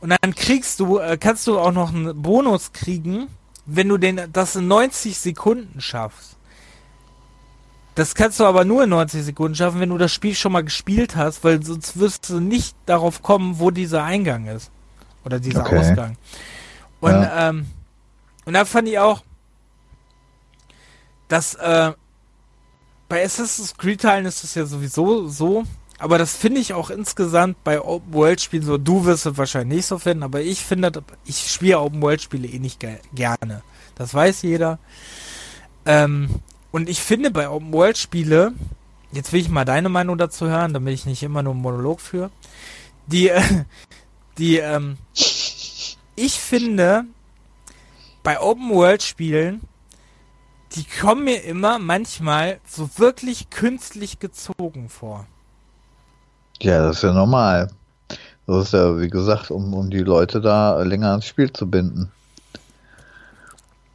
Und 0.00 0.10
dann 0.22 0.34
kriegst 0.34 0.80
du, 0.80 0.98
äh, 0.98 1.16
kannst 1.18 1.46
du 1.46 1.58
auch 1.58 1.72
noch 1.72 1.92
einen 1.92 2.20
Bonus 2.22 2.72
kriegen, 2.72 3.28
wenn 3.66 3.88
du 3.88 3.98
den, 3.98 4.20
das 4.32 4.56
in 4.56 4.68
90 4.68 5.18
Sekunden 5.18 5.80
schaffst. 5.80 6.36
Das 7.94 8.14
kannst 8.14 8.40
du 8.40 8.44
aber 8.44 8.64
nur 8.64 8.84
in 8.84 8.90
90 8.90 9.24
Sekunden 9.24 9.54
schaffen, 9.54 9.80
wenn 9.80 9.90
du 9.90 9.98
das 9.98 10.12
Spiel 10.12 10.34
schon 10.34 10.52
mal 10.52 10.64
gespielt 10.64 11.16
hast, 11.16 11.44
weil 11.44 11.62
sonst 11.62 11.98
wirst 11.98 12.30
du 12.30 12.40
nicht 12.40 12.74
darauf 12.86 13.22
kommen, 13.22 13.58
wo 13.58 13.70
dieser 13.70 14.04
Eingang 14.04 14.46
ist. 14.46 14.70
Oder 15.24 15.38
dieser 15.38 15.60
okay. 15.60 15.78
Ausgang. 15.78 16.16
Und, 17.00 17.12
ja. 17.12 17.48
ähm, 17.48 17.66
und 18.44 18.54
da 18.54 18.64
fand 18.64 18.88
ich 18.88 18.98
auch, 18.98 19.22
dass 21.28 21.54
äh, 21.54 21.92
bei 23.08 23.24
Assassin's 23.24 23.76
Creed-Teilen 23.76 24.24
ist 24.26 24.44
es 24.44 24.54
ja 24.54 24.64
sowieso 24.66 25.28
so, 25.28 25.64
aber 26.00 26.16
das 26.16 26.34
finde 26.34 26.62
ich 26.62 26.72
auch 26.72 26.88
insgesamt 26.88 27.62
bei 27.62 27.80
Open-World-Spielen 27.80 28.64
so. 28.64 28.78
Du 28.78 29.04
wirst 29.04 29.26
es 29.26 29.36
wahrscheinlich 29.36 29.76
nicht 29.76 29.86
so 29.86 29.98
finden, 29.98 30.22
aber 30.22 30.40
ich 30.40 30.64
finde, 30.64 30.90
ich 31.26 31.50
spiele 31.50 31.78
Open-World-Spiele 31.78 32.48
eh 32.48 32.58
nicht 32.58 32.80
ge 32.80 32.96
gerne. 33.14 33.62
Das 33.96 34.14
weiß 34.14 34.40
jeder. 34.42 34.78
Ähm, 35.84 36.30
und 36.72 36.88
ich 36.88 37.00
finde 37.00 37.30
bei 37.30 37.50
Open-World-Spiele, 37.50 38.54
jetzt 39.12 39.34
will 39.34 39.40
ich 39.42 39.50
mal 39.50 39.66
deine 39.66 39.90
Meinung 39.90 40.16
dazu 40.16 40.46
hören, 40.46 40.72
damit 40.72 40.94
ich 40.94 41.04
nicht 41.04 41.22
immer 41.22 41.42
nur 41.42 41.52
einen 41.52 41.62
Monolog 41.62 42.00
führe. 42.00 42.30
Die, 43.06 43.28
äh, 43.28 43.42
die, 44.38 44.56
ähm, 44.56 44.96
ich 46.16 46.40
finde, 46.40 47.04
bei 48.22 48.40
Open-World-Spielen, 48.40 49.60
die 50.76 50.84
kommen 50.84 51.24
mir 51.24 51.44
immer 51.44 51.78
manchmal 51.78 52.58
so 52.66 52.88
wirklich 52.96 53.50
künstlich 53.50 54.18
gezogen 54.18 54.88
vor. 54.88 55.26
Ja, 56.62 56.82
das 56.82 56.96
ist 56.96 57.02
ja 57.02 57.12
normal. 57.12 57.70
Das 58.46 58.66
ist 58.66 58.72
ja, 58.72 58.98
wie 58.98 59.08
gesagt, 59.08 59.50
um, 59.50 59.72
um 59.74 59.90
die 59.90 60.00
Leute 60.00 60.40
da 60.40 60.82
länger 60.82 61.10
ans 61.10 61.26
Spiel 61.26 61.52
zu 61.52 61.70
binden. 61.70 62.10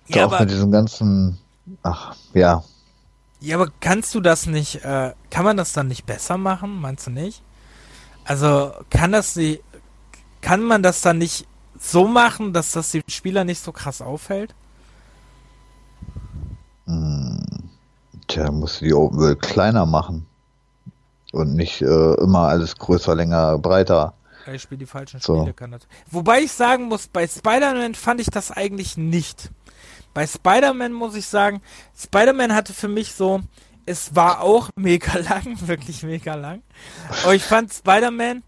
Ja, 0.08 0.26
auch 0.26 0.34
aber, 0.34 0.42
mit 0.42 0.52
diesem 0.52 0.72
ganzen, 0.72 1.38
ach, 1.84 2.16
ja. 2.34 2.64
Ja, 3.42 3.58
aber 3.58 3.70
kannst 3.82 4.16
du 4.16 4.22
das 4.22 4.46
nicht, 4.46 4.84
äh, 4.84 5.14
kann 5.30 5.46
man 5.46 5.58
das 5.58 5.74
dann 5.74 5.88
nicht 5.88 6.06
besser 6.06 6.38
machen, 6.38 6.80
meinst 6.80 7.08
du 7.08 7.12
nicht? 7.12 7.42
Also, 8.24 8.72
kann 8.90 9.12
das 9.12 9.34
die, 9.34 9.62
kann 10.42 10.64
man 10.64 10.82
das 10.82 11.02
dann 11.02 11.18
nicht 11.20 11.46
so 11.80 12.08
machen, 12.08 12.54
dass 12.54 12.72
das 12.72 12.92
dem 12.92 13.04
Spieler 13.08 13.44
nicht 13.44 13.62
so 13.62 13.72
krass 13.72 14.02
auffällt? 14.02 14.56
Hm. 16.86 17.44
Tja, 18.28 18.50
musst 18.52 18.82
du 18.82 18.86
die 18.86 18.94
Open 18.94 19.20
World 19.20 19.42
kleiner 19.42 19.86
machen 19.86 20.26
und 21.36 21.56
nicht 21.56 21.82
äh, 21.82 22.14
immer 22.16 22.48
alles 22.48 22.78
größer, 22.78 23.16
länger, 23.16 23.58
breiter. 23.60 24.14
Ich 24.54 24.62
spiele 24.62 24.80
die 24.80 24.86
falschen 24.86 25.20
so. 25.20 25.40
Spiele. 25.40 25.54
Kann 25.54 25.72
das. 25.72 25.82
Wobei 26.10 26.42
ich 26.42 26.52
sagen 26.52 26.86
muss, 26.86 27.08
bei 27.08 27.28
Spider-Man 27.28 27.96
fand 27.96 28.22
ich 28.22 28.28
das 28.30 28.52
eigentlich 28.52 28.96
nicht. 28.98 29.50
Bei 30.14 30.26
Spider-Man 30.28 30.94
muss 30.94 31.16
ich 31.16 31.28
sagen, 31.28 31.62
Spider-Man 31.98 32.54
hatte 32.54 32.74
für 32.74 32.88
mich 32.88 33.14
so, 33.14 33.42
es 33.86 34.16
war 34.16 34.42
auch 34.42 34.70
mega 34.76 35.18
lang, 35.18 35.58
wirklich 35.68 36.04
mega 36.04 36.36
lang. 36.36 36.62
Aber 37.24 37.34
ich 37.34 37.44
fand 37.44 37.74
Spider-Man, 37.74 38.44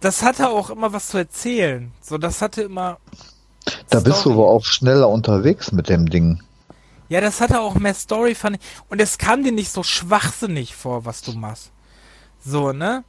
das 0.00 0.22
hatte 0.22 0.48
auch 0.48 0.70
immer 0.70 0.92
was 0.92 1.08
zu 1.08 1.18
erzählen. 1.18 1.92
So, 2.00 2.18
das 2.18 2.40
hatte 2.40 2.62
immer. 2.62 2.98
Da 3.90 4.00
Story. 4.00 4.04
bist 4.04 4.24
du 4.24 4.32
aber 4.32 4.48
auch 4.48 4.64
schneller 4.64 5.08
unterwegs 5.08 5.70
mit 5.72 5.88
dem 5.88 6.08
Ding. 6.08 6.42
Ja, 7.10 7.20
das 7.20 7.40
hatte 7.40 7.60
auch 7.60 7.74
mehr 7.74 7.94
Story, 7.94 8.34
fand 8.34 8.56
ich. 8.56 8.62
Und 8.88 9.00
es 9.00 9.18
kam 9.18 9.42
dir 9.44 9.52
nicht 9.52 9.72
so 9.72 9.82
schwachsinnig 9.82 10.74
vor, 10.74 11.04
was 11.04 11.22
du 11.22 11.32
machst. 11.32 11.72
So, 12.44 12.72
ne? 12.72 13.04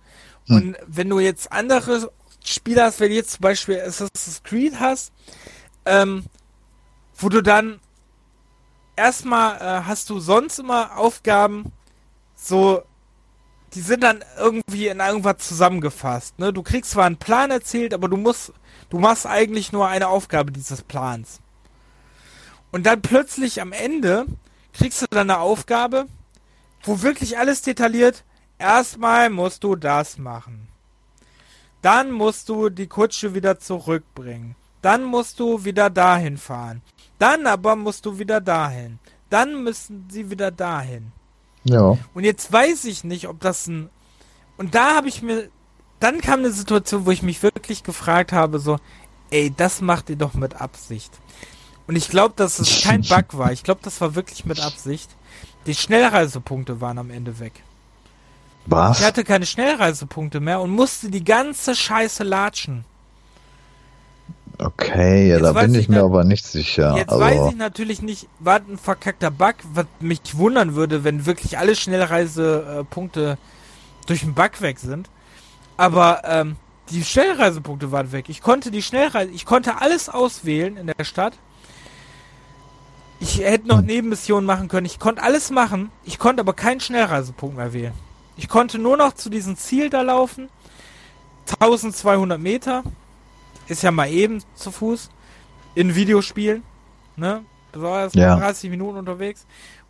Hm. 0.48 0.56
Und 0.56 0.78
wenn 0.88 1.10
du 1.10 1.20
jetzt 1.20 1.52
andere 1.52 2.12
Spiele 2.44 2.84
hast, 2.84 3.00
wenn 3.00 3.10
du 3.10 3.16
jetzt 3.16 3.34
zum 3.34 3.42
Beispiel 3.42 3.80
Assassin's 3.80 4.42
Creed 4.44 4.80
hast, 4.80 5.12
ähm, 5.86 6.26
wo 7.16 7.30
du 7.30 7.42
dann 7.42 7.80
erstmal 8.96 9.58
äh, 9.58 9.84
hast 9.86 10.10
du 10.10 10.20
sonst 10.20 10.60
immer 10.60 10.98
Aufgaben, 10.98 11.72
so, 12.36 12.82
die 13.74 13.82
sind 13.82 14.04
dann 14.04 14.24
irgendwie 14.38 14.88
in 14.88 15.00
irgendwas 15.00 15.38
zusammengefasst, 15.40 16.40
ne? 16.40 16.52
Du 16.52 16.64
kriegst 16.64 16.92
zwar 16.92 17.06
einen 17.06 17.18
Plan 17.18 17.52
erzählt, 17.52 17.94
aber 17.94 18.10
du 18.10 18.18
musst, 18.18 18.52
du 18.90 19.00
machst 19.00 19.26
eigentlich 19.26 19.72
nur 19.72 19.88
eine 19.88 20.08
Aufgabe 20.08 20.52
dieses 20.52 20.82
Plans. 20.82 21.40
Und 22.72 22.86
dann 22.86 23.02
plötzlich 23.02 23.62
am 23.62 23.74
Ende 23.74 24.26
kriegst 24.74 25.02
du 25.02 25.06
dann 25.10 25.30
eine 25.30 25.40
Aufgabe, 25.40 26.08
wo 26.84 27.02
wirklich 27.02 27.38
alles 27.38 27.62
detailliert, 27.62 28.24
Erstmal 28.62 29.32
musst 29.32 29.64
du 29.64 29.76
das 29.76 30.20
machen. 30.20 30.68
Dann 31.82 32.12
musst 32.12 32.48
du 32.48 32.70
die 32.70 32.86
Kutsche 32.86 33.34
wieder 33.34 33.58
zurückbringen. 33.58 34.56
Dann 34.84 35.04
musst 35.04 35.40
du 35.40 35.66
wieder 35.66 35.90
dahin 35.90 36.38
fahren. 36.38 36.84
Dann 37.18 37.48
aber 37.48 37.76
musst 37.76 38.06
du 38.06 38.20
wieder 38.20 38.40
dahin. 38.40 39.00
Dann 39.32 39.64
müssen 39.64 40.08
sie 40.12 40.30
wieder 40.30 40.52
dahin. 40.52 41.12
Ja. 41.64 41.98
Und 42.14 42.24
jetzt 42.24 42.54
weiß 42.54 42.86
ich 42.86 43.04
nicht, 43.04 43.28
ob 43.28 43.40
das 43.40 43.66
ein. 43.66 43.90
Und 44.58 44.76
da 44.76 44.96
habe 44.96 45.08
ich 45.08 45.24
mir. 45.24 45.50
Dann 46.00 46.22
kam 46.22 46.40
eine 46.40 46.52
Situation, 46.52 47.08
wo 47.08 47.12
ich 47.12 47.24
mich 47.24 47.42
wirklich 47.42 47.84
gefragt 47.84 48.32
habe, 48.32 48.60
so, 48.60 48.78
ey, 49.32 49.52
das 49.56 49.82
macht 49.82 50.10
ihr 50.12 50.18
doch 50.18 50.36
mit 50.36 50.62
Absicht. 50.62 51.12
Und 51.88 51.96
ich 51.96 52.10
glaube, 52.10 52.36
dass 52.38 52.60
es 52.60 52.84
kein 52.84 53.02
Bug 53.10 53.38
war. 53.38 53.52
Ich 53.52 53.64
glaube, 53.64 53.82
das 53.84 54.02
war 54.02 54.14
wirklich 54.14 54.46
mit 54.46 54.60
Absicht. 54.60 55.10
Die 55.66 55.76
Schnellreisepunkte 55.76 56.80
waren 56.80 57.00
am 57.00 57.10
Ende 57.10 57.40
weg. 57.40 57.64
Was? 58.66 59.00
Ich 59.00 59.06
hatte 59.06 59.24
keine 59.24 59.46
Schnellreisepunkte 59.46 60.40
mehr 60.40 60.62
und 60.62 60.70
musste 60.70 61.10
die 61.10 61.24
ganze 61.24 61.76
Scheiße 61.76 62.24
latschen. 62.24 62.86
Okay, 64.58 65.30
ja, 65.30 65.40
da 65.40 65.54
bin 65.54 65.74
ich, 65.74 65.90
mir 65.90 66.04
aber 66.04 66.24
nicht 66.24 66.46
sicher. 66.46 66.96
Jetzt 66.96 67.10
also... 67.10 67.24
weiß 67.24 67.52
ich 67.52 67.58
natürlich 67.58 68.04
nicht, 68.04 68.28
war 68.40 68.58
ein 68.58 68.78
verkackter 68.78 69.32
Bug, 69.32 69.56
was 69.74 69.88
mich 70.00 70.22
wundern 70.34 70.76
würde, 70.76 71.04
wenn 71.04 71.26
wirklich 71.26 71.58
alle 71.58 71.76
Schnellreisepunkte 71.76 73.40
durch 74.06 74.22
einen 74.22 74.36
Bug 74.36 74.62
weg 74.62 74.78
sind. 74.78 75.10
Aber 75.78 76.22
ähm, 76.26 76.58
die 76.92 77.04
Schnellreisepunkte 77.04 77.92
waren 77.92 78.12
weg. 78.12 78.30
Ich 78.30 78.42
konnte 78.42 78.70
die 78.70 78.84
Schnellreise, 78.84 79.32
ich 79.32 79.46
konnte 79.46 79.82
alles 79.82 80.10
auswählen 80.10 80.78
in 80.78 80.88
der 80.96 81.06
Stadt. 81.06 81.34
Ich 83.20 83.40
hätte 83.40 83.68
noch 83.68 83.80
hm. 83.80 83.86
Nebenmissionen 83.86 84.46
machen 84.46 84.68
können. 84.68 84.86
Ich 84.86 85.00
konnte 85.00 85.24
alles 85.24 85.50
machen. 85.50 85.92
Ich 86.04 86.20
konnte 86.20 86.42
aber 86.42 86.54
keinen 86.54 86.80
Schnellreisepunkt 86.80 87.58
mehr 87.58 87.74
wählen. 87.74 88.11
Ich 88.42 88.50
konnte 88.50 88.80
nur 88.80 88.98
noch 88.98 89.14
zu 89.14 89.30
diesem 89.30 89.56
Ziel 89.56 89.92
da 89.92 90.02
laufen. 90.02 90.50
1200 91.60 92.40
Meter. 92.40 92.82
Ist 93.68 93.84
ja 93.84 93.92
mal 93.92 94.10
eben 94.10 94.44
zu 94.56 94.72
Fuß. 94.72 95.12
In 95.76 95.94
Videospielen. 95.94 96.64
Ne? 97.16 97.46
Das 97.72 97.82
war 97.84 98.02
erst 98.02 98.16
ja. 98.16 98.36
30 98.36 98.72
Minuten 98.72 98.98
unterwegs. 98.98 99.46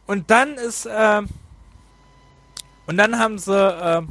Und 0.06 0.30
dann 0.30 0.56
ist, 0.56 0.86
äh, 0.86 1.22
und 2.88 2.98
dann 2.98 3.18
haben 3.18 3.40
sie, 3.40 3.53
äh, 3.53 4.02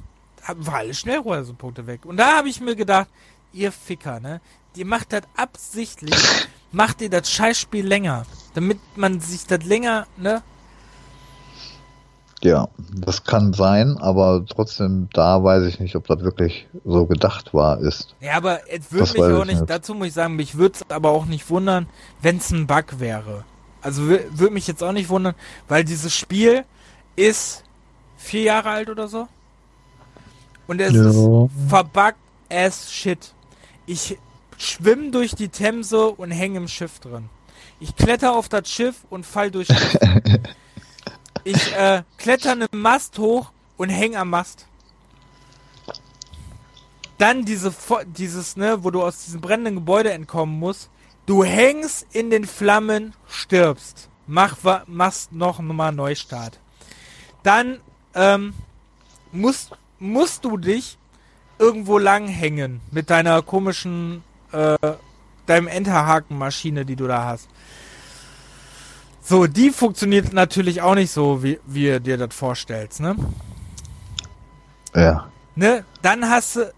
war 0.46 0.74
alle 0.74 0.94
Schnellreisepunkte 0.94 1.86
weg. 1.86 2.06
Und 2.06 2.16
da 2.16 2.38
habe 2.38 2.48
ich 2.48 2.62
mir 2.62 2.74
gedacht, 2.74 3.08
ihr 3.52 3.70
Ficker, 3.70 4.20
ne? 4.20 4.40
Die 4.74 4.84
macht 4.84 5.12
das 5.12 5.22
absichtlich, 5.36 6.16
macht 6.72 7.02
ihr 7.02 7.10
das 7.10 7.30
Scheißspiel 7.30 7.86
länger. 7.86 8.24
Damit 8.54 8.78
man 8.96 9.20
sich 9.20 9.44
das 9.44 9.62
länger, 9.64 10.06
ne? 10.16 10.42
Ja, 12.42 12.68
das 12.94 13.24
kann 13.24 13.52
sein, 13.52 13.98
aber 13.98 14.44
trotzdem, 14.48 15.08
da 15.12 15.44
weiß 15.44 15.66
ich 15.66 15.78
nicht, 15.78 15.94
ob 15.94 16.06
das 16.06 16.20
wirklich 16.20 16.66
so 16.86 17.04
gedacht 17.04 17.52
war 17.52 17.78
ist. 17.80 18.14
Ja, 18.20 18.34
aber 18.34 18.60
es 18.68 18.90
würde 18.90 19.12
mich 19.12 19.22
auch 19.22 19.44
nicht, 19.44 19.60
nicht, 19.60 19.70
dazu 19.70 19.94
muss 19.94 20.08
ich 20.08 20.14
sagen, 20.14 20.36
mich 20.36 20.56
würde 20.56 20.76
es 20.76 20.90
aber 20.90 21.10
auch 21.10 21.26
nicht 21.26 21.50
wundern, 21.50 21.86
wenn 22.22 22.38
es 22.38 22.50
ein 22.50 22.66
Bug 22.66 22.98
wäre. 22.98 23.44
Also 23.82 24.06
würde 24.06 24.50
mich 24.50 24.66
jetzt 24.66 24.82
auch 24.82 24.92
nicht 24.92 25.10
wundern, 25.10 25.34
weil 25.68 25.84
dieses 25.84 26.14
Spiel 26.14 26.64
ist 27.14 27.62
vier 28.16 28.42
Jahre 28.42 28.70
alt 28.70 28.88
oder 28.88 29.08
so. 29.08 29.28
Und 30.66 30.80
es 30.80 30.94
ja. 30.94 31.08
ist 31.10 31.50
verbuggt 31.68 32.18
as 32.48 32.90
shit. 32.90 33.34
Ich 33.86 34.18
schwimme 34.56 35.10
durch 35.10 35.34
die 35.34 35.48
Themse 35.48 36.06
und 36.06 36.30
hänge 36.30 36.58
im 36.58 36.68
Schiff 36.68 37.00
drin. 37.00 37.28
Ich 37.80 37.96
kletter 37.96 38.34
auf 38.34 38.48
das 38.48 38.70
Schiff 38.70 39.04
und 39.10 39.26
fall 39.26 39.50
durch. 39.50 39.68
Ich 41.44 41.74
äh, 41.74 42.02
kletter 42.18 42.52
einen 42.52 42.68
Mast 42.72 43.18
hoch 43.18 43.52
und 43.76 43.88
häng 43.88 44.16
am 44.16 44.30
Mast. 44.30 44.66
Dann 47.18 47.44
diese, 47.44 47.74
dieses, 48.06 48.56
ne, 48.56 48.82
wo 48.82 48.90
du 48.90 49.02
aus 49.02 49.24
diesem 49.24 49.40
brennenden 49.40 49.74
Gebäude 49.74 50.12
entkommen 50.12 50.58
musst. 50.58 50.90
Du 51.26 51.44
hängst 51.44 52.06
in 52.12 52.30
den 52.30 52.46
Flammen, 52.46 53.14
stirbst. 53.28 54.08
Mach, 54.26 54.56
machst 54.86 55.32
noch 55.32 55.60
mal 55.60 55.92
Neustart. 55.92 56.58
Dann 57.42 57.80
ähm, 58.14 58.54
musst, 59.32 59.72
musst 59.98 60.46
du 60.46 60.56
dich 60.56 60.98
irgendwo 61.58 61.98
lang 61.98 62.26
hängen 62.26 62.80
mit 62.90 63.10
deiner 63.10 63.42
komischen, 63.42 64.24
äh, 64.52 64.78
deinem 65.44 65.68
Enterhaken-Maschine, 65.68 66.86
die 66.86 66.96
du 66.96 67.06
da 67.06 67.24
hast. 67.24 67.49
So, 69.30 69.46
die 69.46 69.70
funktioniert 69.70 70.32
natürlich 70.32 70.82
auch 70.82 70.96
nicht 70.96 71.12
so, 71.12 71.40
wie, 71.44 71.60
wie 71.64 71.84
ihr 71.84 72.00
dir 72.00 72.16
das 72.16 72.34
vorstellst, 72.34 72.98
ne? 72.98 73.14
Ja. 74.92 75.30
Ne? 75.54 75.84
Dann 76.02 76.28
hast 76.28 76.56
du, 76.56 76.74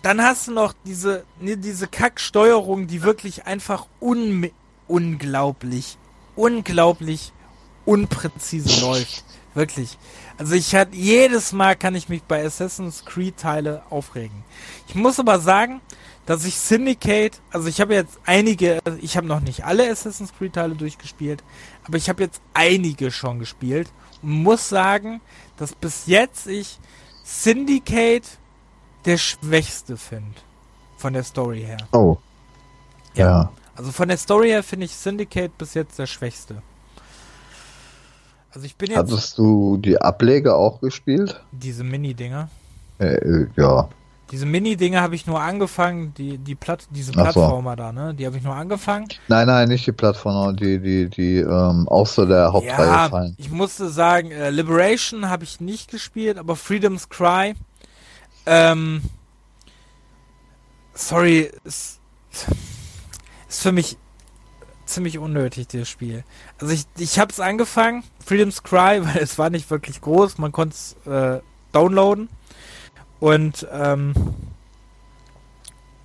dann 0.00 0.22
hast 0.22 0.46
du 0.46 0.52
noch 0.52 0.74
diese, 0.84 1.24
ne, 1.40 1.56
diese 1.56 1.88
Kacksteuerung, 1.88 2.86
die 2.86 3.02
wirklich 3.02 3.46
einfach 3.46 3.88
un 4.00 4.48
unglaublich, 4.86 5.98
unglaublich 6.36 7.32
unpräzise 7.84 8.80
läuft. 8.80 9.24
Wirklich. 9.54 9.98
Also 10.38 10.54
ich 10.54 10.76
hatte 10.76 10.94
jedes 10.94 11.50
Mal 11.50 11.74
kann 11.74 11.96
ich 11.96 12.08
mich 12.08 12.22
bei 12.22 12.46
Assassin's 12.46 13.04
Creed 13.04 13.38
Teile 13.38 13.82
aufregen. 13.90 14.44
Ich 14.86 14.94
muss 14.94 15.18
aber 15.18 15.40
sagen, 15.40 15.80
dass 16.26 16.44
ich 16.44 16.56
Syndicate, 16.56 17.40
also 17.50 17.68
ich 17.68 17.80
habe 17.80 17.94
jetzt 17.94 18.18
einige, 18.26 18.78
ich 19.00 19.16
habe 19.16 19.26
noch 19.26 19.40
nicht 19.40 19.64
alle 19.64 19.90
Assassin's 19.90 20.32
Creed 20.36 20.54
Teile 20.54 20.74
durchgespielt, 20.74 21.42
aber 21.84 21.96
ich 21.96 22.08
habe 22.08 22.22
jetzt 22.22 22.40
einige 22.54 23.10
schon 23.10 23.38
gespielt 23.38 23.88
und 24.22 24.42
muss 24.42 24.68
sagen, 24.68 25.20
dass 25.56 25.74
bis 25.74 26.06
jetzt 26.06 26.46
ich 26.46 26.78
Syndicate 27.24 28.38
der 29.04 29.18
schwächste 29.18 29.96
finde. 29.96 30.34
Von 30.96 31.14
der 31.14 31.24
Story 31.24 31.62
her. 31.62 31.78
Oh. 31.92 32.16
Ja. 33.14 33.26
ja. 33.26 33.52
Also 33.74 33.90
von 33.90 34.08
der 34.08 34.18
Story 34.18 34.48
her 34.48 34.62
finde 34.62 34.86
ich 34.86 34.94
Syndicate 34.94 35.56
bis 35.58 35.74
jetzt 35.74 35.98
der 35.98 36.06
schwächste. 36.06 36.62
Also 38.54 38.66
ich 38.66 38.76
bin 38.76 38.90
jetzt. 38.90 38.98
Hattest 38.98 39.38
du 39.38 39.78
die 39.78 40.00
Ableger 40.00 40.56
auch 40.56 40.80
gespielt? 40.80 41.42
Diese 41.52 41.82
Mini-Dinger? 41.82 42.48
Äh, 42.98 43.14
äh, 43.14 43.48
ja. 43.56 43.88
Diese 44.32 44.46
Mini-Dinger 44.46 45.02
habe 45.02 45.14
ich 45.14 45.26
nur 45.26 45.42
angefangen, 45.42 46.14
die, 46.14 46.38
die 46.38 46.54
Platt, 46.54 46.86
diese 46.90 47.12
Plattformer 47.12 47.72
so. 47.72 47.76
da, 47.76 47.92
ne? 47.92 48.14
Die 48.14 48.24
habe 48.24 48.38
ich 48.38 48.42
nur 48.42 48.54
angefangen. 48.54 49.06
Nein, 49.28 49.46
nein, 49.46 49.68
nicht 49.68 49.86
die 49.86 49.92
Plattformer, 49.92 50.54
die, 50.54 50.80
die, 50.80 51.10
die, 51.10 51.36
ähm, 51.36 51.86
auch 51.86 52.06
so 52.06 52.24
der 52.24 52.50
Hauptreihe 52.50 52.86
ja, 52.86 53.08
fallen. 53.10 53.36
Ich 53.36 53.50
musste 53.50 53.90
sagen, 53.90 54.30
äh, 54.30 54.48
Liberation 54.48 55.28
habe 55.28 55.44
ich 55.44 55.60
nicht 55.60 55.90
gespielt, 55.90 56.38
aber 56.38 56.56
Freedom's 56.56 57.10
Cry, 57.10 57.54
ähm, 58.46 59.02
sorry, 60.94 61.50
ist, 61.64 62.00
ist 63.50 63.62
für 63.62 63.72
mich 63.72 63.98
ziemlich 64.86 65.18
unnötig, 65.18 65.68
das 65.68 65.90
Spiel. 65.90 66.24
Also 66.58 66.72
ich, 66.72 66.84
ich 66.96 67.18
habe 67.18 67.30
es 67.30 67.38
angefangen, 67.38 68.02
Freedom's 68.24 68.62
Cry, 68.62 69.00
weil 69.04 69.18
es 69.18 69.36
war 69.38 69.50
nicht 69.50 69.70
wirklich 69.70 70.00
groß, 70.00 70.38
man 70.38 70.52
konnte 70.52 70.74
es 70.74 70.96
äh, 71.06 71.40
downloaden. 71.72 72.30
Und 73.22 73.68
ähm, 73.70 74.14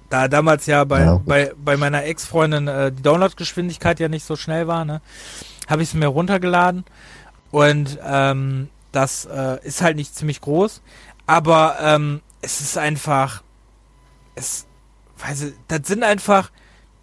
da 0.07 0.27
damals 0.27 0.68
ja 0.68 0.84
bei, 0.84 1.02
ja. 1.02 1.19
bei, 1.26 1.52
bei 1.57 1.76
meiner 1.76 2.03
Ex-Freundin 2.03 2.68
äh, 2.68 2.91
die 2.91 3.02
Downloadgeschwindigkeit 3.02 3.99
ja 3.99 4.07
nicht 4.07 4.23
so 4.23 4.35
schnell 4.35 4.68
war, 4.68 4.85
ne, 4.85 5.02
habe 5.68 5.81
ich 5.81 5.89
es 5.89 5.95
mir 5.95 6.06
runtergeladen. 6.06 6.85
Und 7.49 7.98
ähm, 8.06 8.69
das 8.91 9.26
äh, 9.26 9.57
ist 9.65 9.81
halt 9.81 9.95
nicht 9.95 10.14
ziemlich 10.14 10.41
groß. 10.41 10.84
Aber 11.26 11.77
ähm, 11.81 12.22
es 12.41 12.61
ist 12.61 12.77
einfach. 12.77 13.41
Es. 14.35 14.68
Weiß 15.18 15.41
ich, 15.41 15.53
das 15.69 15.88
sind 15.88 16.03
einfach. 16.03 16.52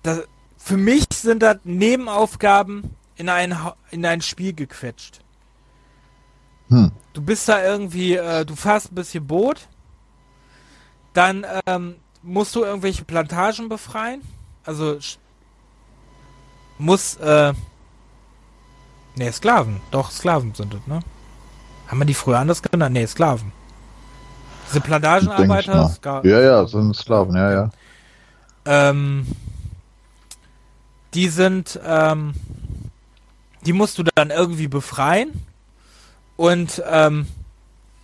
Das, 0.05 0.21
für 0.59 0.77
mich 0.77 1.07
sind 1.13 1.43
das 1.43 1.57
Nebenaufgaben 1.65 2.95
in 3.17 3.29
ein, 3.29 3.59
in 3.91 4.07
ein 4.07 4.21
Spiel 4.21 4.53
gequetscht. 4.53 5.23
Hm. 6.69 6.93
Du 7.15 7.21
bist 7.21 7.49
da 7.49 7.65
irgendwie, 7.65 8.15
äh, 8.15 8.45
du 8.45 8.55
fährst 8.55 8.93
ein 8.93 8.95
bisschen 8.95 9.27
Boot 9.27 9.67
dann 11.15 11.47
ähm, 11.67 11.97
musst 12.23 12.55
du 12.55 12.65
irgendwelche 12.65 13.05
Plantagen 13.05 13.69
befreien. 13.69 14.21
Also 14.65 14.99
muss, 16.79 17.17
äh, 17.17 17.53
ne, 19.17 19.33
Sklaven. 19.33 19.81
Doch, 19.91 20.11
Sklaven 20.11 20.55
sind 20.55 20.75
es, 20.75 20.87
ne? 20.87 21.01
Haben 21.87 21.99
wir 21.99 22.05
die 22.05 22.15
früher 22.15 22.39
anders 22.39 22.63
genannt? 22.63 22.95
Ne, 22.95 23.07
Sklaven. 23.07 23.53
Diese 24.69 24.81
Plantagenarbeiter? 24.81 25.89
Ska 25.89 26.23
ja, 26.25 26.41
ja, 26.41 26.67
sind 26.67 26.97
Sklaven, 26.97 27.37
ja, 27.37 27.53
ja. 27.53 27.71
Ähm, 28.65 29.27
die 31.13 31.29
sind, 31.29 31.79
ähm, 31.85 32.35
die 33.65 33.73
musst 33.73 33.99
du 33.99 34.03
dann 34.03 34.31
irgendwie 34.31 34.69
befreien. 34.69 35.47
Und, 36.37 36.83
ähm, 36.91 37.29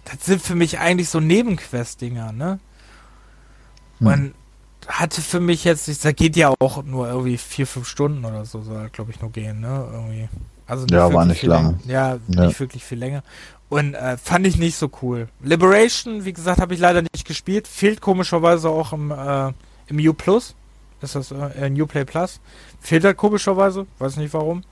das 0.05 0.25
sind 0.25 0.43
für 0.43 0.55
mich 0.55 0.79
eigentlich 0.79 1.09
so 1.09 1.19
Nebenquest-Dinger, 1.19 2.33
ne? 2.33 2.61
Man 4.01 4.21
hm. 4.21 4.35
hatte 4.89 5.21
für 5.21 5.41
mich 5.41 5.65
jetzt, 5.65 5.89
das 5.89 6.15
geht 6.17 6.37
ja 6.37 6.53
auch 6.59 6.83
nur 6.83 7.09
irgendwie 7.09 7.37
vier, 7.37 7.67
fünf 7.67 7.87
Stunden 7.87 8.25
oder 8.25 8.45
so, 8.45 8.63
soll 8.63 8.89
glaube 8.91 9.11
ich 9.13 9.21
nur 9.21 9.31
gehen, 9.31 9.61
ne? 9.61 9.89
Irgendwie. 9.93 10.29
Also 10.67 10.85
nicht 10.85 10.95
ja, 10.95 11.13
war 11.13 11.25
nicht 11.25 11.43
lang. 11.43 11.81
Ja, 11.87 12.19
ja, 12.29 12.47
nicht 12.47 12.61
wirklich 12.61 12.85
viel 12.85 12.99
länger. 12.99 13.23
Und 13.69 13.95
äh, 13.95 14.17
fand 14.17 14.47
ich 14.47 14.57
nicht 14.57 14.77
so 14.77 14.91
cool. 15.03 15.29
Liberation, 15.43 16.25
wie 16.25 16.33
gesagt, 16.33 16.61
habe 16.61 16.75
ich 16.75 16.81
leider 16.81 17.03
nicht 17.03 17.25
gespielt. 17.25 17.69
Fehlt 17.69 18.01
komischerweise 18.01 18.69
auch 18.69 18.93
im, 18.93 19.11
äh, 19.11 19.53
im 19.87 19.99
U 20.09 20.13
Plus. 20.13 20.55
Ist 21.03 21.15
das 21.15 21.31
äh, 21.31 21.71
New 21.71 21.87
Play 21.87 22.05
Plus? 22.05 22.41
Fehlt 22.81 23.05
halt 23.05 23.17
komischerweise. 23.17 23.87
Weiß 23.99 24.17
nicht 24.17 24.35
warum. 24.35 24.65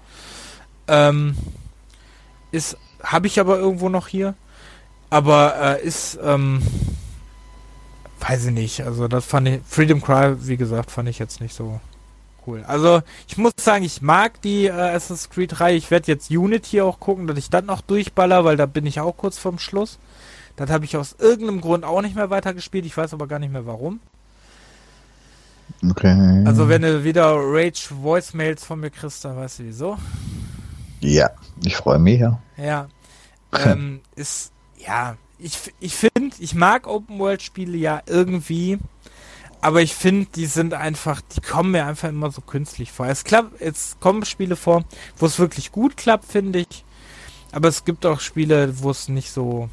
Ähm, 0.88 1.36
ist, 2.50 2.76
habe 3.02 3.26
ich 3.28 3.38
aber 3.40 3.58
irgendwo 3.58 3.88
noch 3.88 4.08
hier. 4.08 4.34
Aber 5.10 5.54
äh, 5.60 5.86
ist, 5.86 6.18
ähm, 6.22 6.60
weiß 8.20 8.46
ich 8.46 8.52
nicht. 8.52 8.82
Also 8.82 9.08
das 9.08 9.24
fand 9.24 9.48
ich, 9.48 9.60
Freedom 9.66 10.02
Cry, 10.02 10.36
wie 10.40 10.56
gesagt, 10.56 10.90
fand 10.90 11.08
ich 11.08 11.18
jetzt 11.18 11.40
nicht 11.40 11.54
so 11.54 11.80
cool. 12.46 12.64
Also 12.66 13.02
ich 13.26 13.36
muss 13.38 13.52
sagen, 13.58 13.84
ich 13.84 14.02
mag 14.02 14.40
die 14.42 14.66
äh, 14.66 14.72
Assassin's 14.72 15.30
Creed 15.30 15.58
3. 15.58 15.76
Ich 15.76 15.90
werde 15.90 16.10
jetzt 16.10 16.30
Unity 16.30 16.80
auch 16.80 17.00
gucken, 17.00 17.26
dass 17.26 17.38
ich 17.38 17.50
das 17.50 17.64
noch 17.64 17.80
durchballer, 17.80 18.44
weil 18.44 18.56
da 18.56 18.66
bin 18.66 18.86
ich 18.86 19.00
auch 19.00 19.16
kurz 19.16 19.38
vorm 19.38 19.58
Schluss. 19.58 19.98
Das 20.56 20.70
habe 20.70 20.84
ich 20.84 20.96
aus 20.96 21.16
irgendeinem 21.18 21.60
Grund 21.60 21.84
auch 21.84 22.02
nicht 22.02 22.16
mehr 22.16 22.30
weitergespielt. 22.30 22.84
Ich 22.84 22.96
weiß 22.96 23.14
aber 23.14 23.28
gar 23.28 23.38
nicht 23.38 23.52
mehr 23.52 23.66
warum. 23.66 24.00
Okay. 25.88 26.44
Also 26.44 26.68
wenn 26.68 26.82
du 26.82 27.04
wieder 27.04 27.36
Rage 27.36 27.90
Voicemails 27.90 28.64
von 28.64 28.80
mir 28.80 28.90
kriegst, 28.90 29.24
dann 29.24 29.36
weißt 29.36 29.60
du 29.60 29.64
wieso. 29.64 29.98
Ja, 31.00 31.30
ich 31.62 31.76
freue 31.76 31.98
mich 31.98 32.20
ja. 32.20 32.40
Ja. 32.56 32.88
ähm, 33.64 34.00
ist, 34.16 34.52
ja, 34.76 35.16
ich, 35.38 35.72
ich 35.80 35.94
finde, 35.94 36.36
ich 36.38 36.54
mag 36.54 36.86
Open-World-Spiele 36.86 37.76
ja 37.76 38.02
irgendwie, 38.06 38.78
aber 39.60 39.82
ich 39.82 39.94
finde, 39.94 40.28
die 40.34 40.46
sind 40.46 40.74
einfach, 40.74 41.20
die 41.20 41.40
kommen 41.40 41.72
mir 41.72 41.86
einfach 41.86 42.08
immer 42.08 42.30
so 42.30 42.40
künstlich 42.40 42.92
vor. 42.92 43.06
Es 43.06 43.24
klappt, 43.24 43.60
jetzt 43.60 44.00
kommen 44.00 44.24
Spiele 44.24 44.56
vor, 44.56 44.84
wo 45.16 45.26
es 45.26 45.38
wirklich 45.38 45.72
gut 45.72 45.96
klappt, 45.96 46.26
finde 46.26 46.60
ich. 46.60 46.84
Aber 47.52 47.68
es 47.68 47.84
gibt 47.84 48.06
auch 48.06 48.20
Spiele, 48.20 48.82
wo 48.82 48.90
es 48.90 49.08
nicht 49.08 49.30
so. 49.32 49.68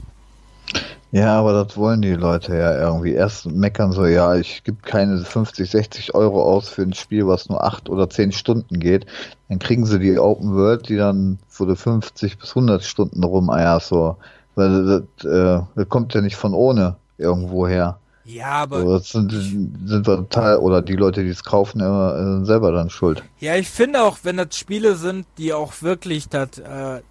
Ja, 1.11 1.39
aber 1.39 1.63
das 1.63 1.77
wollen 1.77 2.01
die 2.01 2.13
Leute 2.13 2.57
ja 2.57 2.77
irgendwie. 2.77 3.13
Erst 3.13 3.45
meckern 3.45 3.91
so, 3.91 4.05
ja, 4.05 4.35
ich 4.35 4.63
gebe 4.63 4.77
keine 4.81 5.23
50, 5.23 5.69
60 5.69 6.15
Euro 6.15 6.43
aus 6.43 6.67
für 6.67 6.81
ein 6.81 6.93
Spiel, 6.93 7.27
was 7.27 7.47
nur 7.47 7.63
8 7.63 7.89
oder 7.89 8.09
10 8.09 8.31
Stunden 8.31 8.79
geht. 8.79 9.05
Dann 9.47 9.59
kriegen 9.59 9.85
sie 9.85 9.99
die 9.99 10.17
Open 10.17 10.55
World, 10.55 10.89
die 10.89 10.97
dann 10.97 11.39
für 11.47 11.73
50 11.73 12.37
bis 12.37 12.49
100 12.49 12.83
Stunden 12.83 13.23
rum, 13.23 13.49
ja, 13.49 13.79
so 13.79 14.17
weil 14.55 14.85
das, 14.85 15.25
äh, 15.25 15.61
das 15.75 15.89
kommt 15.89 16.13
ja 16.13 16.21
nicht 16.21 16.35
von 16.35 16.53
ohne 16.53 16.95
irgendwo 17.17 17.67
her. 17.67 17.99
Ja, 18.25 18.47
aber. 18.47 18.81
So, 18.81 18.97
das 18.97 19.09
sind, 19.09 19.31
sind 19.31 20.07
wir 20.07 20.27
Teil, 20.29 20.57
oder 20.57 20.81
die 20.81 20.95
Leute, 20.95 21.23
die 21.23 21.29
es 21.29 21.43
kaufen, 21.43 21.79
immer 21.79 22.41
äh, 22.41 22.45
selber 22.45 22.71
dann 22.71 22.89
schuld. 22.89 23.23
Ja, 23.39 23.55
ich 23.55 23.69
finde 23.69 24.01
auch, 24.03 24.17
wenn 24.23 24.37
das 24.37 24.57
Spiele 24.57 24.95
sind, 24.95 25.27
die 25.37 25.53
auch 25.53 25.81
wirklich 25.81 26.27
das, 26.27 26.57
äh, 26.57 27.01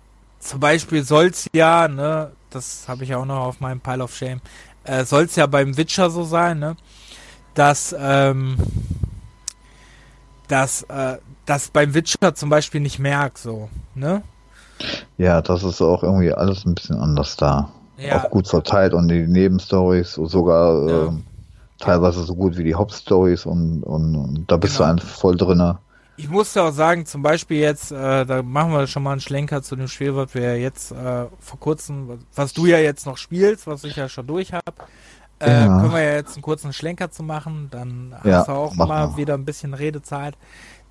zum 0.41 0.61
Beispiel 0.61 1.05
soll's 1.05 1.49
ja, 1.55 1.87
ne, 1.87 2.33
das 2.51 2.89
habe 2.89 3.05
ich 3.05 3.15
auch 3.15 3.25
noch 3.25 3.45
auf 3.45 3.61
meinem 3.61 3.81
Pile 3.81 4.03
of 4.03 4.15
Shame, 4.15 4.41
äh, 4.83 5.05
soll's 5.05 5.37
ja 5.37 5.47
beim 5.47 5.77
Witcher 5.77 6.11
so 6.11 6.25
sein, 6.25 6.59
ne, 6.59 6.77
dass, 7.55 7.95
ähm, 7.97 8.57
dass, 10.49 10.83
äh, 10.83 11.19
dass 11.47 11.69
beim 11.69 11.95
Witcher 11.95 12.35
zum 12.35 12.51
Beispiel 12.51 12.81
nicht 12.81 12.99
merkt, 12.99 13.39
so, 13.39 13.69
ne? 13.95 14.23
Ja, 15.19 15.41
das 15.43 15.63
ist 15.63 15.81
auch 15.81 16.03
irgendwie 16.03 16.33
alles 16.33 16.65
ein 16.65 16.75
bisschen 16.75 16.97
anders 16.97 17.37
da. 17.37 17.71
Ja. 17.97 18.25
Auch 18.25 18.31
gut 18.31 18.49
verteilt 18.49 18.93
und 18.93 19.09
die 19.09 19.27
Nebenstories 19.27 20.15
sogar 20.15 20.89
ja. 20.89 21.07
äh, 21.07 21.13
teilweise 21.79 22.25
so 22.25 22.35
gut 22.35 22.57
wie 22.59 22.65
die 22.65 22.75
Hauptstories 22.75 23.47
und, 23.47 23.83
und, 23.83 24.17
und 24.17 24.45
da 24.51 24.57
bist 24.57 24.77
genau. 24.77 24.89
du 24.89 24.93
einfach 24.93 25.09
voll 25.09 25.37
drinne. 25.37 25.79
Ich 26.17 26.29
muss 26.29 26.55
ja 26.55 26.69
auch 26.69 26.73
sagen, 26.73 27.07
zum 27.07 27.23
Beispiel 27.23 27.59
jetzt, 27.59 27.91
äh, 27.91 28.25
da 28.25 28.43
machen 28.43 28.73
wir 28.73 28.87
schon 28.87 29.03
mal 29.03 29.13
einen 29.13 29.21
Schlenker 29.21 29.63
zu 29.63 29.75
dem 29.75 29.89
Spiel, 29.89 30.15
was 30.15 30.35
wir 30.35 30.43
ja 30.43 30.55
jetzt 30.55 30.93
äh, 30.93 31.27
vor 31.41 31.59
kurzem, 31.59 32.21
was 32.35 32.53
du 32.53 32.67
ja 32.67 32.79
jetzt 32.79 33.05
noch 33.05 33.17
spielst, 33.17 33.67
was 33.67 33.83
ich 33.83 33.97
ja 33.97 34.09
schon 34.09 34.27
durch 34.27 34.53
habe. 34.53 34.73
Äh, 35.41 35.51
ja. 35.51 35.81
Können 35.81 35.93
wir 35.93 36.03
ja 36.03 36.15
jetzt 36.15 36.35
einen 36.35 36.43
kurzen 36.43 36.73
Schlenker 36.73 37.11
zu 37.11 37.25
machen, 37.25 37.69
dann 37.71 38.15
ja, 38.23 38.39
hast 38.39 38.49
du 38.49 38.53
auch 38.53 38.75
mal, 38.75 38.87
mal 38.87 39.17
wieder 39.17 39.35
ein 39.35 39.45
bisschen 39.45 39.75
Redezeit. 39.75 40.37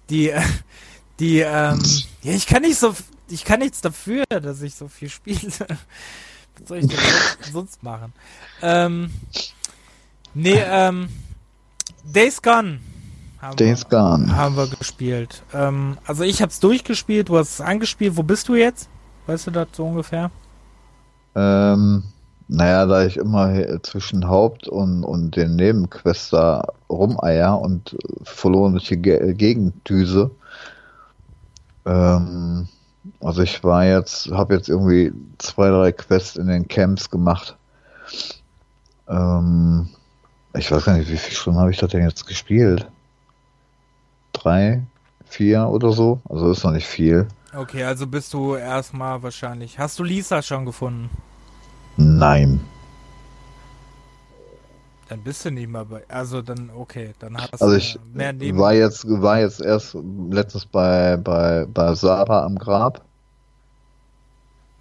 Die, 0.10 0.34
die, 1.20 1.40
ähm, 1.40 1.80
ja, 2.22 2.34
ich 2.34 2.46
kann 2.46 2.64
nicht 2.64 2.78
so 2.78 2.94
ich 3.30 3.46
kann 3.46 3.60
nichts 3.60 3.82
dafür, 3.82 4.24
dass 4.30 4.62
ich 4.62 4.76
so 4.76 4.88
viel 4.88 5.10
spiele. 5.10 5.40
Was 6.60 6.68
soll 6.68 6.78
ich 6.80 6.88
denn 6.88 7.00
sonst 7.52 7.82
machen? 7.82 8.14
Ähm, 8.62 9.12
nee, 10.34 10.62
ähm, 10.64 11.10
Days 12.04 12.42
Gone. 12.42 12.80
Haben 13.42 13.56
Days 13.58 13.84
wir, 13.90 14.00
Gone. 14.00 14.36
Haben 14.36 14.56
wir 14.56 14.68
gespielt. 14.68 15.44
Ähm, 15.54 15.98
also 16.06 16.24
ich 16.24 16.42
hab's 16.42 16.60
durchgespielt, 16.60 17.30
du 17.30 17.38
hast 17.38 17.54
es 17.54 17.62
angespielt. 17.62 18.16
Wo 18.16 18.24
bist 18.24 18.48
du 18.50 18.56
jetzt? 18.56 18.88
Weißt 19.26 19.48
du 19.48 19.52
das 19.52 19.68
so 19.74 19.86
ungefähr? 19.86 20.32
Ähm, 21.36 22.04
naja, 22.48 22.86
da 22.86 23.06
ich 23.06 23.18
immer 23.18 23.82
zwischen 23.82 24.28
Haupt- 24.28 24.68
und, 24.68 25.04
und 25.04 25.36
den 25.36 25.56
Nebenquests 25.56 26.30
da 26.30 26.68
rumeier 26.90 27.60
und 27.60 27.98
verloren 28.24 28.74
durch 28.74 28.88
die 28.90 29.02
Ge 29.02 29.34
Gegendüse, 29.34 30.32
ähm, 31.86 32.68
Also 33.20 33.42
ich 33.42 33.64
war 33.64 33.86
jetzt, 33.86 34.32
habe 34.32 34.56
jetzt 34.56 34.70
irgendwie 34.70 35.12
zwei, 35.38 35.70
drei 35.70 35.92
Quests 35.92 36.36
in 36.36 36.48
den 36.48 36.68
Camps 36.68 37.10
gemacht. 37.10 37.58
Ähm, 39.08 39.90
ich 40.56 40.72
weiß 40.72 40.86
gar 40.86 40.98
nicht, 40.98 41.10
wie 41.12 41.18
viele 41.18 41.36
Stunden 41.36 41.60
habe 41.60 41.72
ich 41.72 41.78
das 41.78 41.92
denn 41.92 42.04
jetzt 42.04 42.26
gespielt? 42.26 42.88
Drei, 44.32 44.82
vier 45.26 45.68
oder 45.68 45.92
so? 45.92 46.22
Also 46.30 46.52
ist 46.52 46.64
noch 46.64 46.72
nicht 46.72 46.88
viel. 46.88 47.28
Okay, 47.56 47.84
also 47.84 48.08
bist 48.08 48.34
du 48.34 48.56
erstmal 48.56 49.22
wahrscheinlich. 49.22 49.78
Hast 49.78 50.00
du 50.00 50.04
Lisa 50.04 50.42
schon 50.42 50.66
gefunden? 50.66 51.10
Nein. 51.98 52.60
Dann 55.10 55.22
bist 55.22 55.46
du 55.46 55.52
nicht 55.52 55.70
mal 55.70 55.86
bei. 55.86 56.04
Also 56.08 56.42
dann, 56.42 56.70
okay, 56.76 57.14
dann 57.20 57.38
hast 57.38 57.54
also 57.54 57.70
du 57.70 57.78
ich 57.78 58.00
mehr 58.14 58.34
neben. 58.34 58.58
war 58.58 58.74
jetzt 58.74 59.06
war 59.08 59.40
jetzt 59.40 59.62
erst 59.62 59.98
letztens 60.30 60.66
bei 60.66 61.18
bei 61.18 61.66
bei 61.66 61.94
Sarah 61.96 62.46
am 62.46 62.58
Grab. 62.58 63.02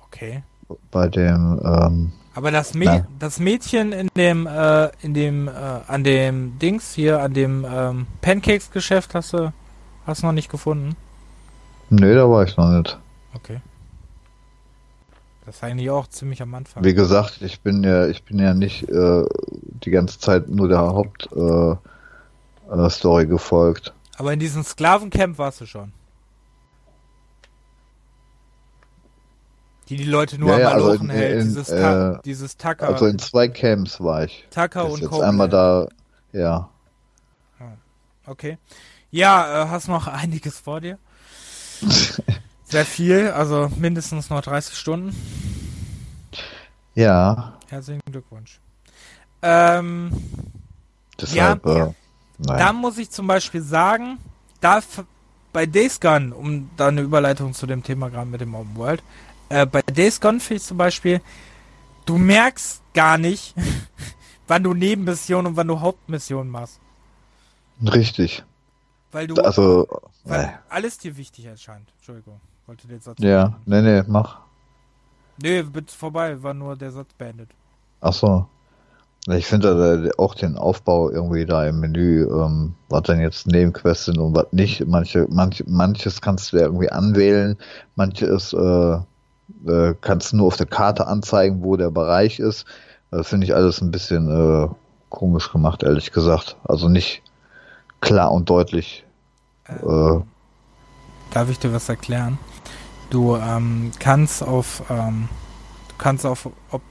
Okay. 0.06 0.42
Bei 0.90 1.08
dem. 1.08 1.60
Ähm, 1.64 2.12
Aber 2.34 2.50
das, 2.50 2.74
Mä 2.74 3.04
das 3.18 3.38
Mädchen 3.40 3.92
in 3.92 4.08
dem 4.16 4.46
äh, 4.46 4.90
in 5.02 5.12
dem 5.12 5.48
äh, 5.48 5.50
an 5.86 6.02
dem 6.02 6.58
Dings 6.58 6.94
hier 6.94 7.20
an 7.20 7.34
dem 7.34 7.66
ähm, 7.68 8.06
Pancakes 8.22 8.70
Geschäft 8.70 9.14
hast 9.14 9.32
du 9.34 9.52
hast 10.06 10.22
du 10.22 10.26
noch 10.26 10.32
nicht 10.32 10.50
gefunden? 10.50 10.96
Nö, 11.90 12.14
da 12.14 12.28
war 12.28 12.44
ich 12.44 12.56
noch 12.56 12.70
nicht. 12.70 12.98
Okay. 13.34 13.60
Das 15.52 15.58
ist 15.58 15.64
eigentlich 15.64 15.90
auch 15.90 16.06
ziemlich 16.06 16.40
am 16.40 16.54
Anfang. 16.54 16.82
Wie 16.82 16.94
gesagt, 16.94 17.42
ich 17.42 17.60
bin 17.60 17.84
ja, 17.84 18.06
ich 18.06 18.22
bin 18.22 18.38
ja 18.38 18.54
nicht 18.54 18.88
äh, 18.88 19.24
die 19.84 19.90
ganze 19.90 20.18
Zeit 20.18 20.48
nur 20.48 20.66
der 20.66 20.78
Hauptstory 20.78 21.76
äh, 23.22 23.26
äh, 23.26 23.28
gefolgt. 23.28 23.92
Aber 24.16 24.32
in 24.32 24.40
diesem 24.40 24.62
Sklavencamp 24.64 25.36
warst 25.36 25.60
du 25.60 25.66
schon. 25.66 25.92
Die 29.90 29.96
die 29.96 30.04
Leute 30.04 30.38
nur 30.38 30.52
ja, 30.52 30.58
ja, 30.58 30.68
am 30.68 30.72
also 30.72 30.86
Malochen 30.86 31.10
in, 31.10 31.16
hält. 31.16 31.42
in, 31.42 31.48
dieses, 31.48 31.68
Ta 31.68 32.12
äh, 32.12 32.18
dieses 32.24 32.56
Tucker. 32.56 32.88
Also 32.88 33.04
in 33.04 33.18
zwei 33.18 33.48
Camps 33.48 34.00
war 34.00 34.24
ich. 34.24 34.48
Tucker 34.48 34.86
und 34.86 35.00
jetzt 35.00 35.10
Copeland. 35.10 35.28
einmal 35.28 35.50
da, 35.50 35.86
ja. 36.32 36.70
Okay. 38.24 38.56
Ja, 39.10 39.64
äh, 39.64 39.68
hast 39.68 39.88
noch 39.88 40.06
einiges 40.22 40.60
vor 40.60 40.80
dir. 40.80 40.98
Sehr 42.72 42.86
viel, 42.86 43.28
also 43.28 43.70
mindestens 43.76 44.30
noch 44.30 44.40
30 44.40 44.78
Stunden. 44.78 45.14
Ja. 46.94 47.52
Herzlichen 47.68 48.00
Glückwunsch. 48.10 48.60
Ähm, 49.42 50.10
Deshalb, 51.20 51.66
ja, 51.66 51.88
äh, 51.88 51.92
nein. 52.38 52.58
da 52.58 52.72
muss 52.72 52.96
ich 52.96 53.10
zum 53.10 53.26
Beispiel 53.26 53.60
sagen, 53.60 54.16
da 54.62 54.80
bei 55.52 55.66
Days 55.66 56.00
Gone, 56.00 56.34
um 56.34 56.70
da 56.78 56.88
eine 56.88 57.02
Überleitung 57.02 57.52
zu 57.52 57.66
dem 57.66 57.82
Thema 57.82 58.08
gerade 58.08 58.30
mit 58.30 58.40
dem 58.40 58.54
Open 58.54 58.74
World, 58.76 59.02
äh, 59.50 59.66
bei 59.66 59.82
Days 59.82 60.18
Gone 60.18 60.40
finde 60.40 60.62
ich 60.62 60.66
zum 60.66 60.78
Beispiel, 60.78 61.20
du 62.06 62.16
merkst 62.16 62.80
gar 62.94 63.18
nicht, 63.18 63.54
wann 64.48 64.62
du 64.62 64.72
Nebenmissionen 64.72 65.48
und 65.48 65.56
wann 65.58 65.68
du 65.68 65.78
Hauptmissionen 65.78 66.50
machst. 66.50 66.80
Richtig. 67.82 68.42
Weil 69.10 69.26
du, 69.26 69.34
Also, 69.34 69.86
weil 70.24 70.46
nee. 70.46 70.52
alles 70.70 70.96
dir 70.96 71.18
wichtig 71.18 71.44
erscheint. 71.44 71.86
Entschuldigung, 71.98 72.40
wollte 72.66 72.88
den 72.88 73.00
Satz. 73.00 73.18
ja, 73.20 73.58
nee, 73.66 73.82
nee, 73.82 74.02
mach. 74.06 74.40
Nee, 75.42 75.62
bitte 75.62 75.94
vorbei, 75.94 76.42
war 76.42 76.54
nur 76.54 76.76
der 76.76 76.92
Satz 76.92 77.12
beendet. 77.14 77.50
Ach 78.00 78.12
so. 78.12 78.46
Ich 79.28 79.46
finde 79.46 80.08
da 80.08 80.10
auch 80.18 80.34
den 80.34 80.56
Aufbau 80.56 81.08
irgendwie 81.08 81.46
da 81.46 81.64
im 81.64 81.78
Menü, 81.78 82.24
ähm, 82.24 82.74
was 82.88 83.02
dann 83.02 83.20
jetzt 83.20 83.46
Nebenquests 83.46 84.06
sind 84.06 84.18
und 84.18 84.34
was 84.34 84.46
nicht. 84.50 84.84
Manche, 84.84 85.28
manch, 85.30 85.62
manches 85.68 86.20
kannst 86.20 86.52
du 86.52 86.56
ja 86.56 86.64
irgendwie 86.64 86.90
anwählen, 86.90 87.56
manches 87.94 88.52
äh, 88.52 88.98
äh, 89.66 89.94
kannst 90.00 90.32
du 90.32 90.38
nur 90.38 90.48
auf 90.48 90.56
der 90.56 90.66
Karte 90.66 91.06
anzeigen, 91.06 91.62
wo 91.62 91.76
der 91.76 91.90
Bereich 91.90 92.40
ist. 92.40 92.64
Das 93.12 93.28
finde 93.28 93.46
ich 93.46 93.54
alles 93.54 93.80
ein 93.80 93.92
bisschen 93.92 94.28
äh, 94.28 94.68
komisch 95.08 95.52
gemacht, 95.52 95.84
ehrlich 95.84 96.10
gesagt. 96.10 96.56
Also 96.64 96.88
nicht 96.88 97.22
klar 98.00 98.32
und 98.32 98.50
deutlich. 98.50 99.04
Äh, 99.68 100.20
Darf 101.34 101.48
ich 101.50 101.58
dir 101.58 101.72
was 101.72 101.88
erklären? 101.88 102.38
Du 103.10 103.36
ähm, 103.36 103.90
kannst 103.98 104.42
auf, 104.42 104.82
ähm, 104.90 105.28
du 105.88 105.94
kannst 105.98 106.24
auf, 106.26 106.48
ob, 106.70 106.82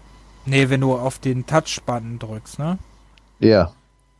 nee, 0.45 0.69
wenn 0.69 0.81
du 0.81 0.93
auf 0.93 1.19
den 1.19 1.45
Touch-Button 1.45 2.19
drückst, 2.19 2.59
ne? 2.59 2.77
ja, 3.39 3.71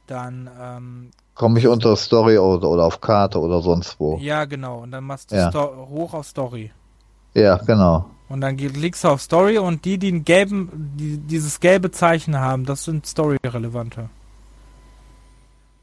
Dann, 0.08 0.50
ähm, 0.60 1.12
komme 1.36 1.60
ich 1.60 1.68
unter 1.68 1.96
Story 1.96 2.38
oder, 2.38 2.68
oder 2.70 2.86
auf 2.86 3.02
Karte 3.02 3.40
oder 3.40 3.62
sonst 3.62 4.00
wo. 4.00 4.18
ja, 4.18 4.46
genau, 4.46 4.80
und 4.80 4.92
dann 4.92 5.04
machst 5.04 5.32
du 5.32 5.36
Ja. 5.36 5.52
Hoch 5.54 6.14
auf 6.14 6.28
Story. 6.28 6.72
Ja, 7.34 7.58
genau. 7.58 8.06
Und 8.30 8.42
dann 8.42 8.58
klickst 8.58 9.04
du 9.04 9.10
auf 9.10 9.22
Story 9.22 9.58
und 9.58 9.86
die, 9.86 9.98
die 9.98 10.08
einen 10.10 10.24
gelben, 10.26 10.70
die, 10.98 11.18
dieses 11.18 11.60
gelbe 11.60 11.92
Zeichen 11.92 12.38
haben, 12.40 12.66
das 12.66 12.84
sind 12.84 13.06
Story-relevante. 13.06 14.10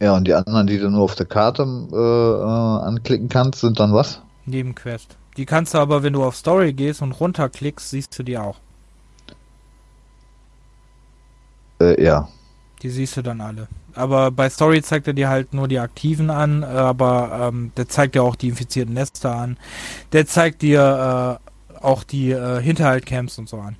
Ja, 0.00 0.14
und 0.14 0.24
die 0.28 0.34
anderen, 0.34 0.66
die 0.66 0.78
du 0.78 0.90
nur 0.90 1.02
auf 1.02 1.14
der 1.16 1.26
Karte 1.26 1.62
äh, 1.62 1.96
äh, 1.96 2.86
anklicken 2.86 3.28
kannst, 3.28 3.60
sind 3.60 3.80
dann 3.80 3.92
was? 3.92 4.22
Nebenquest. 4.48 5.16
Die 5.36 5.46
kannst 5.46 5.74
du 5.74 5.78
aber, 5.78 6.02
wenn 6.02 6.12
du 6.12 6.24
auf 6.24 6.36
Story 6.36 6.72
gehst 6.72 7.00
und 7.02 7.12
runterklickst, 7.12 7.90
siehst 7.90 8.18
du 8.18 8.22
die 8.22 8.38
auch. 8.38 8.58
Äh, 11.80 12.02
ja. 12.02 12.28
Die 12.82 12.90
siehst 12.90 13.16
du 13.16 13.22
dann 13.22 13.40
alle. 13.40 13.68
Aber 13.94 14.30
bei 14.30 14.48
Story 14.50 14.82
zeigt 14.82 15.06
er 15.06 15.12
dir 15.12 15.28
halt 15.28 15.54
nur 15.54 15.68
die 15.68 15.78
Aktiven 15.78 16.30
an, 16.30 16.62
äh, 16.62 16.66
aber 16.66 17.50
ähm, 17.52 17.72
der 17.76 17.88
zeigt 17.88 18.14
dir 18.14 18.22
auch 18.22 18.36
die 18.36 18.48
infizierten 18.48 18.94
Nester 18.94 19.34
an. 19.34 19.56
Der 20.12 20.26
zeigt 20.26 20.62
dir 20.62 21.40
äh, 21.40 21.78
auch 21.80 22.04
die 22.04 22.30
äh, 22.30 22.60
Hinterhaltcamps 22.60 23.38
und 23.38 23.48
so 23.48 23.58
an. 23.58 23.76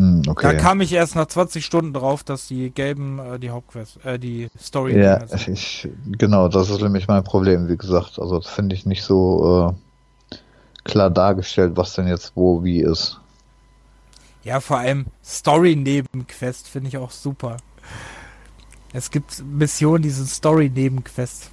Hm, 0.00 0.22
Da 0.22 0.30
okay. 0.30 0.56
kam 0.56 0.80
ich 0.80 0.94
erst 0.94 1.14
nach 1.14 1.26
20 1.26 1.62
Stunden 1.62 1.92
drauf, 1.92 2.24
dass 2.24 2.48
die 2.48 2.70
gelben 2.70 3.18
äh, 3.18 3.38
die 3.38 3.50
Hauptquest, 3.50 4.02
äh, 4.02 4.18
die 4.18 4.48
Story 4.58 4.98
ja, 4.98 5.22
ich, 5.46 5.86
genau, 6.06 6.48
das 6.48 6.70
ist 6.70 6.80
nämlich 6.80 7.06
mein 7.06 7.22
Problem, 7.22 7.68
wie 7.68 7.76
gesagt. 7.76 8.18
Also 8.18 8.38
das 8.38 8.48
finde 8.48 8.74
ich 8.74 8.86
nicht 8.86 9.02
so 9.02 9.76
äh, 10.32 10.36
klar 10.84 11.10
dargestellt, 11.10 11.72
was 11.76 11.92
denn 11.92 12.08
jetzt 12.08 12.32
wo 12.34 12.64
wie 12.64 12.80
ist. 12.80 13.20
Ja, 14.42 14.60
vor 14.60 14.78
allem 14.78 15.04
Story-Nebenquest 15.22 16.66
finde 16.66 16.88
ich 16.88 16.96
auch 16.96 17.10
super. 17.10 17.58
Es 18.94 19.10
gibt 19.10 19.44
Missionen, 19.44 20.02
die 20.02 20.08
sind 20.08 20.30
Story-Nebenquest. 20.30 21.50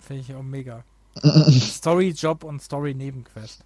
Finde 0.00 0.22
ich 0.22 0.34
auch 0.34 0.42
mega. 0.42 0.82
Story-Job 1.50 2.42
und 2.42 2.62
Story-Nebenquest. 2.62 3.65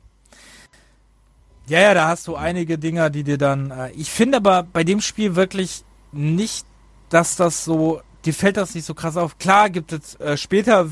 Ja, 1.66 1.81
ja, 1.81 1.95
da 1.95 2.09
hast 2.09 2.27
du 2.27 2.37
einige 2.37 2.78
Dinger, 2.78 3.11
die 3.11 3.23
dir 3.24 3.39
dann. 3.39 3.70
Äh, 3.70 3.91
ich 3.93 4.11
finde 4.11 4.39
aber 4.39 4.65
bei 4.65 4.85
dem 4.85 5.01
Spiel 5.01 5.37
wirklich 5.37 5.85
nicht, 6.12 6.66
dass 7.09 7.37
das 7.37 7.65
so. 7.65 8.01
Dir 8.24 8.35
fällt 8.35 8.57
das 8.57 8.74
nicht 8.74 8.85
so 8.85 8.95
krass 8.95 9.16
auf. 9.16 9.39
Klar 9.39 9.70
gibt 9.70 9.93
es 9.93 10.15
äh, 10.16 10.37
später 10.37 10.89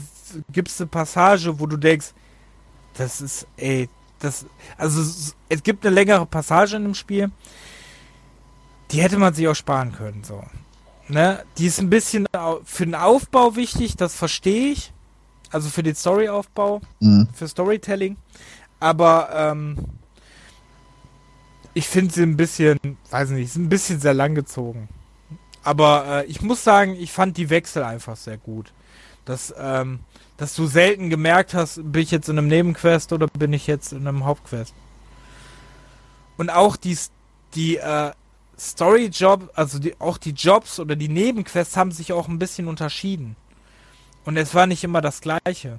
gibt 0.53 0.69
es 0.69 0.81
eine 0.81 0.89
Passage, 0.89 1.59
wo 1.59 1.67
du 1.67 1.77
denkst, 1.77 2.13
das 2.95 3.21
ist, 3.21 3.47
ey, 3.57 3.89
das. 4.19 4.47
Also 4.77 5.01
es, 5.49 5.63
gibt 5.63 5.85
eine 5.87 5.95
längere 5.95 6.27
Passage 6.27 6.77
in 6.77 6.85
dem 6.85 6.95
Spiel. 6.95 7.31
Die 8.91 9.03
hätte 9.03 9.19
man 9.19 9.35
sich 9.35 9.47
auch 9.49 9.55
sparen 9.55 9.93
können, 9.93 10.25
so. 10.25 10.43
Ne? 11.09 11.43
Die 11.59 11.67
ist 11.67 11.79
ein 11.79 11.91
bisschen 11.91 12.27
für 12.65 12.85
den 12.85 12.95
Aufbau 12.95 13.57
wichtig, 13.57 13.97
das 13.97 14.15
verstehe 14.15 14.73
ich. 14.73 14.93
Also 15.51 15.71
für 15.71 15.83
den 15.83 15.95
Storyaufbau 15.95 16.81
Hm. 17.01 17.29
für 17.33 17.49
Storytelling. 17.49 18.17
Aber 18.81 19.31
ähm, 19.33 19.77
ich 21.79 21.87
finde 21.87 22.13
sie 22.13 22.25
ein 22.25 22.37
bisschen, 22.37 22.77
weiß 23.11 23.31
nicht, 23.31 23.51
ist 23.51 23.57
ein 23.57 23.69
bisschen 23.69 24.01
sehr 24.01 24.13
lang 24.13 24.35
gezogen. 24.35 24.89
Aber 25.63 26.07
äh, 26.09 26.25
ich 26.27 26.43
muss 26.43 26.65
sagen, 26.65 26.97
ich 26.99 27.13
fand 27.13 27.37
die 27.37 27.51
Wechsel 27.51 27.85
einfach 27.85 28.17
sehr 28.17 28.37
gut. 28.37 28.73
Dass, 29.25 29.55
ähm, 29.57 30.01
dass 30.39 30.57
du 30.57 30.67
selten 30.67 31.09
gemerkt 31.09 31.55
hast, 31.55 31.81
bin 31.85 32.03
ich 32.03 32.11
jetzt 32.11 32.29
in 32.29 32.37
einem 32.37 32.49
Nebenquest 32.49 33.13
oder 33.13 33.29
bin 33.29 33.53
ich 33.53 33.69
jetzt 33.69 33.93
in 33.93 34.09
einem 34.09 34.25
Hauptquest. 34.25 34.75
Und 36.37 36.51
auch 36.51 36.77
die, 36.77 36.99
die 37.55 37.77
äh, 37.77 38.11
Story-Job, 38.59 39.53
also 39.55 39.79
die, 39.79 40.01
auch 40.01 40.19
die 40.19 40.33
Jobs 40.33 40.81
oder 40.81 40.97
die 40.97 41.09
Nebenquests 41.09 41.77
haben 41.77 41.93
sich 41.93 42.13
auch 42.13 42.27
ein 42.27 42.41
bisschen 42.41 42.67
unterschieden. 42.67 43.37
Und 44.25 44.37
es 44.37 44.53
war 44.53 44.67
nicht 44.67 44.83
immer 44.83 45.01
das 45.01 45.21
Gleiche. 45.21 45.79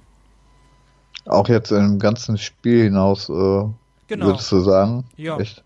Auch 1.26 1.50
jetzt 1.50 1.72
im 1.72 2.00
ganzen 2.00 2.38
Spiel 2.38 2.86
hinaus, 2.86 3.28
äh, 3.28 3.66
Genau. 4.08 4.28
würdest 4.28 4.50
du 4.54 4.62
sagen? 4.62 5.04
Ja. 5.18 5.38
Echt? 5.38 5.64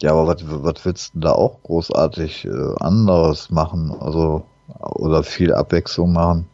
Ja, 0.00 0.12
aber 0.12 0.26
was, 0.28 0.84
willst 0.84 1.14
du 1.14 1.20
da 1.20 1.32
auch 1.32 1.62
großartig 1.62 2.44
äh, 2.44 2.50
anderes 2.80 3.50
machen? 3.50 3.92
Also, 3.98 4.44
oder 4.80 5.24
viel 5.24 5.52
Abwechslung 5.52 6.12
machen? 6.12 6.46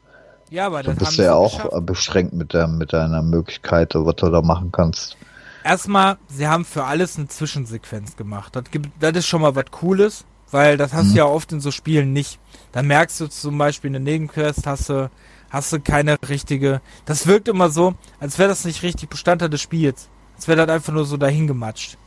Ja, 0.50 0.66
aber 0.66 0.82
Du 0.82 0.88
dann 0.88 0.96
bist 0.96 1.12
sie 1.12 1.24
ja 1.24 1.34
auch 1.34 1.56
geschafft. 1.56 1.86
beschränkt 1.86 2.32
mit, 2.32 2.54
der, 2.54 2.68
mit 2.68 2.92
deiner 2.92 3.22
Möglichkeit, 3.22 3.94
was 3.94 4.16
du 4.16 4.30
da 4.30 4.40
machen 4.40 4.72
kannst. 4.72 5.16
Erstmal, 5.64 6.18
sie 6.28 6.46
haben 6.46 6.64
für 6.64 6.84
alles 6.84 7.18
eine 7.18 7.28
Zwischensequenz 7.28 8.16
gemacht. 8.16 8.54
Das, 8.54 8.64
gibt, 8.70 8.90
das 9.00 9.12
ist 9.12 9.26
schon 9.26 9.42
mal 9.42 9.54
was 9.56 9.64
Cooles, 9.70 10.24
weil 10.50 10.76
das 10.76 10.92
hast 10.92 11.08
mhm. 11.08 11.12
du 11.12 11.18
ja 11.18 11.24
oft 11.24 11.52
in 11.52 11.60
so 11.60 11.70
Spielen 11.70 12.12
nicht. 12.12 12.38
Dann 12.72 12.86
merkst 12.86 13.20
du 13.20 13.26
zum 13.28 13.58
Beispiel 13.58 13.88
in 13.88 13.94
der 13.94 14.02
Nebenquest 14.02 14.66
hast 14.66 14.90
du, 14.90 15.10
hast 15.50 15.72
du 15.72 15.80
keine 15.80 16.16
richtige. 16.28 16.80
Das 17.04 17.26
wirkt 17.26 17.48
immer 17.48 17.70
so, 17.70 17.94
als 18.20 18.38
wäre 18.38 18.48
das 18.48 18.64
nicht 18.64 18.82
richtig 18.82 19.08
Bestandteil 19.08 19.50
des 19.50 19.60
Spiels. 19.60 20.08
Als 20.36 20.48
wäre 20.48 20.66
das 20.66 20.74
einfach 20.74 20.92
nur 20.92 21.04
so 21.04 21.16
dahin 21.16 21.46
gematscht. 21.46 21.98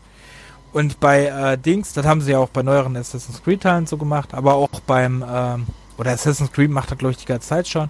Und 0.74 1.00
bei 1.00 1.26
äh, 1.26 1.58
Dings, 1.58 1.94
das 1.94 2.06
haben 2.06 2.22
sie 2.22 2.32
ja 2.32 2.40
auch 2.40 2.50
bei 2.50 2.62
neueren 2.62 2.96
Assassin's 2.98 3.42
Creed 3.44 3.62
Teilen 3.62 3.88
so 3.88 3.98
gemacht, 3.98 4.34
aber 4.34 4.56
auch 4.56 4.80
beim, 4.86 5.24
ähm, 5.28 5.68
oder 5.98 6.12
Assassin's 6.12 6.52
Creed 6.52 6.70
macht 6.70 6.92
das 6.92 6.98
glaube 6.98 7.12
ich 7.12 7.18
die 7.18 7.26
ganze 7.26 7.48
Zeit 7.48 7.68
schon. 7.68 7.90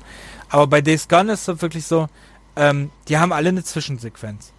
Aber 0.50 0.68
bei 0.68 0.82
Days 0.82 1.08
Gone 1.08 1.34
ist 1.34 1.48
das 1.48 1.62
wirklich 1.62 1.86
so, 1.86 2.08
ähm, 2.56 2.92
die 3.08 3.18
haben 3.18 3.34
alle 3.34 3.50
eine 3.50 3.64
Zwischensequenz. 3.64 4.52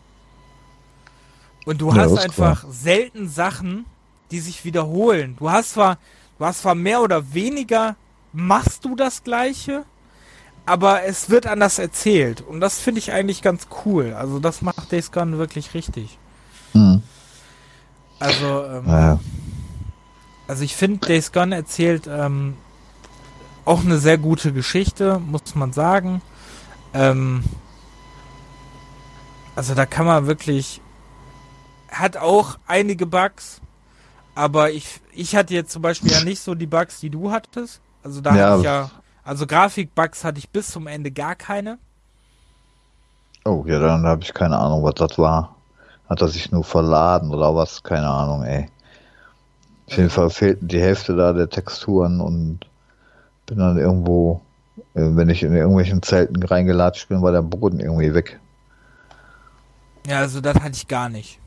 Und 1.64 1.80
du 1.80 1.90
ja, 1.90 1.96
hast 1.96 2.18
einfach 2.18 2.60
klar. 2.60 2.72
selten 2.72 3.28
Sachen, 3.28 3.84
die 4.30 4.40
sich 4.40 4.64
wiederholen. 4.64 5.36
Du 5.38 5.50
hast 5.50 5.72
zwar, 5.72 5.98
du 6.38 6.44
hast 6.44 6.62
zwar 6.62 6.74
mehr 6.74 7.02
oder 7.02 7.34
weniger, 7.34 7.96
machst 8.32 8.84
du 8.84 8.96
das 8.96 9.24
Gleiche, 9.24 9.84
aber 10.66 11.04
es 11.04 11.30
wird 11.30 11.46
anders 11.46 11.78
erzählt. 11.78 12.42
Und 12.42 12.60
das 12.60 12.78
finde 12.78 12.98
ich 12.98 13.12
eigentlich 13.12 13.42
ganz 13.42 13.68
cool. 13.84 14.12
Also 14.12 14.38
das 14.38 14.60
macht 14.60 14.92
Days 14.92 15.12
Gone 15.12 15.38
wirklich 15.38 15.74
richtig. 15.74 16.18
Mhm. 16.74 17.02
Also, 18.20 18.64
ähm, 18.64 18.84
ja. 18.86 19.18
also 20.48 20.64
ich 20.64 20.74
finde, 20.74 21.06
Days 21.06 21.32
Gone 21.32 21.54
erzählt 21.54 22.08
ähm, 22.08 22.56
auch 23.64 23.84
eine 23.84 23.98
sehr 23.98 24.18
gute 24.18 24.52
Geschichte, 24.52 25.18
muss 25.18 25.54
man 25.54 25.72
sagen. 25.72 26.22
Ähm, 26.94 27.44
also 29.54 29.74
da 29.74 29.86
kann 29.86 30.06
man 30.06 30.26
wirklich, 30.26 30.80
hat 31.90 32.16
auch 32.16 32.58
einige 32.66 33.06
Bugs, 33.06 33.60
aber 34.34 34.70
ich, 34.70 35.00
ich 35.12 35.36
hatte 35.36 35.54
jetzt 35.54 35.72
zum 35.72 35.82
Beispiel 35.82 36.12
ja 36.12 36.22
nicht 36.22 36.40
so 36.40 36.54
die 36.54 36.66
Bugs, 36.66 37.00
die 37.00 37.10
du 37.10 37.30
hattest. 37.30 37.80
Also 38.02 38.20
da 38.20 38.34
ja. 38.34 38.46
hatte 38.46 38.58
ich 38.58 38.64
ja, 38.64 38.90
also 39.24 39.46
Grafikbugs 39.46 40.24
hatte 40.24 40.38
ich 40.38 40.48
bis 40.48 40.70
zum 40.70 40.86
Ende 40.86 41.10
gar 41.10 41.34
keine. 41.34 41.78
Oh, 43.44 43.64
ja, 43.66 43.78
dann 43.78 44.06
habe 44.06 44.22
ich 44.22 44.32
keine 44.32 44.56
Ahnung, 44.56 44.82
was 44.84 44.94
das 44.94 45.18
war. 45.18 45.56
Hat 46.08 46.22
er 46.22 46.28
sich 46.28 46.50
nur 46.50 46.64
verladen 46.64 47.32
oder 47.32 47.54
was? 47.54 47.82
Keine 47.82 48.08
Ahnung, 48.08 48.44
ey. 48.44 48.68
Auf 49.88 49.96
jeden 49.96 50.10
Fall 50.10 50.30
fehlt 50.30 50.58
die 50.60 50.80
Hälfte 50.80 51.16
da 51.16 51.32
der 51.32 51.48
Texturen 51.48 52.20
und 52.20 52.60
bin 53.46 53.58
dann 53.58 53.78
irgendwo, 53.78 54.42
äh, 54.94 55.00
wenn 55.02 55.28
ich 55.28 55.42
in 55.42 55.54
irgendwelchen 55.54 56.02
Zelten 56.02 56.42
reingelatscht 56.42 57.08
bin, 57.08 57.22
war 57.22 57.32
der 57.32 57.42
Boden 57.42 57.80
irgendwie 57.80 58.14
weg. 58.14 58.38
Ja, 60.06 60.20
also 60.20 60.40
das 60.40 60.56
hatte 60.56 60.74
ich 60.74 60.88
gar 60.88 61.08
nicht. 61.08 61.38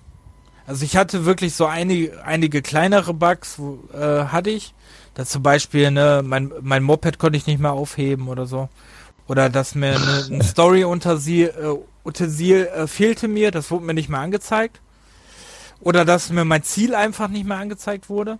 Also 0.68 0.86
ich 0.86 0.96
hatte 0.96 1.26
wirklich 1.26 1.56
so 1.56 1.66
einige, 1.66 2.24
einige 2.24 2.62
kleinere 2.62 3.14
Bugs, 3.14 3.60
äh, 3.94 4.26
hatte 4.26 4.52
ich. 4.52 4.74
Da 5.16 5.26
zum 5.26 5.44
Beispiel, 5.44 5.92
ne, 5.92 6.22
mein, 6.24 6.52
mein 6.62 6.84
Moped 6.84 7.20
konnte 7.20 7.38
ich 7.38 7.48
nicht 7.48 7.60
mehr 7.60 7.74
aufheben 7.74 8.28
oder 8.28 8.46
so. 8.46 8.70
Oder 9.28 9.50
dass 9.50 9.76
mir 9.76 9.96
eine, 9.96 10.36
ein 10.38 10.42
Story-Utensil 10.44 11.48
äh, 11.48 11.90
Utensil, 12.03 12.68
äh, 12.68 12.88
fehlte 12.88 13.28
mir, 13.28 13.52
das 13.52 13.72
wurde 13.72 13.86
mir 13.86 13.94
nicht 13.94 14.10
mehr 14.10 14.19
angezeigt. 14.19 14.80
Oder 15.82 16.06
dass 16.06 16.30
mir 16.30 16.45
mein 16.45 16.64
Ziel 16.64 16.95
einfach 16.95 17.28
nicht 17.28 17.45
mehr 17.45 17.57
angezeigt 17.57 18.10
wurde. 18.10 18.38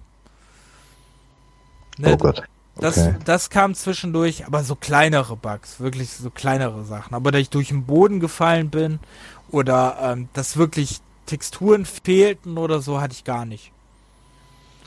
Ne, 1.98 2.14
oh 2.14 2.18
Gott. 2.18 2.44
Okay. 2.76 2.82
Das, 2.82 3.10
das 3.26 3.50
kam 3.50 3.76
zwischendurch, 3.76 4.46
aber 4.46 4.64
so 4.64 4.76
kleinere 4.76 5.36
Bugs, 5.36 5.80
wirklich 5.80 6.12
so 6.12 6.30
kleinere 6.30 6.86
Sachen. 6.86 7.14
Aber 7.14 7.32
da 7.32 7.38
ich 7.38 7.50
durch 7.50 7.68
den 7.68 7.86
Boden 7.86 8.20
gefallen 8.20 8.70
bin 8.70 9.00
oder 9.50 9.98
ähm, 10.02 10.30
dass 10.34 10.58
wirklich 10.58 11.02
Texturen 11.26 11.86
fehlten 11.86 12.58
oder 12.58 12.82
so, 12.82 13.02
hatte 13.02 13.14
ich 13.14 13.24
gar 13.24 13.46
nicht. 13.46 13.72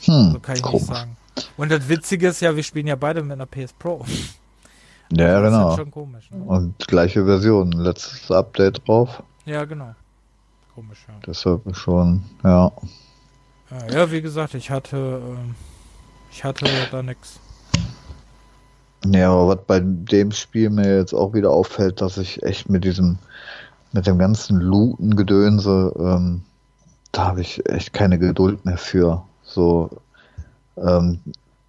Hm, 0.03 0.31
so 0.33 0.39
kann 0.39 0.55
ich 0.55 0.61
komisch. 0.61 0.81
nicht 0.81 0.87
sagen. 0.87 1.17
Und 1.57 1.71
das 1.71 1.87
Witzige 1.87 2.29
ist 2.29 2.41
ja, 2.41 2.55
wir 2.55 2.63
spielen 2.63 2.87
ja 2.87 2.95
beide 2.95 3.21
mit 3.21 3.33
einer 3.33 3.45
PS 3.45 3.73
Pro. 3.73 4.05
Ja, 5.11 5.39
das 5.39 5.51
genau. 5.51 5.75
Schon 5.75 5.91
komisch. 5.91 6.31
Ne? 6.31 6.43
Und 6.43 6.87
gleiche 6.87 7.25
Version, 7.25 7.71
letztes 7.71 8.31
Update 8.31 8.87
drauf. 8.87 9.23
Ja, 9.45 9.65
genau. 9.65 9.93
Komisch, 10.73 11.05
ja. 11.07 11.13
Deshalb 11.25 11.61
schon, 11.75 12.23
ja. 12.43 12.71
Ja, 13.91 14.11
wie 14.11 14.21
gesagt, 14.21 14.53
ich 14.53 14.69
hatte, 14.69 15.21
äh, 15.23 15.53
ich 16.31 16.43
hatte 16.43 16.65
da 16.91 17.01
nichts. 17.01 17.39
Ja, 19.05 19.31
aber 19.31 19.47
was 19.49 19.65
bei 19.65 19.79
dem 19.81 20.31
Spiel 20.31 20.69
mir 20.69 20.97
jetzt 20.97 21.13
auch 21.13 21.33
wieder 21.33 21.51
auffällt, 21.51 22.01
dass 22.01 22.17
ich 22.17 22.41
echt 22.43 22.69
mit 22.69 22.83
diesem, 22.83 23.17
mit 23.91 24.07
dem 24.07 24.17
ganzen 24.17 24.59
Looten-Gedönse, 24.59 25.93
ähm, 25.97 26.41
da 27.11 27.27
habe 27.27 27.41
ich 27.41 27.67
echt 27.69 27.93
keine 27.93 28.17
Geduld 28.17 28.65
mehr 28.65 28.77
für. 28.77 29.23
So, 29.43 29.89
ähm, 30.77 31.19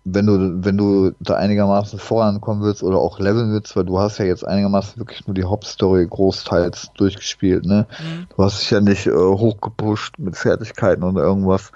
wenn 0.08 0.26
du, 0.26 0.64
wenn 0.64 0.78
du 0.78 1.12
da 1.18 1.34
einigermaßen 1.34 1.98
vorankommen 1.98 2.62
willst 2.62 2.84
oder 2.84 2.98
auch 2.98 3.18
leveln 3.18 3.52
willst, 3.52 3.74
weil 3.74 3.84
du 3.84 3.98
hast 3.98 4.18
ja 4.18 4.24
jetzt 4.24 4.46
einigermaßen 4.46 4.98
wirklich 4.98 5.26
nur 5.26 5.34
die 5.34 5.42
Hauptstory 5.42 6.06
großteils 6.06 6.92
durchgespielt, 6.94 7.66
ne? 7.66 7.86
Mhm. 7.98 8.26
Du 8.28 8.44
hast 8.44 8.60
dich 8.60 8.70
ja 8.70 8.80
nicht 8.80 9.08
äh, 9.08 9.12
hochgepusht 9.12 10.16
mit 10.18 10.36
Fertigkeiten 10.36 11.02
oder 11.02 11.22
irgendwas. 11.22 11.72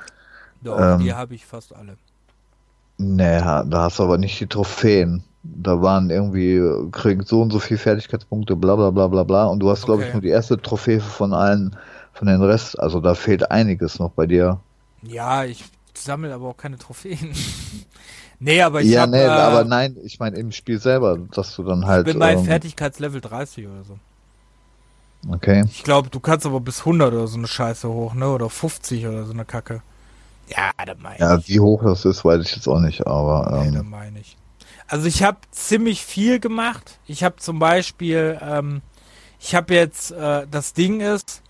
Doch, 0.63 0.79
ähm, 0.79 1.01
die 1.01 1.13
habe 1.13 1.35
ich 1.35 1.45
fast 1.45 1.75
alle. 1.75 1.97
Naja, 2.99 3.65
da 3.65 3.83
hast 3.83 3.99
du 3.99 4.05
aber 4.05 4.17
nicht 4.17 4.39
die 4.39 4.47
Trophäen. 4.47 5.25
Da 5.43 5.83
waren 5.83 6.09
irgendwie, 6.11 6.63
kriegt 6.93 7.27
so 7.27 7.43
und 7.43 7.51
so 7.51 7.59
viel 7.59 7.79
Fertigkeitspunkte, 7.79 8.55
bla 8.55 8.77
bla 8.77 8.91
bla 8.91 9.09
bla 9.09 9.25
bla. 9.25 9.47
Und 9.47 9.59
du 9.59 9.71
hast, 9.71 9.83
okay. 9.83 9.87
glaube 9.87 10.05
ich, 10.05 10.13
nur 10.13 10.23
die 10.23 10.29
erste 10.29 10.61
Trophäe 10.61 11.01
von 11.01 11.35
allen, 11.35 11.75
von 12.13 12.29
den 12.29 12.43
Rest. 12.43 12.79
Also 12.79 13.01
da 13.01 13.17
fehlt 13.17 13.51
einiges 13.51 13.99
noch 13.99 14.11
bei 14.11 14.27
dir. 14.27 14.61
Ja, 15.03 15.45
ich 15.45 15.65
sammle 15.95 16.33
aber 16.33 16.49
auch 16.49 16.57
keine 16.57 16.79
Trophäen. 16.79 17.33
Nee, 18.41 18.63
aber 18.63 18.81
ich 18.81 18.89
Ja, 18.89 19.03
hab, 19.03 19.11
nee, 19.11 19.23
äh, 19.23 19.29
aber 19.29 19.65
nein, 19.65 19.97
ich 20.03 20.19
meine 20.19 20.37
im 20.39 20.51
Spiel 20.51 20.81
selber, 20.81 21.19
dass 21.33 21.55
du 21.55 21.63
dann 21.63 21.87
halt. 21.87 22.07
Ich 22.07 22.13
bin 22.15 22.19
mein 22.19 22.39
ähm, 22.39 22.45
Fertigkeitslevel 22.45 23.21
30 23.21 23.67
oder 23.67 23.85
so. 23.85 23.99
Okay. 25.29 25.65
Ich 25.67 25.85
glaube, 25.85 26.09
du 26.09 26.19
kannst 26.19 26.47
aber 26.47 26.61
bis 26.61 26.81
100 26.81 27.13
oder 27.13 27.27
so 27.27 27.37
eine 27.37 27.47
Scheiße 27.47 27.89
hoch, 27.89 28.15
ne? 28.15 28.31
Oder 28.31 28.49
50 28.49 29.07
oder 29.07 29.25
so 29.27 29.33
eine 29.33 29.45
Kacke. 29.45 29.83
Ja, 30.49 30.71
da 30.85 30.95
meine 30.99 31.15
ich. 31.17 31.21
Ja, 31.21 31.47
wie 31.47 31.61
hoch 31.61 31.83
das 31.85 32.07
ist, 32.07 32.25
weiß 32.25 32.45
ich 32.45 32.57
jetzt 32.57 32.67
auch 32.67 32.81
nicht, 32.81 33.07
aber. 33.07 33.61
Ähm, 33.63 33.71
nee, 33.71 33.77
da 33.77 33.83
meine 33.83 34.21
ich. 34.21 34.37
Also 34.89 35.07
ich 35.07 35.23
habe 35.23 35.39
ziemlich 35.51 36.05
viel 36.05 36.41
gemacht. 36.41 36.99
Ich 37.07 37.23
habe 37.23 37.37
zum 37.37 37.59
Beispiel, 37.59 38.39
ähm, 38.43 38.81
ich 39.39 39.55
habe 39.55 39.75
jetzt, 39.75 40.11
äh, 40.13 40.47
das 40.51 40.73
Ding 40.73 41.01
ist, 41.01 41.43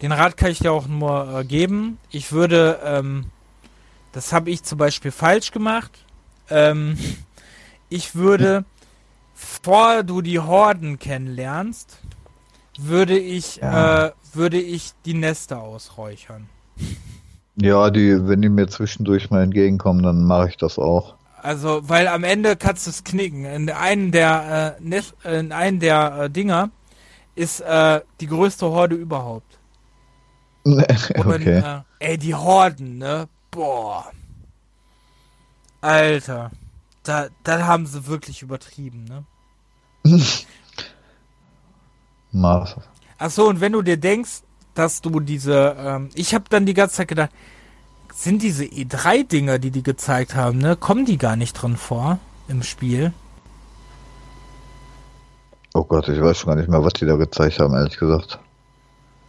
den 0.00 0.12
Rat 0.12 0.36
kann 0.36 0.50
ich 0.50 0.60
dir 0.60 0.72
auch 0.72 0.86
nur 0.86 1.40
äh, 1.40 1.44
geben. 1.44 1.98
Ich 2.10 2.32
würde, 2.32 2.80
ähm, 2.84 3.26
das 4.12 4.32
habe 4.32 4.50
ich 4.50 4.62
zum 4.62 4.78
Beispiel 4.78 5.10
falsch 5.10 5.50
gemacht. 5.50 6.01
Ähm, 6.52 6.98
ich 7.88 8.14
würde, 8.14 8.64
bevor 9.34 10.02
du 10.02 10.22
die 10.22 10.38
Horden 10.38 10.98
kennenlernst, 10.98 11.98
würde 12.78 13.18
ich, 13.18 13.56
ja. 13.56 14.06
äh, 14.06 14.12
würde 14.32 14.60
ich 14.60 14.92
die 15.04 15.14
Nester 15.14 15.62
ausräuchern. 15.62 16.48
Ja, 17.56 17.90
die, 17.90 18.26
wenn 18.26 18.42
die 18.42 18.48
mir 18.48 18.68
zwischendurch 18.68 19.30
mal 19.30 19.42
entgegenkommen, 19.42 20.02
dann 20.02 20.24
mache 20.24 20.48
ich 20.48 20.56
das 20.56 20.78
auch. 20.78 21.14
Also, 21.42 21.88
weil 21.88 22.06
am 22.06 22.24
Ende 22.24 22.56
kannst 22.56 22.86
du 22.86 22.90
es 22.90 23.04
knicken. 23.04 23.44
In 23.44 23.68
einem 23.68 24.12
der, 24.12 24.76
äh, 24.78 24.82
Nest, 24.82 25.14
in 25.24 25.52
einem 25.52 25.80
der 25.80 26.18
äh, 26.22 26.30
Dinger 26.30 26.70
ist 27.34 27.60
äh, 27.60 28.00
die 28.20 28.26
größte 28.26 28.66
Horde 28.66 28.94
überhaupt. 28.94 29.58
okay. 30.64 31.58
äh, 31.58 31.80
ey, 31.98 32.18
die 32.18 32.34
Horden, 32.34 32.98
ne? 32.98 33.28
Boah. 33.50 34.06
Alter, 35.82 36.50
da, 37.02 37.28
da 37.42 37.66
haben 37.66 37.86
sie 37.86 38.06
wirklich 38.06 38.40
übertrieben, 38.42 39.04
ne? 39.04 39.24
Achso, 43.18 43.46
und 43.46 43.60
wenn 43.60 43.72
du 43.72 43.82
dir 43.82 43.98
denkst, 43.98 44.42
dass 44.74 45.00
du 45.02 45.20
diese, 45.20 45.76
ähm, 45.78 46.08
ich 46.14 46.34
habe 46.34 46.44
dann 46.48 46.64
die 46.66 46.74
ganze 46.74 46.96
Zeit 46.96 47.08
gedacht, 47.08 47.30
sind 48.14 48.42
diese 48.42 48.64
E3-Dinger, 48.64 49.58
die 49.58 49.70
die 49.70 49.82
gezeigt 49.82 50.34
haben, 50.34 50.58
ne, 50.58 50.76
kommen 50.76 51.04
die 51.04 51.18
gar 51.18 51.36
nicht 51.36 51.54
drin 51.54 51.76
vor 51.76 52.18
im 52.48 52.62
Spiel? 52.62 53.12
Oh 55.74 55.84
Gott, 55.84 56.08
ich 56.08 56.20
weiß 56.20 56.38
schon 56.38 56.48
gar 56.48 56.56
nicht 56.56 56.68
mehr, 56.68 56.84
was 56.84 56.92
die 56.94 57.06
da 57.06 57.16
gezeigt 57.16 57.58
haben, 57.58 57.74
ehrlich 57.74 57.96
gesagt. 57.98 58.38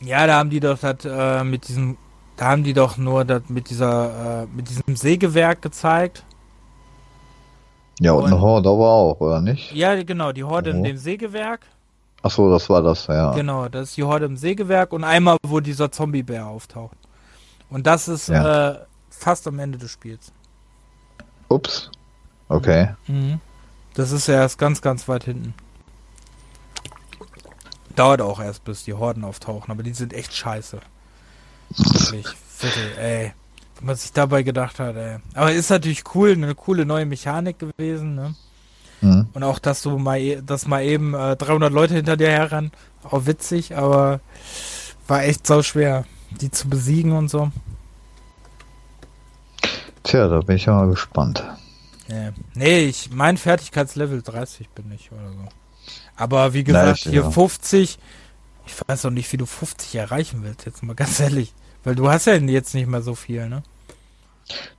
Ja, 0.02 0.28
da 0.28 0.36
haben 0.38 0.50
die 0.50 0.60
doch 0.60 0.78
das, 0.78 1.06
äh, 1.06 1.44
mit 1.44 1.68
diesem, 1.68 1.98
da 2.36 2.48
haben 2.48 2.64
die 2.64 2.74
doch 2.74 2.98
nur 2.98 3.26
das 3.26 3.44
mit 3.48 3.70
dieser, 3.70 4.44
äh, 4.44 4.48
mit 4.54 4.70
diesem 4.70 4.96
Sägewerk 4.96 5.62
gezeigt. 5.62 6.24
Ja, 8.00 8.14
und, 8.14 8.24
und 8.24 8.32
eine 8.32 8.42
Horde 8.42 8.70
war 8.70 8.92
auch, 8.92 9.20
oder 9.20 9.42
nicht? 9.42 9.72
Ja, 9.74 10.02
genau, 10.04 10.32
die 10.32 10.44
Horde 10.44 10.72
oh. 10.72 10.74
in 10.74 10.84
dem 10.84 10.98
Sägewerk. 10.98 11.62
Ach 12.22 12.32
so, 12.32 12.50
das 12.50 12.70
war 12.70 12.82
das, 12.82 13.08
ja. 13.08 13.34
Genau, 13.34 13.68
das 13.68 13.90
ist 13.90 13.98
die 13.98 14.04
Horde 14.04 14.26
im 14.26 14.38
Sägewerk 14.38 14.94
und 14.94 15.04
einmal, 15.04 15.38
wo 15.46 15.60
dieser 15.60 15.92
Zombiebär 15.92 16.48
auftaucht. 16.48 16.98
Und 17.70 17.86
das 17.86 18.08
ist 18.08 18.30
ja. 18.30 18.72
äh, 18.72 18.80
fast 19.10 19.48
am 19.48 19.60
Ende 19.60 19.78
des 19.78 19.92
Spiels. 19.92 20.32
Ups. 21.50 21.92
Okay. 22.48 22.90
Mhm. 23.08 23.40
Das 23.94 24.12
ist 24.12 24.28
ja 24.28 24.36
erst 24.36 24.58
ganz, 24.58 24.82
ganz 24.82 25.08
weit 25.08 25.26
hinten. 25.26 25.54
Dauert 27.96 28.22
auch 28.22 28.40
erst, 28.40 28.64
bis 28.64 28.86
die 28.86 28.94
Horden 28.94 29.24
auftauchen, 29.24 29.72
aber 29.72 29.84
die 29.84 29.94
sind 29.94 30.14
echt 30.14 30.34
scheiße. 30.34 30.80
Wirklich, 31.78 32.28
Viertel, 32.28 32.98
ey. 32.98 33.34
Was 33.82 34.06
ich 34.06 34.14
dabei 34.14 34.44
gedacht 34.44 34.80
hat, 34.80 34.96
ey. 34.96 35.18
Aber 35.34 35.52
ist 35.52 35.70
natürlich 35.70 36.04
cool, 36.16 36.32
eine 36.32 36.56
coole 36.56 36.86
neue 36.86 37.06
Mechanik 37.06 37.60
gewesen, 37.60 38.16
ne? 38.16 38.36
Mhm. 39.02 39.28
Und 39.34 39.44
auch, 39.44 39.60
dass 39.60 39.82
du 39.82 39.98
mal, 39.98 40.18
e, 40.18 40.42
dass 40.42 40.68
mal 40.68 40.84
eben 40.84 41.14
äh, 41.14 41.36
300 41.36 41.72
Leute 41.72 41.96
hinter 41.96 42.16
dir 42.16 42.30
herrennen, 42.30 42.72
auch 43.04 43.26
witzig, 43.26 43.76
aber 43.76 44.22
war 45.08 45.24
echt 45.24 45.46
so 45.46 45.62
schwer, 45.62 46.06
die 46.40 46.50
zu 46.50 46.70
besiegen 46.70 47.12
und 47.12 47.30
so. 47.30 47.52
Tja, 50.04 50.28
da 50.28 50.40
bin 50.40 50.56
ich 50.56 50.66
ja 50.66 50.74
mal 50.74 50.90
gespannt. 50.90 51.44
Nee, 52.08 52.32
nee 52.56 52.80
ich, 52.86 53.10
mein 53.12 53.38
Fertigkeitslevel 53.38 54.22
30 54.22 54.70
bin 54.70 54.92
ich 54.92 55.12
oder 55.12 55.30
so. 55.30 55.48
Aber 56.16 56.54
wie 56.54 56.64
gesagt, 56.64 57.02
Gleich, 57.04 57.14
hier 57.14 57.24
ja. 57.24 57.32
50, 57.32 58.00
ich 58.66 58.88
weiß 58.88 59.06
auch 59.06 59.10
nicht, 59.10 59.32
wie 59.34 59.38
du 59.38 59.46
50 59.46 59.96
erreichen 59.96 60.44
willst, 60.44 60.66
jetzt 60.66 60.84
mal 60.84 60.96
ganz 60.96 61.20
ehrlich. 61.20 61.54
Weil 61.84 61.96
du 61.96 62.10
hast 62.10 62.26
ja 62.26 62.36
jetzt 62.36 62.74
nicht 62.74 62.88
mehr 62.88 63.02
so 63.02 63.16
viel, 63.16 63.50
ne? 63.50 63.64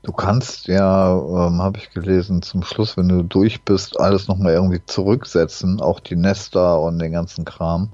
Du 0.02 0.12
kannst 0.12 0.66
ja, 0.68 1.16
ähm, 1.16 1.62
habe 1.62 1.78
ich 1.78 1.90
gelesen, 1.90 2.43
zum 2.43 2.62
Schluss, 2.62 2.97
wenn 2.97 3.09
du 3.09 3.22
durch 3.22 3.62
bist, 3.62 3.98
alles 3.98 4.28
nochmal 4.28 4.52
irgendwie 4.52 4.81
zurücksetzen, 4.85 5.81
auch 5.81 6.01
die 6.01 6.16
Nester 6.16 6.81
und 6.81 6.98
den 6.98 7.12
ganzen 7.12 7.44
Kram. 7.44 7.89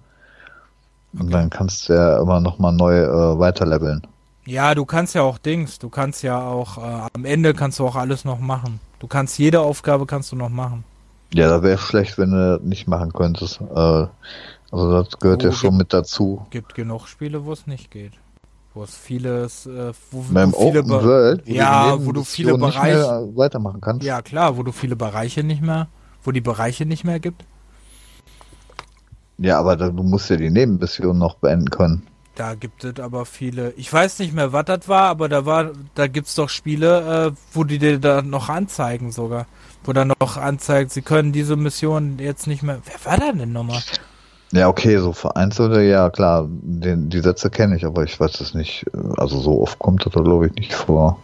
Und 1.12 1.22
okay. 1.22 1.30
dann 1.30 1.50
kannst 1.50 1.88
du 1.88 1.94
ja 1.94 2.20
immer 2.20 2.40
nochmal 2.40 2.72
neu 2.72 2.98
äh, 2.98 3.38
weiterleveln. 3.38 4.06
Ja, 4.46 4.74
du 4.74 4.84
kannst 4.84 5.14
ja 5.14 5.22
auch 5.22 5.38
Dings, 5.38 5.78
du 5.78 5.88
kannst 5.88 6.22
ja 6.22 6.40
auch, 6.40 6.78
äh, 6.78 7.08
am 7.12 7.24
Ende 7.24 7.54
kannst 7.54 7.78
du 7.78 7.86
auch 7.86 7.96
alles 7.96 8.24
noch 8.24 8.40
machen. 8.40 8.80
Du 8.98 9.06
kannst 9.06 9.38
jede 9.38 9.60
Aufgabe 9.60 10.06
kannst 10.06 10.32
du 10.32 10.36
noch 10.36 10.48
machen. 10.48 10.84
Ja, 11.32 11.48
da 11.48 11.62
wäre 11.62 11.78
schlecht, 11.78 12.18
wenn 12.18 12.32
du 12.32 12.58
das 12.58 12.62
nicht 12.62 12.88
machen 12.88 13.12
könntest. 13.12 13.60
Äh, 13.60 14.06
also 14.72 15.02
das 15.02 15.18
gehört 15.18 15.42
oh, 15.42 15.46
ja 15.46 15.52
schon 15.52 15.70
gibt, 15.70 15.78
mit 15.78 15.92
dazu. 15.92 16.46
Gibt 16.50 16.74
genug 16.74 17.06
Spiele, 17.06 17.44
wo 17.44 17.52
es 17.52 17.66
nicht 17.66 17.90
geht. 17.90 18.12
Wo 18.80 18.84
es 18.84 18.96
vieles, 18.96 19.66
äh, 19.66 19.92
wo, 20.10 20.24
Beim 20.30 20.54
wo 20.54 20.58
viele 20.58 20.80
Open 20.80 20.90
World, 20.90 21.42
wo 21.46 21.52
ja, 21.52 21.98
wo 22.02 22.12
du 22.12 22.24
viele 22.24 22.56
Bereiche 22.56 23.28
weitermachen 23.34 23.82
kannst. 23.82 24.06
Ja, 24.06 24.22
klar, 24.22 24.56
wo 24.56 24.62
du 24.62 24.72
viele 24.72 24.96
Bereiche 24.96 25.44
nicht 25.44 25.60
mehr, 25.60 25.88
wo 26.24 26.32
die 26.32 26.40
Bereiche 26.40 26.86
nicht 26.86 27.04
mehr 27.04 27.20
gibt. 27.20 27.44
Ja, 29.36 29.58
aber 29.58 29.76
da, 29.76 29.90
du 29.90 30.02
musst 30.02 30.30
ja 30.30 30.36
die 30.36 30.48
Nebenmission 30.48 31.18
noch 31.18 31.34
beenden 31.34 31.68
können. 31.68 32.06
Da 32.36 32.54
gibt 32.54 32.82
es 32.82 32.98
aber 32.98 33.26
viele. 33.26 33.74
Ich 33.76 33.92
weiß 33.92 34.18
nicht 34.18 34.32
mehr, 34.32 34.54
was 34.54 34.64
das 34.64 34.88
war, 34.88 35.10
aber 35.10 35.28
da 35.28 35.44
war, 35.44 35.72
da 35.94 36.06
gibt's 36.06 36.34
doch 36.34 36.48
Spiele, 36.48 37.26
äh, 37.26 37.32
wo 37.52 37.64
die 37.64 37.78
dir 37.78 37.98
da 37.98 38.22
noch 38.22 38.48
anzeigen 38.48 39.12
sogar. 39.12 39.44
Wo 39.84 39.92
dann 39.92 40.14
noch 40.18 40.38
anzeigt, 40.38 40.92
sie 40.92 41.02
können 41.02 41.32
diese 41.32 41.56
Mission 41.56 42.18
jetzt 42.18 42.46
nicht 42.46 42.62
mehr. 42.62 42.80
Wer 42.86 43.12
war 43.12 43.18
da 43.18 43.32
denn 43.32 43.52
nochmal? 43.52 43.82
Ja, 44.52 44.68
okay, 44.68 44.98
so 44.98 45.12
vereinzelte, 45.12 45.80
ja 45.82 46.10
klar, 46.10 46.48
den, 46.48 47.08
die 47.08 47.20
Sätze 47.20 47.50
kenne 47.50 47.76
ich, 47.76 47.84
aber 47.86 48.02
ich 48.02 48.18
weiß 48.18 48.40
es 48.40 48.52
nicht. 48.52 48.84
Also 49.16 49.38
so 49.38 49.62
oft 49.62 49.78
kommt 49.78 50.04
das 50.04 50.12
da, 50.12 50.20
glaube 50.20 50.48
ich, 50.48 50.54
nicht 50.54 50.74
vor. 50.74 51.18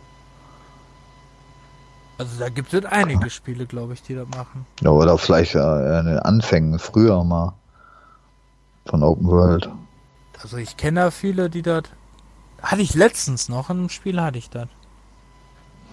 Also 2.19 2.39
da 2.39 2.49
gibt 2.49 2.73
es 2.73 2.85
einige 2.85 3.29
Spiele, 3.29 3.67
glaube 3.67 3.95
ich, 3.95 4.03
die 4.03 4.15
das 4.15 4.29
machen. 4.29 4.65
Ja, 4.81 4.91
oder 4.91 5.19
vielleicht 5.19 5.55
äh, 5.55 5.99
in 5.99 6.07
den 6.07 6.19
Anfängen, 6.21 6.79
früher 6.79 7.23
mal. 7.25 7.53
Von 8.87 9.03
Open 9.03 9.27
World. 9.27 9.69
Also 10.41 10.57
ich 10.59 10.77
kenne 10.77 11.01
da 11.01 11.11
viele, 11.11 11.51
die 11.51 11.63
das. 11.63 11.85
Hatte 12.63 12.83
ich 12.83 12.95
letztens 12.95 13.49
noch 13.49 13.69
in 13.69 13.79
einem 13.79 13.89
Spiel, 13.89 14.21
hatte 14.21 14.39
ich 14.39 14.49
das. 14.49 14.69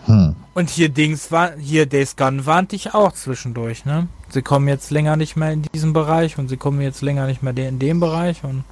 Hm. 0.06 0.36
Und 0.54 0.70
hier 0.70 0.90
Dings 0.90 1.32
war, 1.32 1.54
hier 1.58 1.86
Days 1.86 2.16
Gone 2.16 2.46
warnte 2.46 2.76
ich 2.76 2.94
auch 2.94 3.14
zwischendurch, 3.14 3.86
ne? 3.86 4.08
Sie 4.30 4.42
kommen 4.42 4.68
jetzt 4.68 4.92
länger 4.92 5.16
nicht 5.16 5.36
mehr 5.36 5.52
in 5.52 5.62
diesem 5.74 5.94
Bereich 5.94 6.38
und 6.38 6.50
sie 6.50 6.58
kommen 6.58 6.82
jetzt 6.82 7.02
länger 7.02 7.26
nicht 7.26 7.42
mehr 7.42 7.56
in 7.56 7.80
dem 7.80 8.00
Bereich 8.00 8.44
und. 8.44 8.64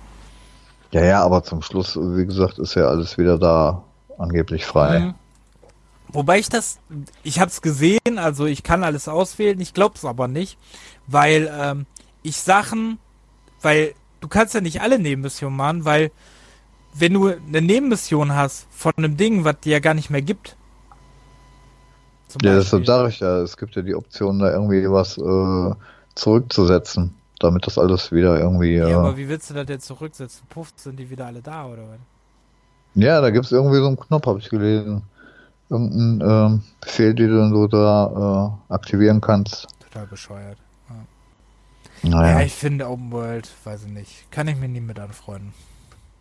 Ja, 0.91 1.05
ja, 1.05 1.23
aber 1.23 1.43
zum 1.43 1.61
Schluss, 1.61 1.95
wie 1.95 2.25
gesagt, 2.25 2.59
ist 2.59 2.75
ja 2.75 2.87
alles 2.87 3.17
wieder 3.17 3.37
da 3.37 3.83
angeblich 4.17 4.65
frei. 4.65 4.99
Mhm. 4.99 5.13
Wobei 6.09 6.39
ich 6.39 6.49
das, 6.49 6.79
ich 7.23 7.39
habe 7.39 7.49
es 7.49 7.61
gesehen, 7.61 8.17
also 8.17 8.45
ich 8.45 8.63
kann 8.63 8.83
alles 8.83 9.07
auswählen, 9.07 9.59
ich 9.61 9.73
glaub's 9.73 10.03
aber 10.03 10.27
nicht, 10.27 10.57
weil 11.07 11.49
ähm, 11.57 11.85
ich 12.21 12.35
Sachen, 12.35 12.99
weil 13.61 13.93
du 14.19 14.27
kannst 14.27 14.53
ja 14.53 14.59
nicht 14.59 14.81
alle 14.81 14.99
Nebenmissionen 14.99 15.55
machen, 15.55 15.85
weil 15.85 16.11
wenn 16.93 17.13
du 17.13 17.27
eine 17.27 17.61
Nebenmission 17.61 18.35
hast 18.35 18.67
von 18.71 18.91
einem 18.97 19.15
Ding, 19.15 19.45
was 19.45 19.61
dir 19.61 19.73
ja 19.73 19.79
gar 19.79 19.93
nicht 19.93 20.09
mehr 20.09 20.21
gibt, 20.21 20.57
ja, 22.41 22.55
deshalb 22.55 22.85
sage 22.85 23.09
ich 23.09 23.19
ja, 23.19 23.39
es 23.41 23.57
gibt 23.57 23.75
ja 23.75 23.81
die 23.81 23.95
Option, 23.95 24.39
da 24.39 24.51
irgendwie 24.51 24.89
was 24.89 25.17
äh, 25.17 25.75
zurückzusetzen, 26.15 27.13
damit 27.39 27.67
das 27.67 27.77
alles 27.77 28.11
wieder 28.11 28.39
irgendwie. 28.39 28.75
Ja, 28.75 28.89
äh, 28.89 28.93
aber 28.93 29.17
wie 29.17 29.27
willst 29.27 29.49
du 29.49 29.53
das 29.53 29.67
jetzt 29.69 29.85
zurücksetzen? 29.85 30.45
Puff, 30.49 30.73
sind 30.75 30.99
die 30.99 31.09
wieder 31.09 31.25
alle 31.27 31.41
da 31.41 31.65
oder 31.65 31.83
was? 31.83 31.99
Ja, 32.95 33.21
da 33.21 33.29
gibt 33.29 33.45
es 33.45 33.51
irgendwie 33.51 33.77
so 33.77 33.87
einen 33.87 33.97
Knopf, 33.97 34.25
habe 34.25 34.39
ich 34.39 34.49
gelesen. 34.49 35.03
Irgendein 35.69 36.29
ähm, 36.29 36.63
Befehl, 36.81 37.13
den 37.13 37.29
du 37.29 37.49
so 37.49 37.67
da 37.67 38.57
äh, 38.69 38.73
aktivieren 38.73 39.21
kannst. 39.21 39.67
Total 39.79 40.05
bescheuert. 40.07 40.57
Ja. 40.89 42.09
Naja. 42.09 42.39
ja, 42.39 42.45
ich 42.45 42.53
finde 42.53 42.89
Open 42.89 43.11
World, 43.11 43.49
weiß 43.63 43.85
ich 43.85 43.91
nicht. 43.91 44.31
Kann 44.31 44.49
ich 44.49 44.57
mir 44.57 44.67
nie 44.67 44.81
mit 44.81 44.99
anfreunden. 44.99 45.53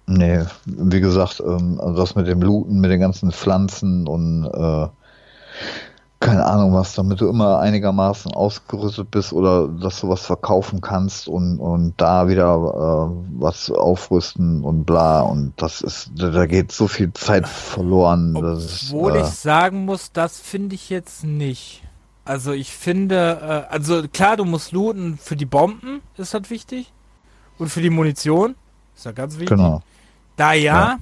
Nee, 0.06 0.44
wie 0.66 1.00
gesagt, 1.00 1.40
ähm, 1.40 1.80
also 1.80 1.96
das 1.96 2.14
mit 2.14 2.26
dem 2.26 2.42
Looten, 2.42 2.80
mit 2.80 2.90
den 2.90 3.00
ganzen 3.00 3.30
Pflanzen 3.30 4.06
und 4.06 4.44
äh, 4.44 4.88
keine 6.20 6.44
Ahnung 6.44 6.74
was, 6.74 6.94
damit 6.94 7.22
du 7.22 7.28
immer 7.28 7.60
einigermaßen 7.60 8.32
ausgerüstet 8.32 9.10
bist 9.10 9.32
oder 9.32 9.68
dass 9.68 10.00
du 10.00 10.10
was 10.10 10.26
verkaufen 10.26 10.82
kannst 10.82 11.28
und, 11.28 11.58
und 11.58 11.94
da 11.96 12.28
wieder 12.28 12.54
äh, 12.54 13.40
was 13.40 13.70
aufrüsten 13.70 14.62
und 14.62 14.84
bla 14.84 15.22
und 15.22 15.54
das 15.56 15.80
ist, 15.80 16.10
da 16.14 16.44
geht 16.44 16.72
so 16.72 16.88
viel 16.88 17.10
Zeit 17.14 17.48
verloren. 17.48 18.36
Obwohl 18.36 19.16
ist, 19.16 19.22
äh, 19.22 19.28
ich 19.28 19.34
sagen 19.34 19.86
muss, 19.86 20.12
das 20.12 20.38
finde 20.38 20.74
ich 20.74 20.90
jetzt 20.90 21.24
nicht. 21.24 21.82
Also 22.26 22.52
ich 22.52 22.70
finde, 22.70 23.66
äh, 23.70 23.72
also 23.72 24.02
klar, 24.06 24.36
du 24.36 24.44
musst 24.44 24.72
looten 24.72 25.16
für 25.16 25.36
die 25.36 25.46
Bomben, 25.46 26.02
ist 26.18 26.34
das 26.34 26.50
wichtig. 26.50 26.92
Und 27.58 27.70
für 27.70 27.80
die 27.80 27.90
Munition, 27.90 28.56
ist 28.94 29.06
ja 29.06 29.12
ganz 29.12 29.34
wichtig. 29.34 29.56
Genau. 29.56 29.82
Da 30.36 30.52
ja, 30.52 30.74
ja. 30.74 30.98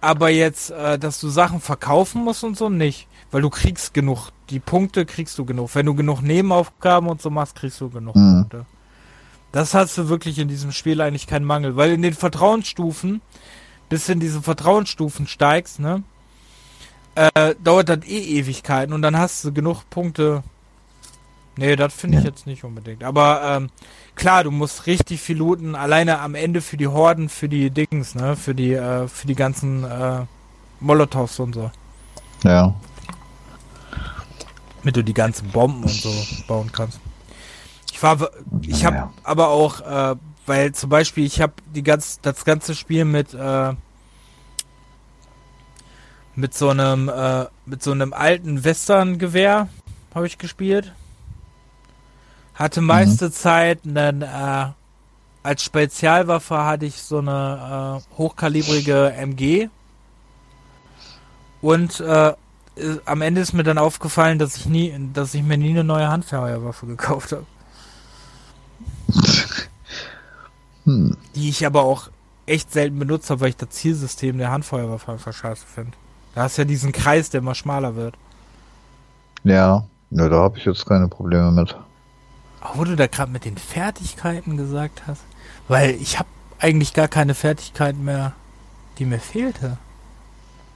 aber 0.00 0.30
jetzt, 0.30 0.70
äh, 0.70 1.00
dass 1.00 1.20
du 1.20 1.28
Sachen 1.28 1.60
verkaufen 1.60 2.22
musst 2.22 2.44
und 2.44 2.56
so 2.56 2.68
nicht. 2.68 3.08
Weil 3.36 3.42
du 3.42 3.50
kriegst 3.50 3.92
genug 3.92 4.30
die 4.48 4.60
Punkte 4.60 5.04
kriegst 5.04 5.36
du 5.36 5.44
genug. 5.44 5.74
Wenn 5.74 5.84
du 5.84 5.94
genug 5.94 6.22
Nebenaufgaben 6.22 7.06
und 7.06 7.20
so 7.20 7.28
machst, 7.28 7.54
kriegst 7.54 7.78
du 7.82 7.90
genug 7.90 8.16
mhm. 8.16 8.38
Punkte. 8.48 8.64
Das 9.52 9.74
hast 9.74 9.98
du 9.98 10.08
wirklich 10.08 10.38
in 10.38 10.48
diesem 10.48 10.72
Spiel 10.72 11.02
eigentlich 11.02 11.26
keinen 11.26 11.44
Mangel, 11.44 11.76
weil 11.76 11.92
in 11.92 12.00
den 12.00 12.14
Vertrauensstufen, 12.14 13.20
bis 13.90 14.08
in 14.08 14.20
diese 14.20 14.40
Vertrauensstufen 14.40 15.26
steigst, 15.26 15.80
ne, 15.80 16.02
äh, 17.14 17.54
dauert 17.62 17.90
das 17.90 18.06
eh 18.06 18.38
Ewigkeiten 18.38 18.94
und 18.94 19.02
dann 19.02 19.18
hast 19.18 19.44
du 19.44 19.52
genug 19.52 19.82
Punkte. 19.90 20.42
Nee, 21.58 21.76
das 21.76 21.92
finde 21.92 22.16
ich 22.16 22.24
ja. 22.24 22.30
jetzt 22.30 22.46
nicht 22.46 22.64
unbedingt. 22.64 23.04
Aber 23.04 23.42
ähm, 23.44 23.68
klar, 24.14 24.44
du 24.44 24.50
musst 24.50 24.86
richtig 24.86 25.20
viel 25.20 25.36
looten, 25.36 25.74
alleine 25.74 26.20
am 26.20 26.34
Ende 26.34 26.62
für 26.62 26.78
die 26.78 26.88
Horden, 26.88 27.28
für 27.28 27.50
die 27.50 27.68
Dings, 27.68 28.14
ne, 28.14 28.34
für 28.34 28.54
die, 28.54 28.72
äh, 28.72 29.06
für 29.08 29.26
die 29.26 29.34
ganzen 29.34 29.84
äh, 29.84 30.24
Molotovs 30.80 31.38
und 31.38 31.54
so. 31.54 31.70
Ja 32.42 32.74
damit 34.86 34.96
du 34.96 35.02
die 35.02 35.14
ganzen 35.14 35.48
Bomben 35.48 35.82
und 35.82 35.90
so 35.90 36.12
bauen 36.46 36.70
kannst. 36.70 37.00
Ich 37.92 38.00
war, 38.04 38.30
ich 38.62 38.84
habe 38.84 38.96
ja. 38.96 39.12
aber 39.24 39.48
auch, 39.48 39.80
äh, 39.80 40.14
weil 40.46 40.72
zum 40.72 40.90
Beispiel 40.90 41.26
ich 41.26 41.40
habe 41.40 41.54
die 41.74 41.82
ganz, 41.82 42.20
das 42.20 42.44
ganze 42.44 42.76
Spiel 42.76 43.04
mit 43.04 43.34
äh, 43.34 43.74
mit 46.36 46.54
so 46.54 46.68
einem 46.68 47.08
äh, 47.08 47.46
mit 47.64 47.82
so 47.82 47.90
einem 47.90 48.12
alten 48.12 48.62
Western-Gewehr 48.62 49.68
habe 50.14 50.26
ich 50.28 50.38
gespielt. 50.38 50.92
Hatte 52.54 52.80
mhm. 52.80 52.86
meiste 52.86 53.26
mhm. 53.26 53.32
Zeit 53.32 53.80
einen 53.84 54.22
äh, 54.22 54.66
als 55.42 55.64
Spezialwaffe 55.64 56.64
hatte 56.64 56.86
ich 56.86 57.02
so 57.02 57.18
eine 57.18 58.02
äh, 58.06 58.16
hochkalibrige 58.18 59.12
MG 59.16 59.68
und 61.60 61.98
äh, 61.98 62.34
äh, 62.76 62.98
am 63.04 63.22
Ende 63.22 63.40
ist 63.40 63.52
mir 63.52 63.62
dann 63.62 63.78
aufgefallen, 63.78 64.38
dass 64.38 64.56
ich 64.56 64.66
nie, 64.66 64.94
dass 65.12 65.34
ich 65.34 65.42
mir 65.42 65.56
nie 65.56 65.70
eine 65.70 65.84
neue 65.84 66.08
Handfeuerwaffe 66.08 66.86
gekauft 66.86 67.32
habe. 67.32 67.46
hm. 70.84 71.16
Die 71.34 71.48
ich 71.48 71.66
aber 71.66 71.82
auch 71.82 72.10
echt 72.46 72.72
selten 72.72 72.98
benutzt 72.98 73.30
habe, 73.30 73.40
weil 73.40 73.48
ich 73.50 73.56
das 73.56 73.70
Zielsystem 73.70 74.38
der 74.38 74.50
Handfeuerwaffe 74.50 75.12
einfach 75.12 75.32
scheiße 75.32 75.66
finde. 75.66 75.92
Da 76.34 76.42
hast 76.42 76.58
ja 76.58 76.64
diesen 76.64 76.92
Kreis, 76.92 77.30
der 77.30 77.40
immer 77.40 77.54
schmaler 77.54 77.96
wird. 77.96 78.14
Ja, 79.42 79.84
ja 80.10 80.28
da 80.28 80.36
habe 80.36 80.58
ich 80.58 80.64
jetzt 80.64 80.86
keine 80.86 81.08
Probleme 81.08 81.50
mit. 81.50 81.76
Wo 82.74 82.84
du 82.84 82.96
da 82.96 83.06
gerade 83.06 83.32
mit 83.32 83.44
den 83.44 83.56
Fertigkeiten 83.56 84.56
gesagt 84.56 85.02
hast. 85.06 85.22
Weil 85.68 85.90
ich 85.94 86.18
habe 86.18 86.28
eigentlich 86.58 86.94
gar 86.94 87.08
keine 87.08 87.34
Fertigkeiten 87.34 88.04
mehr, 88.04 88.32
die 88.98 89.04
mir 89.04 89.18
fehlte. 89.18 89.78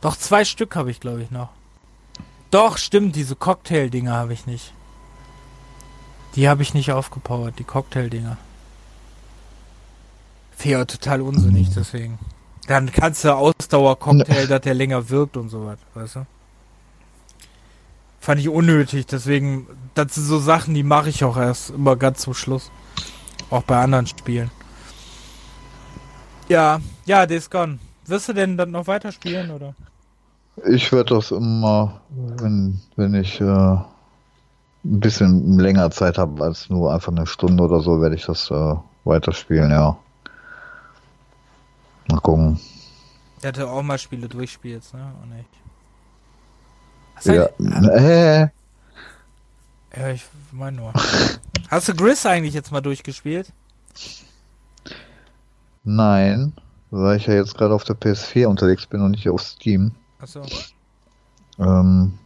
Doch 0.00 0.16
zwei 0.16 0.44
Stück 0.44 0.76
habe 0.76 0.90
ich, 0.90 1.00
glaube 1.00 1.22
ich, 1.22 1.30
noch. 1.30 1.50
Doch, 2.50 2.78
stimmt, 2.78 3.14
diese 3.14 3.36
Cocktail-Dinger 3.36 4.12
habe 4.12 4.32
ich 4.32 4.46
nicht. 4.46 4.72
Die 6.34 6.48
habe 6.48 6.62
ich 6.62 6.74
nicht 6.74 6.92
aufgepowert, 6.92 7.58
die 7.58 7.64
Cocktail-Dinger. 7.64 8.36
Wäre 10.58 10.86
total 10.86 11.22
unsinnig, 11.22 11.70
deswegen. 11.74 12.18
Dann 12.66 12.92
kannst 12.92 13.24
du 13.24 13.34
Ausdauercocktail, 13.34 14.46
dass 14.46 14.60
der 14.60 14.74
länger 14.74 15.08
wirkt 15.08 15.36
und 15.36 15.48
so 15.48 15.66
was, 15.66 15.78
weißt 15.94 16.16
du? 16.16 16.26
Fand 18.20 18.40
ich 18.40 18.48
unnötig, 18.48 19.06
deswegen, 19.06 19.66
das 19.94 20.14
sind 20.14 20.24
so 20.24 20.38
Sachen, 20.38 20.74
die 20.74 20.82
mache 20.82 21.08
ich 21.08 21.24
auch 21.24 21.36
erst 21.36 21.70
immer 21.70 21.96
ganz 21.96 22.20
zum 22.20 22.34
Schluss. 22.34 22.70
Auch 23.48 23.62
bei 23.62 23.80
anderen 23.80 24.06
Spielen. 24.06 24.50
Ja, 26.48 26.80
ja, 27.06 27.26
Days 27.26 27.48
Gone. 27.48 27.78
Wirst 28.06 28.28
du 28.28 28.32
denn 28.32 28.56
dann 28.56 28.72
noch 28.72 28.86
weiterspielen, 28.86 29.50
oder? 29.50 29.74
Ich 30.66 30.92
werde 30.92 31.14
das 31.14 31.30
immer, 31.30 32.00
wenn, 32.10 32.80
wenn 32.96 33.14
ich 33.14 33.40
äh, 33.40 33.44
ein 33.44 33.84
bisschen 34.82 35.58
länger 35.58 35.90
Zeit 35.90 36.18
habe 36.18 36.42
als 36.42 36.68
nur 36.68 36.92
einfach 36.92 37.12
eine 37.12 37.26
Stunde 37.26 37.64
oder 37.64 37.80
so, 37.80 38.00
werde 38.00 38.16
ich 38.16 38.26
das 38.26 38.50
äh, 38.50 38.74
weiterspielen, 39.04 39.70
ja. 39.70 39.96
Mal 42.08 42.20
gucken. 42.20 42.58
Der 43.42 43.48
hatte 43.48 43.68
auch 43.68 43.82
mal 43.82 43.98
Spiele 43.98 44.28
durchspielst, 44.28 44.94
ne? 44.94 45.12
Und 45.22 45.36
nicht. 45.36 45.48
Hast 47.14 47.26
ja. 47.26 47.46
Äh. 47.94 48.48
Ja, 49.96 50.08
ich 50.08 50.24
meine 50.52 50.76
nur. 50.76 50.92
Hast 51.68 51.88
du 51.88 51.94
Gris 51.94 52.26
eigentlich 52.26 52.54
jetzt 52.54 52.72
mal 52.72 52.80
durchgespielt? 52.80 53.52
Nein, 55.84 56.52
weil 56.90 57.16
ich 57.16 57.26
ja 57.26 57.34
jetzt 57.34 57.56
gerade 57.56 57.74
auf 57.74 57.84
der 57.84 57.96
PS4 57.96 58.46
unterwegs 58.46 58.86
bin 58.86 59.00
und 59.02 59.12
nicht 59.12 59.28
auf 59.28 59.40
Steam. 59.42 59.92
Achso. 60.20 60.42
Ähm, 61.58 62.18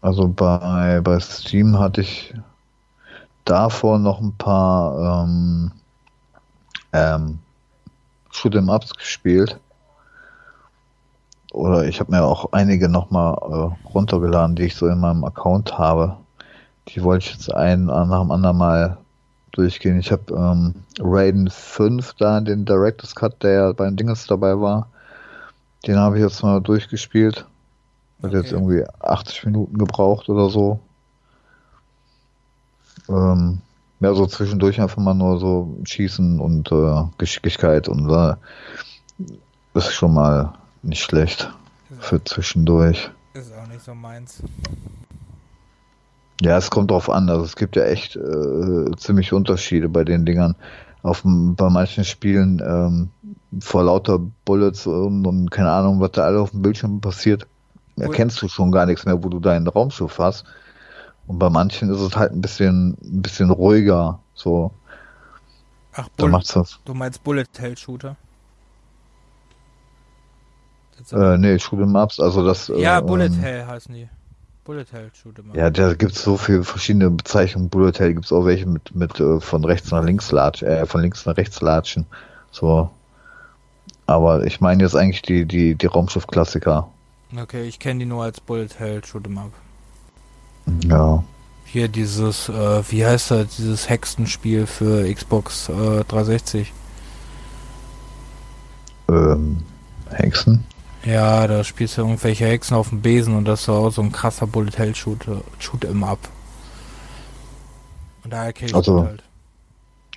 also 0.00 0.28
bei, 0.28 1.00
bei 1.02 1.20
Steam 1.20 1.78
hatte 1.78 2.00
ich 2.00 2.34
davor 3.44 3.98
noch 3.98 4.20
ein 4.20 4.32
paar 4.36 5.24
ähm, 5.24 5.72
ähm, 6.92 7.38
Shoot'em 8.32 8.74
Ups 8.74 8.94
gespielt. 8.94 9.60
Oder 11.52 11.84
ich 11.84 12.00
habe 12.00 12.12
mir 12.12 12.24
auch 12.24 12.52
einige 12.52 12.88
nochmal 12.88 13.34
äh, 13.34 13.88
runtergeladen, 13.88 14.56
die 14.56 14.64
ich 14.64 14.74
so 14.74 14.86
in 14.86 15.00
meinem 15.00 15.22
Account 15.24 15.76
habe. 15.76 16.16
Die 16.88 17.02
wollte 17.02 17.26
ich 17.26 17.32
jetzt 17.34 17.52
einen 17.52 17.86
nach 17.86 18.22
dem 18.22 18.30
anderen 18.30 18.56
mal 18.56 19.01
durchgehen. 19.52 19.98
Ich 19.98 20.10
habe 20.10 20.34
ähm, 20.34 20.74
Raiden 20.98 21.48
5 21.50 22.14
da, 22.14 22.40
den 22.40 22.64
Director's 22.64 23.14
Cut, 23.14 23.42
der 23.42 23.74
beim 23.74 23.96
Dinges 23.96 24.26
dabei 24.26 24.58
war. 24.60 24.88
Den 25.86 25.96
habe 25.96 26.16
ich 26.16 26.22
jetzt 26.22 26.42
mal 26.42 26.60
durchgespielt. 26.60 27.46
Hat 28.22 28.30
okay. 28.30 28.36
jetzt 28.36 28.52
irgendwie 28.52 28.84
80 29.00 29.46
Minuten 29.46 29.78
gebraucht 29.78 30.28
oder 30.28 30.48
so. 30.48 30.80
Ähm, 33.08 33.58
ja, 34.00 34.14
so 34.14 34.26
zwischendurch 34.26 34.80
einfach 34.80 35.02
mal 35.02 35.14
nur 35.14 35.38
so 35.38 35.76
Schießen 35.84 36.40
und 36.40 36.70
äh, 36.72 37.04
Geschicklichkeit 37.18 37.88
und 37.88 38.10
äh, 38.10 38.34
ist 39.74 39.92
schon 39.92 40.14
mal 40.14 40.54
nicht 40.82 41.02
schlecht 41.02 41.52
für 42.00 42.22
zwischendurch. 42.24 43.10
Ist 43.34 43.52
auch 43.54 43.66
nicht 43.68 43.82
so 43.82 43.94
meins. 43.94 44.42
Ja, 46.42 46.58
es 46.58 46.70
kommt 46.70 46.90
drauf 46.90 47.08
an. 47.08 47.30
Also 47.30 47.44
es 47.44 47.54
gibt 47.54 47.76
ja 47.76 47.84
echt 47.84 48.16
äh, 48.16 48.90
ziemlich 48.96 49.32
Unterschiede 49.32 49.88
bei 49.88 50.02
den 50.02 50.26
Dingern. 50.26 50.56
Auf, 51.02 51.22
bei 51.24 51.70
manchen 51.70 52.04
Spielen 52.04 52.60
ähm, 52.64 53.10
vor 53.60 53.84
lauter 53.84 54.18
Bullets 54.44 54.86
und, 54.86 55.26
und, 55.26 55.50
keine 55.50 55.70
Ahnung, 55.70 56.00
was 56.00 56.12
da 56.12 56.24
alle 56.24 56.40
auf 56.40 56.50
dem 56.50 56.62
Bildschirm 56.62 57.00
passiert, 57.00 57.46
erkennst 57.96 58.40
du 58.42 58.48
schon 58.48 58.72
gar 58.72 58.86
nichts 58.86 59.04
mehr, 59.04 59.22
wo 59.22 59.28
du 59.28 59.38
deinen 59.38 59.66
Raumschiff 59.68 60.18
hast. 60.18 60.44
Und 61.26 61.38
bei 61.38 61.48
manchen 61.48 61.90
ist 61.90 62.00
es 62.00 62.16
halt 62.16 62.32
ein 62.32 62.40
bisschen, 62.40 62.96
ein 63.02 63.22
bisschen 63.22 63.50
ruhiger. 63.50 64.18
So. 64.34 64.72
Ach, 65.94 66.08
Bull 66.16 66.40
du 66.84 66.94
meinst 66.94 67.22
Bullet 67.22 67.46
Hell 67.58 67.76
Shooter? 67.76 68.16
Äh, 71.12 71.38
nee, 71.38 71.56
Shoot'em 71.56 72.00
Ups, 72.00 72.20
also 72.20 72.44
das. 72.44 72.68
Ja, 72.68 72.98
äh, 72.98 73.02
Bullet 73.02 73.26
ähm, 73.26 73.38
Hell 73.38 73.66
heißen 73.66 73.94
die. 73.94 74.08
Bullet 74.64 74.86
Hell 74.92 75.10
Shoot'em 75.12 75.48
Ups. 75.48 75.56
Ja, 75.56 75.70
da 75.70 75.94
gibt's 75.94 76.22
so 76.22 76.36
viele 76.36 76.62
verschiedene 76.62 77.10
Bezeichnungen. 77.10 77.68
Bullet 77.68 77.98
Hell 77.98 78.14
gibt's 78.14 78.32
auch 78.32 78.44
welche 78.44 78.66
mit, 78.66 78.94
mit 78.94 79.18
äh, 79.18 79.40
von 79.40 79.64
rechts 79.64 79.90
nach 79.90 80.04
links 80.04 80.30
latschen, 80.30 80.68
äh, 80.68 80.86
von 80.86 81.00
links 81.00 81.26
nach 81.26 81.36
rechts 81.36 81.60
latschen. 81.60 82.06
So. 82.52 82.90
Aber 84.06 84.44
ich 84.44 84.60
meine 84.60 84.82
jetzt 84.82 84.94
eigentlich 84.94 85.22
die, 85.22 85.46
die, 85.46 85.74
die 85.74 85.86
Raumschiff-Klassiker. 85.86 86.88
Okay, 87.36 87.64
ich 87.64 87.78
kenne 87.78 88.00
die 88.00 88.06
nur 88.06 88.22
als 88.22 88.40
Bullet 88.40 88.68
Hell 88.78 89.00
Shoot'em 89.00 89.38
Up. 89.38 89.52
Ja. 90.84 91.24
Hier 91.64 91.88
dieses, 91.88 92.48
äh, 92.48 92.82
wie 92.90 93.04
heißt 93.04 93.30
das, 93.30 93.56
dieses 93.56 93.88
Hexenspiel 93.88 94.66
für 94.66 95.12
Xbox 95.12 95.68
äh, 95.70 96.04
360? 96.04 96.72
Ähm, 99.08 99.58
Hexen? 100.10 100.64
Ja, 101.04 101.46
da 101.48 101.64
spielst 101.64 101.96
du 101.96 102.02
irgendwelche 102.02 102.46
Hexen 102.46 102.76
auf 102.76 102.90
dem 102.90 103.02
Besen 103.02 103.36
und 103.36 103.44
das 103.44 103.62
ist 103.62 103.68
auch 103.68 103.90
so 103.90 104.02
ein 104.02 104.12
krasser 104.12 104.46
Bullet 104.46 104.76
Hell 104.76 104.94
Shoot, 104.94 105.26
Shoot 105.58 105.84
im 105.84 106.04
Up. 106.04 106.20
Und 108.22 108.32
daher 108.32 108.52
kenne 108.52 108.74
also, 108.74 109.04
halt. 109.04 109.22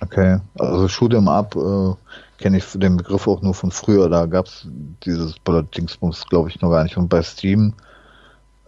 Okay, 0.00 0.38
also 0.58 0.86
Shoot 0.86 1.14
im 1.14 1.28
Up 1.28 1.56
äh, 1.56 1.94
kenne 2.38 2.58
ich 2.58 2.64
den 2.74 2.96
Begriff 2.96 3.26
auch 3.26 3.42
nur 3.42 3.54
von 3.54 3.72
früher. 3.72 4.08
Da 4.08 4.26
gab 4.26 4.46
es 4.46 4.68
dieses 5.04 5.38
Bullet 5.40 5.64
Dingsbums, 5.76 6.26
glaube 6.26 6.50
ich, 6.50 6.60
noch 6.60 6.70
gar 6.70 6.84
nicht. 6.84 6.96
Und 6.96 7.08
bei 7.08 7.22
Steam 7.22 7.74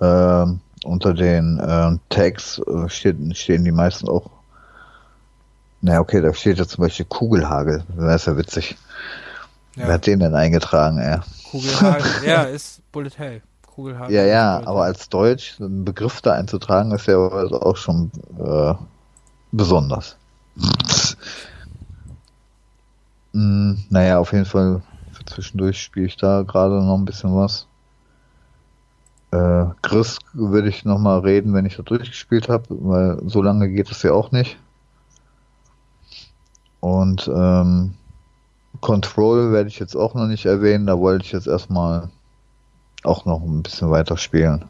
äh, 0.00 0.46
unter 0.84 1.14
den 1.14 1.58
äh, 1.60 1.98
Tags 2.08 2.60
steht, 2.88 3.16
stehen 3.36 3.64
die 3.64 3.72
meisten 3.72 4.08
auch. 4.08 4.30
Na 5.80 6.00
okay, 6.00 6.20
da 6.20 6.34
steht 6.34 6.58
ja 6.58 6.66
zum 6.66 6.82
Beispiel 6.82 7.06
Kugelhagel. 7.06 7.84
Das 7.96 8.22
ist 8.22 8.26
ja 8.26 8.36
witzig. 8.36 8.76
Ja. 9.76 9.86
Wer 9.86 9.94
hat 9.94 10.06
den 10.06 10.18
denn 10.18 10.34
eingetragen, 10.34 10.98
ey? 10.98 11.18
Kugelhagel, 11.50 12.04
ja, 12.26 12.42
ist 12.42 12.80
Bullet 12.92 13.16
Hell. 13.16 13.42
Kugelhagel. 13.66 14.14
Ja, 14.14 14.24
ja, 14.24 14.62
aber 14.66 14.84
als 14.84 15.08
Deutsch 15.08 15.60
einen 15.60 15.84
Begriff 15.84 16.20
da 16.20 16.34
einzutragen, 16.34 16.92
ist 16.92 17.06
ja 17.06 17.16
auch 17.16 17.76
schon 17.76 18.10
äh, 18.38 18.74
besonders. 19.52 20.16
mm, 23.32 23.74
naja, 23.90 24.18
auf 24.18 24.32
jeden 24.32 24.44
Fall 24.44 24.82
für 25.12 25.24
zwischendurch 25.24 25.80
spiele 25.82 26.06
ich 26.06 26.16
da 26.16 26.42
gerade 26.42 26.82
noch 26.82 26.96
ein 26.96 27.04
bisschen 27.04 27.34
was. 27.34 27.66
Äh, 29.30 29.66
Chris 29.82 30.18
würde 30.32 30.68
ich 30.68 30.84
noch 30.84 30.98
mal 30.98 31.20
reden, 31.20 31.52
wenn 31.54 31.66
ich 31.66 31.76
da 31.76 31.82
durchgespielt 31.82 32.48
habe, 32.48 32.64
weil 32.70 33.20
so 33.26 33.42
lange 33.42 33.68
geht 33.68 33.90
es 33.90 34.02
ja 34.02 34.12
auch 34.12 34.32
nicht. 34.32 34.58
Und 36.80 37.28
ähm, 37.28 37.94
Control 38.80 39.52
werde 39.52 39.68
ich 39.68 39.78
jetzt 39.78 39.96
auch 39.96 40.14
noch 40.14 40.26
nicht 40.26 40.46
erwähnen, 40.46 40.86
da 40.86 40.98
wollte 40.98 41.24
ich 41.24 41.32
jetzt 41.32 41.46
erstmal 41.46 42.08
auch 43.04 43.24
noch 43.24 43.42
ein 43.42 43.62
bisschen 43.62 43.90
weiter 43.90 44.16
spielen. 44.16 44.64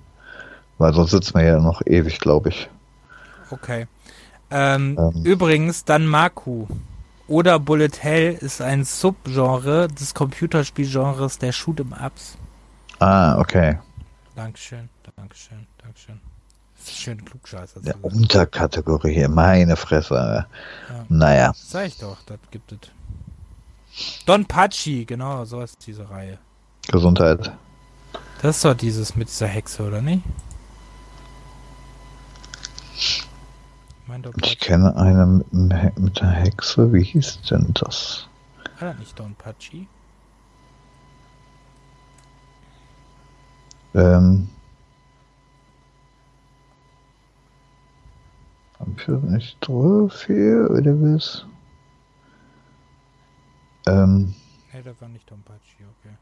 Weil 0.79 0.95
sonst 0.95 1.11
sitzt 1.11 1.35
man 1.35 1.45
ja 1.45 1.59
noch 1.59 1.83
ewig, 1.87 2.21
glaube 2.21 2.51
ich. 2.51 2.69
Okay. 3.51 3.87
Ähm, 4.51 4.97
ähm. 4.99 5.25
Übrigens, 5.25 5.85
dann 5.85 6.07
Maku 6.07 6.67
oder 7.27 7.59
Bullet 7.59 7.91
Hell 8.01 8.35
ist 8.41 8.63
ein 8.63 8.85
Subgenre 8.85 9.89
des 9.89 10.15
Computerspielgenres 10.15 11.39
der 11.39 11.53
Shoot'em 11.53 11.93
Ups. 12.05 12.37
Ah, 13.01 13.39
okay. 13.39 13.79
Dankeschön, 14.35 14.89
Dankeschön, 15.17 15.67
Dankeschön. 15.83 16.21
Das 16.77 16.89
ist 16.89 16.97
schön 16.97 17.25
klugscheißer. 17.25 17.81
Der 17.81 18.03
Unterkategorie, 18.03 19.27
meine 19.29 19.77
Fresse. 19.77 20.47
Ja. 20.89 21.05
Naja. 21.09 21.53
Sag 21.55 21.87
ich 21.87 21.99
doch, 21.99 22.19
das 22.25 22.39
gibt 22.51 22.73
es. 22.73 22.79
Don 24.27 24.45
Pachi, 24.45 25.05
genau, 25.05 25.45
so 25.45 25.61
ist 25.61 25.87
diese 25.87 26.09
Reihe. 26.09 26.39
Gesundheit. 26.91 27.53
Das 28.43 28.57
ist 28.57 28.65
doch 28.65 28.75
dieses 28.75 29.17
mit 29.17 29.29
dieser 29.29 29.49
Hexe, 29.49 29.83
oder 29.83 30.01
nicht? 30.01 30.23
Ich 34.43 34.59
kenne 34.59 34.97
eine 34.97 35.27
mit, 35.27 35.99
mit 35.99 36.21
der 36.21 36.31
Hexe. 36.31 36.93
Wie 36.93 37.05
hieß 37.05 37.43
denn 37.43 37.73
das? 37.75 38.27
War 38.79 38.91
das 38.91 38.99
nicht 38.99 39.19
Don 39.19 39.35
Pachi? 39.35 39.87
Ähm. 43.95 44.49
Hab 48.79 48.89
ich 48.97 49.07
das 49.07 49.23
nicht 49.23 49.57
drauf 49.61 50.25
hier, 50.27 50.69
oder 50.71 50.95
was? 51.01 51.45
Ähm, 53.89 54.35
nee, 54.73 54.83
das 54.83 55.01
war 55.01 55.09
nicht 55.09 55.31
Dompachi, 55.31 55.85
okay. 55.99 56.15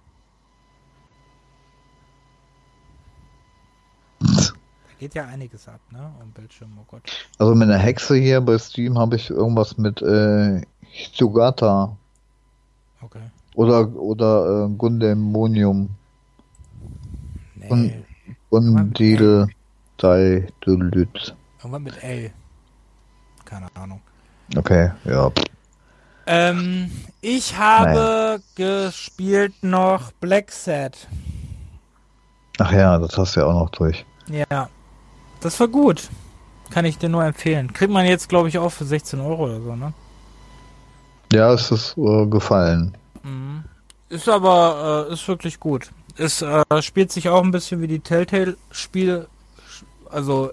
Da 4.21 4.95
geht 4.99 5.15
ja 5.15 5.27
einiges 5.27 5.69
ab, 5.69 5.81
ne? 5.91 6.13
Am 6.21 6.31
Bildschirm, 6.31 6.71
oh 6.81 6.85
Gott. 6.87 7.03
Also 7.39 7.55
mit 7.55 7.69
einer 7.69 7.79
Hexe 7.79 8.17
hier 8.17 8.41
bei 8.41 8.57
Steam 8.59 8.99
habe 8.99 9.17
ich 9.17 9.31
irgendwas 9.31 9.77
mit 9.79 10.01
äh, 10.01 10.63
Hitsugata. 10.83 11.97
Okay. 13.03 13.31
Oder, 13.55 13.89
oder 13.95 14.67
äh, 14.67 14.69
Gundemonium. 14.77 15.91
Nee. 17.57 18.05
Gundil 18.49 19.49
Dai 19.99 20.47
Irgendwann 20.67 21.83
mit 21.83 22.03
L. 22.03 22.31
Keine 23.45 23.67
Ahnung. 23.75 24.01
Okay, 24.57 24.93
ja. 25.05 25.33
Ähm, 26.27 26.91
ich 27.21 27.57
habe 27.57 28.39
Nein. 28.39 28.43
gespielt 28.57 29.55
noch 29.63 30.13
Black 30.13 30.51
Set. 30.51 31.07
Ach 32.59 32.73
ja, 32.73 32.99
das 32.99 33.17
hast 33.17 33.37
du 33.37 33.41
ja 33.41 33.47
auch 33.47 33.55
noch 33.55 33.71
durch. 33.71 34.05
Ja, 34.29 34.69
das 35.41 35.61
war 35.61 35.69
gut. 35.69 36.09
Kann 36.71 36.85
ich 36.85 36.99
dir 36.99 37.09
nur 37.09 37.25
empfehlen. 37.25 37.73
Kriegt 37.73 37.93
man 37.93 38.07
jetzt, 38.07 38.29
glaube 38.29 38.49
ich, 38.49 38.59
auch 38.59 38.71
für 38.71 38.85
16 38.85 39.21
Euro 39.21 39.45
oder 39.45 39.61
so, 39.61 39.77
ne? 39.77 39.93
Ja, 41.33 41.53
es 41.53 41.71
ist 41.71 41.97
äh, 41.97 42.27
gefallen. 42.27 42.97
Mhm. 43.23 43.65
Ist 44.09 44.29
aber, 44.29 45.07
äh, 45.09 45.13
ist 45.13 45.27
wirklich 45.29 45.61
gut. 45.61 45.91
Es 46.17 46.43
äh, 46.43 46.65
spielt 46.83 47.13
sich 47.13 47.29
auch 47.29 47.43
ein 47.43 47.51
bisschen 47.51 47.83
wie 47.83 47.89
die 47.89 48.01
Telltale-Spiele. 48.01 49.29
Also 50.11 50.53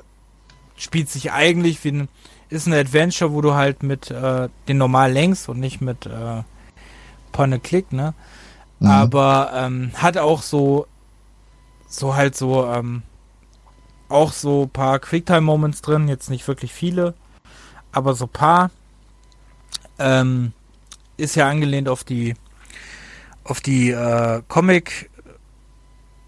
spielt 0.75 1.09
sich 1.09 1.31
eigentlich 1.31 1.83
wie 1.83 1.91
ein, 1.91 2.09
ist 2.49 2.67
ein 2.67 2.73
Adventure, 2.73 3.33
wo 3.33 3.41
du 3.41 3.53
halt 3.53 3.83
mit 3.83 4.11
äh, 4.11 4.49
den 4.67 4.77
normal 4.77 5.11
längst 5.11 5.49
und 5.49 5.59
nicht 5.59 5.81
mit 5.81 6.05
äh, 6.05 6.43
Point-and-Click, 7.31 7.91
ne? 7.91 8.13
Mhm. 8.79 8.87
Aber 8.87 9.51
ähm, 9.55 9.91
hat 9.95 10.17
auch 10.17 10.41
so, 10.41 10.87
so 11.87 12.15
halt 12.15 12.35
so, 12.35 12.65
ähm, 12.67 13.03
auch 14.09 14.31
so 14.31 14.67
paar 14.67 14.99
Quicktime-Moments 14.99 15.81
drin, 15.81 16.07
jetzt 16.07 16.29
nicht 16.29 16.47
wirklich 16.47 16.73
viele, 16.73 17.13
aber 17.91 18.13
so 18.13 18.27
paar. 18.27 18.71
Ähm, 19.99 20.53
ist 21.17 21.35
ja 21.35 21.47
angelehnt 21.47 21.89
auf 21.89 22.03
die 22.03 22.35
auf 23.43 23.61
die 23.61 23.91
äh, 23.91 24.41
Comic 24.47 25.09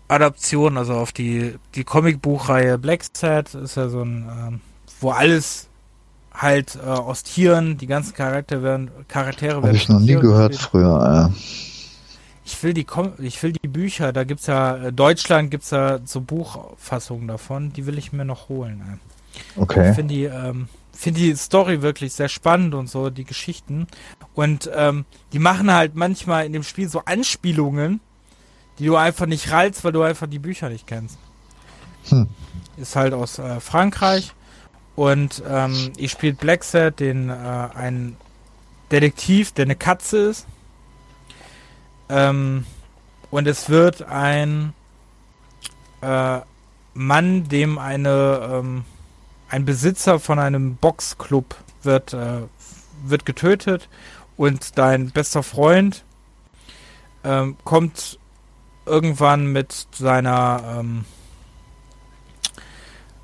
Adaption, 0.08 0.78
also 0.78 0.94
auf 0.94 1.12
die 1.12 1.56
die 1.74 1.84
Comicbuchreihe 1.84 2.78
Black 2.78 3.04
Sad 3.14 3.56
ist 3.56 3.76
ja 3.76 3.90
so 3.90 4.02
ein 4.02 4.30
ähm, 4.30 4.62
wo 5.00 5.12
alles 5.12 5.68
halt 6.38 6.76
äh, 6.76 6.88
aus 6.88 7.24
Tieren, 7.24 7.78
die 7.78 7.88
ganzen 7.88 8.14
Charaktere 8.14 8.64
werden 8.64 8.92
Charaktere 9.08 9.64
werden. 9.64 9.68
Habe 9.68 9.78
ich 9.78 9.90
noch 9.90 10.00
nie 10.00 10.16
gehört 10.16 10.52
gespielt. 10.52 10.70
früher. 10.72 11.32
Äh. 11.32 11.38
Ich 12.46 12.62
will 12.62 12.74
die 12.74 12.86
ich 13.20 13.42
will 13.42 13.54
die 13.54 13.68
Bücher, 13.68 14.14
da 14.14 14.24
gibt's 14.24 14.48
ja 14.48 14.78
äh, 14.78 14.94
Deutschland 14.94 15.50
gibt's 15.52 15.72
ja 15.72 16.00
so 16.06 16.22
Buchfassungen 16.22 17.28
davon, 17.28 17.74
die 17.74 17.86
will 17.86 17.98
ich 17.98 18.14
mir 18.14 18.26
noch 18.26 18.50
holen. 18.50 18.82
Äh. 18.82 19.62
Okay. 19.62 19.90
Ich 19.90 19.96
finde 19.96 20.14
die 20.14 20.26
ähm, 20.26 20.68
finde 20.96 21.20
die 21.22 21.36
Story 21.36 21.82
wirklich 21.82 22.14
sehr 22.14 22.30
spannend 22.30 22.74
und 22.74 22.90
so, 22.90 23.10
die 23.10 23.26
Geschichten. 23.26 23.88
Und 24.34 24.70
ähm, 24.74 25.06
die 25.34 25.40
machen 25.40 25.72
halt 25.72 25.96
manchmal 25.96 26.46
in 26.46 26.54
dem 26.54 26.64
Spiel 26.64 26.90
so 26.90 27.02
Anspielungen, 27.06 28.00
die 28.80 28.86
du 28.86 28.96
einfach 28.96 29.26
nicht 29.26 29.52
rallst, 29.52 29.84
weil 29.84 29.92
du 29.92 30.02
einfach 30.02 30.28
die 30.28 30.40
Bücher 30.40 30.70
nicht 30.70 30.88
kennst. 30.88 31.18
Hm. 32.10 32.28
Ist 32.78 32.96
halt 32.96 33.14
aus 33.14 33.40
äh, 33.40 33.60
Frankreich. 33.60 34.34
Und 34.96 35.44
ähm, 35.48 35.92
ich 35.98 36.12
spiele 36.12 36.34
Blackset, 36.34 37.00
den 37.00 37.30
äh, 37.30 37.34
ein 37.34 38.16
Detektiv, 38.92 39.52
der 39.52 39.66
eine 39.66 39.76
Katze 39.76 40.18
ist. 40.18 40.48
Ähm, 42.10 42.66
und 43.32 43.48
es 43.48 43.70
wird 43.70 44.04
ein 44.04 44.74
äh, 46.02 46.40
Mann, 46.94 47.50
dem 47.50 47.78
eine 47.78 48.50
ähm, 48.52 48.86
ein 49.50 49.66
Besitzer 49.66 50.20
von 50.20 50.40
einem 50.40 50.76
Boxclub 50.76 51.56
wird, 51.84 52.14
äh, 52.14 52.42
wird 53.04 53.26
getötet 53.26 53.90
und 54.38 54.78
dein 54.78 55.12
bester 55.12 55.44
Freund 55.44 56.04
ähm, 57.24 57.58
kommt 57.64 58.20
irgendwann 58.86 59.48
mit 59.48 59.88
seiner 59.92 60.84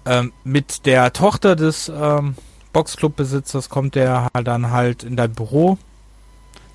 ähm, 0.05 0.33
mit 0.43 0.85
der 0.85 1.13
Tochter 1.13 1.55
des 1.55 1.89
ähm, 1.93 2.35
Boxclub-Besitzers 2.73 3.69
kommt 3.69 3.95
der 3.95 4.29
halt 4.33 4.47
dann 4.47 4.71
halt 4.71 5.03
in 5.03 5.15
dein 5.15 5.33
Büro, 5.33 5.77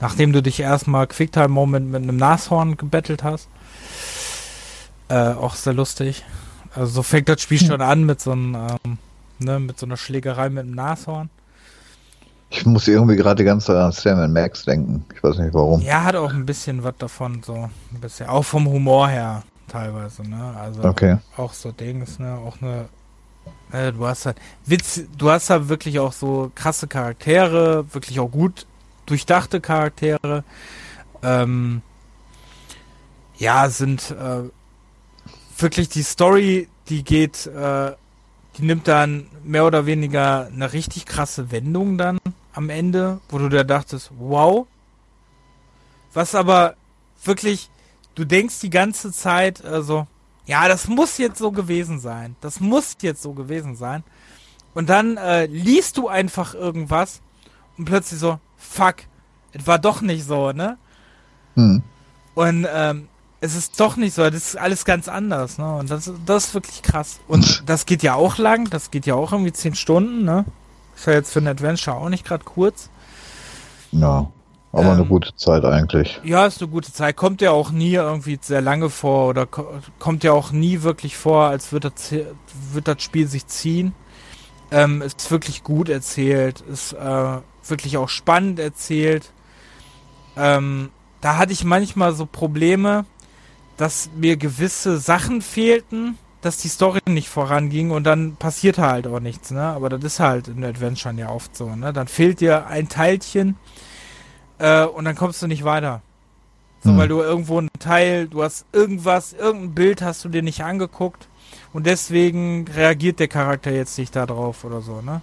nachdem 0.01 0.33
du 0.33 0.43
dich 0.43 0.61
erstmal 0.61 1.07
Quicktime-Moment 1.07 1.91
mit 1.91 2.03
einem 2.03 2.17
Nashorn 2.17 2.77
gebettelt 2.77 3.25
hast. 3.25 3.49
Äh, 5.09 5.33
auch 5.33 5.55
sehr 5.55 5.73
lustig. 5.73 6.25
Also 6.75 6.87
so 6.87 7.03
fängt 7.03 7.29
das 7.29 7.41
Spiel 7.41 7.61
hm. 7.61 7.67
schon 7.67 7.81
an 7.81 8.05
mit 8.05 8.21
so 8.21 8.33
einem 8.33 8.55
ähm, 8.55 8.99
Ne, 9.39 9.61
mit 9.61 9.79
so 9.79 9.87
einer 9.87 9.97
Schlägerei 9.97 10.49
mit 10.49 10.65
dem 10.65 10.75
Nashorn. 10.75 11.29
Ich 12.49 12.65
muss 12.65 12.89
irgendwie 12.89 13.17
gerade 13.17 13.45
ganz 13.45 13.69
an 13.69 13.93
Sam 13.93 14.33
Max 14.33 14.65
denken. 14.65 15.05
Ich 15.15 15.23
weiß 15.23 15.39
nicht 15.39 15.53
warum. 15.53 15.81
Ja, 15.83 16.05
hat 16.05 16.17
auch 16.17 16.33
ein 16.33 16.47
bisschen 16.47 16.83
was 16.83 16.95
davon, 16.99 17.43
so 17.45 17.55
ein 17.55 18.01
bisschen. 18.01 18.29
Auch 18.29 18.45
vom 18.45 18.67
Humor 18.67 19.09
her 19.09 19.43
teilweise, 19.69 20.23
ne? 20.23 20.55
Also 20.59 20.85
okay. 20.85 21.19
auch 21.37 21.53
so 21.53 21.73
Dings, 21.73 22.19
ne? 22.19 22.39
Auch 22.39 22.63
eine. 22.63 22.89
Äh, 23.73 23.93
du 23.93 24.07
hast 24.07 24.27
halt 24.27 24.39
Witz, 24.65 25.03
du 25.17 25.31
hast 25.31 25.51
da 25.51 25.69
wirklich 25.69 25.99
auch 25.99 26.13
so 26.13 26.51
krasse 26.55 26.87
Charaktere, 26.87 27.87
wirklich 27.93 28.21
auch 28.21 28.31
gut 28.31 28.67
durchdachte 29.07 29.61
Charaktere. 29.61 30.45
Ähm, 31.23 31.83
ja, 33.39 33.69
sind 33.69 34.11
äh, 34.11 34.51
wirklich 35.59 35.89
die 35.89 36.03
Story, 36.03 36.69
die 36.89 37.05
geht 37.05 37.47
äh, 37.47 37.93
die 38.57 38.63
nimmt 38.63 38.89
dann 38.89 39.27
mehr 39.45 39.67
oder 39.67 39.87
weniger 39.87 40.47
eine 40.47 40.73
richtig 40.73 41.05
krasse 41.05 41.51
Wendung 41.51 41.99
dann 41.99 42.19
am 42.55 42.71
Ende, 42.71 43.21
wo 43.29 43.39
du 43.39 43.49
da 43.49 43.65
dachtest, 43.65 44.11
wow. 44.19 44.67
Was 46.15 46.35
aber 46.35 46.77
wirklich, 47.23 47.69
du 48.15 48.25
denkst 48.25 48.61
die 48.61 48.71
ganze 48.71 49.13
Zeit, 49.13 49.63
also, 49.63 50.07
ja, 50.47 50.69
das 50.69 50.89
muss 50.89 51.19
jetzt 51.19 51.39
so 51.39 51.51
gewesen 51.51 51.99
sein. 51.99 52.37
Das 52.41 52.61
muss 52.61 52.97
jetzt 53.03 53.23
so 53.23 53.33
gewesen 53.33 53.77
sein. 53.77 54.05
Und 54.75 54.89
dann 54.89 55.17
äh, 55.17 55.47
liest 55.47 55.97
du 55.97 56.09
einfach 56.09 56.55
irgendwas 56.55 57.21
und 57.77 57.85
plötzlich 57.87 58.21
so, 58.21 58.39
fuck, 58.57 58.97
es 59.53 59.67
war 59.67 59.79
doch 59.79 60.01
nicht 60.01 60.25
so, 60.25 60.53
ne? 60.53 60.79
Hm. 61.55 61.83
Und 62.35 62.67
ähm, 62.71 63.09
es 63.41 63.57
ist 63.57 63.81
doch 63.81 63.97
nicht 63.97 64.15
so, 64.15 64.23
das 64.23 64.49
ist 64.49 64.57
alles 64.57 64.85
ganz 64.85 65.09
anders, 65.09 65.59
ne? 65.59 65.77
Und 65.77 65.91
das, 65.91 66.13
das 66.27 66.47
ist 66.47 66.55
wirklich 66.55 66.83
krass. 66.83 67.21
Und 67.27 67.69
das 67.69 67.87
geht 67.87 68.03
ja 68.03 68.15
auch 68.15 68.39
lang, 68.39 68.71
das 68.71 68.91
geht 68.91 69.07
ja 69.07 69.15
auch 69.15 69.33
irgendwie 69.33 69.53
zehn 69.53 69.75
Stunden, 69.75 70.25
ne? 70.25 70.45
Ist 70.95 71.07
ja 71.07 71.15
jetzt 71.15 71.33
für 71.33 71.41
ein 71.41 71.49
Adventure 71.49 71.97
auch 71.97 72.09
nicht 72.09 72.25
gerade 72.25 72.45
kurz. 72.45 72.91
Ja, 73.93 74.31
aber 74.77 74.89
ähm, 74.89 74.93
eine 74.93 75.05
gute 75.07 75.35
Zeit 75.37 75.65
eigentlich. 75.65 76.21
Ja, 76.23 76.45
ist 76.45 76.61
eine 76.61 76.71
gute 76.71 76.93
Zeit. 76.93 77.17
Kommt 77.17 77.41
ja 77.41 77.51
auch 77.51 77.71
nie 77.71 77.95
irgendwie 77.95 78.39
sehr 78.41 78.61
lange 78.61 78.91
vor 78.91 79.29
oder 79.29 79.47
kommt 79.47 80.23
ja 80.23 80.33
auch 80.33 80.53
nie 80.53 80.83
wirklich 80.83 81.17
vor, 81.17 81.45
als 81.45 81.73
wird 81.73 81.85
das, 81.85 82.13
wird 82.73 82.87
das 82.87 83.03
Spiel 83.03 83.27
sich 83.27 83.47
ziehen. 83.47 83.95
Ähm, 84.71 85.01
ist 85.01 85.31
wirklich 85.31 85.63
gut 85.63 85.89
erzählt, 85.89 86.61
ist 86.61 86.93
äh, 86.93 87.39
wirklich 87.67 87.97
auch 87.97 88.11
spannend 88.11 88.59
erzählt. 88.59 89.33
Ähm, 90.37 90.91
da 91.23 91.39
hatte 91.39 91.53
ich 91.53 91.65
manchmal 91.65 92.13
so 92.13 92.27
Probleme, 92.27 93.07
dass 93.79 94.11
mir 94.15 94.37
gewisse 94.37 94.99
Sachen 94.99 95.41
fehlten, 95.41 96.19
dass 96.43 96.59
die 96.59 96.69
Story 96.69 97.01
nicht 97.09 97.29
voranging 97.29 97.93
und 97.93 98.05
dann 98.05 98.37
passiert 98.37 98.79
halt 98.79 99.07
auch 99.07 99.21
nichts, 99.21 99.53
ne? 99.53 99.63
Aber 99.63 99.89
das 99.89 100.05
ist 100.05 100.21
halt 100.21 100.49
in 100.49 100.65
Adventure 100.65 101.15
ja 101.15 101.31
oft 101.31 101.57
so, 101.57 101.75
ne? 101.75 101.93
Dann 101.93 102.09
fehlt 102.09 102.41
dir 102.41 102.67
ein 102.67 102.89
Teilchen 102.89 103.57
äh, 104.59 104.85
und 104.85 105.05
dann 105.05 105.17
kommst 105.17 105.43
du 105.43 105.47
nicht 105.47 105.65
weiter. 105.65 106.03
So, 106.83 106.91
hm. 106.91 106.99
weil 106.99 107.09
du 107.09 107.21
irgendwo 107.21 107.61
ein 107.61 107.69
Teil, 107.79 108.29
du 108.29 108.43
hast 108.43 108.67
irgendwas, 108.73 109.33
irgendein 109.33 109.75
Bild 109.75 110.03
hast 110.03 110.25
du 110.25 110.29
dir 110.29 110.43
nicht 110.43 110.63
angeguckt 110.63 111.29
und 111.73 111.87
deswegen 111.87 112.67
reagiert 112.69 113.19
der 113.19 113.29
Charakter 113.29 113.71
jetzt 113.71 113.99
nicht 113.99 114.15
darauf 114.15 114.65
oder 114.65 114.81
so, 114.81 115.01
ne? 115.01 115.23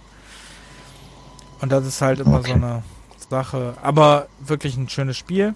Und 1.60 1.72
das 1.72 1.86
ist 1.86 2.02
halt 2.02 2.20
immer 2.20 2.38
okay. 2.40 2.48
so 2.48 2.54
eine 2.54 2.82
Sache. 3.30 3.74
Aber 3.82 4.28
wirklich 4.40 4.76
ein 4.76 4.88
schönes 4.88 5.16
Spiel. 5.16 5.54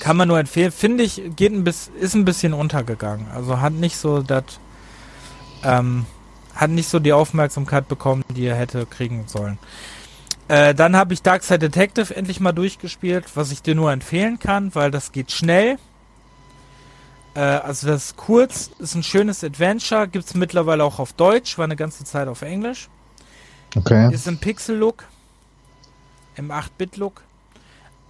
Kann 0.00 0.16
man 0.16 0.28
nur 0.28 0.38
empfehlen. 0.38 0.72
Finde 0.72 1.04
ich, 1.04 1.22
geht 1.36 1.52
ein 1.52 1.64
bisschen, 1.64 1.94
ist 1.96 2.14
ein 2.14 2.24
bisschen 2.24 2.52
untergegangen. 2.52 3.26
Also 3.34 3.60
hat 3.60 3.72
nicht 3.72 3.96
so 3.96 4.22
das, 4.22 4.44
ähm, 5.64 6.06
hat 6.54 6.70
nicht 6.70 6.88
so 6.88 6.98
die 6.98 7.12
Aufmerksamkeit 7.12 7.88
bekommen, 7.88 8.24
die 8.28 8.46
er 8.46 8.56
hätte 8.56 8.86
kriegen 8.86 9.24
sollen. 9.26 9.58
Äh, 10.52 10.74
dann 10.74 10.96
habe 10.96 11.14
ich 11.14 11.22
Darkside 11.22 11.60
Detective 11.60 12.14
endlich 12.14 12.38
mal 12.38 12.52
durchgespielt, 12.52 13.24
was 13.36 13.52
ich 13.52 13.62
dir 13.62 13.74
nur 13.74 13.90
empfehlen 13.90 14.38
kann, 14.38 14.74
weil 14.74 14.90
das 14.90 15.10
geht 15.10 15.32
schnell. 15.32 15.78
Äh, 17.34 17.40
also 17.40 17.86
das 17.86 18.04
ist 18.04 18.16
kurz, 18.18 18.70
ist 18.78 18.94
ein 18.94 19.02
schönes 19.02 19.42
Adventure, 19.42 20.06
gibt 20.06 20.26
es 20.26 20.34
mittlerweile 20.34 20.84
auch 20.84 20.98
auf 20.98 21.14
Deutsch, 21.14 21.56
war 21.56 21.64
eine 21.64 21.76
ganze 21.76 22.04
Zeit 22.04 22.28
auf 22.28 22.42
Englisch. 22.42 22.90
Okay. 23.74 24.12
Ist 24.12 24.28
im 24.28 24.36
Pixel-Look, 24.36 25.04
im 26.36 26.50
8-Bit-Look. 26.50 27.22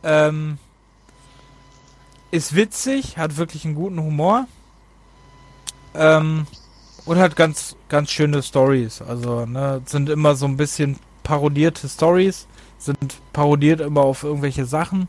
Ähm, 0.03 0.59
ist 2.33 2.57
witzig, 2.57 3.19
hat 3.19 3.37
wirklich 3.37 3.65
einen 3.65 3.77
guten 3.77 4.01
Humor. 4.01 4.49
Ähm, 5.95 6.49
und 7.05 7.19
hat 7.21 7.37
ganz, 7.37 7.77
ganz 7.89 8.11
schöne 8.11 8.43
Stories. 8.43 9.01
Also, 9.01 9.47
ne, 9.47 9.81
sind 9.87 10.09
immer 10.09 10.35
so 10.35 10.47
ein 10.47 10.57
bisschen 10.57 10.99
parodierte 11.23 11.89
Stories, 11.89 12.47
sind 12.79 13.21
parodiert 13.33 13.81
immer 13.81 14.03
auf 14.03 14.23
irgendwelche 14.23 14.65
Sachen. 14.65 15.09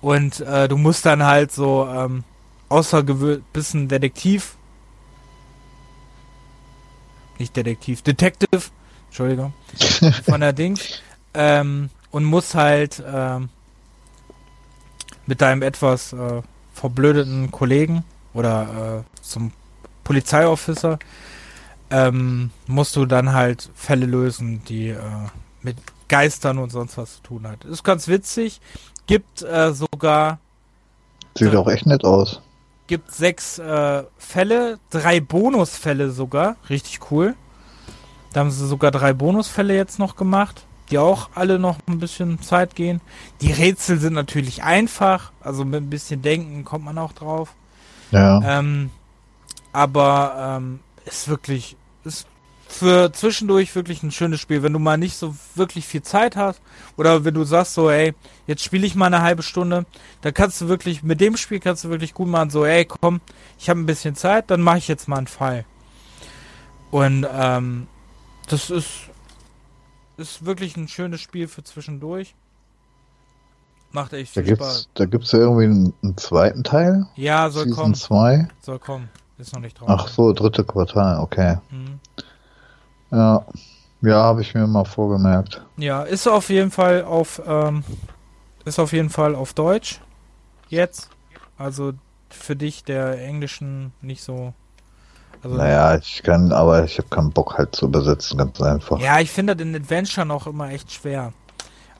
Und 0.00 0.40
äh, 0.40 0.68
du 0.68 0.76
musst 0.76 1.06
dann 1.06 1.24
halt 1.24 1.52
so 1.52 1.86
ähm, 1.86 2.24
außergewöhnlich 2.68 3.44
bisschen 3.52 3.88
Detektiv. 3.88 4.56
Nicht 7.38 7.56
Detektiv, 7.56 8.02
Detective, 8.02 8.62
Entschuldigung, 9.06 9.52
von 10.24 10.40
der 10.40 10.52
Dings. 10.52 11.00
Ähm, 11.34 11.90
und 12.10 12.24
musst 12.24 12.54
halt 12.54 13.00
äh, 13.00 13.38
mit 15.26 15.40
deinem 15.40 15.62
etwas 15.62 16.12
äh, 16.12 16.42
verblödeten 16.72 17.50
Kollegen 17.50 18.04
oder 18.32 19.04
äh, 19.04 19.22
zum 19.22 19.52
Polizeiofficer 20.04 20.98
ähm, 21.90 22.50
musst 22.66 22.96
du 22.96 23.06
dann 23.06 23.32
halt 23.32 23.70
Fälle 23.74 24.06
lösen, 24.06 24.62
die 24.68 24.88
äh, 24.88 25.00
mit 25.62 25.76
Geistern 26.08 26.58
und 26.58 26.70
sonst 26.70 26.96
was 26.96 27.16
zu 27.16 27.22
tun 27.22 27.46
hat. 27.46 27.64
Ist 27.64 27.84
ganz 27.84 28.08
witzig. 28.08 28.60
Gibt 29.06 29.42
äh, 29.42 29.72
sogar. 29.72 30.38
Sieht 31.36 31.54
auch 31.54 31.68
echt 31.68 31.86
nett 31.86 32.04
aus. 32.04 32.42
Gibt 32.86 33.12
sechs 33.12 33.58
äh, 33.58 34.04
Fälle, 34.16 34.78
drei 34.90 35.20
Bonusfälle 35.20 36.10
sogar. 36.10 36.56
Richtig 36.68 37.00
cool. 37.10 37.34
Da 38.32 38.40
haben 38.40 38.50
sie 38.50 38.66
sogar 38.66 38.90
drei 38.90 39.12
Bonusfälle 39.12 39.74
jetzt 39.74 39.98
noch 39.98 40.16
gemacht, 40.16 40.66
die 40.90 40.98
auch 40.98 41.30
alle 41.34 41.58
noch 41.58 41.78
ein 41.86 41.98
bisschen 41.98 42.40
Zeit 42.42 42.74
gehen. 42.74 43.00
Die 43.40 43.52
Rätsel 43.52 43.98
sind 43.98 44.14
natürlich 44.14 44.62
einfach, 44.62 45.32
also 45.40 45.64
mit 45.64 45.82
ein 45.82 45.90
bisschen 45.90 46.22
Denken 46.22 46.64
kommt 46.64 46.84
man 46.84 46.98
auch 46.98 47.12
drauf. 47.12 47.54
Ja. 48.10 48.58
Ähm, 48.58 48.90
aber 49.72 50.58
ähm, 50.58 50.80
ist 51.08 51.28
wirklich, 51.28 51.76
ist 52.04 52.26
für 52.68 53.10
zwischendurch 53.12 53.74
wirklich 53.74 54.02
ein 54.02 54.10
schönes 54.10 54.40
Spiel. 54.40 54.62
Wenn 54.62 54.74
du 54.74 54.78
mal 54.78 54.98
nicht 54.98 55.16
so 55.16 55.34
wirklich 55.54 55.86
viel 55.86 56.02
Zeit 56.02 56.36
hast 56.36 56.60
oder 56.96 57.24
wenn 57.24 57.34
du 57.34 57.44
sagst 57.44 57.74
so, 57.74 57.90
ey, 57.90 58.14
jetzt 58.46 58.62
spiele 58.62 58.86
ich 58.86 58.94
mal 58.94 59.06
eine 59.06 59.22
halbe 59.22 59.42
Stunde, 59.42 59.86
dann 60.20 60.34
kannst 60.34 60.60
du 60.60 60.68
wirklich, 60.68 61.02
mit 61.02 61.20
dem 61.20 61.36
Spiel 61.36 61.60
kannst 61.60 61.84
du 61.84 61.88
wirklich 61.88 62.12
gut 62.12 62.28
machen, 62.28 62.50
so, 62.50 62.66
ey, 62.66 62.84
komm, 62.84 63.20
ich 63.58 63.70
habe 63.70 63.80
ein 63.80 63.86
bisschen 63.86 64.14
Zeit, 64.14 64.50
dann 64.50 64.60
mache 64.60 64.78
ich 64.78 64.88
jetzt 64.88 65.08
mal 65.08 65.16
einen 65.16 65.26
Fall. 65.26 65.64
Und 66.90 67.26
ähm, 67.32 67.86
das 68.48 68.70
ist, 68.70 68.88
ist 70.18 70.44
wirklich 70.44 70.76
ein 70.76 70.88
schönes 70.88 71.20
Spiel 71.20 71.48
für 71.48 71.64
zwischendurch. 71.64 72.34
Macht 73.92 74.12
echt 74.12 74.34
viel 74.34 74.42
da 74.42 74.54
Spaß. 74.54 74.74
Gibt's, 74.74 74.90
da 74.94 75.04
gibt 75.06 75.24
es 75.24 75.32
ja 75.32 75.38
irgendwie 75.38 75.64
einen, 75.64 75.94
einen, 76.02 76.16
zweiten 76.18 76.64
Teil? 76.64 77.06
Ja, 77.16 77.48
soll 77.48 77.64
Season 77.64 77.82
kommen. 77.82 77.94
2? 77.94 78.48
Soll 78.60 78.78
kommen. 78.78 79.08
Ist 79.38 79.54
noch 79.54 79.60
nicht 79.60 79.80
drauf. 79.80 79.88
Ach 79.88 80.08
so, 80.08 80.32
dritte 80.32 80.64
Quartal, 80.64 81.20
okay. 81.20 81.58
Mhm. 81.70 82.00
Ja, 83.10 83.44
ja, 84.02 84.22
habe 84.22 84.42
ich 84.42 84.54
mir 84.54 84.66
mal 84.66 84.84
vorgemerkt. 84.84 85.62
Ja, 85.76 86.02
ist 86.02 86.26
auf 86.26 86.50
jeden 86.50 86.70
Fall 86.70 87.04
auf, 87.04 87.40
ähm, 87.46 87.84
ist 88.64 88.78
auf 88.78 88.92
jeden 88.92 89.10
Fall 89.10 89.34
auf 89.34 89.54
Deutsch. 89.54 90.00
Jetzt. 90.68 91.08
Also 91.56 91.92
für 92.28 92.56
dich, 92.56 92.84
der 92.84 93.24
Englischen 93.24 93.92
nicht 94.02 94.22
so 94.22 94.52
also, 95.42 95.56
naja, 95.56 95.96
ich 95.96 96.22
kann, 96.22 96.52
aber 96.52 96.84
ich 96.84 96.98
habe 96.98 97.08
keinen 97.08 97.30
Bock 97.30 97.56
halt 97.58 97.74
zu 97.74 97.86
übersetzen, 97.86 98.38
ganz 98.38 98.60
einfach. 98.60 98.98
Ja, 98.98 99.20
ich 99.20 99.30
finde 99.30 99.52
in 99.52 99.74
Adventure 99.74 100.26
noch 100.26 100.46
immer 100.46 100.70
echt 100.70 100.92
schwer. 100.92 101.32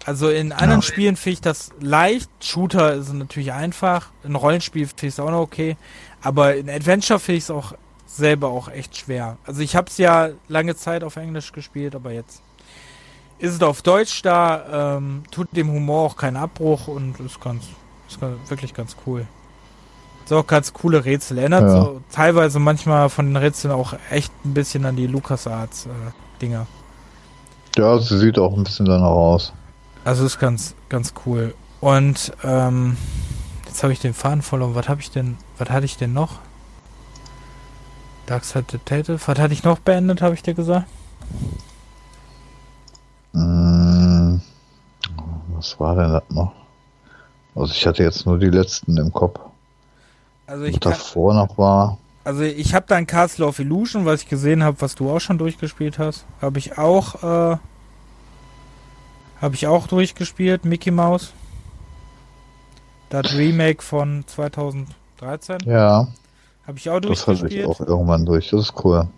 Also 0.08 0.30
in 0.30 0.52
anderen 0.52 0.80
ja. 0.80 0.86
Spielen 0.86 1.16
finde 1.16 1.34
ich 1.34 1.40
das 1.42 1.68
leicht. 1.80 2.30
Shooter 2.40 2.94
ist 2.94 3.12
natürlich 3.12 3.52
einfach. 3.52 4.06
In 4.24 4.36
Rollenspiel 4.36 4.86
finde 4.86 5.06
ich 5.08 5.12
es 5.12 5.20
auch 5.20 5.30
noch 5.30 5.40
okay. 5.40 5.76
Aber 6.22 6.56
in 6.56 6.70
Adventure 6.70 7.18
finde 7.18 7.36
ich 7.36 7.44
es 7.44 7.50
auch 7.50 7.74
selber 8.06 8.48
auch 8.48 8.70
echt 8.70 8.96
schwer. 8.96 9.36
Also 9.44 9.60
ich 9.60 9.76
habe 9.76 9.88
es 9.88 9.98
ja 9.98 10.30
lange 10.48 10.74
Zeit 10.76 11.04
auf 11.04 11.16
Englisch 11.16 11.52
gespielt, 11.52 11.94
aber 11.94 12.10
jetzt 12.12 12.40
ist 13.38 13.52
es 13.52 13.60
auf 13.60 13.82
Deutsch 13.82 14.22
da. 14.22 14.96
Ähm, 14.96 15.24
tut 15.30 15.54
dem 15.54 15.70
Humor 15.70 16.06
auch 16.06 16.16
keinen 16.16 16.38
Abbruch 16.38 16.88
und 16.88 17.20
ist 17.20 17.38
ganz, 17.38 17.64
ist 18.08 18.18
ganz, 18.18 18.48
wirklich 18.48 18.72
ganz 18.72 18.96
cool. 19.06 19.26
Ist 20.24 20.32
auch 20.32 20.46
ganz 20.46 20.72
coole 20.72 21.04
Rätsel. 21.04 21.36
Erinnert 21.36 21.64
ja. 21.64 21.82
so 21.82 22.00
teilweise 22.10 22.58
manchmal 22.58 23.10
von 23.10 23.26
den 23.26 23.36
Rätseln 23.36 23.74
auch 23.74 23.92
echt 24.08 24.32
ein 24.46 24.54
bisschen 24.54 24.86
an 24.86 24.96
die 24.96 25.06
LucasArts 25.06 25.84
äh, 25.84 25.88
Dinger. 26.40 26.66
Ja, 27.76 27.98
sie 27.98 28.16
sieht 28.16 28.38
auch 28.38 28.56
ein 28.56 28.64
bisschen 28.64 28.86
danach 28.86 29.10
aus. 29.10 29.52
Also 30.08 30.24
ist 30.24 30.38
ganz, 30.38 30.74
ganz 30.88 31.12
cool. 31.26 31.54
Und 31.82 32.32
ähm, 32.42 32.96
jetzt 33.66 33.82
habe 33.82 33.92
ich 33.92 34.00
den 34.00 34.14
Faden 34.14 34.40
verloren. 34.40 34.74
Was 34.74 34.88
habe 34.88 35.02
ich 35.02 35.10
denn, 35.10 35.36
was 35.58 35.68
hatte 35.68 35.84
ich 35.84 35.98
denn 35.98 36.14
noch? 36.14 36.38
Darkside 38.24 38.64
Detective. 38.64 39.20
Was 39.26 39.38
hatte 39.38 39.52
ich 39.52 39.64
noch 39.64 39.80
beendet, 39.80 40.22
habe 40.22 40.34
ich 40.34 40.42
dir 40.42 40.54
gesagt? 40.54 40.86
Hm, 43.34 44.40
was 45.48 45.78
war 45.78 45.94
denn 45.94 46.10
das 46.10 46.22
noch? 46.30 46.54
Also 47.54 47.74
ich 47.74 47.86
hatte 47.86 48.02
jetzt 48.02 48.24
nur 48.24 48.38
die 48.38 48.48
letzten 48.48 48.96
im 48.96 49.12
Kopf. 49.12 49.38
Also 50.46 50.64
ich 50.64 50.80
davor 50.80 51.34
kann, 51.34 51.46
noch 51.46 51.58
war. 51.58 51.98
Also 52.24 52.44
ich 52.44 52.72
habe 52.72 52.86
dann 52.88 53.06
Castle 53.06 53.46
of 53.46 53.58
Illusion, 53.58 54.06
was 54.06 54.22
ich 54.22 54.28
gesehen 54.30 54.64
habe, 54.64 54.80
was 54.80 54.94
du 54.94 55.10
auch 55.10 55.20
schon 55.20 55.36
durchgespielt 55.36 55.98
hast, 55.98 56.24
habe 56.40 56.58
ich 56.58 56.78
auch 56.78 57.52
äh, 57.52 57.58
habe 59.40 59.54
ich 59.54 59.66
auch 59.66 59.86
durchgespielt, 59.86 60.64
Mickey 60.64 60.90
Mouse. 60.90 61.32
Das 63.10 63.34
Remake 63.34 63.82
von 63.82 64.24
2013. 64.26 65.58
Ja. 65.64 66.08
Habe 66.66 66.78
ich 66.78 66.90
auch 66.90 67.00
durchgespielt. 67.00 67.38
Das 67.38 67.42
hatte 67.42 67.54
ich 67.54 67.66
auch 67.66 67.80
irgendwann 67.80 68.26
durch. 68.26 68.50
Das 68.50 68.60
ist 68.60 68.84
cool. 68.84 69.08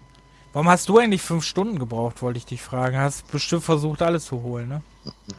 Warum 0.52 0.68
hast 0.68 0.88
du 0.88 0.98
eigentlich 0.98 1.22
fünf 1.22 1.44
Stunden 1.44 1.78
gebraucht, 1.78 2.22
wollte 2.22 2.38
ich 2.38 2.46
dich 2.46 2.60
fragen. 2.60 2.98
Hast 2.98 3.30
bestimmt 3.30 3.62
versucht, 3.62 4.02
alles 4.02 4.24
zu 4.24 4.42
holen, 4.42 4.68
ne? 4.68 4.82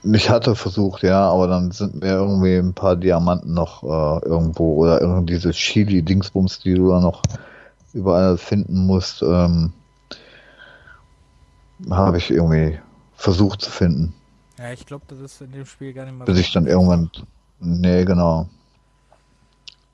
Ich 0.04 0.30
hatte 0.30 0.56
versucht, 0.56 1.04
ja, 1.04 1.30
aber 1.30 1.48
dann 1.48 1.72
sind 1.72 2.02
mir 2.02 2.14
irgendwie 2.14 2.56
ein 2.56 2.74
paar 2.74 2.96
Diamanten 2.96 3.54
noch 3.54 3.84
äh, 3.84 4.26
irgendwo 4.26 4.76
oder 4.76 5.02
irgendwie 5.02 5.34
diese 5.34 5.52
Chili-Dingsbums, 5.52 6.60
die 6.60 6.76
du 6.76 6.90
da 6.90 7.02
noch 7.02 7.22
überall 7.94 8.38
finden 8.38 8.86
musst, 8.86 9.22
ähm, 9.22 9.74
habe 11.90 12.18
ich 12.18 12.32
irgendwie 12.32 12.80
versucht 13.16 13.62
zu 13.62 13.70
finden. 13.70 14.14
Ja, 14.62 14.72
ich 14.72 14.86
glaube, 14.86 15.06
das 15.08 15.20
ist 15.20 15.42
in 15.42 15.52
dem 15.52 15.66
Spiel 15.66 15.92
gar 15.92 16.06
nicht 16.06 16.16
mal 16.16 16.26
Bis 16.26 16.38
ich 16.38 16.54
dann 16.54 16.68
irgendwann. 16.68 17.10
Nee, 17.60 18.06
genau. 18.06 18.48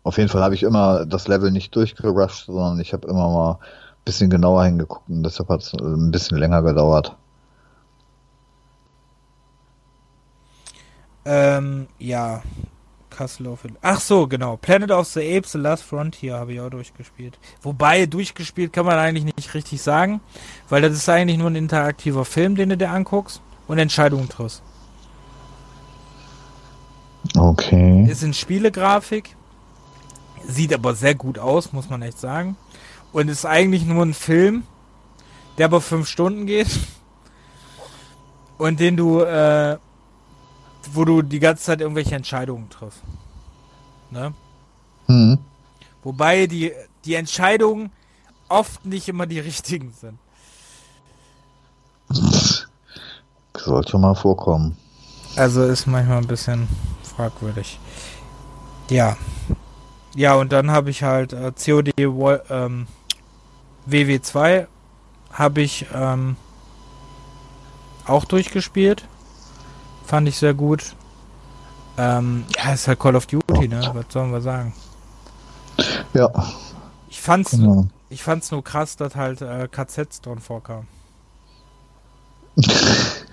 Auf 0.04 0.18
jeden 0.18 0.30
Fall 0.30 0.44
habe 0.44 0.56
ich 0.56 0.64
immer 0.64 1.06
das 1.06 1.30
Level 1.30 1.52
nicht 1.52 1.74
durchgerusht, 1.74 2.48
sondern 2.48 2.80
ich 2.82 2.92
habe 2.92 3.08
immer 3.08 3.30
mal 3.30 3.60
bisschen 4.04 4.30
genauer 4.30 4.66
hingeguckt 4.66 5.10
und 5.10 5.24
deshalb 5.24 5.50
hat 5.50 5.62
es 5.62 5.74
ein 5.74 6.12
bisschen 6.12 6.38
länger 6.38 6.62
gedauert. 6.62 7.16
Ähm, 11.26 11.88
ja. 12.00 12.42
Castle 13.10 13.50
of 13.50 13.66
Ach 13.82 14.00
so, 14.00 14.28
genau. 14.28 14.58
Planet 14.58 14.92
of 14.92 15.08
the 15.08 15.38
Apes, 15.38 15.54
The 15.54 15.58
Last 15.58 15.84
Frontier 15.84 16.36
habe 16.36 16.54
ich 16.54 16.62
auch 16.62 16.70
durchgespielt. 16.70 17.40
Wobei, 17.62 18.06
durchgespielt 18.06 18.72
kann 18.72 18.86
man 18.86 18.98
eigentlich 18.98 19.34
nicht 19.36 19.54
richtig 19.54 19.82
sagen, 19.82 20.22
weil 20.70 20.82
das 20.82 20.94
ist 20.94 21.10
eigentlich 21.10 21.38
nur 21.38 21.50
ein 21.50 21.56
interaktiver 21.56 22.26
Film, 22.26 22.56
den 22.56 22.70
du 22.70 22.78
dir 22.78 22.92
anguckst 22.92 23.42
und 23.68 23.80
Entscheidungen 23.80 24.30
triffst. 24.30 24.62
Okay. 27.36 28.08
Ist 28.10 28.24
in 28.24 28.34
Spielegrafik. 28.34 29.36
Sieht 30.48 30.74
aber 30.74 30.96
sehr 30.96 31.16
gut 31.16 31.40
aus, 31.40 31.74
muss 31.74 31.90
man 31.90 32.02
echt 32.02 32.20
sagen 32.20 32.56
und 33.12 33.30
ist 33.30 33.46
eigentlich 33.46 33.86
nur 33.86 34.04
ein 34.04 34.14
Film, 34.14 34.64
der 35.58 35.66
aber 35.66 35.82
fünf 35.82 36.08
Stunden 36.08 36.46
geht 36.46 36.68
und 38.58 38.80
den 38.80 38.96
du, 38.98 39.22
äh, 39.22 39.78
wo 40.94 41.06
du 41.06 41.22
die 41.22 41.40
ganze 41.40 41.64
Zeit 41.64 41.82
irgendwelche 41.82 42.16
Entscheidungen 42.16 42.70
triffst. 42.70 43.02
Ne? 44.12 44.34
Mhm. 45.08 45.40
Wobei 46.04 46.48
die, 46.48 46.72
die 47.06 47.16
Entscheidungen 47.16 47.92
oft 48.50 48.86
nicht 48.86 49.10
immer 49.10 49.26
die 49.26 49.40
richtigen 49.50 49.94
sind. 49.94 50.20
Sollte 53.68 53.98
mal 53.98 54.16
vorkommen. 54.16 54.78
Also 55.36 55.64
ist 55.64 55.88
manchmal 55.88 56.20
ein 56.20 56.28
bisschen 56.28 56.70
fragwürdig. 57.04 57.80
Ja. 58.90 59.18
Ja, 60.16 60.36
und 60.36 60.54
dann 60.54 60.72
habe 60.72 60.90
ich 60.90 61.04
halt 61.04 61.34
äh, 61.34 61.52
COD 61.52 61.92
ähm, 61.98 62.88
WW2 63.90 64.68
habe 65.34 65.62
ich 65.62 65.86
ähm, 65.94 66.38
auch 68.06 68.24
durchgespielt. 68.24 69.04
Fand 70.06 70.30
ich 70.30 70.38
sehr 70.38 70.54
gut. 70.54 70.96
Ähm, 71.98 72.46
ja, 72.56 72.72
ist 72.72 72.88
halt 72.88 73.02
Call 73.02 73.18
of 73.18 73.26
Duty, 73.26 73.68
ne? 73.68 73.82
Was 73.94 74.06
sollen 74.08 74.32
wir 74.32 74.42
sagen? 74.42 74.74
Ja. 76.14 76.30
Ich 77.10 77.20
fand's, 77.20 77.52
genau. 77.52 77.88
ich 78.10 78.24
fand's 78.24 78.50
nur 78.50 78.64
krass, 78.64 78.96
dass 78.96 79.18
halt 79.18 79.42
äh, 79.42 79.68
KZs 79.70 80.22
drin 80.22 80.40
vorkamen. 80.40 80.88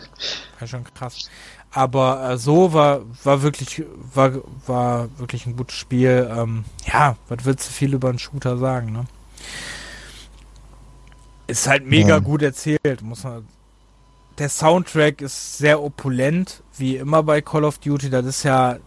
war 0.61 0.69
schon 0.69 0.85
krass. 0.85 1.29
Aber 1.71 2.31
äh, 2.31 2.39
so 2.39 2.73
war, 2.73 3.01
war 3.25 3.43
wirklich, 3.43 3.83
war, 4.15 4.33
war 4.67 5.09
wirklich 5.19 5.47
ein 5.47 5.57
gutes 5.57 5.77
Spiel. 5.77 6.31
Ähm, 6.37 6.65
ja, 6.87 7.17
was 7.29 7.45
willst 7.45 7.69
du 7.69 7.73
viel 7.73 7.95
über 7.95 8.09
einen 8.09 8.19
Shooter 8.19 8.57
sagen, 8.59 8.93
ne? 8.93 9.05
Ist 11.47 11.67
halt 11.67 11.87
mega 11.87 12.09
ja. 12.09 12.19
gut 12.21 12.43
erzählt, 12.43 13.03
muss 13.03 13.25
man. 13.25 13.47
Der 14.39 14.49
Soundtrack 14.49 15.21
ist 15.21 15.59
sehr 15.59 15.81
opulent, 15.83 16.63
wie 16.77 16.97
immer 16.97 17.23
bei 17.23 17.41
Call 17.41 17.65
of 17.65 17.79
Duty. 17.79 18.11
Das 18.11 18.25
ist 18.27 18.43
ja 18.43 18.79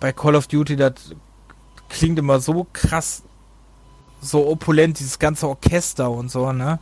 bei 0.00 0.12
Call 0.12 0.34
of 0.34 0.46
Duty, 0.46 0.76
das 0.76 1.14
klingt 1.88 2.18
immer 2.18 2.40
so 2.40 2.66
krass, 2.72 3.22
so 4.20 4.46
opulent, 4.48 4.98
dieses 4.98 5.18
ganze 5.18 5.48
Orchester 5.48 6.10
und 6.10 6.30
so, 6.30 6.52
ne? 6.52 6.78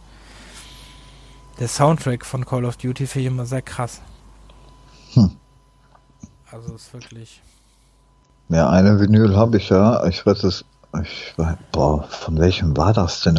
Der 1.59 1.69
Soundtrack 1.69 2.27
von 2.27 2.45
Call 2.45 2.65
of 2.65 2.77
Duty 2.77 3.07
finde 3.07 3.29
ich 3.29 3.33
immer 3.33 3.47
sehr 3.47 3.63
krass. 3.63 4.01
Hm. 5.13 5.37
Also 6.51 6.75
ist 6.75 6.93
wirklich. 6.93 7.41
Ja, 8.49 8.69
eine 8.71 8.99
Vinyl 8.99 9.37
habe 9.37 9.59
ich 9.59 9.69
ja. 9.69 10.05
Ich 10.07 10.27
weiß 10.27 10.45
es. 10.45 10.65
Ich 11.03 11.35
weiß, 11.37 11.57
boah, 11.73 12.05
von 12.05 12.39
welchem 12.39 12.77
war 12.77 12.93
das 12.93 13.21
denn? 13.23 13.39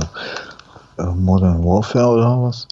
Äh, 0.98 1.04
Modern 1.04 1.64
Warfare 1.64 2.08
oder 2.08 2.44
was? 2.44 2.68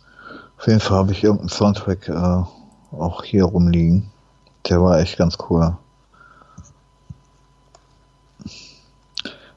Auf 0.57 0.67
jeden 0.67 0.79
Fall 0.79 0.97
habe 0.97 1.11
ich 1.11 1.23
irgendeinen 1.23 1.49
Soundtrack 1.49 2.09
äh, 2.09 2.43
auch 2.91 3.23
hier 3.23 3.45
rumliegen. 3.45 4.11
Der 4.67 4.81
war 4.81 4.99
echt 4.99 5.17
ganz 5.17 5.37
cool. 5.49 5.77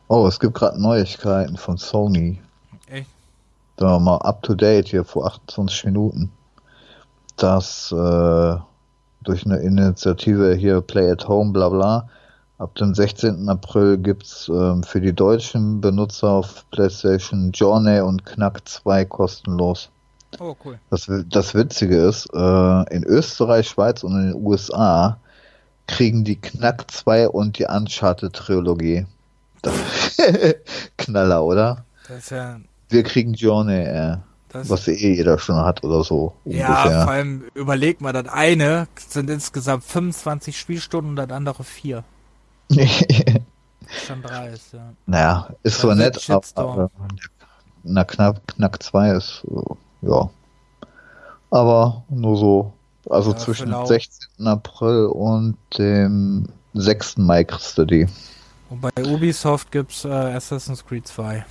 Oh, 0.09 0.27
es 0.27 0.39
gibt 0.39 0.55
gerade 0.55 0.81
Neuigkeiten 0.81 1.57
von 1.57 1.77
Sony. 1.77 2.41
Echt? 3.77 3.83
Da 3.83 3.99
mal 3.99 4.19
up 4.19 4.43
to 4.43 4.55
date 4.55 4.89
hier 4.89 5.05
vor 5.05 5.27
28 5.27 5.85
Minuten. 5.85 6.31
Dass 7.37 7.93
äh, 7.93 8.57
durch 9.23 9.45
eine 9.45 9.59
Initiative 9.59 10.55
hier 10.55 10.81
Play 10.81 11.11
at 11.11 11.29
Home, 11.29 11.53
bla 11.53 11.69
bla, 11.69 12.09
ab 12.59 12.75
dem 12.77 12.95
16. 12.95 13.49
April 13.49 13.99
gibt's 13.99 14.49
ähm, 14.49 14.83
für 14.83 15.01
die 15.01 15.13
deutschen 15.13 15.81
Benutzer 15.81 16.29
auf 16.29 16.65
PlayStation 16.71 17.53
Journey 17.53 18.01
und 18.01 18.25
Knack 18.25 18.67
2 18.67 19.05
kostenlos. 19.05 19.91
Oh, 20.39 20.55
cool. 20.65 20.79
Das, 20.91 21.11
das 21.29 21.55
Witzige 21.55 21.97
ist, 21.97 22.29
äh, 22.35 22.95
in 22.95 23.05
Österreich, 23.05 23.69
Schweiz 23.69 24.03
und 24.03 24.13
in 24.13 24.33
den 24.33 24.47
USA 24.47 25.19
kriegen 25.87 26.25
die 26.25 26.41
Knack 26.41 26.91
2 26.91 27.29
und 27.29 27.59
die 27.59 27.65
Uncharted-Trilogie. 27.65 29.07
Knaller, 30.97 31.45
oder? 31.45 31.85
Das 32.09 32.19
ist 32.19 32.31
ja. 32.31 32.59
Wir 32.89 33.03
kriegen 33.03 33.35
Journey, 33.35 33.83
äh, 33.83 34.17
was 34.53 34.89
eh 34.89 35.15
jeder 35.15 35.39
schon 35.39 35.57
hat 35.57 35.83
oder 35.85 36.05
so. 36.05 36.35
Ja, 36.45 36.83
ungefähr. 36.83 37.03
vor 37.03 37.13
allem 37.13 37.45
überleg 37.55 38.01
mal, 38.01 38.13
das 38.13 38.29
eine 38.29 38.89
sind 38.97 39.29
insgesamt 39.31 39.85
25 39.85 40.59
Spielstunden 40.59 41.11
und 41.11 41.17
das 41.17 41.31
andere 41.31 41.65
vier. 41.65 42.05
schon 42.71 44.23
drei 44.23 44.49
ist, 44.49 44.73
ja. 44.73 44.93
Naja, 45.07 45.49
ist 45.63 45.81
so 45.81 45.93
nett, 45.95 46.29
aber, 46.31 46.43
aber 46.55 46.91
na, 47.83 48.05
knapp, 48.05 48.47
knack 48.49 48.83
2 48.83 49.13
ist, 49.13 49.47
ja. 50.03 50.31
Aber 51.51 52.05
nur 52.09 52.37
so. 52.37 52.73
Also 53.09 53.31
ja, 53.31 53.37
zwischen 53.37 53.71
dem 53.71 53.87
16. 53.87 54.47
April 54.47 55.07
und 55.07 55.57
dem 55.79 56.49
6. 56.75 57.19
Mai 57.19 57.45
kriegst 57.45 57.79
du 57.79 57.85
die. 57.85 58.09
Und 58.69 58.81
bei 58.81 58.91
Ubisoft 59.05 59.71
gibt's 59.71 60.05
äh, 60.05 60.09
Assassin's 60.09 60.85
Creed 60.85 61.07
2. 61.07 61.45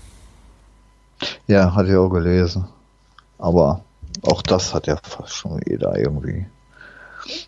Ja, 1.47 1.73
hatte 1.73 1.89
ich 1.89 1.95
auch 1.95 2.09
gelesen. 2.09 2.65
Aber 3.37 3.81
auch 4.23 4.41
das 4.41 4.73
hat 4.73 4.87
ja 4.87 4.97
fast 5.03 5.33
schon 5.33 5.61
jeder 5.67 5.97
irgendwie. 5.97 6.45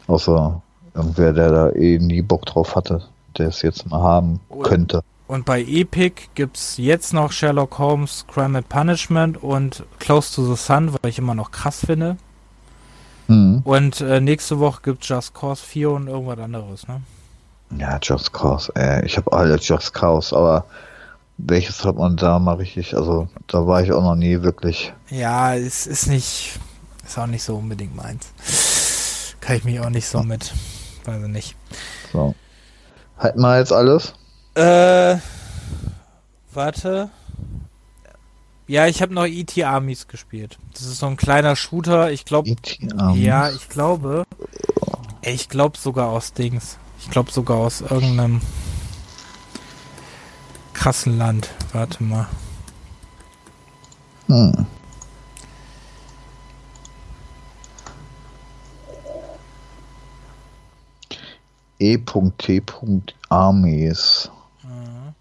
Außer 0.07 0.61
irgendwer, 0.93 1.33
der 1.33 1.51
da 1.51 1.69
eh 1.71 1.99
nie 1.99 2.21
Bock 2.21 2.45
drauf 2.45 2.75
hatte, 2.75 3.03
der 3.37 3.47
es 3.47 3.61
jetzt 3.61 3.89
mal 3.89 4.01
haben 4.01 4.39
könnte. 4.63 5.03
Und 5.27 5.45
bei 5.45 5.61
Epic 5.61 6.29
gibt's 6.35 6.77
jetzt 6.77 7.13
noch 7.13 7.31
Sherlock 7.31 7.77
Holmes 7.79 8.25
Crime 8.27 8.57
and 8.57 8.69
Punishment 8.69 9.43
und 9.43 9.83
Close 9.99 10.33
to 10.33 10.43
the 10.43 10.55
Sun, 10.55 10.93
weil 10.93 11.09
ich 11.09 11.19
immer 11.19 11.35
noch 11.35 11.51
krass 11.51 11.85
finde. 11.85 12.17
Mhm. 13.27 13.61
Und 13.65 13.99
äh, 13.99 14.21
nächste 14.21 14.59
Woche 14.59 14.81
gibt's 14.83 15.07
Just 15.07 15.33
Cause 15.33 15.61
4 15.63 15.91
und 15.91 16.07
irgendwas 16.07 16.39
anderes, 16.39 16.87
ne? 16.87 17.01
Ja, 17.77 17.99
Just 18.01 18.31
Cause, 18.31 18.71
ey. 18.75 19.05
Ich 19.05 19.17
habe 19.17 19.31
alle 19.33 19.57
Just 19.57 19.93
Cause, 19.93 20.35
aber 20.35 20.65
welches 21.37 21.85
hat 21.85 21.95
man 21.95 22.17
da 22.17 22.39
mal 22.39 22.55
richtig, 22.55 22.95
also 22.95 23.27
da 23.47 23.65
war 23.67 23.83
ich 23.83 23.91
auch 23.91 24.01
noch 24.01 24.15
nie 24.15 24.41
wirklich. 24.41 24.93
Ja, 25.09 25.55
es 25.55 25.87
ist 25.87 26.07
nicht, 26.07 26.59
ist 27.05 27.17
auch 27.17 27.27
nicht 27.27 27.43
so 27.43 27.55
unbedingt 27.55 27.95
meins. 27.95 29.35
Kann 29.39 29.57
ich 29.57 29.63
mich 29.63 29.79
auch 29.79 29.89
nicht 29.89 30.07
so 30.07 30.23
mit, 30.23 30.53
weiß 31.05 31.23
ich 31.23 31.29
nicht. 31.29 31.55
So. 32.11 32.35
Halten 33.17 33.41
wir 33.41 33.59
jetzt 33.59 33.71
alles? 33.71 34.13
Äh, 34.55 35.17
warte. 36.53 37.09
Ja, 38.67 38.85
ich 38.87 39.01
habe 39.01 39.13
noch 39.13 39.25
E.T. 39.25 39.63
Armies 39.63 40.07
gespielt. 40.07 40.57
Das 40.73 40.81
ist 40.81 40.99
so 40.99 41.05
ein 41.05 41.15
kleiner 41.15 41.55
Shooter. 41.55 42.11
Ich 42.11 42.25
glaube, 42.25 42.53
ja, 43.15 43.49
ich 43.49 43.69
glaube, 43.69 44.23
ich 45.21 45.47
glaube 45.47 45.77
sogar 45.77 46.09
aus 46.09 46.33
Dings. 46.33 46.77
Ich 46.99 47.09
glaube 47.09 47.31
sogar 47.31 47.57
aus 47.57 47.81
irgendeinem 47.81 48.41
krassen 50.77 51.17
Land. 51.17 51.49
Warte 51.73 52.03
mal. 52.03 52.27
Hm. 54.27 54.65
E.T. 61.79 62.63
Armies. 63.29 64.31
Mhm. 64.63 65.13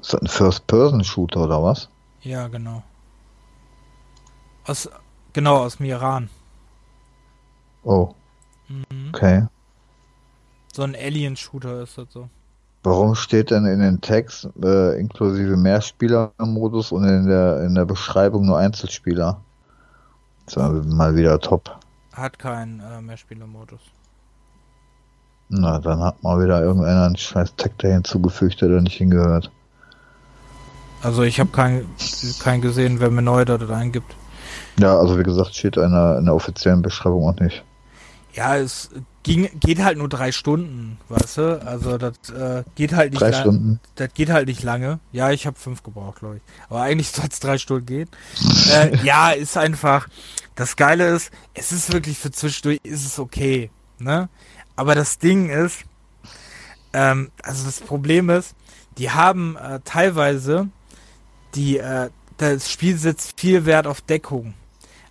Ist 0.00 0.12
das 0.12 0.20
ein 0.20 0.28
First-Person-Shooter 0.28 1.44
oder 1.44 1.62
was? 1.62 1.88
Ja, 2.22 2.48
genau. 2.48 2.82
Aus, 4.64 4.88
genau, 5.32 5.58
aus 5.58 5.76
dem 5.76 5.86
Iran. 5.86 6.28
Oh. 7.82 8.14
Mhm. 8.68 9.10
Okay. 9.12 9.46
So 10.72 10.82
ein 10.82 10.94
Alien-Shooter 10.94 11.82
ist 11.82 11.98
das 11.98 12.12
so. 12.12 12.28
Warum 12.82 13.14
steht 13.14 13.50
denn 13.50 13.66
in 13.66 13.80
den 13.80 14.00
Text 14.00 14.48
äh, 14.62 14.98
inklusive 14.98 15.56
Mehrspieler-Modus 15.56 16.92
und 16.92 17.04
in 17.04 17.26
der, 17.26 17.62
in 17.62 17.74
der 17.74 17.84
Beschreibung 17.84 18.46
nur 18.46 18.58
Einzelspieler? 18.58 19.38
Das 20.46 20.54
ist 20.56 20.86
mal 20.86 21.14
wieder 21.14 21.38
top. 21.38 21.76
Hat 22.14 22.38
keinen 22.38 22.80
äh, 22.80 23.02
Mehrspieler-Modus. 23.02 23.80
Na, 25.50 25.78
dann 25.78 26.00
hat 26.00 26.22
mal 26.22 26.42
wieder 26.42 26.62
irgendeiner 26.62 27.06
einen 27.06 27.16
scheiß 27.16 27.56
Tag 27.56 27.72
da 27.78 27.88
hinzugefügt, 27.88 28.62
der 28.62 28.68
da 28.68 28.80
nicht 28.80 28.96
hingehört. 28.96 29.50
Also 31.02 31.22
ich 31.22 31.40
habe 31.40 31.50
keinen 31.50 31.86
kein 32.40 32.60
gesehen, 32.60 33.00
wer 33.00 33.10
mir 33.10 33.22
neu 33.22 33.44
da 33.44 33.56
eingibt. 33.56 34.14
Ja, 34.78 34.98
also 34.98 35.18
wie 35.18 35.22
gesagt, 35.22 35.54
steht 35.54 35.76
in 35.76 35.90
der, 35.90 36.18
in 36.18 36.26
der 36.26 36.34
offiziellen 36.34 36.82
Beschreibung 36.82 37.28
auch 37.28 37.40
nicht. 37.40 37.64
Ja, 38.34 38.56
es 38.56 38.90
ging, 39.22 39.48
geht 39.58 39.82
halt 39.82 39.98
nur 39.98 40.08
drei 40.08 40.32
Stunden, 40.32 40.98
weißt 41.08 41.38
du? 41.38 41.62
Also 41.66 41.98
das 41.98 42.14
äh, 42.30 42.64
geht 42.74 42.92
halt 42.92 43.12
nicht 43.12 43.20
drei 43.20 43.32
Stunden. 43.32 43.80
Das 43.96 44.12
geht 44.14 44.30
halt 44.30 44.48
nicht 44.48 44.62
lange. 44.62 45.00
Ja, 45.12 45.30
ich 45.30 45.46
habe 45.46 45.58
fünf 45.58 45.82
gebraucht, 45.82 46.20
glaube 46.20 46.36
ich. 46.36 46.42
Aber 46.68 46.82
eigentlich 46.82 47.10
soll 47.12 47.26
es 47.30 47.40
drei 47.40 47.58
Stunden 47.58 47.86
gehen. 47.86 48.08
äh, 48.72 48.96
ja, 49.04 49.30
ist 49.30 49.56
einfach. 49.56 50.08
Das 50.54 50.76
Geile 50.76 51.08
ist, 51.14 51.30
es 51.54 51.72
ist 51.72 51.92
wirklich 51.92 52.18
für 52.18 52.30
zwischendurch 52.30 52.80
ist 52.82 53.06
es 53.06 53.18
okay, 53.18 53.70
ne? 53.98 54.28
Aber 54.76 54.94
das 54.94 55.18
Ding 55.18 55.48
ist, 55.48 55.84
ähm, 56.92 57.30
also 57.42 57.64
das 57.64 57.80
Problem 57.80 58.30
ist, 58.30 58.54
die 58.98 59.10
haben 59.10 59.56
äh, 59.56 59.80
teilweise 59.84 60.68
die 61.54 61.78
äh, 61.78 62.10
das 62.36 62.70
Spiel 62.70 62.96
setzt 62.96 63.38
viel 63.38 63.66
Wert 63.66 63.86
auf 63.86 64.00
Deckung. 64.00 64.54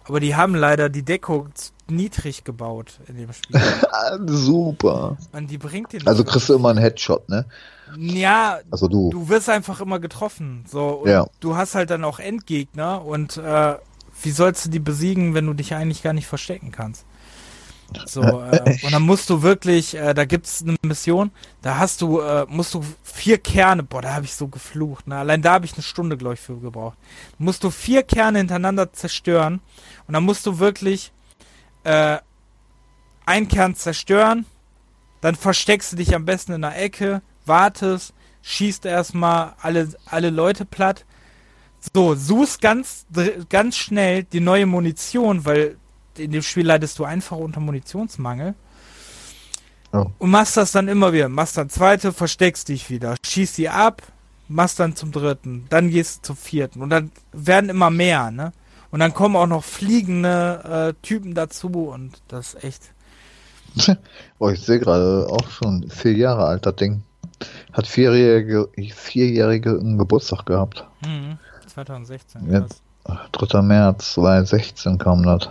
Aber 0.10 0.19
die 0.19 0.36
haben 0.36 0.56
leider 0.56 0.90
die 0.90 1.03
Deckung 1.03 1.49
niedrig 1.88 2.44
gebaut 2.44 2.99
in 3.07 3.18
dem 3.18 3.31
Spiel. 3.31 3.61
Super. 4.26 5.18
Und 5.31 5.49
die 5.52 5.57
bringt 5.57 5.94
den. 5.94 6.06
Also 6.07 6.23
kriegst 6.23 6.49
du 6.49 6.56
immer 6.56 6.69
einen 6.69 6.80
Headshot, 6.80 7.30
ne? 7.30 7.45
Ja, 7.95 8.60
also 8.72 8.88
du. 8.88 9.10
Du 9.11 9.30
wirst 9.30 9.49
einfach 9.49 9.81
immer 9.81 9.99
getroffen. 9.99 10.65
So, 10.68 11.03
ja. 11.06 11.27
du 11.40 11.56
hast 11.56 11.76
halt 11.76 11.91
dann 11.91 12.03
auch 12.03 12.19
Endgegner 12.19 13.06
und 13.06 13.38
äh, 13.38 13.76
wie 14.22 14.31
sollst 14.31 14.65
du 14.65 14.69
die 14.69 14.80
besiegen, 14.80 15.34
wenn 15.34 15.45
du 15.45 15.53
dich 15.53 15.73
eigentlich 15.73 16.03
gar 16.03 16.14
nicht 16.14 16.27
verstecken 16.27 16.72
kannst? 16.72 17.06
So, 18.05 18.21
äh, 18.21 18.77
und 18.83 18.91
dann 18.91 19.01
musst 19.01 19.29
du 19.29 19.41
wirklich, 19.41 19.95
äh, 19.95 20.13
da 20.13 20.25
gibt's 20.25 20.61
eine 20.61 20.75
Mission, 20.83 21.31
da 21.61 21.77
hast 21.77 22.01
du, 22.01 22.19
äh, 22.19 22.45
musst 22.47 22.73
du 22.73 22.83
vier 23.03 23.37
Kerne, 23.37 23.83
boah, 23.83 24.01
da 24.01 24.13
habe 24.13 24.25
ich 24.25 24.33
so 24.33 24.47
geflucht, 24.47 25.07
ne? 25.07 25.17
Allein 25.17 25.41
da 25.41 25.53
habe 25.53 25.65
ich 25.65 25.73
eine 25.73 25.83
Stunde, 25.83 26.17
glaube 26.17 26.35
ich, 26.35 26.39
für 26.39 26.57
gebraucht. 26.57 26.97
Musst 27.37 27.63
du 27.63 27.69
vier 27.69 28.03
Kerne 28.03 28.39
hintereinander 28.39 28.93
zerstören 28.93 29.61
und 30.07 30.13
dann 30.13 30.23
musst 30.23 30.45
du 30.45 30.59
wirklich 30.59 31.11
äh, 31.83 32.17
einen 33.25 33.47
Kern 33.47 33.75
zerstören, 33.75 34.45
dann 35.21 35.35
versteckst 35.35 35.91
du 35.91 35.97
dich 35.97 36.15
am 36.15 36.25
besten 36.25 36.53
in 36.53 36.61
der 36.61 36.81
Ecke, 36.81 37.21
wartest, 37.45 38.13
schießt 38.41 38.85
erstmal 38.85 39.53
alle, 39.61 39.89
alle 40.05 40.29
Leute 40.29 40.65
platt. 40.65 41.05
So, 41.93 42.15
suchst 42.15 42.61
ganz, 42.61 43.05
ganz 43.49 43.77
schnell 43.77 44.23
die 44.23 44.39
neue 44.41 44.65
Munition, 44.65 45.45
weil 45.45 45.77
in 46.19 46.31
dem 46.31 46.41
Spiel 46.41 46.65
leidest 46.65 46.99
du 46.99 47.05
einfach 47.05 47.37
unter 47.37 47.59
Munitionsmangel. 47.59 48.55
Oh. 49.91 50.05
Und 50.19 50.29
machst 50.29 50.57
das 50.57 50.71
dann 50.71 50.87
immer 50.87 51.13
wieder. 51.13 51.29
Machst 51.29 51.57
dann 51.57 51.69
zweite, 51.69 52.13
versteckst 52.13 52.69
dich 52.69 52.89
wieder, 52.89 53.15
schießt 53.25 53.55
sie 53.55 53.69
ab, 53.69 54.03
machst 54.47 54.79
dann 54.79 54.95
zum 54.95 55.11
dritten, 55.11 55.65
dann 55.69 55.89
gehst 55.89 56.19
du 56.19 56.21
zum 56.27 56.37
vierten. 56.37 56.81
Und 56.81 56.89
dann 56.89 57.11
werden 57.31 57.69
immer 57.69 57.89
mehr, 57.89 58.31
ne? 58.31 58.51
Und 58.91 58.99
dann 58.99 59.13
kommen 59.13 59.35
auch 59.35 59.47
noch 59.47 59.63
fliegende 59.63 60.95
äh, 60.97 61.05
Typen 61.05 61.35
dazu 61.35 61.89
und 61.89 62.21
das 62.27 62.55
ist 62.55 62.63
echt. 62.63 62.83
oh, 64.39 64.49
ich 64.49 64.61
sehe 64.61 64.79
gerade 64.79 65.27
auch 65.29 65.47
schon 65.49 65.87
vier 65.89 66.13
Jahre 66.13 66.45
alt, 66.45 66.65
das 66.65 66.75
Ding. 66.75 67.03
Hat 67.71 67.85
vierjährige, 67.85 68.67
vierjährige 68.93 69.77
Geburtstag 69.77 70.47
gehabt. 70.47 70.85
Mhm, 71.05 71.37
2016. 71.67 72.51
Jetzt, 72.51 72.81
3. 73.31 73.61
März 73.61 74.13
2016 74.13 74.97
kam 74.97 75.23
das. 75.23 75.49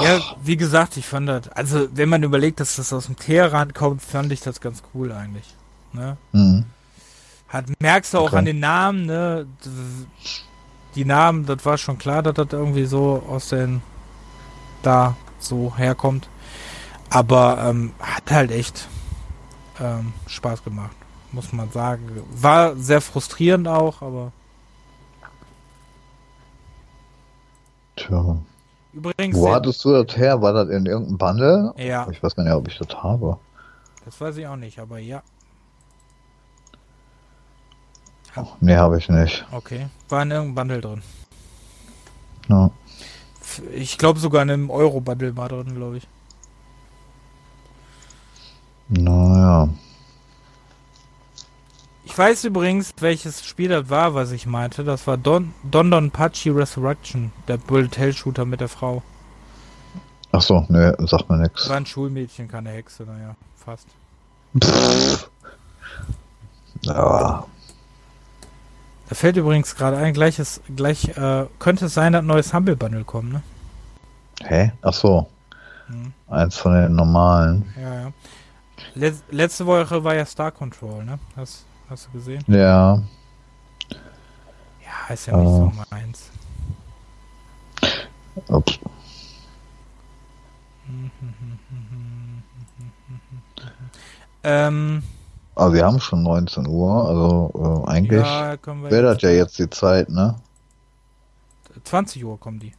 Ja. 0.00 0.20
Wie 0.42 0.56
gesagt, 0.56 0.96
ich 0.96 1.06
fand 1.06 1.28
das, 1.28 1.48
also 1.48 1.88
wenn 1.94 2.08
man 2.08 2.22
überlegt, 2.22 2.60
dass 2.60 2.76
das 2.76 2.92
aus 2.92 3.06
dem 3.06 3.16
Teheran 3.16 3.74
kommt, 3.74 4.02
fand 4.02 4.32
ich 4.32 4.40
das 4.40 4.60
ganz 4.60 4.82
cool 4.94 5.12
eigentlich. 5.12 5.54
Ne? 5.92 6.16
Mhm. 6.32 6.64
Hat, 7.48 7.66
merkst 7.80 8.14
du 8.14 8.18
auch 8.18 8.28
okay. 8.28 8.36
an 8.36 8.44
den 8.46 8.60
Namen, 8.60 9.04
ne? 9.04 9.46
Die 10.94 11.04
Namen, 11.04 11.44
das 11.44 11.64
war 11.66 11.76
schon 11.76 11.98
klar, 11.98 12.22
dass 12.22 12.34
das 12.34 12.48
irgendwie 12.52 12.86
so 12.86 13.22
aus 13.28 13.50
den 13.50 13.82
da 14.82 15.16
so 15.38 15.74
herkommt. 15.76 16.28
Aber 17.10 17.58
ähm, 17.66 17.92
hat 18.00 18.30
halt 18.30 18.50
echt 18.50 18.88
ähm, 19.78 20.14
Spaß 20.26 20.64
gemacht, 20.64 20.96
muss 21.30 21.52
man 21.52 21.70
sagen. 21.70 22.22
War 22.30 22.74
sehr 22.76 23.02
frustrierend 23.02 23.68
auch, 23.68 24.00
aber. 24.00 24.32
Tja. 27.96 28.38
Übrigens. 28.92 29.36
Wo 29.36 29.52
hattest 29.52 29.84
du 29.84 30.02
das 30.02 30.16
her? 30.16 30.40
War 30.42 30.52
das 30.52 30.68
in 30.68 30.86
irgendeinem 30.86 31.18
Bundle? 31.18 31.74
Ja. 31.76 32.06
Ich 32.10 32.22
weiß 32.22 32.36
gar 32.36 32.44
nicht, 32.44 32.52
ob 32.52 32.68
ich 32.68 32.78
das 32.78 33.02
habe. 33.02 33.38
Das 34.04 34.20
weiß 34.20 34.36
ich 34.36 34.46
auch 34.46 34.56
nicht, 34.56 34.78
aber 34.78 34.98
ja. 34.98 35.22
Oh, 38.36 38.46
nee, 38.60 38.76
habe 38.76 38.98
ich 38.98 39.08
nicht. 39.08 39.46
Okay. 39.52 39.88
War 40.08 40.22
in 40.22 40.30
irgendeinem 40.30 40.54
Bundle 40.54 40.80
drin. 40.80 41.02
Ja. 42.48 42.70
Ich 43.74 43.98
glaube 43.98 44.18
sogar 44.18 44.42
in 44.42 44.50
einem 44.50 44.70
Euro-Bundle 44.70 45.36
war 45.36 45.48
drin, 45.48 45.74
glaube 45.74 45.98
ich. 45.98 46.08
Naja. 48.88 49.68
Ich 52.12 52.18
weiß 52.18 52.44
übrigens, 52.44 52.92
welches 53.00 53.42
Spiel 53.42 53.70
das 53.70 53.88
war, 53.88 54.14
was 54.14 54.32
ich 54.32 54.44
meinte. 54.44 54.84
Das 54.84 55.06
war 55.06 55.16
Don 55.16 55.54
Don, 55.62 55.90
Don 55.90 56.10
Pachi 56.10 56.50
Resurrection, 56.50 57.32
der 57.48 57.56
Bullet 57.56 57.88
Hell 57.96 58.12
Shooter 58.12 58.44
mit 58.44 58.60
der 58.60 58.68
Frau. 58.68 59.02
Ach 60.30 60.42
so, 60.42 60.66
ne, 60.68 60.94
sagt 60.98 61.30
mir 61.30 61.38
nix. 61.38 61.70
War 61.70 61.78
ein 61.78 61.86
Schulmädchen, 61.86 62.48
keine 62.48 62.68
Hexe, 62.68 63.04
naja, 63.04 63.34
fast. 63.56 63.86
Pff. 64.62 65.30
Ja. 66.82 67.46
Da 69.08 69.14
fällt 69.14 69.38
übrigens 69.38 69.74
gerade 69.74 69.96
ein, 69.96 70.12
gleiches, 70.12 70.60
gleich, 70.76 71.16
äh, 71.16 71.46
könnte 71.58 71.86
es 71.86 71.94
sein, 71.94 72.12
dass 72.12 72.20
ein 72.20 72.26
neues 72.26 72.52
Humble 72.52 72.76
Bundle 72.76 73.04
kommt, 73.04 73.32
ne? 73.32 73.42
Hä? 74.42 74.72
Ach 74.82 74.92
so. 74.92 75.30
Hm. 75.86 76.12
Eins 76.28 76.58
von 76.58 76.74
den 76.74 76.94
normalen. 76.94 77.72
Ja, 77.80 77.94
ja. 77.94 78.12
Letz 78.94 79.22
letzte 79.30 79.64
Woche 79.64 80.04
war 80.04 80.14
ja 80.14 80.26
Star 80.26 80.50
Control, 80.50 81.06
ne? 81.06 81.18
Hast, 81.36 81.64
hast 81.92 82.06
du 82.06 82.12
gesehen? 82.12 82.42
Ja. 82.46 83.02
Ja, 84.80 85.14
ist 85.14 85.26
ja 85.26 85.36
nicht 85.36 85.46
uh. 85.46 85.70
so 85.70 85.72
meins. 85.90 86.30
Ups. 88.48 88.78
ähm. 94.42 95.02
Aber 95.54 95.74
wir 95.74 95.84
haben 95.84 96.00
schon 96.00 96.22
19 96.22 96.66
Uhr, 96.66 97.08
also 97.08 97.84
äh, 97.86 97.90
eigentlich 97.90 98.22
ja, 98.22 98.56
wäre 98.64 99.02
das 99.02 99.20
ja 99.20 99.28
jetzt 99.28 99.58
die 99.58 99.68
Zeit, 99.68 100.08
ne? 100.08 100.34
20 101.84 102.24
Uhr 102.24 102.40
kommen 102.40 102.58
die. 102.58 102.72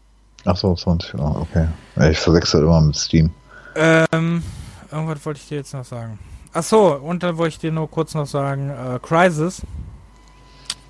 Ach 0.45 0.57
so, 0.57 0.73
20 0.73 1.13
Uhr, 1.13 1.41
okay. 1.41 1.67
Ich 2.09 2.19
verwechsel 2.19 2.63
immer 2.63 2.81
mit 2.81 2.95
Steam. 2.95 3.29
Ähm, 3.75 4.43
irgendwas 4.91 5.23
wollte 5.23 5.39
ich 5.39 5.47
dir 5.47 5.57
jetzt 5.57 5.73
noch 5.73 5.85
sagen. 5.85 6.17
Ach 6.53 6.63
so, 6.63 6.95
und 6.95 7.23
dann 7.23 7.37
wollte 7.37 7.55
ich 7.55 7.59
dir 7.59 7.71
nur 7.71 7.89
kurz 7.89 8.13
noch 8.13 8.27
sagen, 8.27 8.69
äh, 8.69 8.99
Crisis. 8.99 9.63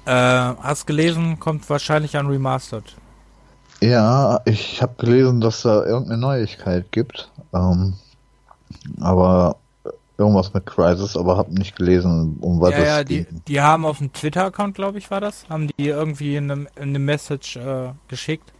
Äh, 0.05 0.11
hast 0.11 0.85
gelesen, 0.85 1.39
kommt 1.39 1.69
wahrscheinlich 1.69 2.17
an 2.17 2.27
Remastered. 2.27 2.95
Ja, 3.81 4.41
ich 4.45 4.81
habe 4.81 4.95
gelesen, 4.97 5.39
dass 5.39 5.61
da 5.61 5.85
irgendeine 5.85 6.19
Neuigkeit 6.19 6.91
gibt. 6.91 7.29
Ähm, 7.53 7.93
aber 8.99 9.55
irgendwas 10.17 10.53
mit 10.53 10.65
Crisis, 10.65 11.15
aber 11.15 11.37
habe 11.37 11.53
nicht 11.53 11.75
gelesen, 11.75 12.37
um 12.41 12.59
was 12.59 12.71
ja, 12.71 12.77
es 12.77 12.85
ja, 12.85 13.03
die, 13.03 13.25
die 13.47 13.61
haben 13.61 13.85
auf 13.85 13.97
dem 13.97 14.11
Twitter-Account, 14.11 14.75
glaube 14.75 14.97
ich, 14.97 15.09
war 15.09 15.21
das, 15.21 15.49
haben 15.49 15.67
die 15.67 15.87
irgendwie 15.87 16.37
eine, 16.37 16.67
eine 16.75 16.99
Message 16.99 17.55
äh, 17.55 17.91
geschickt. 18.09 18.51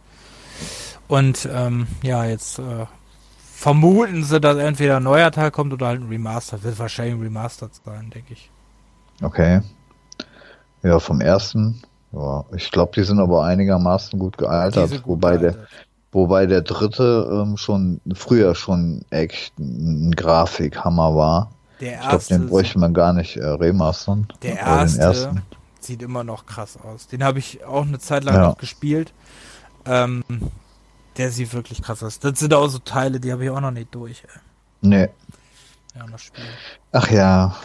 Und 1.06 1.48
ähm, 1.52 1.86
ja, 2.02 2.24
jetzt 2.24 2.58
äh, 2.58 2.86
vermuten 3.54 4.24
sie, 4.24 4.40
dass 4.40 4.56
entweder 4.56 4.98
ein 4.98 5.02
neuer 5.02 5.30
Teil 5.30 5.50
kommt 5.50 5.72
oder 5.72 5.86
halt 5.86 6.00
ein 6.00 6.08
Remaster. 6.08 6.62
Wird 6.62 6.78
wahrscheinlich 6.78 7.14
ein 7.14 7.22
Remastered 7.22 7.70
sein, 7.84 8.10
denke 8.10 8.34
ich. 8.34 8.50
Okay. 9.22 9.60
Ja, 10.82 10.98
vom 10.98 11.20
ersten. 11.20 11.82
Ja, 12.12 12.44
ich 12.54 12.70
glaube, 12.70 12.92
die 12.94 13.04
sind 13.04 13.18
aber 13.18 13.44
einigermaßen 13.44 14.18
gut 14.18 14.38
gealtert, 14.38 14.90
gut 14.90 15.06
wobei 15.06 15.36
gealtert. 15.36 15.56
der 15.56 15.66
wobei 16.14 16.46
der 16.46 16.62
dritte 16.62 17.28
ähm, 17.30 17.56
schon 17.56 18.00
früher 18.14 18.54
schon 18.54 19.04
echt 19.10 19.58
ein 19.58 20.12
Grafikhammer 20.12 21.14
war. 21.14 21.50
Der 21.80 22.00
ich 22.00 22.08
glaube, 22.08 22.24
den 22.30 22.48
bräuchte 22.48 22.78
man 22.78 22.94
gar 22.94 23.12
nicht 23.12 23.36
äh, 23.36 23.44
remastern. 23.44 24.28
Der 24.42 24.58
erste 24.58 25.42
sieht 25.80 26.02
immer 26.02 26.24
noch 26.24 26.46
krass 26.46 26.78
aus. 26.82 27.08
Den 27.08 27.24
habe 27.24 27.40
ich 27.40 27.64
auch 27.64 27.82
eine 27.82 27.98
Zeit 27.98 28.24
lang 28.24 28.36
ja. 28.36 28.42
noch 28.48 28.58
gespielt. 28.58 29.12
Ähm, 29.84 30.24
der 31.16 31.30
sieht 31.30 31.52
wirklich 31.52 31.82
krass 31.82 32.02
aus. 32.02 32.18
Das 32.18 32.38
sind 32.38 32.54
auch 32.54 32.68
so 32.68 32.78
Teile, 32.78 33.20
die 33.20 33.32
habe 33.32 33.44
ich 33.44 33.50
auch 33.50 33.60
noch 33.60 33.70
nicht 33.70 33.94
durch. 33.94 34.22
Ey. 34.24 34.40
Nee. 34.80 35.08
Ja, 35.94 36.06
noch 36.06 36.18
spielen. 36.18 36.48
Ach 36.92 37.10
ja. 37.10 37.56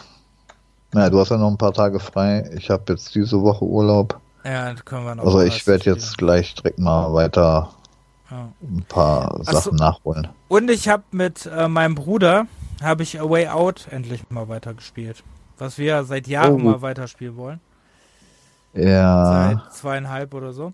Naja, 0.92 1.10
du 1.10 1.20
hast 1.20 1.30
ja 1.30 1.36
noch 1.36 1.50
ein 1.50 1.58
paar 1.58 1.72
Tage 1.72 2.00
frei. 2.00 2.50
Ich 2.56 2.70
habe 2.70 2.84
jetzt 2.88 3.14
diese 3.14 3.40
Woche 3.42 3.64
Urlaub. 3.64 4.20
Ja, 4.44 4.74
können 4.74 5.04
wir 5.04 5.14
noch. 5.14 5.24
Also 5.24 5.40
ich 5.42 5.66
werde 5.66 5.84
jetzt 5.84 6.16
gleich 6.18 6.54
direkt 6.54 6.78
mal 6.78 7.12
weiter 7.12 7.70
ja. 8.30 8.48
ein 8.62 8.84
paar 8.88 9.44
Sachen 9.44 9.76
so. 9.76 9.84
nachholen. 9.84 10.28
Und 10.48 10.70
ich 10.70 10.88
habe 10.88 11.02
mit 11.10 11.46
äh, 11.46 11.68
meinem 11.68 11.94
Bruder 11.94 12.46
habe 12.82 13.02
ich 13.02 13.20
A 13.20 13.28
Way 13.28 13.48
Out 13.48 13.88
endlich 13.90 14.28
mal 14.30 14.48
weitergespielt. 14.48 15.22
Was 15.58 15.76
wir 15.76 16.04
seit 16.04 16.26
Jahren 16.26 16.54
oh. 16.54 16.58
mal 16.58 16.82
weiterspielen 16.82 17.36
wollen. 17.36 17.60
Ja. 18.72 19.58
Seit 19.64 19.74
zweieinhalb 19.74 20.32
oder 20.32 20.52
so. 20.52 20.72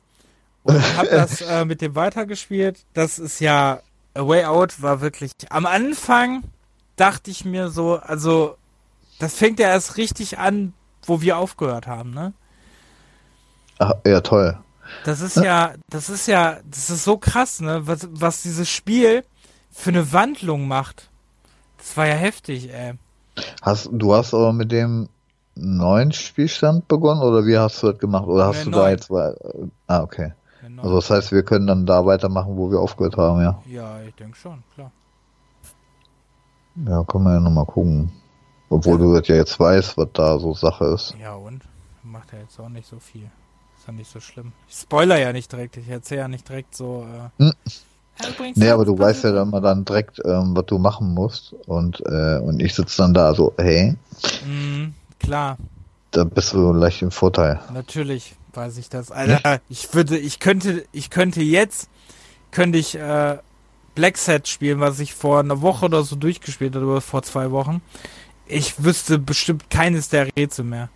Und 0.66 0.96
habe 0.96 1.08
das 1.10 1.40
äh, 1.40 1.64
mit 1.64 1.80
dem 1.80 1.94
weitergespielt. 1.94 2.84
Das 2.92 3.18
ist 3.18 3.40
ja, 3.40 3.80
A 4.14 4.26
Way 4.26 4.44
Out 4.46 4.82
war 4.82 5.00
wirklich, 5.00 5.32
am 5.50 5.66
Anfang 5.66 6.42
dachte 6.96 7.30
ich 7.30 7.44
mir 7.44 7.68
so, 7.68 7.96
also, 7.96 8.56
das 9.18 9.34
fängt 9.34 9.60
ja 9.60 9.68
erst 9.68 9.96
richtig 9.96 10.38
an, 10.38 10.72
wo 11.04 11.20
wir 11.20 11.38
aufgehört 11.38 11.86
haben, 11.86 12.10
ne? 12.10 12.32
Ach, 13.78 13.92
ja, 14.06 14.20
toll. 14.20 14.58
Das 15.04 15.20
ist 15.20 15.36
ja, 15.36 15.74
das 15.90 16.08
ist 16.08 16.26
ja, 16.26 16.58
das 16.64 16.90
ist 16.90 17.04
so 17.04 17.16
krass, 17.18 17.60
ne? 17.60 17.86
Was, 17.86 18.08
was 18.10 18.42
dieses 18.42 18.68
Spiel 18.68 19.24
für 19.70 19.90
eine 19.90 20.12
Wandlung 20.12 20.66
macht. 20.66 21.10
Das 21.78 21.96
war 21.96 22.06
ja 22.06 22.14
heftig, 22.14 22.72
ey. 22.72 22.94
Hast, 23.62 23.90
du 23.92 24.14
hast 24.14 24.32
aber 24.32 24.52
mit 24.52 24.72
dem 24.72 25.08
neuen 25.54 26.12
Spielstand 26.12 26.88
begonnen 26.88 27.20
oder 27.20 27.46
wie 27.46 27.58
hast 27.58 27.82
du 27.82 27.92
das 27.92 27.98
gemacht? 27.98 28.26
Oder 28.26 28.46
hast 28.46 28.58
ja, 28.58 28.64
du 28.64 28.70
neun. 28.70 28.80
da 28.80 28.90
jetzt, 28.90 29.10
ah, 29.10 30.02
okay. 30.02 30.32
Genau. 30.76 30.88
Also 30.88 30.96
das 30.96 31.10
heißt, 31.10 31.32
wir 31.32 31.42
können 31.42 31.66
dann 31.66 31.86
da 31.86 32.04
weitermachen, 32.04 32.56
wo 32.56 32.70
wir 32.70 32.80
aufgehört 32.80 33.16
haben, 33.16 33.40
ja? 33.40 33.58
Ja, 33.66 34.02
ich 34.02 34.14
denke 34.14 34.36
schon, 34.36 34.62
klar. 34.74 34.92
Ja, 36.86 37.02
können 37.04 37.24
wir 37.24 37.32
ja 37.32 37.40
nochmal 37.40 37.64
gucken. 37.64 38.12
Obwohl 38.68 39.00
ja. 39.00 39.06
du 39.06 39.18
das 39.18 39.28
ja 39.28 39.36
jetzt 39.36 39.58
weißt, 39.58 39.96
was 39.96 40.08
da 40.12 40.38
so 40.38 40.52
Sache 40.52 40.84
ist. 40.86 41.14
Ja, 41.18 41.34
und? 41.34 41.62
Macht 42.02 42.32
ja 42.32 42.40
jetzt 42.40 42.60
auch 42.60 42.68
nicht 42.68 42.86
so 42.86 42.98
viel. 42.98 43.30
Ist 43.78 43.86
ja 43.86 43.92
nicht 43.94 44.10
so 44.10 44.20
schlimm. 44.20 44.52
Ich 44.68 44.76
spoiler 44.76 45.18
ja 45.18 45.32
nicht 45.32 45.50
direkt, 45.50 45.78
ich 45.78 45.88
erzähle 45.88 46.20
ja 46.20 46.28
nicht 46.28 46.46
direkt 46.46 46.76
so. 46.76 47.06
Äh, 47.38 47.42
hm. 47.42 47.52
ja, 48.20 48.50
nee, 48.54 48.68
aber 48.68 48.84
du 48.84 48.98
weißt 48.98 49.24
ja 49.24 49.32
dann 49.32 49.48
mal 49.48 49.62
dann 49.62 49.84
direkt, 49.86 50.20
ähm, 50.26 50.54
was 50.54 50.66
du 50.66 50.78
machen 50.78 51.14
musst. 51.14 51.54
Und, 51.66 52.02
äh, 52.04 52.38
und 52.38 52.60
ich 52.60 52.74
sitze 52.74 52.98
dann 52.98 53.14
da 53.14 53.34
so, 53.34 53.54
hey. 53.56 53.96
Mm, 54.46 54.92
klar. 55.18 55.56
Da 56.16 56.24
bist 56.24 56.54
du 56.54 56.72
leicht 56.72 57.02
im 57.02 57.10
Vorteil. 57.10 57.60
Natürlich 57.74 58.36
weiß 58.54 58.78
ich 58.78 58.88
das. 58.88 59.10
Alter, 59.10 59.60
ich 59.68 59.92
würde, 59.92 60.16
ich 60.16 60.40
könnte, 60.40 60.86
ich 60.90 61.10
könnte 61.10 61.42
jetzt, 61.42 61.90
könnte 62.52 62.78
ich 62.78 62.94
äh, 62.94 63.36
Black 63.94 64.16
Set 64.16 64.48
spielen, 64.48 64.80
was 64.80 64.98
ich 64.98 65.12
vor 65.12 65.40
einer 65.40 65.60
Woche 65.60 65.84
oder 65.84 66.02
so 66.04 66.16
durchgespielt 66.16 66.74
habe, 66.74 66.86
oder 66.86 67.02
vor 67.02 67.22
zwei 67.22 67.50
Wochen. 67.50 67.82
Ich 68.46 68.82
wüsste 68.82 69.18
bestimmt 69.18 69.68
keines 69.68 70.08
der 70.08 70.28
Rätsel 70.34 70.64
mehr. 70.64 70.88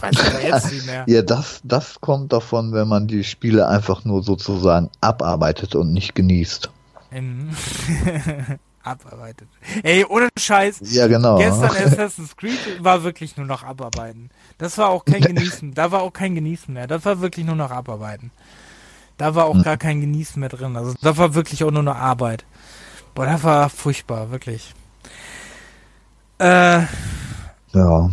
Ja, 1.06 1.22
das, 1.22 1.60
das 1.64 2.00
kommt 2.00 2.32
davon, 2.32 2.72
wenn 2.72 2.86
man 2.86 3.08
die 3.08 3.24
Spiele 3.24 3.66
einfach 3.66 4.04
nur 4.04 4.22
sozusagen 4.22 4.90
abarbeitet 5.00 5.74
und 5.74 5.92
nicht 5.92 6.14
genießt. 6.14 6.70
abarbeitet. 8.86 9.48
Ey, 9.82 10.04
ohne 10.04 10.28
Scheiß. 10.38 10.78
Ja, 10.82 11.06
genau. 11.06 11.38
Gestern 11.38 11.70
Assassin's 11.70 12.36
Creed 12.36 12.58
war 12.82 13.02
wirklich 13.02 13.36
nur 13.36 13.46
noch 13.46 13.62
abarbeiten. 13.62 14.30
Das 14.58 14.78
war 14.78 14.88
auch 14.88 15.04
kein 15.04 15.20
Genießen. 15.34 15.74
Da 15.74 15.90
war 15.90 16.02
auch 16.02 16.12
kein 16.12 16.34
Genießen 16.34 16.72
mehr. 16.72 16.86
Das 16.86 17.04
war 17.04 17.20
wirklich 17.20 17.44
nur 17.44 17.56
noch 17.56 17.70
abarbeiten. 17.70 18.30
Da 19.18 19.34
war 19.34 19.46
auch 19.46 19.62
gar 19.62 19.76
kein 19.76 20.00
Genießen 20.00 20.38
mehr 20.38 20.50
drin. 20.50 20.76
Also 20.76 20.94
da 21.00 21.16
war 21.16 21.34
wirklich 21.34 21.64
auch 21.64 21.70
nur 21.70 21.82
noch 21.82 21.96
Arbeit. 21.96 22.44
Boah, 23.14 23.26
das 23.26 23.42
war 23.42 23.70
furchtbar, 23.70 24.30
wirklich. 24.30 24.74
Äh, 26.38 26.82
ja. 27.72 28.10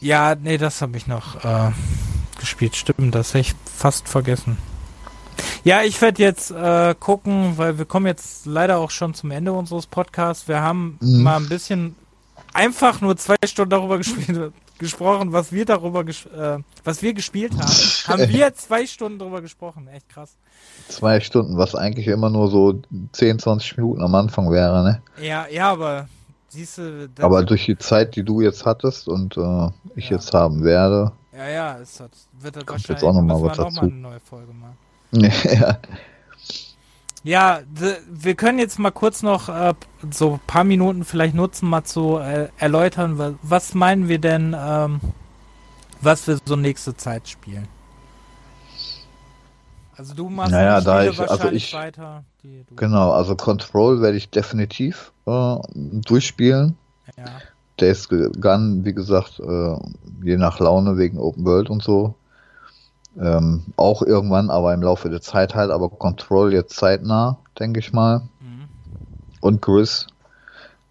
Ja, 0.00 0.34
nee, 0.34 0.56
das 0.56 0.80
habe 0.80 0.96
ich 0.96 1.06
noch 1.06 1.44
äh, 1.44 1.70
gespielt. 2.38 2.76
Stimmt, 2.76 3.14
das 3.14 3.28
hätte 3.34 3.40
ich 3.40 3.54
fast 3.72 4.08
vergessen. 4.08 4.56
Ja, 5.64 5.82
ich 5.82 6.00
werde 6.00 6.22
jetzt 6.22 6.50
äh, 6.50 6.94
gucken, 6.98 7.54
weil 7.56 7.78
wir 7.78 7.84
kommen 7.84 8.06
jetzt 8.06 8.46
leider 8.46 8.78
auch 8.78 8.90
schon 8.90 9.14
zum 9.14 9.30
Ende 9.30 9.52
unseres 9.52 9.86
Podcasts. 9.86 10.48
Wir 10.48 10.60
haben 10.60 10.98
mhm. 11.00 11.22
mal 11.22 11.36
ein 11.36 11.48
bisschen 11.48 11.96
einfach 12.52 13.00
nur 13.00 13.16
zwei 13.16 13.36
Stunden 13.44 13.70
darüber 13.70 13.98
gespielt, 13.98 14.52
gesprochen, 14.78 15.32
was 15.32 15.52
wir 15.52 15.64
darüber, 15.64 16.00
äh, 16.00 16.58
was 16.84 17.02
wir 17.02 17.12
gespielt 17.12 17.52
haben. 17.52 17.68
haben 18.06 18.28
wir 18.28 18.54
zwei 18.54 18.86
Stunden 18.86 19.18
darüber 19.18 19.40
gesprochen. 19.40 19.88
Echt 19.88 20.08
krass. 20.08 20.36
Zwei 20.88 21.20
Stunden, 21.20 21.58
was 21.58 21.74
eigentlich 21.74 22.06
immer 22.06 22.30
nur 22.30 22.48
so 22.48 22.80
10, 23.12 23.38
20 23.38 23.76
Minuten 23.76 24.02
am 24.02 24.14
Anfang 24.14 24.50
wäre, 24.50 24.82
ne? 24.82 25.02
Ja, 25.20 25.46
ja, 25.48 25.70
aber 25.70 26.08
siehst 26.48 26.78
du. 26.78 27.08
Aber 27.20 27.44
durch 27.44 27.66
die 27.66 27.78
Zeit, 27.78 28.16
die 28.16 28.22
du 28.22 28.40
jetzt 28.40 28.64
hattest 28.64 29.08
und 29.08 29.36
äh, 29.36 29.68
ich 29.96 30.10
ja. 30.10 30.16
jetzt 30.16 30.32
haben 30.32 30.64
werde. 30.64 31.12
Ja, 31.36 31.48
ja, 31.48 31.78
es 31.78 32.00
hat, 32.00 32.10
wird 32.40 32.56
das 32.56 32.66
wahrscheinlich 32.66 32.88
jetzt 32.88 33.04
auch 33.04 33.14
noch 33.14 33.22
mal 33.22 33.40
was 33.42 33.56
dazu. 33.56 33.62
Noch 33.62 33.82
mal 33.82 33.88
eine 33.88 34.00
neue 34.00 34.20
Folge 34.20 34.52
machen. 34.52 34.76
ja. 35.12 35.78
Ja, 37.24 37.60
wir 38.08 38.34
können 38.36 38.58
jetzt 38.58 38.78
mal 38.78 38.90
kurz 38.90 39.22
noch 39.22 39.48
äh, 39.48 39.74
so 40.10 40.34
ein 40.34 40.40
paar 40.46 40.64
Minuten 40.64 41.04
vielleicht 41.04 41.34
nutzen, 41.34 41.68
mal 41.68 41.84
zu 41.84 42.16
äh, 42.18 42.48
erläutern, 42.58 43.18
was, 43.18 43.34
was, 43.42 43.74
meinen 43.74 44.08
wir 44.08 44.18
denn, 44.18 44.56
ähm, 44.58 45.00
was 46.00 46.26
wir 46.26 46.38
so 46.44 46.56
nächste 46.56 46.96
Zeit 46.96 47.28
spielen. 47.28 47.66
Also 49.96 50.14
du 50.14 50.28
machst 50.30 50.52
naja, 50.52 50.80
da 50.80 51.04
ich, 51.04 51.20
also 51.20 51.48
ich, 51.50 51.74
weiter. 51.74 52.24
Die, 52.44 52.64
genau, 52.76 53.10
also 53.10 53.34
Control 53.34 54.00
werde 54.00 54.16
ich 54.16 54.30
definitiv 54.30 55.12
äh, 55.26 55.56
durchspielen. 55.74 56.76
Ja. 57.16 57.24
Days 57.80 58.08
Gun, 58.08 58.84
wie 58.84 58.94
gesagt, 58.94 59.40
äh, 59.40 59.76
je 60.22 60.36
nach 60.36 60.60
Laune 60.60 60.98
wegen 60.98 61.18
Open 61.18 61.44
World 61.44 61.68
und 61.68 61.82
so. 61.82 62.14
Ähm, 63.16 63.64
auch 63.76 64.02
irgendwann, 64.02 64.50
aber 64.50 64.74
im 64.74 64.82
Laufe 64.82 65.10
der 65.10 65.20
Zeit 65.20 65.54
halt, 65.54 65.70
aber 65.70 65.88
Control 65.88 66.52
jetzt 66.52 66.76
zeitnah, 66.76 67.38
denke 67.58 67.80
ich 67.80 67.92
mal. 67.92 68.20
Mhm. 68.40 68.68
Und 69.40 69.62
Gris. 69.62 70.06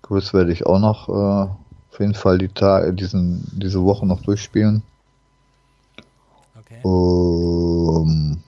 Gris 0.02 0.34
werde 0.34 0.52
ich 0.52 0.66
auch 0.66 0.80
noch 0.80 1.10
äh, 1.10 1.50
auf 1.92 2.00
jeden 2.00 2.14
Fall 2.14 2.38
die 2.38 2.50
Tage, 2.50 2.94
diesen, 2.94 3.44
diese 3.54 3.84
Woche 3.84 4.06
noch 4.06 4.22
durchspielen. 4.22 4.84
Okay. 6.60 6.80
Um, 6.84 8.42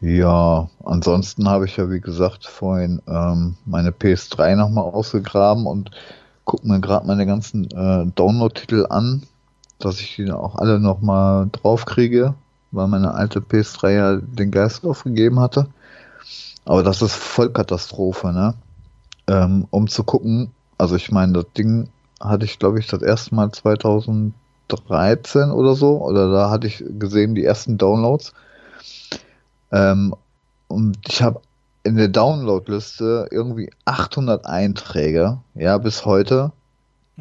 ja, 0.00 0.68
ansonsten 0.84 1.48
habe 1.48 1.64
ich 1.64 1.76
ja, 1.76 1.90
wie 1.90 2.00
gesagt, 2.00 2.46
vorhin 2.46 3.00
ähm, 3.06 3.56
meine 3.64 3.90
PS3 3.90 4.56
nochmal 4.56 4.84
ausgegraben 4.84 5.66
und 5.66 5.90
gucke 6.44 6.66
mir 6.66 6.80
gerade 6.80 7.06
meine 7.06 7.24
ganzen 7.24 7.70
äh, 7.70 8.06
Download-Titel 8.14 8.86
an 8.90 9.22
dass 9.84 10.00
ich 10.00 10.16
die 10.16 10.30
auch 10.30 10.56
alle 10.56 10.78
nochmal 10.78 11.48
draufkriege, 11.50 12.34
weil 12.70 12.88
meine 12.88 13.14
alte 13.14 13.40
PS3 13.40 13.90
ja 13.90 14.16
den 14.16 14.50
Geist 14.50 14.84
aufgegeben 14.84 15.40
hatte. 15.40 15.66
Aber 16.64 16.82
das 16.82 17.02
ist 17.02 17.14
Vollkatastrophe, 17.14 18.32
ne? 18.32 18.54
Ähm, 19.26 19.66
um 19.70 19.88
zu 19.88 20.04
gucken, 20.04 20.52
also 20.78 20.96
ich 20.96 21.10
meine, 21.10 21.32
das 21.32 21.46
Ding 21.56 21.88
hatte 22.20 22.44
ich, 22.44 22.58
glaube 22.58 22.78
ich, 22.78 22.86
das 22.86 23.02
erste 23.02 23.34
Mal 23.34 23.50
2013 23.50 25.50
oder 25.50 25.74
so, 25.74 26.02
oder 26.02 26.32
da 26.32 26.50
hatte 26.50 26.66
ich 26.66 26.84
gesehen 26.98 27.34
die 27.34 27.44
ersten 27.44 27.78
Downloads. 27.78 28.32
Ähm, 29.72 30.14
und 30.68 30.98
ich 31.08 31.22
habe 31.22 31.40
in 31.82 31.96
der 31.96 32.08
Downloadliste 32.08 33.28
irgendwie 33.30 33.70
800 33.84 34.46
Einträge, 34.46 35.38
ja, 35.54 35.78
bis 35.78 36.04
heute. 36.04 36.52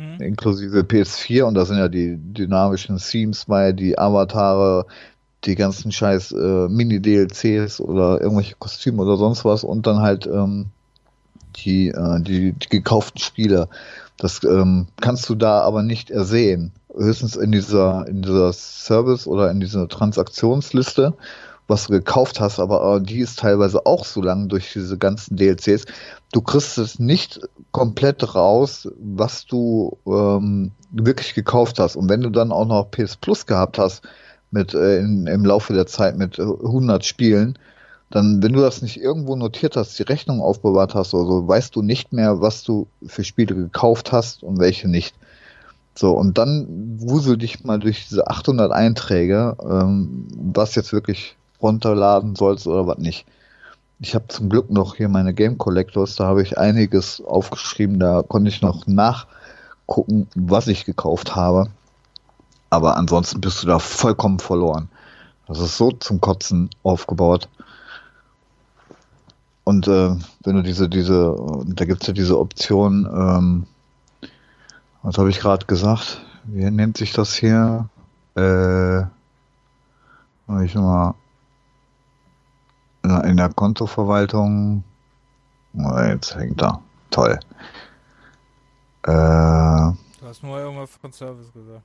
Mhm. 0.02 0.22
Inklusive 0.22 0.80
PS4 0.82 1.44
und 1.44 1.54
da 1.54 1.66
sind 1.66 1.78
ja 1.78 1.88
die 1.88 2.18
dynamischen 2.18 2.98
Themes 2.98 3.46
bei, 3.46 3.72
die 3.72 3.98
Avatare, 3.98 4.86
die 5.46 5.56
ganzen 5.56 5.92
scheiß 5.92 6.32
äh, 6.34 6.68
Mini-DLCs 6.68 7.82
oder 7.82 8.22
irgendwelche 8.22 8.56
Kostüme 8.56 9.02
oder 9.02 9.18
sonst 9.18 9.44
was 9.46 9.64
und 9.64 9.88
dann 9.88 10.00
halt 10.00 10.28
ähm, 10.28 10.68
die, 11.58 11.90
äh, 11.90 12.22
die, 12.22 12.54
die 12.54 12.70
gekauften 12.70 13.20
Spiele. 13.20 13.68
Das 14.18 14.44
ähm, 14.44 14.88
kannst 15.02 15.28
du 15.30 15.36
da 15.36 15.62
aber 15.62 15.82
nicht 15.84 16.12
ersehen. 16.12 16.72
Höchstens 16.94 17.36
in 17.36 17.52
dieser, 17.52 18.08
in 18.08 18.22
dieser 18.22 18.54
Service 18.54 19.26
oder 19.26 19.50
in 19.50 19.60
dieser 19.60 19.88
Transaktionsliste 19.88 21.14
was 21.68 21.88
du 21.88 21.94
gekauft 21.94 22.40
hast, 22.40 22.60
aber 22.60 23.00
die 23.00 23.20
ist 23.20 23.40
teilweise 23.40 23.86
auch 23.86 24.06
so 24.06 24.22
lang 24.22 24.50
durch 24.50 24.74
diese 24.74 24.98
ganzen 24.98 25.38
DLCs. 25.38 25.86
Du 26.34 26.42
kriegst 26.42 26.78
es 26.78 27.00
nicht 27.00 27.40
komplett 27.72 28.36
raus, 28.36 28.90
was 29.00 29.46
du 29.46 29.98
ähm, 30.06 30.72
wirklich 30.92 31.34
gekauft 31.34 31.80
hast. 31.80 31.96
Und 31.96 32.10
wenn 32.10 32.22
du 32.22 32.30
dann 32.30 32.52
auch 32.52 32.66
noch 32.66 32.92
PS 32.92 33.16
Plus 33.16 33.46
gehabt 33.46 33.78
hast, 33.78 34.02
mit 34.52 34.74
äh, 34.74 35.00
in, 35.00 35.28
im 35.28 35.46
Laufe 35.46 35.74
der 35.74 35.88
Zeit 35.88 36.18
mit 36.18 36.40
100 36.40 37.06
Spielen, 37.06 37.58
dann, 38.10 38.44
wenn 38.44 38.52
du 38.52 38.60
das 38.60 38.82
nicht 38.82 39.00
irgendwo 39.00 39.36
notiert 39.38 39.78
hast, 39.78 39.98
die 39.98 40.04
Rechnung 40.04 40.42
aufbewahrt 40.42 40.96
hast 40.96 41.14
oder 41.14 41.26
so, 41.26 41.48
weißt 41.48 41.76
du 41.76 41.82
nicht 41.82 42.12
mehr, 42.12 42.42
was 42.42 42.64
du 42.64 42.88
für 43.06 43.24
Spiele 43.24 43.56
gekauft 43.56 44.12
hast 44.12 44.44
und 44.44 44.60
welche 44.60 44.90
nicht. 44.90 45.16
So, 45.96 46.12
und 46.12 46.38
dann 46.38 46.68
wusel 47.00 47.38
dich 47.38 47.64
mal 47.64 47.80
durch 47.80 48.08
diese 48.08 48.28
800 48.28 48.72
Einträge, 48.72 49.56
ähm, 49.64 50.28
was 50.36 50.76
jetzt 50.76 50.94
wirklich 50.94 51.38
runterladen 51.62 52.36
sollst 52.36 52.68
oder 52.68 52.88
was 52.88 52.98
nicht. 52.98 53.26
Ich 54.00 54.16
habe 54.16 54.28
zum 54.28 54.50
Glück 54.50 54.72
noch 54.72 54.96
hier 54.96 55.10
meine 55.10 55.34
Game 55.34 55.58
Collectors, 55.58 56.16
da 56.16 56.26
habe 56.26 56.42
ich 56.42 56.58
einiges 56.58 57.22
aufgeschrieben, 57.24 58.00
da 58.00 58.24
konnte 58.24 58.50
ich 58.50 58.62
noch 58.62 58.88
nachgucken, 58.88 60.28
was 60.36 60.68
ich 60.68 60.86
gekauft 60.86 61.36
habe. 61.36 61.68
Aber 62.72 62.98
ansonsten 62.98 63.42
bist 63.42 63.62
du 63.62 63.68
da 63.68 63.80
vollkommen 63.80 64.40
verloren. 64.40 64.90
Das 65.48 65.60
ist 65.60 65.78
so 65.78 65.92
zum 65.92 66.22
Kotzen 66.22 66.70
aufgebaut. 66.84 67.50
Und 69.64 69.88
äh, 69.88 70.16
wenn 70.44 70.56
du 70.56 70.64
diese, 70.64 70.90
diese, 70.90 71.36
da 71.66 71.86
gibt 71.86 72.02
es 72.02 72.08
ja 72.08 72.14
diese 72.14 72.40
Option, 72.40 73.06
ähm, 73.06 73.68
was 75.04 75.18
habe 75.18 75.30
ich 75.30 75.40
gerade 75.40 75.66
gesagt? 75.66 76.22
Wie 76.46 76.70
nennt 76.70 76.98
sich 76.98 77.14
das 77.14 77.36
hier? 77.36 77.90
Äh, 78.36 79.02
ich 80.64 80.76
mal 80.76 81.16
in 83.04 83.38
der 83.38 83.50
Kontoverwaltung. 83.50 84.84
Oh, 85.74 86.00
jetzt 86.00 86.36
hängt 86.36 86.62
da. 86.62 86.82
Toll. 87.10 87.40
Äh, 89.04 89.12
du 89.12 89.96
hast 90.24 90.44
nur 90.44 90.60
irgendwas 90.60 90.92
von 91.02 91.12
Service 91.12 91.52
gesagt. 91.54 91.82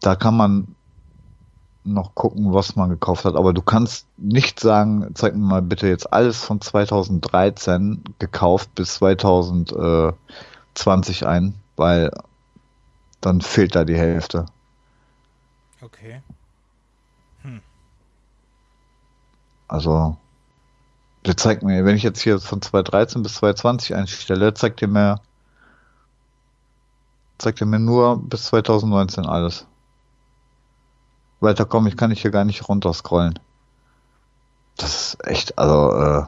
da 0.01 0.15
kann 0.15 0.37
man 0.37 0.75
noch 1.83 2.15
gucken, 2.15 2.53
was 2.53 2.75
man 2.75 2.89
gekauft 2.89 3.25
hat, 3.25 3.35
aber 3.35 3.53
du 3.53 3.61
kannst 3.61 4.07
nicht 4.17 4.59
sagen, 4.59 5.11
zeig 5.13 5.33
mir 5.35 5.45
mal 5.45 5.61
bitte 5.61 5.87
jetzt 5.87 6.11
alles 6.11 6.43
von 6.43 6.61
2013 6.61 8.03
gekauft 8.19 8.73
bis 8.75 8.95
2020 8.95 10.17
ein, 11.25 11.55
weil 11.75 12.11
dann 13.21 13.41
fehlt 13.41 13.75
da 13.75 13.83
die 13.83 13.97
Hälfte. 13.97 14.45
Okay. 15.81 16.21
Hm. 17.41 17.61
Also, 19.67 20.17
der 21.25 21.37
zeigt 21.37 21.63
mir, 21.63 21.85
wenn 21.85 21.95
ich 21.95 22.03
jetzt 22.03 22.21
hier 22.21 22.39
von 22.39 22.61
2013 22.61 23.23
bis 23.23 23.35
2020 23.35 23.95
einstelle, 23.95 24.53
zeigt 24.53 24.81
er 24.81 24.87
mir, 24.87 25.21
zeigt 27.37 27.61
er 27.61 27.67
mir 27.67 27.79
nur 27.79 28.21
bis 28.21 28.45
2019 28.45 29.25
alles. 29.25 29.65
Weiter 31.39 31.65
komme 31.65 31.89
ich, 31.89 31.97
kann 31.97 32.11
ich 32.11 32.21
hier 32.21 32.31
gar 32.31 32.45
nicht 32.45 32.67
runterscrollen. 32.67 33.39
Das 34.77 35.13
ist 35.13 35.27
echt, 35.27 35.57
also, 35.57 35.93
äh, 35.93 36.23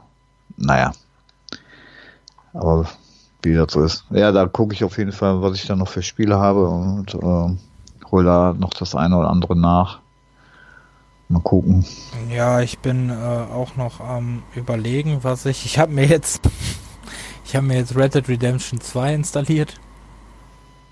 naja. 0.58 0.92
Aber 2.54 2.86
wie 3.44 3.54
das 3.54 3.74
so 3.74 3.84
ist. 3.84 4.06
Ja, 4.10 4.32
da 4.32 4.46
gucke 4.46 4.74
ich 4.74 4.84
auf 4.84 4.98
jeden 4.98 5.12
Fall, 5.12 5.42
was 5.42 5.56
ich 5.56 5.66
da 5.66 5.76
noch 5.76 5.88
für 5.88 6.04
Spiele 6.04 6.38
habe 6.38 6.68
und 6.68 7.14
äh, 7.14 8.10
hole 8.12 8.26
da 8.26 8.54
noch 8.58 8.72
das 8.72 8.96
eine 8.96 9.18
oder 9.18 9.30
andere 9.30 9.58
nach. 9.58 10.00
Mal 11.30 11.42
gucken. 11.42 11.86
Ja, 12.30 12.60
ich 12.60 12.80
bin 12.80 13.10
äh, 13.10 13.14
auch 13.14 13.78
noch 13.78 14.02
am 14.02 14.44
überlegen, 14.54 15.20
was 15.24 15.46
ich. 15.46 15.66
Ich 15.66 15.80
habe 15.80 15.94
mir 15.94 16.06
jetzt. 16.06 16.42
ich 17.46 17.56
habe 17.56 17.66
mir 17.66 17.78
jetzt 17.78 17.96
Red 17.96 18.16
Dead 18.16 18.28
Redemption 18.28 18.82
2 18.82 19.14
installiert. 19.14 19.80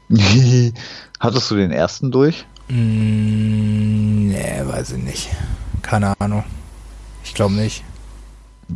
Hattest 1.20 1.52
du 1.52 1.56
den 1.56 1.72
ersten 1.72 2.10
durch? 2.10 2.46
Mm, 2.70 4.28
nee, 4.28 4.62
weiß 4.64 4.92
ich 4.92 5.04
nicht. 5.04 5.30
Keine 5.82 6.14
Ahnung. 6.20 6.44
Ich 7.24 7.34
glaube 7.34 7.56
nicht. 7.56 7.84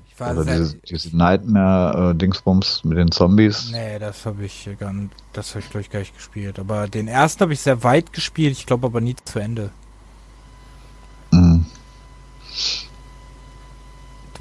Ich 0.07 0.19
war 0.19 0.35
Oder 0.35 0.45
diese, 0.45 0.75
diese 0.77 1.15
Nightmare-Dingsbums 1.15 2.83
mit 2.83 2.97
den 2.97 3.11
Zombies. 3.11 3.69
Nee, 3.71 3.99
das 3.99 4.25
habe 4.25 4.43
ich 4.43 4.67
gar 4.79 4.91
nicht, 4.91 5.13
das 5.33 5.49
habe 5.51 5.59
ich 5.59 5.69
glaube 5.69 5.81
ich 5.81 5.89
gar 5.91 5.99
nicht 5.99 6.15
gespielt. 6.15 6.57
Aber 6.57 6.87
den 6.87 7.07
ersten 7.07 7.41
habe 7.41 7.53
ich 7.53 7.59
sehr 7.59 7.83
weit 7.83 8.11
gespielt, 8.13 8.53
ich 8.53 8.65
glaube 8.65 8.87
aber 8.87 9.01
nie 9.01 9.15
zu 9.23 9.37
Ende. 9.39 9.69
Mhm. 11.31 11.65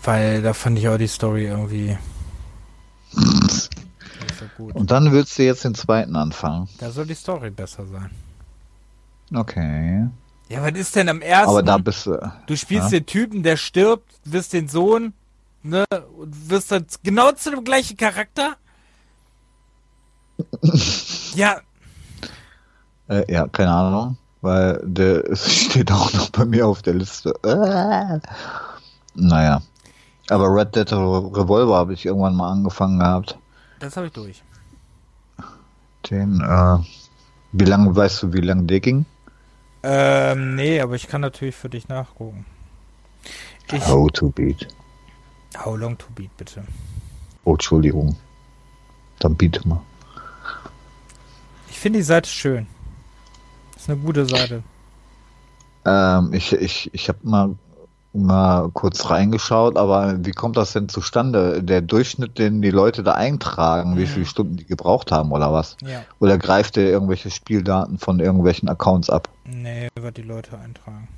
Weil 0.02 0.42
da 0.42 0.54
fand 0.54 0.78
ich 0.78 0.88
auch 0.88 0.98
die 0.98 1.06
Story 1.06 1.46
irgendwie. 1.46 1.96
so 3.12 4.64
Und 4.72 4.90
dann 4.90 5.12
willst 5.12 5.38
du 5.38 5.42
jetzt 5.42 5.64
den 5.64 5.74
zweiten 5.74 6.16
anfangen. 6.16 6.68
Da 6.78 6.90
soll 6.90 7.06
die 7.06 7.14
Story 7.14 7.50
besser 7.50 7.86
sein. 7.86 8.10
Okay. 9.34 10.08
Ja, 10.48 10.62
was 10.62 10.78
ist 10.78 10.94
denn 10.96 11.08
am 11.08 11.22
ersten? 11.22 11.48
Aber 11.48 11.62
da 11.62 11.78
bist 11.78 12.06
du. 12.06 12.18
Du 12.46 12.56
spielst 12.56 12.92
ja? 12.92 12.98
den 12.98 13.06
Typen, 13.06 13.42
der 13.42 13.56
stirbt, 13.56 14.12
wirst 14.24 14.52
den 14.52 14.68
Sohn, 14.68 15.14
ne, 15.62 15.84
und 16.18 16.50
wirst 16.50 16.72
dann 16.72 16.86
genau 17.02 17.32
zu 17.32 17.50
dem 17.50 17.64
gleichen 17.64 17.96
Charakter? 17.96 18.56
ja. 21.34 21.60
Äh, 23.08 23.32
ja, 23.32 23.46
keine 23.48 23.72
Ahnung, 23.72 24.16
weil 24.42 24.80
der 24.84 25.24
steht 25.36 25.90
auch 25.90 26.12
noch 26.12 26.30
bei 26.30 26.44
mir 26.44 26.66
auf 26.66 26.82
der 26.82 26.94
Liste. 26.94 27.34
Äh. 27.44 28.20
Naja. 29.14 29.62
Aber 30.28 30.54
Red 30.54 30.76
Dead 30.76 30.90
Revolver 30.92 31.76
habe 31.76 31.94
ich 31.94 32.06
irgendwann 32.06 32.36
mal 32.36 32.50
angefangen 32.50 32.98
gehabt. 32.98 33.38
Das 33.80 33.96
habe 33.96 34.06
ich 34.06 34.12
durch. 34.12 34.42
Den, 36.08 36.40
äh, 36.40 36.78
wie 37.52 37.64
lange, 37.64 37.94
weißt 37.94 38.22
du, 38.22 38.32
wie 38.32 38.40
lange 38.40 38.64
der 38.64 38.80
ging? 38.80 39.04
Ähm, 39.82 40.54
nee, 40.54 40.80
aber 40.80 40.94
ich 40.94 41.08
kann 41.08 41.20
natürlich 41.20 41.56
für 41.56 41.68
dich 41.68 41.88
nachgucken. 41.88 42.46
Ich, 43.72 43.86
How 43.86 44.10
to 44.12 44.30
beat. 44.30 44.68
How 45.56 45.76
long 45.76 45.96
to 45.98 46.06
beat, 46.14 46.36
bitte. 46.36 46.62
Oh, 47.44 47.52
Entschuldigung. 47.52 48.16
Dann 49.18 49.34
biete 49.34 49.66
mal. 49.66 49.80
Ich 51.70 51.78
finde 51.78 51.98
die 51.98 52.04
Seite 52.04 52.28
schön. 52.28 52.66
ist 53.76 53.88
eine 53.88 53.98
gute 53.98 54.26
Seite. 54.26 54.62
Ähm, 55.84 56.32
ich 56.32 56.52
ich, 56.52 56.90
ich 56.92 57.08
habe 57.08 57.18
mal 57.22 57.56
mal 58.12 58.70
kurz 58.72 59.08
reingeschaut, 59.08 59.76
aber 59.76 60.24
wie 60.24 60.32
kommt 60.32 60.56
das 60.56 60.72
denn 60.72 60.88
zustande? 60.88 61.62
Der 61.62 61.80
Durchschnitt, 61.80 62.38
den 62.38 62.60
die 62.60 62.70
Leute 62.70 63.02
da 63.02 63.12
eintragen, 63.12 63.92
mhm. 63.94 63.98
wie 63.98 64.06
viele 64.06 64.26
Stunden 64.26 64.56
die 64.56 64.66
gebraucht 64.66 65.12
haben 65.12 65.32
oder 65.32 65.52
was? 65.52 65.76
Ja. 65.82 66.02
Oder 66.20 66.38
greift 66.38 66.76
der 66.76 66.84
irgendwelche 66.84 67.30
Spieldaten 67.30 67.98
von 67.98 68.20
irgendwelchen 68.20 68.68
Accounts 68.68 69.08
ab? 69.08 69.28
Nee, 69.44 69.88
wird 69.94 70.16
die 70.16 70.22
Leute 70.22 70.58
eintragen. 70.58 71.08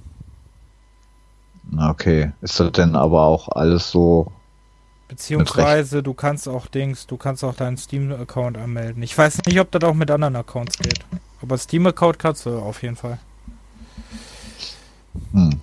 Okay. 1.77 2.33
Ist 2.41 2.61
das 2.61 2.73
denn 2.73 2.95
aber 2.95 3.23
auch 3.23 3.49
alles 3.49 3.91
so? 3.91 4.31
Beziehungsweise 5.09 6.03
du 6.03 6.15
kannst 6.15 6.49
auch 6.49 6.67
Dings, 6.67 7.07
du 7.07 7.17
kannst 7.17 7.45
auch 7.45 7.55
deinen 7.55 7.77
Steam-Account 7.77 8.57
anmelden. 8.57 9.03
Ich 9.03 9.17
weiß 9.17 9.43
nicht, 9.47 9.61
ob 9.61 9.71
das 9.71 9.83
auch 9.83 9.95
mit 9.95 10.11
anderen 10.11 10.37
Accounts 10.37 10.79
geht. 10.79 11.05
Aber 11.43 11.59
Steam-Account 11.59 12.19
kannst 12.19 12.47
du 12.47 12.59
auf 12.59 12.83
jeden 12.83 12.97
Fall. 12.97 13.19
Hm. 15.33 15.61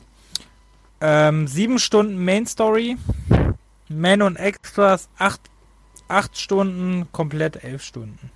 Ähm, 1.02 1.48
sieben 1.48 1.80
Stunden 1.80 2.24
Main 2.24 2.46
Story. 2.46 2.98
Man 3.90 4.22
und 4.22 4.38
Extras 4.38 5.10
acht, 5.18 5.42
acht 6.08 6.38
Stunden, 6.38 7.08
komplett 7.12 7.64
elf 7.64 7.84
Stunden. 7.84 8.32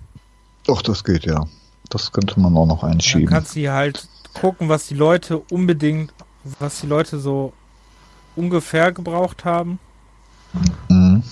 Doch, 0.66 0.82
das 0.82 1.04
geht 1.04 1.24
ja. 1.24 1.46
Das 1.88 2.12
könnte 2.12 2.40
man 2.40 2.56
auch 2.56 2.66
noch 2.66 2.82
einschieben. 2.82 3.26
Dann 3.26 3.34
kannst 3.34 3.56
du 3.56 3.72
halt 3.72 4.08
gucken, 4.34 4.68
was 4.68 4.88
die 4.88 4.94
Leute 4.94 5.38
unbedingt, 5.38 6.12
was 6.58 6.80
die 6.80 6.86
Leute 6.86 7.18
so 7.20 7.52
ungefähr 8.34 8.92
gebraucht 8.92 9.44
haben. 9.44 9.78
Mhm. 10.88 11.22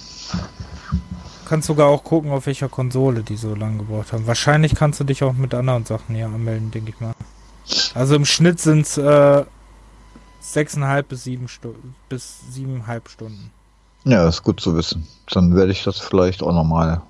Kannst 1.46 1.66
sogar 1.66 1.88
auch 1.88 2.04
gucken, 2.04 2.30
auf 2.30 2.46
welcher 2.46 2.68
Konsole 2.68 3.22
die 3.22 3.36
so 3.36 3.54
lange 3.54 3.78
gebraucht 3.78 4.12
haben. 4.12 4.26
Wahrscheinlich 4.26 4.74
kannst 4.74 5.00
du 5.00 5.04
dich 5.04 5.22
auch 5.22 5.34
mit 5.34 5.52
anderen 5.52 5.84
Sachen 5.84 6.14
hier 6.14 6.26
anmelden, 6.26 6.70
denke 6.70 6.90
ich 6.90 7.00
mal. 7.00 7.14
Also 7.94 8.14
im 8.14 8.24
Schnitt 8.24 8.60
sind 8.60 8.86
es 8.86 8.96
äh, 8.96 9.44
sechseinhalb 10.52 11.08
bis 11.08 11.24
sieben 11.24 11.48
Stunden 11.48 11.94
bis 12.08 12.40
siebeneinhalb 12.50 13.08
Stunden. 13.08 13.50
Ja, 14.04 14.28
ist 14.28 14.42
gut 14.42 14.60
zu 14.60 14.76
wissen. 14.76 15.06
Dann 15.30 15.56
werde 15.56 15.72
ich 15.72 15.82
das 15.82 15.98
vielleicht 15.98 16.42
auch 16.42 16.52
nochmal. 16.52 17.00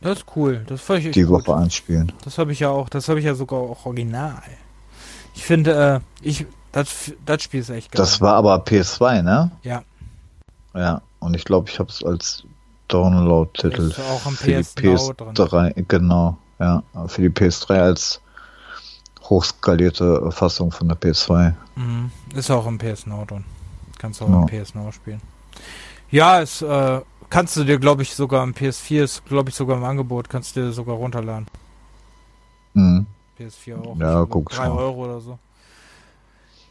Das 0.00 0.18
ist 0.18 0.26
cool. 0.36 0.64
Das 0.66 0.88
ich 0.90 1.10
die 1.12 1.28
Woche 1.28 1.44
gut. 1.44 1.56
einspielen. 1.56 2.12
Das 2.24 2.38
habe 2.38 2.52
ich 2.52 2.60
ja 2.60 2.70
auch. 2.70 2.88
Das 2.88 3.08
habe 3.08 3.20
ich 3.20 3.24
ja 3.24 3.34
sogar 3.34 3.60
auch 3.60 3.86
original. 3.86 4.42
Ich 5.34 5.44
finde, 5.44 6.02
äh, 6.22 6.26
ich 6.26 6.46
das, 6.72 7.12
das 7.24 7.42
Spiel 7.42 7.60
ist 7.60 7.70
echt 7.70 7.92
geil. 7.92 7.98
Das 8.00 8.20
war 8.20 8.34
aber 8.34 8.56
PS2, 8.56 9.22
ne? 9.22 9.50
Ja. 9.62 9.82
Ja. 10.74 11.02
Und 11.20 11.34
ich 11.34 11.44
glaube, 11.44 11.68
ich 11.70 11.78
habe 11.78 11.90
es 11.90 12.04
als 12.04 12.44
Download-Titel 12.88 13.92
auch 14.10 14.26
am 14.26 14.34
PS 14.34 14.76
PS3 14.76 15.34
drin. 15.34 15.84
Genau. 15.88 16.38
Ja. 16.58 16.82
Für 17.06 17.22
die 17.22 17.30
PS3 17.30 17.80
als 17.80 18.20
hochskalierte 19.28 20.30
Fassung 20.30 20.72
von 20.72 20.88
der 20.88 20.96
PS2. 20.96 21.54
Mhm. 21.76 22.10
Ist 22.34 22.50
auch 22.50 22.66
im 22.66 22.78
PS 22.78 23.06
Now 23.06 23.24
drin. 23.24 23.44
Kannst 23.98 24.20
du 24.20 24.24
auch 24.24 24.28
ja. 24.28 24.40
im 24.40 24.46
PS 24.46 24.74
Now 24.74 24.90
spielen. 24.92 25.20
Ja, 26.10 26.40
es 26.40 26.62
äh, 26.62 27.00
kannst 27.28 27.56
du 27.56 27.64
dir, 27.64 27.78
glaube 27.78 28.02
ich, 28.02 28.14
sogar 28.14 28.44
im 28.44 28.54
PS4 28.54 29.02
ist, 29.02 29.26
glaube 29.26 29.50
ich, 29.50 29.54
sogar 29.54 29.76
im 29.76 29.84
Angebot, 29.84 30.28
kannst 30.28 30.56
du 30.56 30.60
dir 30.60 30.72
sogar 30.72 30.96
runterladen. 30.96 31.46
Mhm. 32.74 33.06
PS4 33.38 33.80
auch. 33.80 33.96
Ja, 33.98 34.24
guck 34.24 34.50
3 34.50 34.68
Euro 34.68 35.04
oder 35.04 35.20
so. 35.20 35.38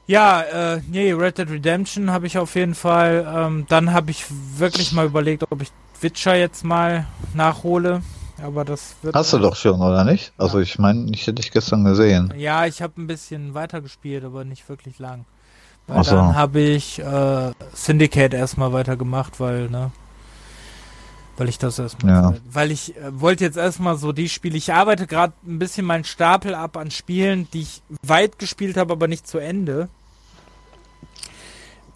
Ja, 0.07 0.41
äh, 0.41 0.81
nee, 0.89 1.11
Red 1.11 1.37
Dead 1.37 1.49
Redemption 1.49 2.11
habe 2.11 2.27
ich 2.27 2.37
auf 2.37 2.55
jeden 2.55 2.75
Fall. 2.75 3.27
Ähm, 3.35 3.65
dann 3.67 3.91
habe 3.91 4.11
ich 4.11 4.25
wirklich 4.57 4.93
mal 4.93 5.05
überlegt, 5.05 5.43
ob 5.49 5.61
ich 5.61 5.71
Witcher 5.99 6.35
jetzt 6.35 6.63
mal 6.63 7.05
nachhole. 7.33 8.01
Aber 8.41 8.65
das 8.65 8.95
wird. 9.01 9.15
Hast 9.15 9.33
du 9.33 9.39
doch 9.39 9.55
schon, 9.55 9.81
oder 9.81 10.03
nicht? 10.03 10.27
Ja. 10.37 10.45
Also 10.45 10.59
ich 10.59 10.77
meine, 10.77 11.09
ich 11.11 11.21
hätte 11.21 11.35
dich 11.35 11.51
gestern 11.51 11.83
gesehen. 11.83 12.33
Ja, 12.37 12.65
ich 12.65 12.81
habe 12.81 13.01
ein 13.01 13.07
bisschen 13.07 13.53
weiter 13.53 13.81
gespielt, 13.81 14.23
aber 14.23 14.45
nicht 14.45 14.67
wirklich 14.69 14.99
lang. 14.99 15.25
Weil 15.87 16.03
so. 16.03 16.15
dann 16.15 16.35
habe 16.35 16.59
ich 16.59 16.99
äh, 16.99 17.51
Syndicate 17.73 18.33
erstmal 18.33 18.73
weitergemacht, 18.73 19.39
weil, 19.39 19.69
ne? 19.69 19.91
Weil 21.37 21.49
ich 21.49 21.57
das 21.57 21.79
erstmal. 21.79 22.13
Ja. 22.13 22.33
Weil 22.51 22.71
ich 22.71 22.97
äh, 22.97 23.21
wollte 23.21 23.45
jetzt 23.45 23.57
erstmal 23.57 23.95
so 23.97 24.11
die 24.11 24.27
Spiele. 24.27 24.57
Ich 24.57 24.73
arbeite 24.73 25.07
gerade 25.07 25.33
ein 25.45 25.59
bisschen 25.59 25.85
meinen 25.85 26.03
Stapel 26.03 26.55
ab 26.55 26.77
an 26.77 26.91
Spielen, 26.91 27.47
die 27.53 27.61
ich 27.61 27.81
weit 28.01 28.37
gespielt 28.37 28.75
habe, 28.75 28.93
aber 28.93 29.07
nicht 29.07 29.27
zu 29.27 29.37
Ende. 29.37 29.87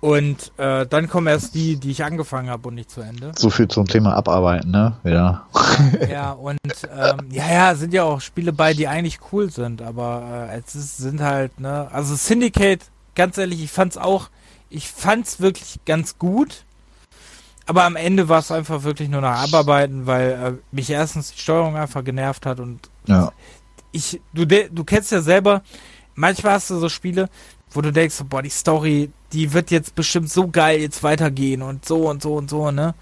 Und 0.02 0.52
äh, 0.58 0.88
dann 0.88 1.08
kommen 1.08 1.28
erst 1.28 1.54
die, 1.54 1.76
die 1.76 1.92
ich 1.92 2.04
angefangen 2.04 2.50
habe 2.50 2.68
und 2.68 2.74
nicht 2.74 2.90
zu 2.90 3.02
Ende. 3.02 3.34
So 3.38 3.52
viel 3.52 3.68
zum 3.68 3.88
Thema 3.88 4.16
Abarbeiten, 4.16 4.72
ne? 4.72 4.98
Ja. 5.04 5.46
ja, 6.10 6.32
und 6.32 6.58
ähm, 6.92 7.28
ja, 7.30 7.54
ja, 7.54 7.76
sind 7.76 7.94
ja 7.94 8.04
auch 8.04 8.20
Spiele 8.20 8.52
bei, 8.52 8.74
die 8.74 8.88
eigentlich 8.88 9.20
cool 9.32 9.52
sind, 9.52 9.84
aber 9.84 10.50
äh, 10.52 10.58
es 10.58 10.74
ist, 10.74 10.98
sind 10.98 11.22
halt, 11.22 11.60
ne? 11.60 11.88
Also 11.92 12.16
Syndicate, 12.16 12.82
ganz 13.14 13.38
ehrlich, 13.38 13.64
ich 13.64 13.72
fand's 13.72 13.96
auch, 13.96 14.30
ich 14.72 14.90
fand's 14.90 15.40
wirklich 15.40 15.80
ganz 15.86 16.18
gut. 16.18 16.66
Aber 17.68 17.84
am 17.84 17.96
Ende 17.96 18.28
war 18.28 18.40
es 18.40 18.52
einfach 18.52 18.82
wirklich 18.82 19.08
nur 19.08 19.22
noch 19.22 19.30
Abarbeiten, 19.30 20.08
weil 20.08 20.32
äh, 20.32 20.76
mich 20.76 20.90
erstens 20.90 21.32
die 21.32 21.40
Steuerung 21.40 21.78
einfach 21.78 22.04
genervt 22.04 22.48
hat 22.48 22.60
und 22.60 22.90
ja. 23.06 23.32
ich, 23.92 24.20
du, 24.34 24.48
du 24.48 24.84
kennst 24.84 25.12
ja 25.12 25.22
selber, 25.22 25.62
manchmal 26.16 26.54
hast 26.54 26.72
du 26.72 26.80
so 26.80 26.90
Spiele, 26.90 27.30
wo 27.72 27.82
du 27.82 27.92
denkst, 27.92 28.24
boah, 28.30 28.42
die 28.42 28.50
Story, 28.50 29.12
die 29.34 29.54
wird 29.54 29.72
jetzt 29.72 29.96
bestimmt 29.96 30.30
so 30.30 30.48
geil 30.48 30.82
jetzt 30.82 31.04
weitergehen 31.04 31.62
und 31.62 31.86
so 31.86 32.10
und 32.10 32.22
so 32.22 32.36
und 32.36 32.50
so, 32.50 32.72
ne? 32.72 32.94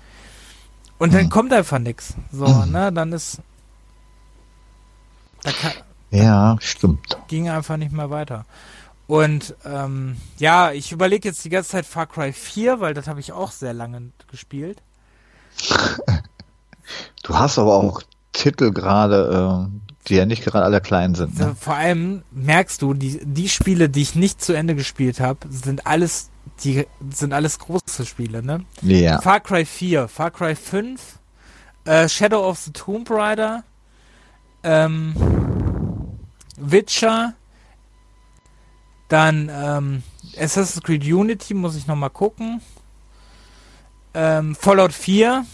Und 0.97 1.13
dann 1.13 1.25
mhm. 1.25 1.29
kommt 1.29 1.53
einfach 1.53 1.79
nix. 1.79 2.13
So, 2.31 2.47
mhm. 2.47 2.71
ne? 2.71 2.91
Dann 2.91 3.13
ist. 3.13 3.39
Da 5.43 5.51
kann, 5.51 5.71
ja, 6.11 6.57
stimmt. 6.59 7.17
Ging 7.27 7.49
einfach 7.49 7.77
nicht 7.77 7.91
mehr 7.91 8.09
weiter. 8.09 8.45
Und 9.07 9.55
ähm, 9.65 10.17
ja, 10.37 10.71
ich 10.71 10.91
überlege 10.91 11.29
jetzt 11.29 11.43
die 11.43 11.49
ganze 11.49 11.69
Zeit 11.69 11.85
Far 11.85 12.05
Cry 12.05 12.31
4, 12.31 12.79
weil 12.79 12.93
das 12.93 13.07
habe 13.07 13.19
ich 13.19 13.31
auch 13.31 13.51
sehr 13.51 13.73
lange 13.73 14.11
gespielt. 14.29 14.81
Du 17.21 17.37
hast 17.37 17.59
aber 17.59 17.75
auch 17.75 18.01
Titel 18.33 18.71
gerade, 18.71 19.69
äh, 19.69 19.88
die 20.09 20.15
ja 20.15 20.25
nicht 20.25 20.43
gerade 20.43 20.65
alle 20.65 20.81
klein 20.81 21.15
sind. 21.15 21.37
Ne? 21.37 21.55
Vor 21.59 21.75
allem 21.75 22.23
merkst 22.31 22.81
du, 22.81 22.93
die, 22.93 23.19
die 23.23 23.49
Spiele, 23.49 23.89
die 23.89 24.01
ich 24.01 24.15
nicht 24.15 24.41
zu 24.41 24.53
Ende 24.53 24.75
gespielt 24.75 25.19
habe, 25.19 25.39
sind 25.49 25.85
alles, 25.85 26.29
die 26.63 26.87
sind 27.13 27.33
alles 27.33 27.59
große 27.59 28.05
Spiele, 28.05 28.43
ne? 28.43 28.65
Ja. 28.81 29.21
Far 29.21 29.39
Cry 29.39 29.65
4, 29.65 30.07
Far 30.07 30.31
Cry 30.31 30.55
5, 30.55 31.19
äh, 31.85 32.09
Shadow 32.09 32.47
of 32.47 32.59
the 32.59 32.71
Tomb 32.71 33.09
Raider, 33.09 33.63
ähm, 34.63 35.15
Witcher, 36.57 37.33
dann 39.07 39.49
ähm, 39.51 40.03
Assassin's 40.37 40.83
Creed 40.83 41.03
Unity, 41.03 41.53
muss 41.53 41.75
ich 41.75 41.87
nochmal 41.87 42.09
gucken. 42.09 42.61
Ähm, 44.13 44.55
Fallout 44.55 44.93
4. 44.93 45.45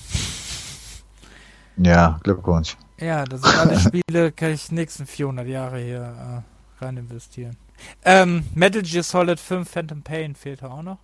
Ja, 1.77 2.19
Glückwunsch. 2.23 2.77
Ja, 2.99 3.26
das 3.26 3.41
sind 3.41 3.57
alle 3.57 3.80
Spiele, 3.80 4.31
kann 4.31 4.51
ich 4.51 4.72
nächsten 4.72 5.05
400 5.05 5.47
Jahre 5.47 5.80
hier 5.80 6.43
äh, 6.80 6.84
rein 6.84 6.97
investieren. 6.97 7.57
Ähm, 8.03 8.45
Metal 8.53 8.81
Gear 8.81 9.03
Solid 9.03 9.39
5 9.39 9.69
Phantom 9.69 10.01
Pain 10.01 10.35
fehlt 10.35 10.63
auch 10.63 10.81
noch. 10.81 10.97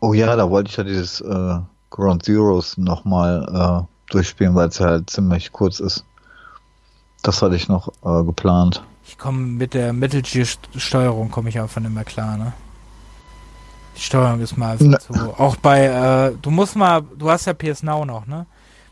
Oh 0.00 0.14
ja, 0.14 0.34
da 0.36 0.48
wollte 0.48 0.70
ich 0.70 0.76
ja 0.76 0.84
dieses 0.84 1.20
äh, 1.20 1.58
Ground 1.90 2.24
Zeroes 2.24 2.78
nochmal 2.78 3.86
äh, 3.86 4.12
durchspielen, 4.12 4.54
weil 4.54 4.68
es 4.68 4.80
halt 4.80 5.10
ziemlich 5.10 5.52
kurz 5.52 5.80
ist. 5.80 6.04
Das 7.22 7.42
hatte 7.42 7.56
ich 7.56 7.68
noch 7.68 7.88
äh, 8.04 8.24
geplant. 8.24 8.82
Ich 9.04 9.18
komme 9.18 9.38
mit 9.38 9.74
der 9.74 9.92
Metal 9.92 10.22
Gear 10.22 10.46
Steuerung 10.76 11.30
komme 11.30 11.48
ich 11.48 11.60
einfach 11.60 11.80
nicht 11.80 11.92
mehr 11.92 12.04
klar, 12.04 12.38
ne? 12.38 12.52
Die 13.96 14.00
Steuerung 14.00 14.40
ist 14.40 14.56
mal 14.56 14.76
ne. 14.78 14.98
so. 15.00 15.14
Auch 15.38 15.56
bei, 15.56 15.86
äh, 15.86 16.36
du 16.40 16.50
musst 16.50 16.76
mal, 16.76 17.02
du 17.16 17.30
hast 17.30 17.46
ja 17.46 17.54
PS 17.54 17.82
Now 17.82 18.04
noch, 18.04 18.26
ne? 18.26 18.46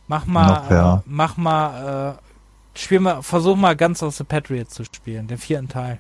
Mach 0.07 0.27
mal, 0.27 0.47
noch, 0.47 0.71
ja. 0.71 0.97
äh, 0.97 1.01
mach 1.07 1.37
mal, 1.37 2.19
äh, 2.75 2.79
spiel 2.79 3.01
mal, 3.01 3.23
versuch 3.23 3.57
mal 3.57 3.75
ganz 3.75 4.03
aus 4.03 4.19
The 4.19 4.25
Patriot 4.25 4.71
zu 4.71 4.85
spielen, 4.85 5.27
den 5.27 5.39
vierten 5.39 5.69
Teil. 5.69 5.99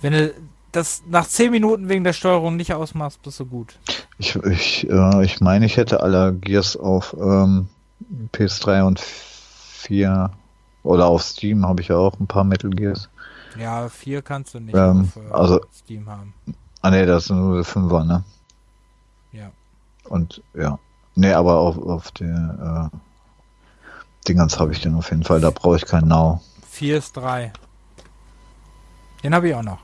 Wenn 0.00 0.12
du 0.12 0.34
das 0.72 1.02
nach 1.08 1.26
10 1.26 1.50
Minuten 1.50 1.88
wegen 1.88 2.04
der 2.04 2.12
Steuerung 2.12 2.56
nicht 2.56 2.72
ausmachst, 2.72 3.22
bist 3.22 3.40
du 3.40 3.46
gut. 3.46 3.78
Ich, 4.18 4.36
ich, 4.36 4.88
äh, 4.88 5.24
ich 5.24 5.40
meine, 5.40 5.66
ich 5.66 5.76
hätte 5.76 6.00
alle 6.00 6.32
Gears 6.34 6.76
auf 6.76 7.16
ähm, 7.20 7.68
PS3 8.32 8.84
und 8.86 9.00
4 9.00 10.30
oder 10.82 11.06
auf 11.06 11.22
Steam 11.22 11.66
habe 11.66 11.82
ich 11.82 11.88
ja 11.88 11.96
auch 11.96 12.18
ein 12.20 12.26
paar 12.26 12.44
Metal 12.44 12.70
Gears. 12.70 13.08
Ja, 13.58 13.88
4 13.88 14.22
kannst 14.22 14.54
du 14.54 14.60
nicht 14.60 14.76
ähm, 14.76 15.10
auf 15.16 15.16
äh, 15.16 15.32
also, 15.32 15.60
Steam 15.74 16.08
haben. 16.08 16.34
Ah 16.82 16.90
ne, 16.90 17.04
das 17.04 17.26
sind 17.26 17.40
nur 17.40 17.58
die 17.58 17.68
5er, 17.68 18.04
ne? 18.04 18.24
Ja. 19.32 19.50
Und 20.04 20.42
ja. 20.54 20.78
Ne, 21.20 21.36
aber 21.36 21.58
auf, 21.58 21.76
auf 21.76 22.10
der 22.12 22.90
äh, 22.90 22.96
Dingens 24.26 24.58
habe 24.58 24.72
ich 24.72 24.80
den 24.80 24.94
auf 24.94 25.10
jeden 25.10 25.22
Fall, 25.22 25.38
da 25.38 25.50
brauche 25.50 25.76
ich 25.76 25.84
keinen 25.84 26.08
Now. 26.08 26.40
4 26.70 26.96
ist 26.96 27.14
3. 27.14 27.52
Den 29.22 29.34
habe 29.34 29.50
ich 29.50 29.54
auch 29.54 29.62
noch. 29.62 29.80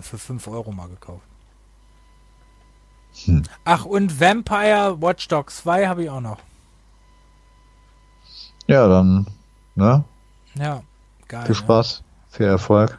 Für 0.00 0.18
5 0.18 0.44
Euro 0.48 0.72
mal 0.72 0.88
gekauft. 0.88 1.22
Hm. 3.26 3.44
Ach, 3.64 3.84
und 3.84 4.20
Vampire 4.20 5.00
Watch 5.00 5.28
Dogs 5.28 5.58
2 5.58 5.86
habe 5.86 6.02
ich 6.02 6.10
auch 6.10 6.20
noch. 6.20 6.38
Ja, 8.66 8.88
dann, 8.88 9.24
ne? 9.76 10.02
Ja, 10.56 10.82
geil. 11.28 11.42
Viel 11.42 11.50
ne? 11.50 11.54
Spaß, 11.54 12.00
ne? 12.00 12.06
viel 12.30 12.46
Erfolg. 12.46 12.98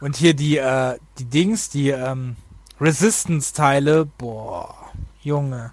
Und 0.00 0.16
hier 0.16 0.34
die, 0.34 0.56
äh, 0.56 0.98
die 1.20 1.26
Dings, 1.26 1.68
die 1.68 1.90
ähm, 1.90 2.34
Resistance-Teile, 2.80 4.04
boah, 4.04 4.77
Junge. 5.28 5.72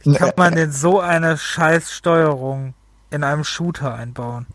Wie 0.00 0.14
kann 0.14 0.32
man 0.36 0.54
denn 0.54 0.72
so 0.72 1.00
eine 1.00 1.36
Scheißsteuerung 1.36 2.74
in 3.10 3.24
einem 3.24 3.44
Shooter 3.44 3.94
einbauen? 3.94 4.46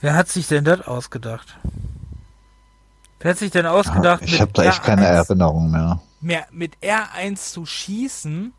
Wer 0.00 0.14
hat 0.14 0.28
sich 0.28 0.46
denn 0.46 0.64
das 0.64 0.86
ausgedacht? 0.86 1.58
Wer 3.20 3.32
hat 3.32 3.38
sich 3.38 3.50
denn 3.50 3.66
ausgedacht, 3.66 4.22
ich 4.24 4.40
habe 4.40 4.52
da 4.52 4.62
echt 4.62 4.82
R1, 4.82 4.84
keine 4.84 5.06
Erinnerung 5.06 5.70
mehr. 5.70 6.00
mehr. 6.20 6.46
Mit 6.52 6.76
R1 6.82 7.52
zu 7.52 7.66
schießen, 7.66 8.52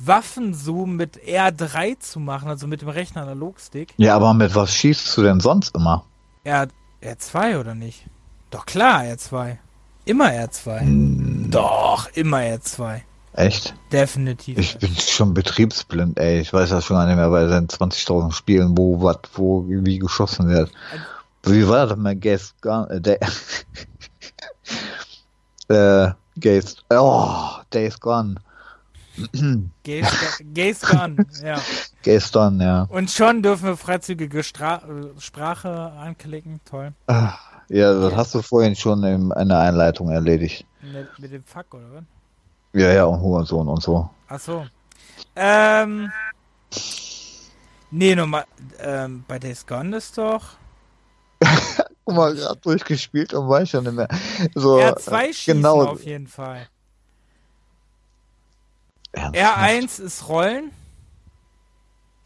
Waffenzoom 0.00 0.96
mit 0.96 1.20
R3 1.22 2.00
zu 2.00 2.18
machen, 2.18 2.48
also 2.48 2.66
mit 2.66 2.82
dem 2.82 2.88
Rechner 2.88 3.22
Analogstick. 3.22 3.94
Ja, 3.98 4.16
aber 4.16 4.34
mit 4.34 4.54
was 4.54 4.74
schießt 4.74 5.16
du 5.16 5.22
denn 5.22 5.38
sonst 5.38 5.76
immer? 5.76 6.04
R, 6.42 6.66
R2 7.00 7.60
oder 7.60 7.76
nicht? 7.76 8.06
Doch 8.50 8.66
klar, 8.66 9.02
R2. 9.02 9.58
Immer 10.04 10.30
R2. 10.30 10.80
Hm. 10.80 11.50
Doch, 11.50 12.08
immer 12.14 12.38
R2. 12.38 13.02
Echt? 13.34 13.74
Definitiv. 13.90 14.58
Ich 14.58 14.78
bin 14.78 14.94
schon 14.94 15.32
betriebsblind, 15.32 16.18
ey. 16.18 16.40
Ich 16.40 16.52
weiß 16.52 16.68
das 16.70 16.84
schon 16.84 16.96
gar 16.96 17.06
nicht 17.06 17.16
mehr 17.16 17.30
bei 17.30 17.48
seinen 17.48 17.66
20.000 17.66 18.32
Spielen, 18.32 18.76
wo 18.76 19.02
was, 19.02 19.18
wo 19.34 19.64
wie 19.66 19.98
geschossen 19.98 20.48
wird. 20.48 20.70
Wie 21.44 21.66
war 21.66 21.86
das 21.86 21.96
mal? 21.96 22.14
Gaze 22.14 22.52
äh, 22.64 23.00
der, 23.00 23.20
äh, 25.68 26.12
Gaze, 26.38 26.76
oh, 26.90 27.34
Days 27.72 27.98
Gone. 27.98 28.36
Gaze 29.84 30.86
Gone, 30.86 31.26
ja. 31.42 31.60
Gaze 32.02 32.32
Gone, 32.32 32.64
ja. 32.64 32.82
Und 32.90 33.10
schon 33.10 33.42
dürfen 33.42 33.64
wir 33.64 33.76
freizügige 33.76 34.42
Stra 34.42 34.82
Sprache 35.18 35.92
anklicken, 35.98 36.60
toll. 36.64 36.92
Ah, 37.06 37.34
ja, 37.68 37.92
das 37.98 38.14
hast 38.14 38.34
du 38.34 38.42
vorhin 38.42 38.76
schon 38.76 39.02
in 39.04 39.32
einer 39.32 39.58
Einleitung 39.58 40.10
erledigt. 40.10 40.66
Mit, 40.82 41.18
mit 41.18 41.32
dem 41.32 41.44
Fuck, 41.44 41.74
oder 41.74 41.92
was? 41.94 42.04
Ja, 42.72 42.92
ja, 42.92 43.04
und 43.04 43.20
Hurensohn 43.20 43.68
und 43.68 43.82
so. 43.82 44.08
Ach 44.28 44.40
so. 44.40 44.66
Ähm. 45.36 46.10
Nee, 47.90 48.14
nochmal, 48.14 48.46
ähm, 48.78 49.24
bei 49.28 49.38
Days 49.38 49.66
Gone 49.66 49.96
ist 49.96 50.16
doch. 50.16 50.56
Guck 52.04 52.14
mal, 52.14 52.34
gerade 52.34 52.60
durchgespielt 52.60 53.34
und 53.34 53.48
weiß 53.48 53.68
schon 53.68 53.84
nicht 53.84 53.94
mehr. 53.94 54.08
So, 54.54 54.78
R2 54.78 55.12
äh, 55.12 55.32
schießen 55.32 55.54
genau. 55.56 55.84
auf 55.84 56.02
jeden 56.02 56.26
Fall. 56.26 56.68
Ernsthaft? 59.12 59.58
R1 59.58 60.02
ist 60.02 60.28
Rollen. 60.28 60.70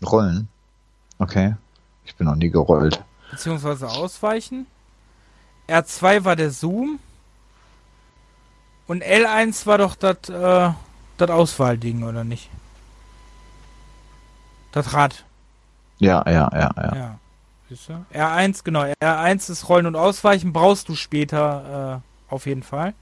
Rollen? 0.05 0.48
Okay. 1.18 1.56
Ich 2.05 2.14
bin 2.14 2.27
noch 2.27 2.36
nie 2.36 2.51
gerollt. 2.51 3.02
Beziehungsweise 3.31 3.89
ausweichen. 3.89 4.66
R2 5.68 6.24
war 6.24 6.36
der 6.36 6.52
Zoom. 6.52 7.01
Und 8.86 9.02
L1 9.02 9.66
war 9.66 9.78
doch 9.78 9.96
das 9.96 10.28
äh, 10.28 11.30
Auswahlding, 11.30 12.04
oder 12.04 12.24
nicht? 12.24 12.48
Das 14.72 14.92
Rad. 14.92 15.24
Ja, 15.98 16.22
ja, 16.26 16.50
ja, 16.52 16.70
ja. 16.76 16.94
ja. 16.94 17.18
R1, 18.12 18.62
genau. 18.62 18.82
R1 18.82 19.50
ist 19.50 19.68
Rollen 19.68 19.86
und 19.86 19.96
Ausweichen, 19.96 20.52
brauchst 20.52 20.88
du 20.88 20.94
später 20.94 22.02
äh, 22.30 22.32
auf 22.32 22.46
jeden 22.46 22.62
Fall. 22.62 22.94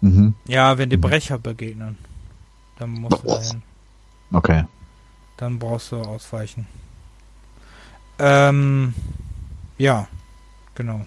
Mhm. 0.00 0.34
Ja, 0.46 0.78
wenn 0.78 0.90
die 0.90 0.96
Brecher 0.96 1.38
begegnen. 1.38 1.98
Dann 2.78 2.90
musst 2.90 3.22
du 3.24 3.28
dahin. 3.28 3.62
Okay. 4.32 4.64
Dann 5.36 5.58
brauchst 5.58 5.92
du 5.92 5.96
ausweichen. 5.96 6.66
Ähm, 8.18 8.94
ja, 9.78 10.06
genau. 10.74 11.04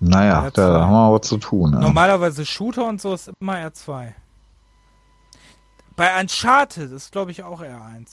Naja, 0.00 0.46
R2. 0.46 0.50
da 0.52 0.86
haben 0.86 0.92
wir 0.92 1.12
was 1.20 1.28
zu 1.28 1.36
tun. 1.36 1.72
Ja. 1.74 1.80
Normalerweise 1.80 2.46
Shooter 2.46 2.86
und 2.86 3.00
so 3.00 3.14
ist 3.14 3.30
immer 3.38 3.54
R2. 3.54 4.12
Bei 5.94 6.18
Uncharted 6.18 6.90
ist, 6.90 7.12
glaube 7.12 7.30
ich, 7.30 7.42
auch 7.42 7.60
R1. 7.60 8.06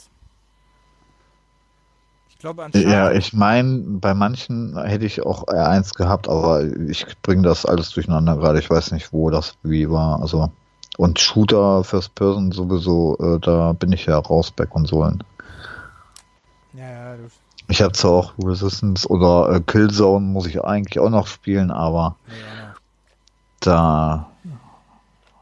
Ich 2.28 2.38
glaube 2.38 2.62
Uncharted. 2.62 2.90
Ja, 2.90 3.10
ich 3.10 3.32
meine, 3.32 3.78
bei 3.86 4.12
manchen 4.12 4.78
hätte 4.84 5.06
ich 5.06 5.24
auch 5.24 5.46
R1 5.46 5.94
gehabt, 5.94 6.28
aber 6.28 6.62
ich 6.62 7.06
bringe 7.22 7.42
das 7.42 7.64
alles 7.64 7.90
durcheinander 7.90 8.36
gerade. 8.36 8.58
Ich 8.58 8.68
weiß 8.68 8.92
nicht, 8.92 9.12
wo 9.12 9.30
das 9.30 9.56
wie 9.62 9.88
war. 9.88 10.20
Also 10.20 10.52
und 10.98 11.20
Shooter 11.20 11.84
First 11.84 12.14
Person 12.16 12.50
sowieso, 12.50 13.16
äh, 13.18 13.38
da 13.38 13.72
bin 13.72 13.92
ich 13.92 14.06
ja 14.06 14.18
raus 14.18 14.50
bei 14.50 14.66
Konsolen. 14.66 15.22
Ja, 16.74 16.90
ja, 16.90 17.16
du 17.16 17.28
ich 17.68 17.82
habe 17.82 17.92
zwar 17.92 18.12
auch 18.12 18.32
Resistance 18.42 19.06
oder 19.08 19.54
äh, 19.54 19.60
Killzone 19.60 20.24
muss 20.24 20.46
ich 20.46 20.62
eigentlich 20.64 20.98
auch 20.98 21.10
noch 21.10 21.26
spielen, 21.26 21.70
aber 21.70 22.16
ja. 22.26 22.74
da 23.60 24.30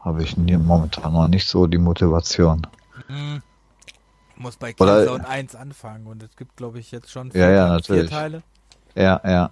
habe 0.01 0.23
ich 0.23 0.37
nie, 0.37 0.57
momentan 0.57 1.13
noch 1.13 1.27
nicht 1.29 1.47
so 1.47 1.67
die 1.67 1.77
Motivation. 1.77 2.67
Mhm. 3.07 3.41
Muss 4.35 4.57
bei 4.57 4.73
Killzone 4.73 5.11
oder, 5.11 5.29
1 5.29 5.55
anfangen 5.55 6.05
und 6.05 6.21
es 6.21 6.35
gibt 6.35 6.57
glaube 6.57 6.79
ich 6.79 6.91
jetzt 6.91 7.09
schon 7.09 7.31
vier, 7.31 7.41
ja, 7.41 7.49
ja, 7.49 7.67
natürlich. 7.69 8.09
vier 8.09 8.17
Teile. 8.17 8.43
Ja, 8.93 9.21
ja. 9.23 9.49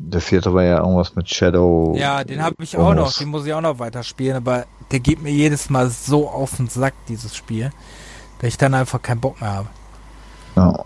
Der 0.00 0.20
vierte 0.20 0.54
war 0.54 0.62
ja 0.62 0.78
irgendwas 0.78 1.16
mit 1.16 1.28
Shadow. 1.28 1.96
Ja, 1.96 2.22
den 2.22 2.40
habe 2.40 2.62
ich 2.62 2.76
auch 2.76 2.94
noch, 2.94 3.12
den 3.16 3.28
muss 3.28 3.46
ich 3.46 3.52
auch 3.52 3.60
noch 3.60 3.80
weiterspielen, 3.80 4.36
aber 4.36 4.66
der 4.92 5.00
geht 5.00 5.20
mir 5.20 5.32
jedes 5.32 5.70
Mal 5.70 5.90
so 5.90 6.28
auf 6.28 6.56
den 6.56 6.68
Sack, 6.68 6.94
dieses 7.08 7.34
Spiel, 7.34 7.72
dass 8.38 8.48
ich 8.48 8.58
dann 8.58 8.74
einfach 8.74 9.02
keinen 9.02 9.20
Bock 9.20 9.40
mehr 9.40 9.52
habe. 9.52 9.68
Ja. 10.54 10.84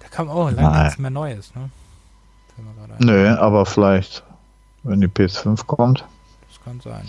Da 0.00 0.01
kam 0.12 0.28
auch 0.28 0.50
lange 0.50 0.84
nichts 0.84 0.98
mehr 0.98 1.10
Neues, 1.10 1.52
ne? 1.54 1.70
Nö, 2.98 3.34
aber 3.36 3.66
vielleicht, 3.66 4.22
wenn 4.82 5.00
die 5.00 5.08
PS5 5.08 5.64
kommt. 5.64 6.04
Das 6.48 6.62
kann 6.62 6.80
sein. 6.80 7.02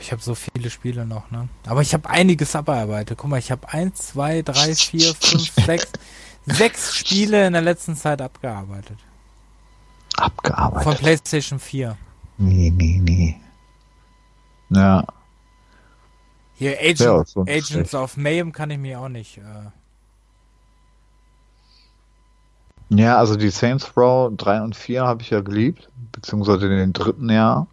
Ich 0.00 0.10
habe 0.10 0.20
so 0.20 0.34
viele 0.34 0.68
Spiele 0.68 1.06
noch, 1.06 1.30
ne? 1.30 1.48
Aber 1.66 1.80
ich 1.80 1.94
habe 1.94 2.10
einiges 2.10 2.56
abgearbeitet. 2.56 3.16
Guck 3.16 3.30
mal, 3.30 3.38
ich 3.38 3.52
habe 3.52 3.68
1, 3.68 4.08
2, 4.08 4.42
3, 4.42 4.74
4, 4.74 5.14
5, 5.14 5.52
6, 5.64 5.88
sechs 6.46 6.96
Spiele 6.96 7.46
in 7.46 7.52
der 7.52 7.62
letzten 7.62 7.94
Zeit 7.94 8.20
abgearbeitet. 8.20 8.98
Abgearbeitet? 10.16 10.82
Von 10.82 10.96
PlayStation 10.96 11.60
4. 11.60 11.96
Nee, 12.38 12.72
nee, 12.74 13.00
nee. 13.00 13.40
Ja. 14.70 15.04
Hier 16.54 16.76
Agent, 16.80 17.00
ja, 17.00 17.42
Agents 17.42 17.94
of 17.94 18.16
Mayhem 18.16 18.50
kann 18.50 18.70
ich 18.70 18.78
mir 18.78 18.98
auch 18.98 19.08
nicht. 19.08 19.38
Äh 19.38 19.70
ja, 22.98 23.18
also 23.18 23.36
die 23.36 23.50
Saints 23.50 23.96
Row 23.96 24.30
3 24.36 24.62
und 24.62 24.76
4 24.76 25.04
habe 25.04 25.22
ich 25.22 25.30
ja 25.30 25.40
geliebt, 25.40 25.88
beziehungsweise 26.12 26.68
den 26.68 26.92
dritten 26.92 27.30
Jahr. 27.30 27.66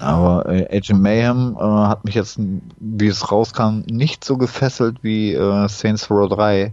Aber 0.00 0.46
äh, 0.48 0.76
Agent 0.76 1.00
Mayhem 1.00 1.56
äh, 1.58 1.62
hat 1.62 2.04
mich 2.04 2.14
jetzt, 2.14 2.38
wie 2.78 3.06
es 3.06 3.30
rauskam, 3.32 3.80
nicht 3.86 4.24
so 4.24 4.36
gefesselt 4.36 4.98
wie 5.02 5.32
äh, 5.32 5.68
Saints 5.68 6.10
Row 6.10 6.28
3. 6.28 6.62
Äh, 6.62 6.72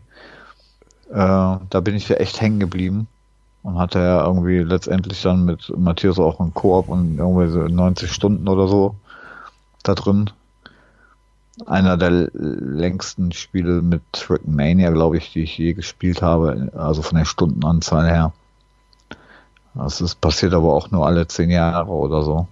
da 1.12 1.80
bin 1.82 1.96
ich 1.96 2.10
ja 2.10 2.18
echt 2.18 2.42
hängen 2.42 2.60
geblieben 2.60 3.08
und 3.64 3.78
hatte 3.78 4.00
ja 4.00 4.26
irgendwie 4.26 4.60
letztendlich 4.60 5.22
dann 5.22 5.46
mit 5.46 5.72
Matthias 5.78 6.20
auch 6.20 6.40
einen 6.40 6.54
Koop 6.54 6.90
und 6.90 7.18
irgendwie 7.18 7.48
so 7.48 7.60
90 7.60 8.12
Stunden 8.12 8.48
oder 8.48 8.68
so 8.68 8.96
da 9.84 9.96
drin. 9.96 10.30
Einer 11.68 11.98
der 11.98 12.30
längsten 12.34 13.32
Spiele 13.32 13.84
mit 13.84 14.02
Trackmania, 14.12 14.90
glaube 14.90 15.18
ich, 15.18 15.34
die 15.34 15.44
ich 15.44 15.58
je 15.58 15.74
gespielt 15.74 16.22
habe, 16.22 16.72
also 16.76 17.04
von 17.04 17.18
der 17.18 17.26
Stundenanzahl 17.26 18.08
her. 18.08 18.34
Das 19.76 20.02
ist 20.02 20.20
passiert 20.20 20.54
aber 20.54 20.74
auch 20.74 20.90
nur 20.92 21.06
alle 21.06 21.28
zehn 21.28 21.50
Jahre 21.50 21.92
oder 21.92 22.24
so. 22.24 22.48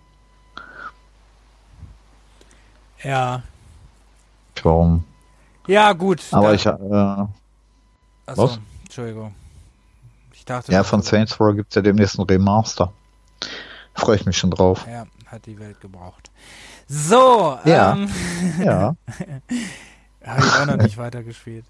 Ja. 3.03 3.41
Warum? 4.61 5.03
Ja, 5.67 5.93
gut. 5.93 6.21
Aber 6.31 6.53
ich, 6.53 6.65
äh, 6.65 6.69
Achso, 6.69 7.29
was? 8.27 8.59
Entschuldigung. 8.83 9.33
Ich 10.33 10.45
dachte, 10.45 10.71
ja, 10.71 10.83
von 10.83 11.01
Saints 11.01 11.39
Row 11.39 11.55
gibt 11.55 11.71
es 11.71 11.75
ja 11.75 11.81
demnächst 11.81 12.19
ein 12.19 12.25
Remaster. 12.25 12.93
Freue 13.93 14.15
ich 14.15 14.25
mich 14.25 14.37
schon 14.37 14.51
drauf. 14.51 14.85
Ja, 14.87 15.05
hat 15.27 15.45
die 15.45 15.59
Welt 15.59 15.79
gebraucht. 15.81 16.31
So, 16.93 17.57
ja. 17.63 17.93
Ähm, 17.93 18.09
ja. 18.59 18.95
Habe 20.26 20.45
ich 20.45 20.53
auch 20.53 20.65
noch 20.65 20.76
nicht 20.76 20.97
weitergespielt. 20.97 21.63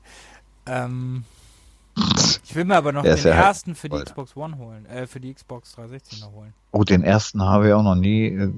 Ähm, 0.66 1.26
ich 2.44 2.56
will 2.56 2.66
mir 2.66 2.78
aber 2.78 2.92
noch 2.92 3.04
den 3.04 3.16
ja 3.16 3.30
ersten 3.30 3.76
für 3.76 3.88
die 3.88 3.98
Alter. 3.98 4.06
Xbox 4.06 4.36
One 4.36 4.58
holen, 4.58 4.88
äh, 4.88 5.06
für 5.06 5.20
die 5.20 5.32
Xbox 5.32 5.74
360 5.74 6.22
noch 6.22 6.32
holen. 6.32 6.54
Oh, 6.72 6.84
den 6.84 7.04
ersten 7.04 7.44
habe 7.44 7.68
ich 7.68 7.74
auch 7.74 7.84
noch 7.84 7.96
nie 7.96 8.30
äh, 8.30 8.50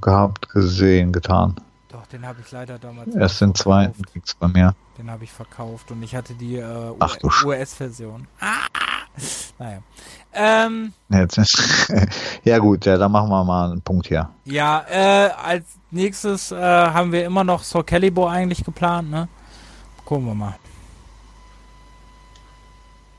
gehabt, 0.00 0.48
gesehen, 0.48 1.10
getan. 1.10 1.56
Doch, 1.96 2.06
den 2.08 2.26
habe 2.26 2.42
ich 2.42 2.52
leider 2.52 2.78
damals. 2.78 3.14
Erst 3.14 3.40
den 3.40 3.54
zweiten 3.54 4.02
nichts 4.14 4.34
bei 4.34 4.48
mir. 4.48 4.74
Den 4.98 5.10
habe 5.10 5.24
ich 5.24 5.32
verkauft 5.32 5.90
und 5.90 6.02
ich 6.02 6.14
hatte 6.14 6.34
die 6.34 6.56
äh, 6.56 6.92
US-Version. 7.42 8.28
Ah! 8.38 8.66
Naja. 9.58 9.78
Ähm, 10.34 10.92
ja 12.44 12.58
gut, 12.58 12.84
ja, 12.84 12.98
dann 12.98 13.10
machen 13.10 13.30
wir 13.30 13.44
mal 13.44 13.70
einen 13.70 13.80
Punkt 13.80 14.08
hier. 14.08 14.28
Ja, 14.44 14.84
äh, 14.90 15.30
als 15.42 15.64
nächstes 15.90 16.52
äh, 16.52 16.56
haben 16.56 17.12
wir 17.12 17.24
immer 17.24 17.44
noch 17.44 17.62
Soul 17.62 17.84
Calibur 17.84 18.30
eigentlich 18.30 18.62
geplant, 18.62 19.10
ne? 19.10 19.28
Gucken 20.04 20.26
wir 20.26 20.34
mal. 20.34 20.56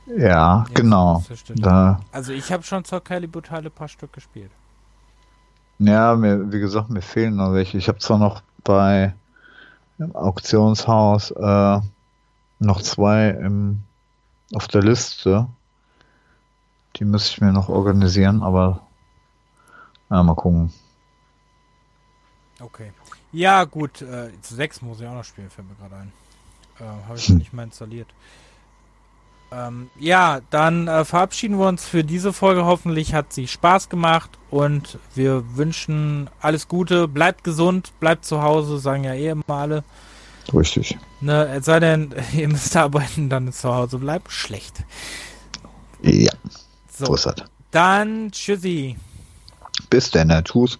Ja, 0.05 0.27
ja 0.27 0.65
genau. 0.71 1.23
Da. 1.55 1.99
Also 2.11 2.31
ich 2.31 2.51
habe 2.51 2.61
schon 2.61 2.85
Soul 2.85 3.01
Calibur 3.01 3.41
Teile 3.41 3.71
paar 3.71 3.87
Stück 3.87 4.13
gespielt. 4.13 4.51
Ja, 5.79 6.15
mir, 6.15 6.51
wie 6.51 6.59
gesagt, 6.59 6.91
mir 6.91 7.01
fehlen 7.01 7.37
noch 7.37 7.53
welche. 7.53 7.79
Ich 7.79 7.87
habe 7.87 7.97
zwar 7.97 8.19
noch 8.19 8.43
bei 8.67 9.13
im 9.97 10.15
Auktionshaus 10.15 11.31
äh, 11.31 11.79
noch 12.59 12.81
zwei 12.81 13.29
im, 13.29 13.83
auf 14.53 14.67
der 14.67 14.83
Liste. 14.83 15.47
Die 16.97 17.05
müsste 17.05 17.31
ich 17.31 17.41
mir 17.41 17.53
noch 17.53 17.69
organisieren, 17.69 18.43
aber 18.43 18.81
ja, 20.09 20.21
mal 20.21 20.35
gucken. 20.35 20.73
Okay. 22.59 22.91
Ja, 23.31 23.63
gut. 23.63 24.01
Äh, 24.01 24.31
sechs 24.41 24.81
muss 24.81 24.99
ich 24.99 25.07
auch 25.07 25.13
noch 25.13 25.23
spielen, 25.23 25.49
fällt 25.49 25.69
mir 25.69 25.75
gerade 25.75 25.95
ein. 25.95 26.11
Äh, 26.79 27.07
Habe 27.07 27.17
ich 27.17 27.25
hm. 27.27 27.37
nicht 27.37 27.53
mal 27.53 27.63
installiert. 27.63 28.13
Ähm, 29.51 29.89
ja, 29.97 30.41
dann 30.49 30.87
äh, 30.87 31.05
verabschieden 31.05 31.57
wir 31.57 31.67
uns 31.67 31.85
für 31.85 32.03
diese 32.03 32.33
Folge. 32.33 32.65
Hoffentlich 32.65 33.13
hat 33.13 33.31
sie 33.31 33.47
Spaß 33.47 33.89
gemacht 33.89 34.31
und 34.49 34.99
wir 35.15 35.55
wünschen 35.55 36.29
alles 36.41 36.67
Gute. 36.67 37.07
Bleibt 37.07 37.43
gesund, 37.43 37.93
bleibt 37.99 38.25
zu 38.25 38.41
Hause, 38.41 38.77
sagen 38.77 39.03
ja 39.05 39.13
eh 39.13 39.29
immer 39.29 39.43
alle. 39.47 39.83
Richtig. 40.53 40.97
Ne, 41.21 41.47
es 41.47 41.65
sei 41.65 41.79
denn, 41.79 42.13
ihr 42.33 42.47
müsst 42.47 42.75
arbeiten, 42.75 43.29
dann 43.29 43.47
ist 43.47 43.61
zu 43.61 43.73
Hause 43.73 43.99
bleibt 43.99 44.31
schlecht. 44.31 44.83
Ja. 46.01 46.31
So. 46.91 47.15
Dann 47.71 48.31
tschüssi. 48.31 48.97
Bis 49.89 50.11
dann, 50.11 50.43
tschüss. 50.43 50.79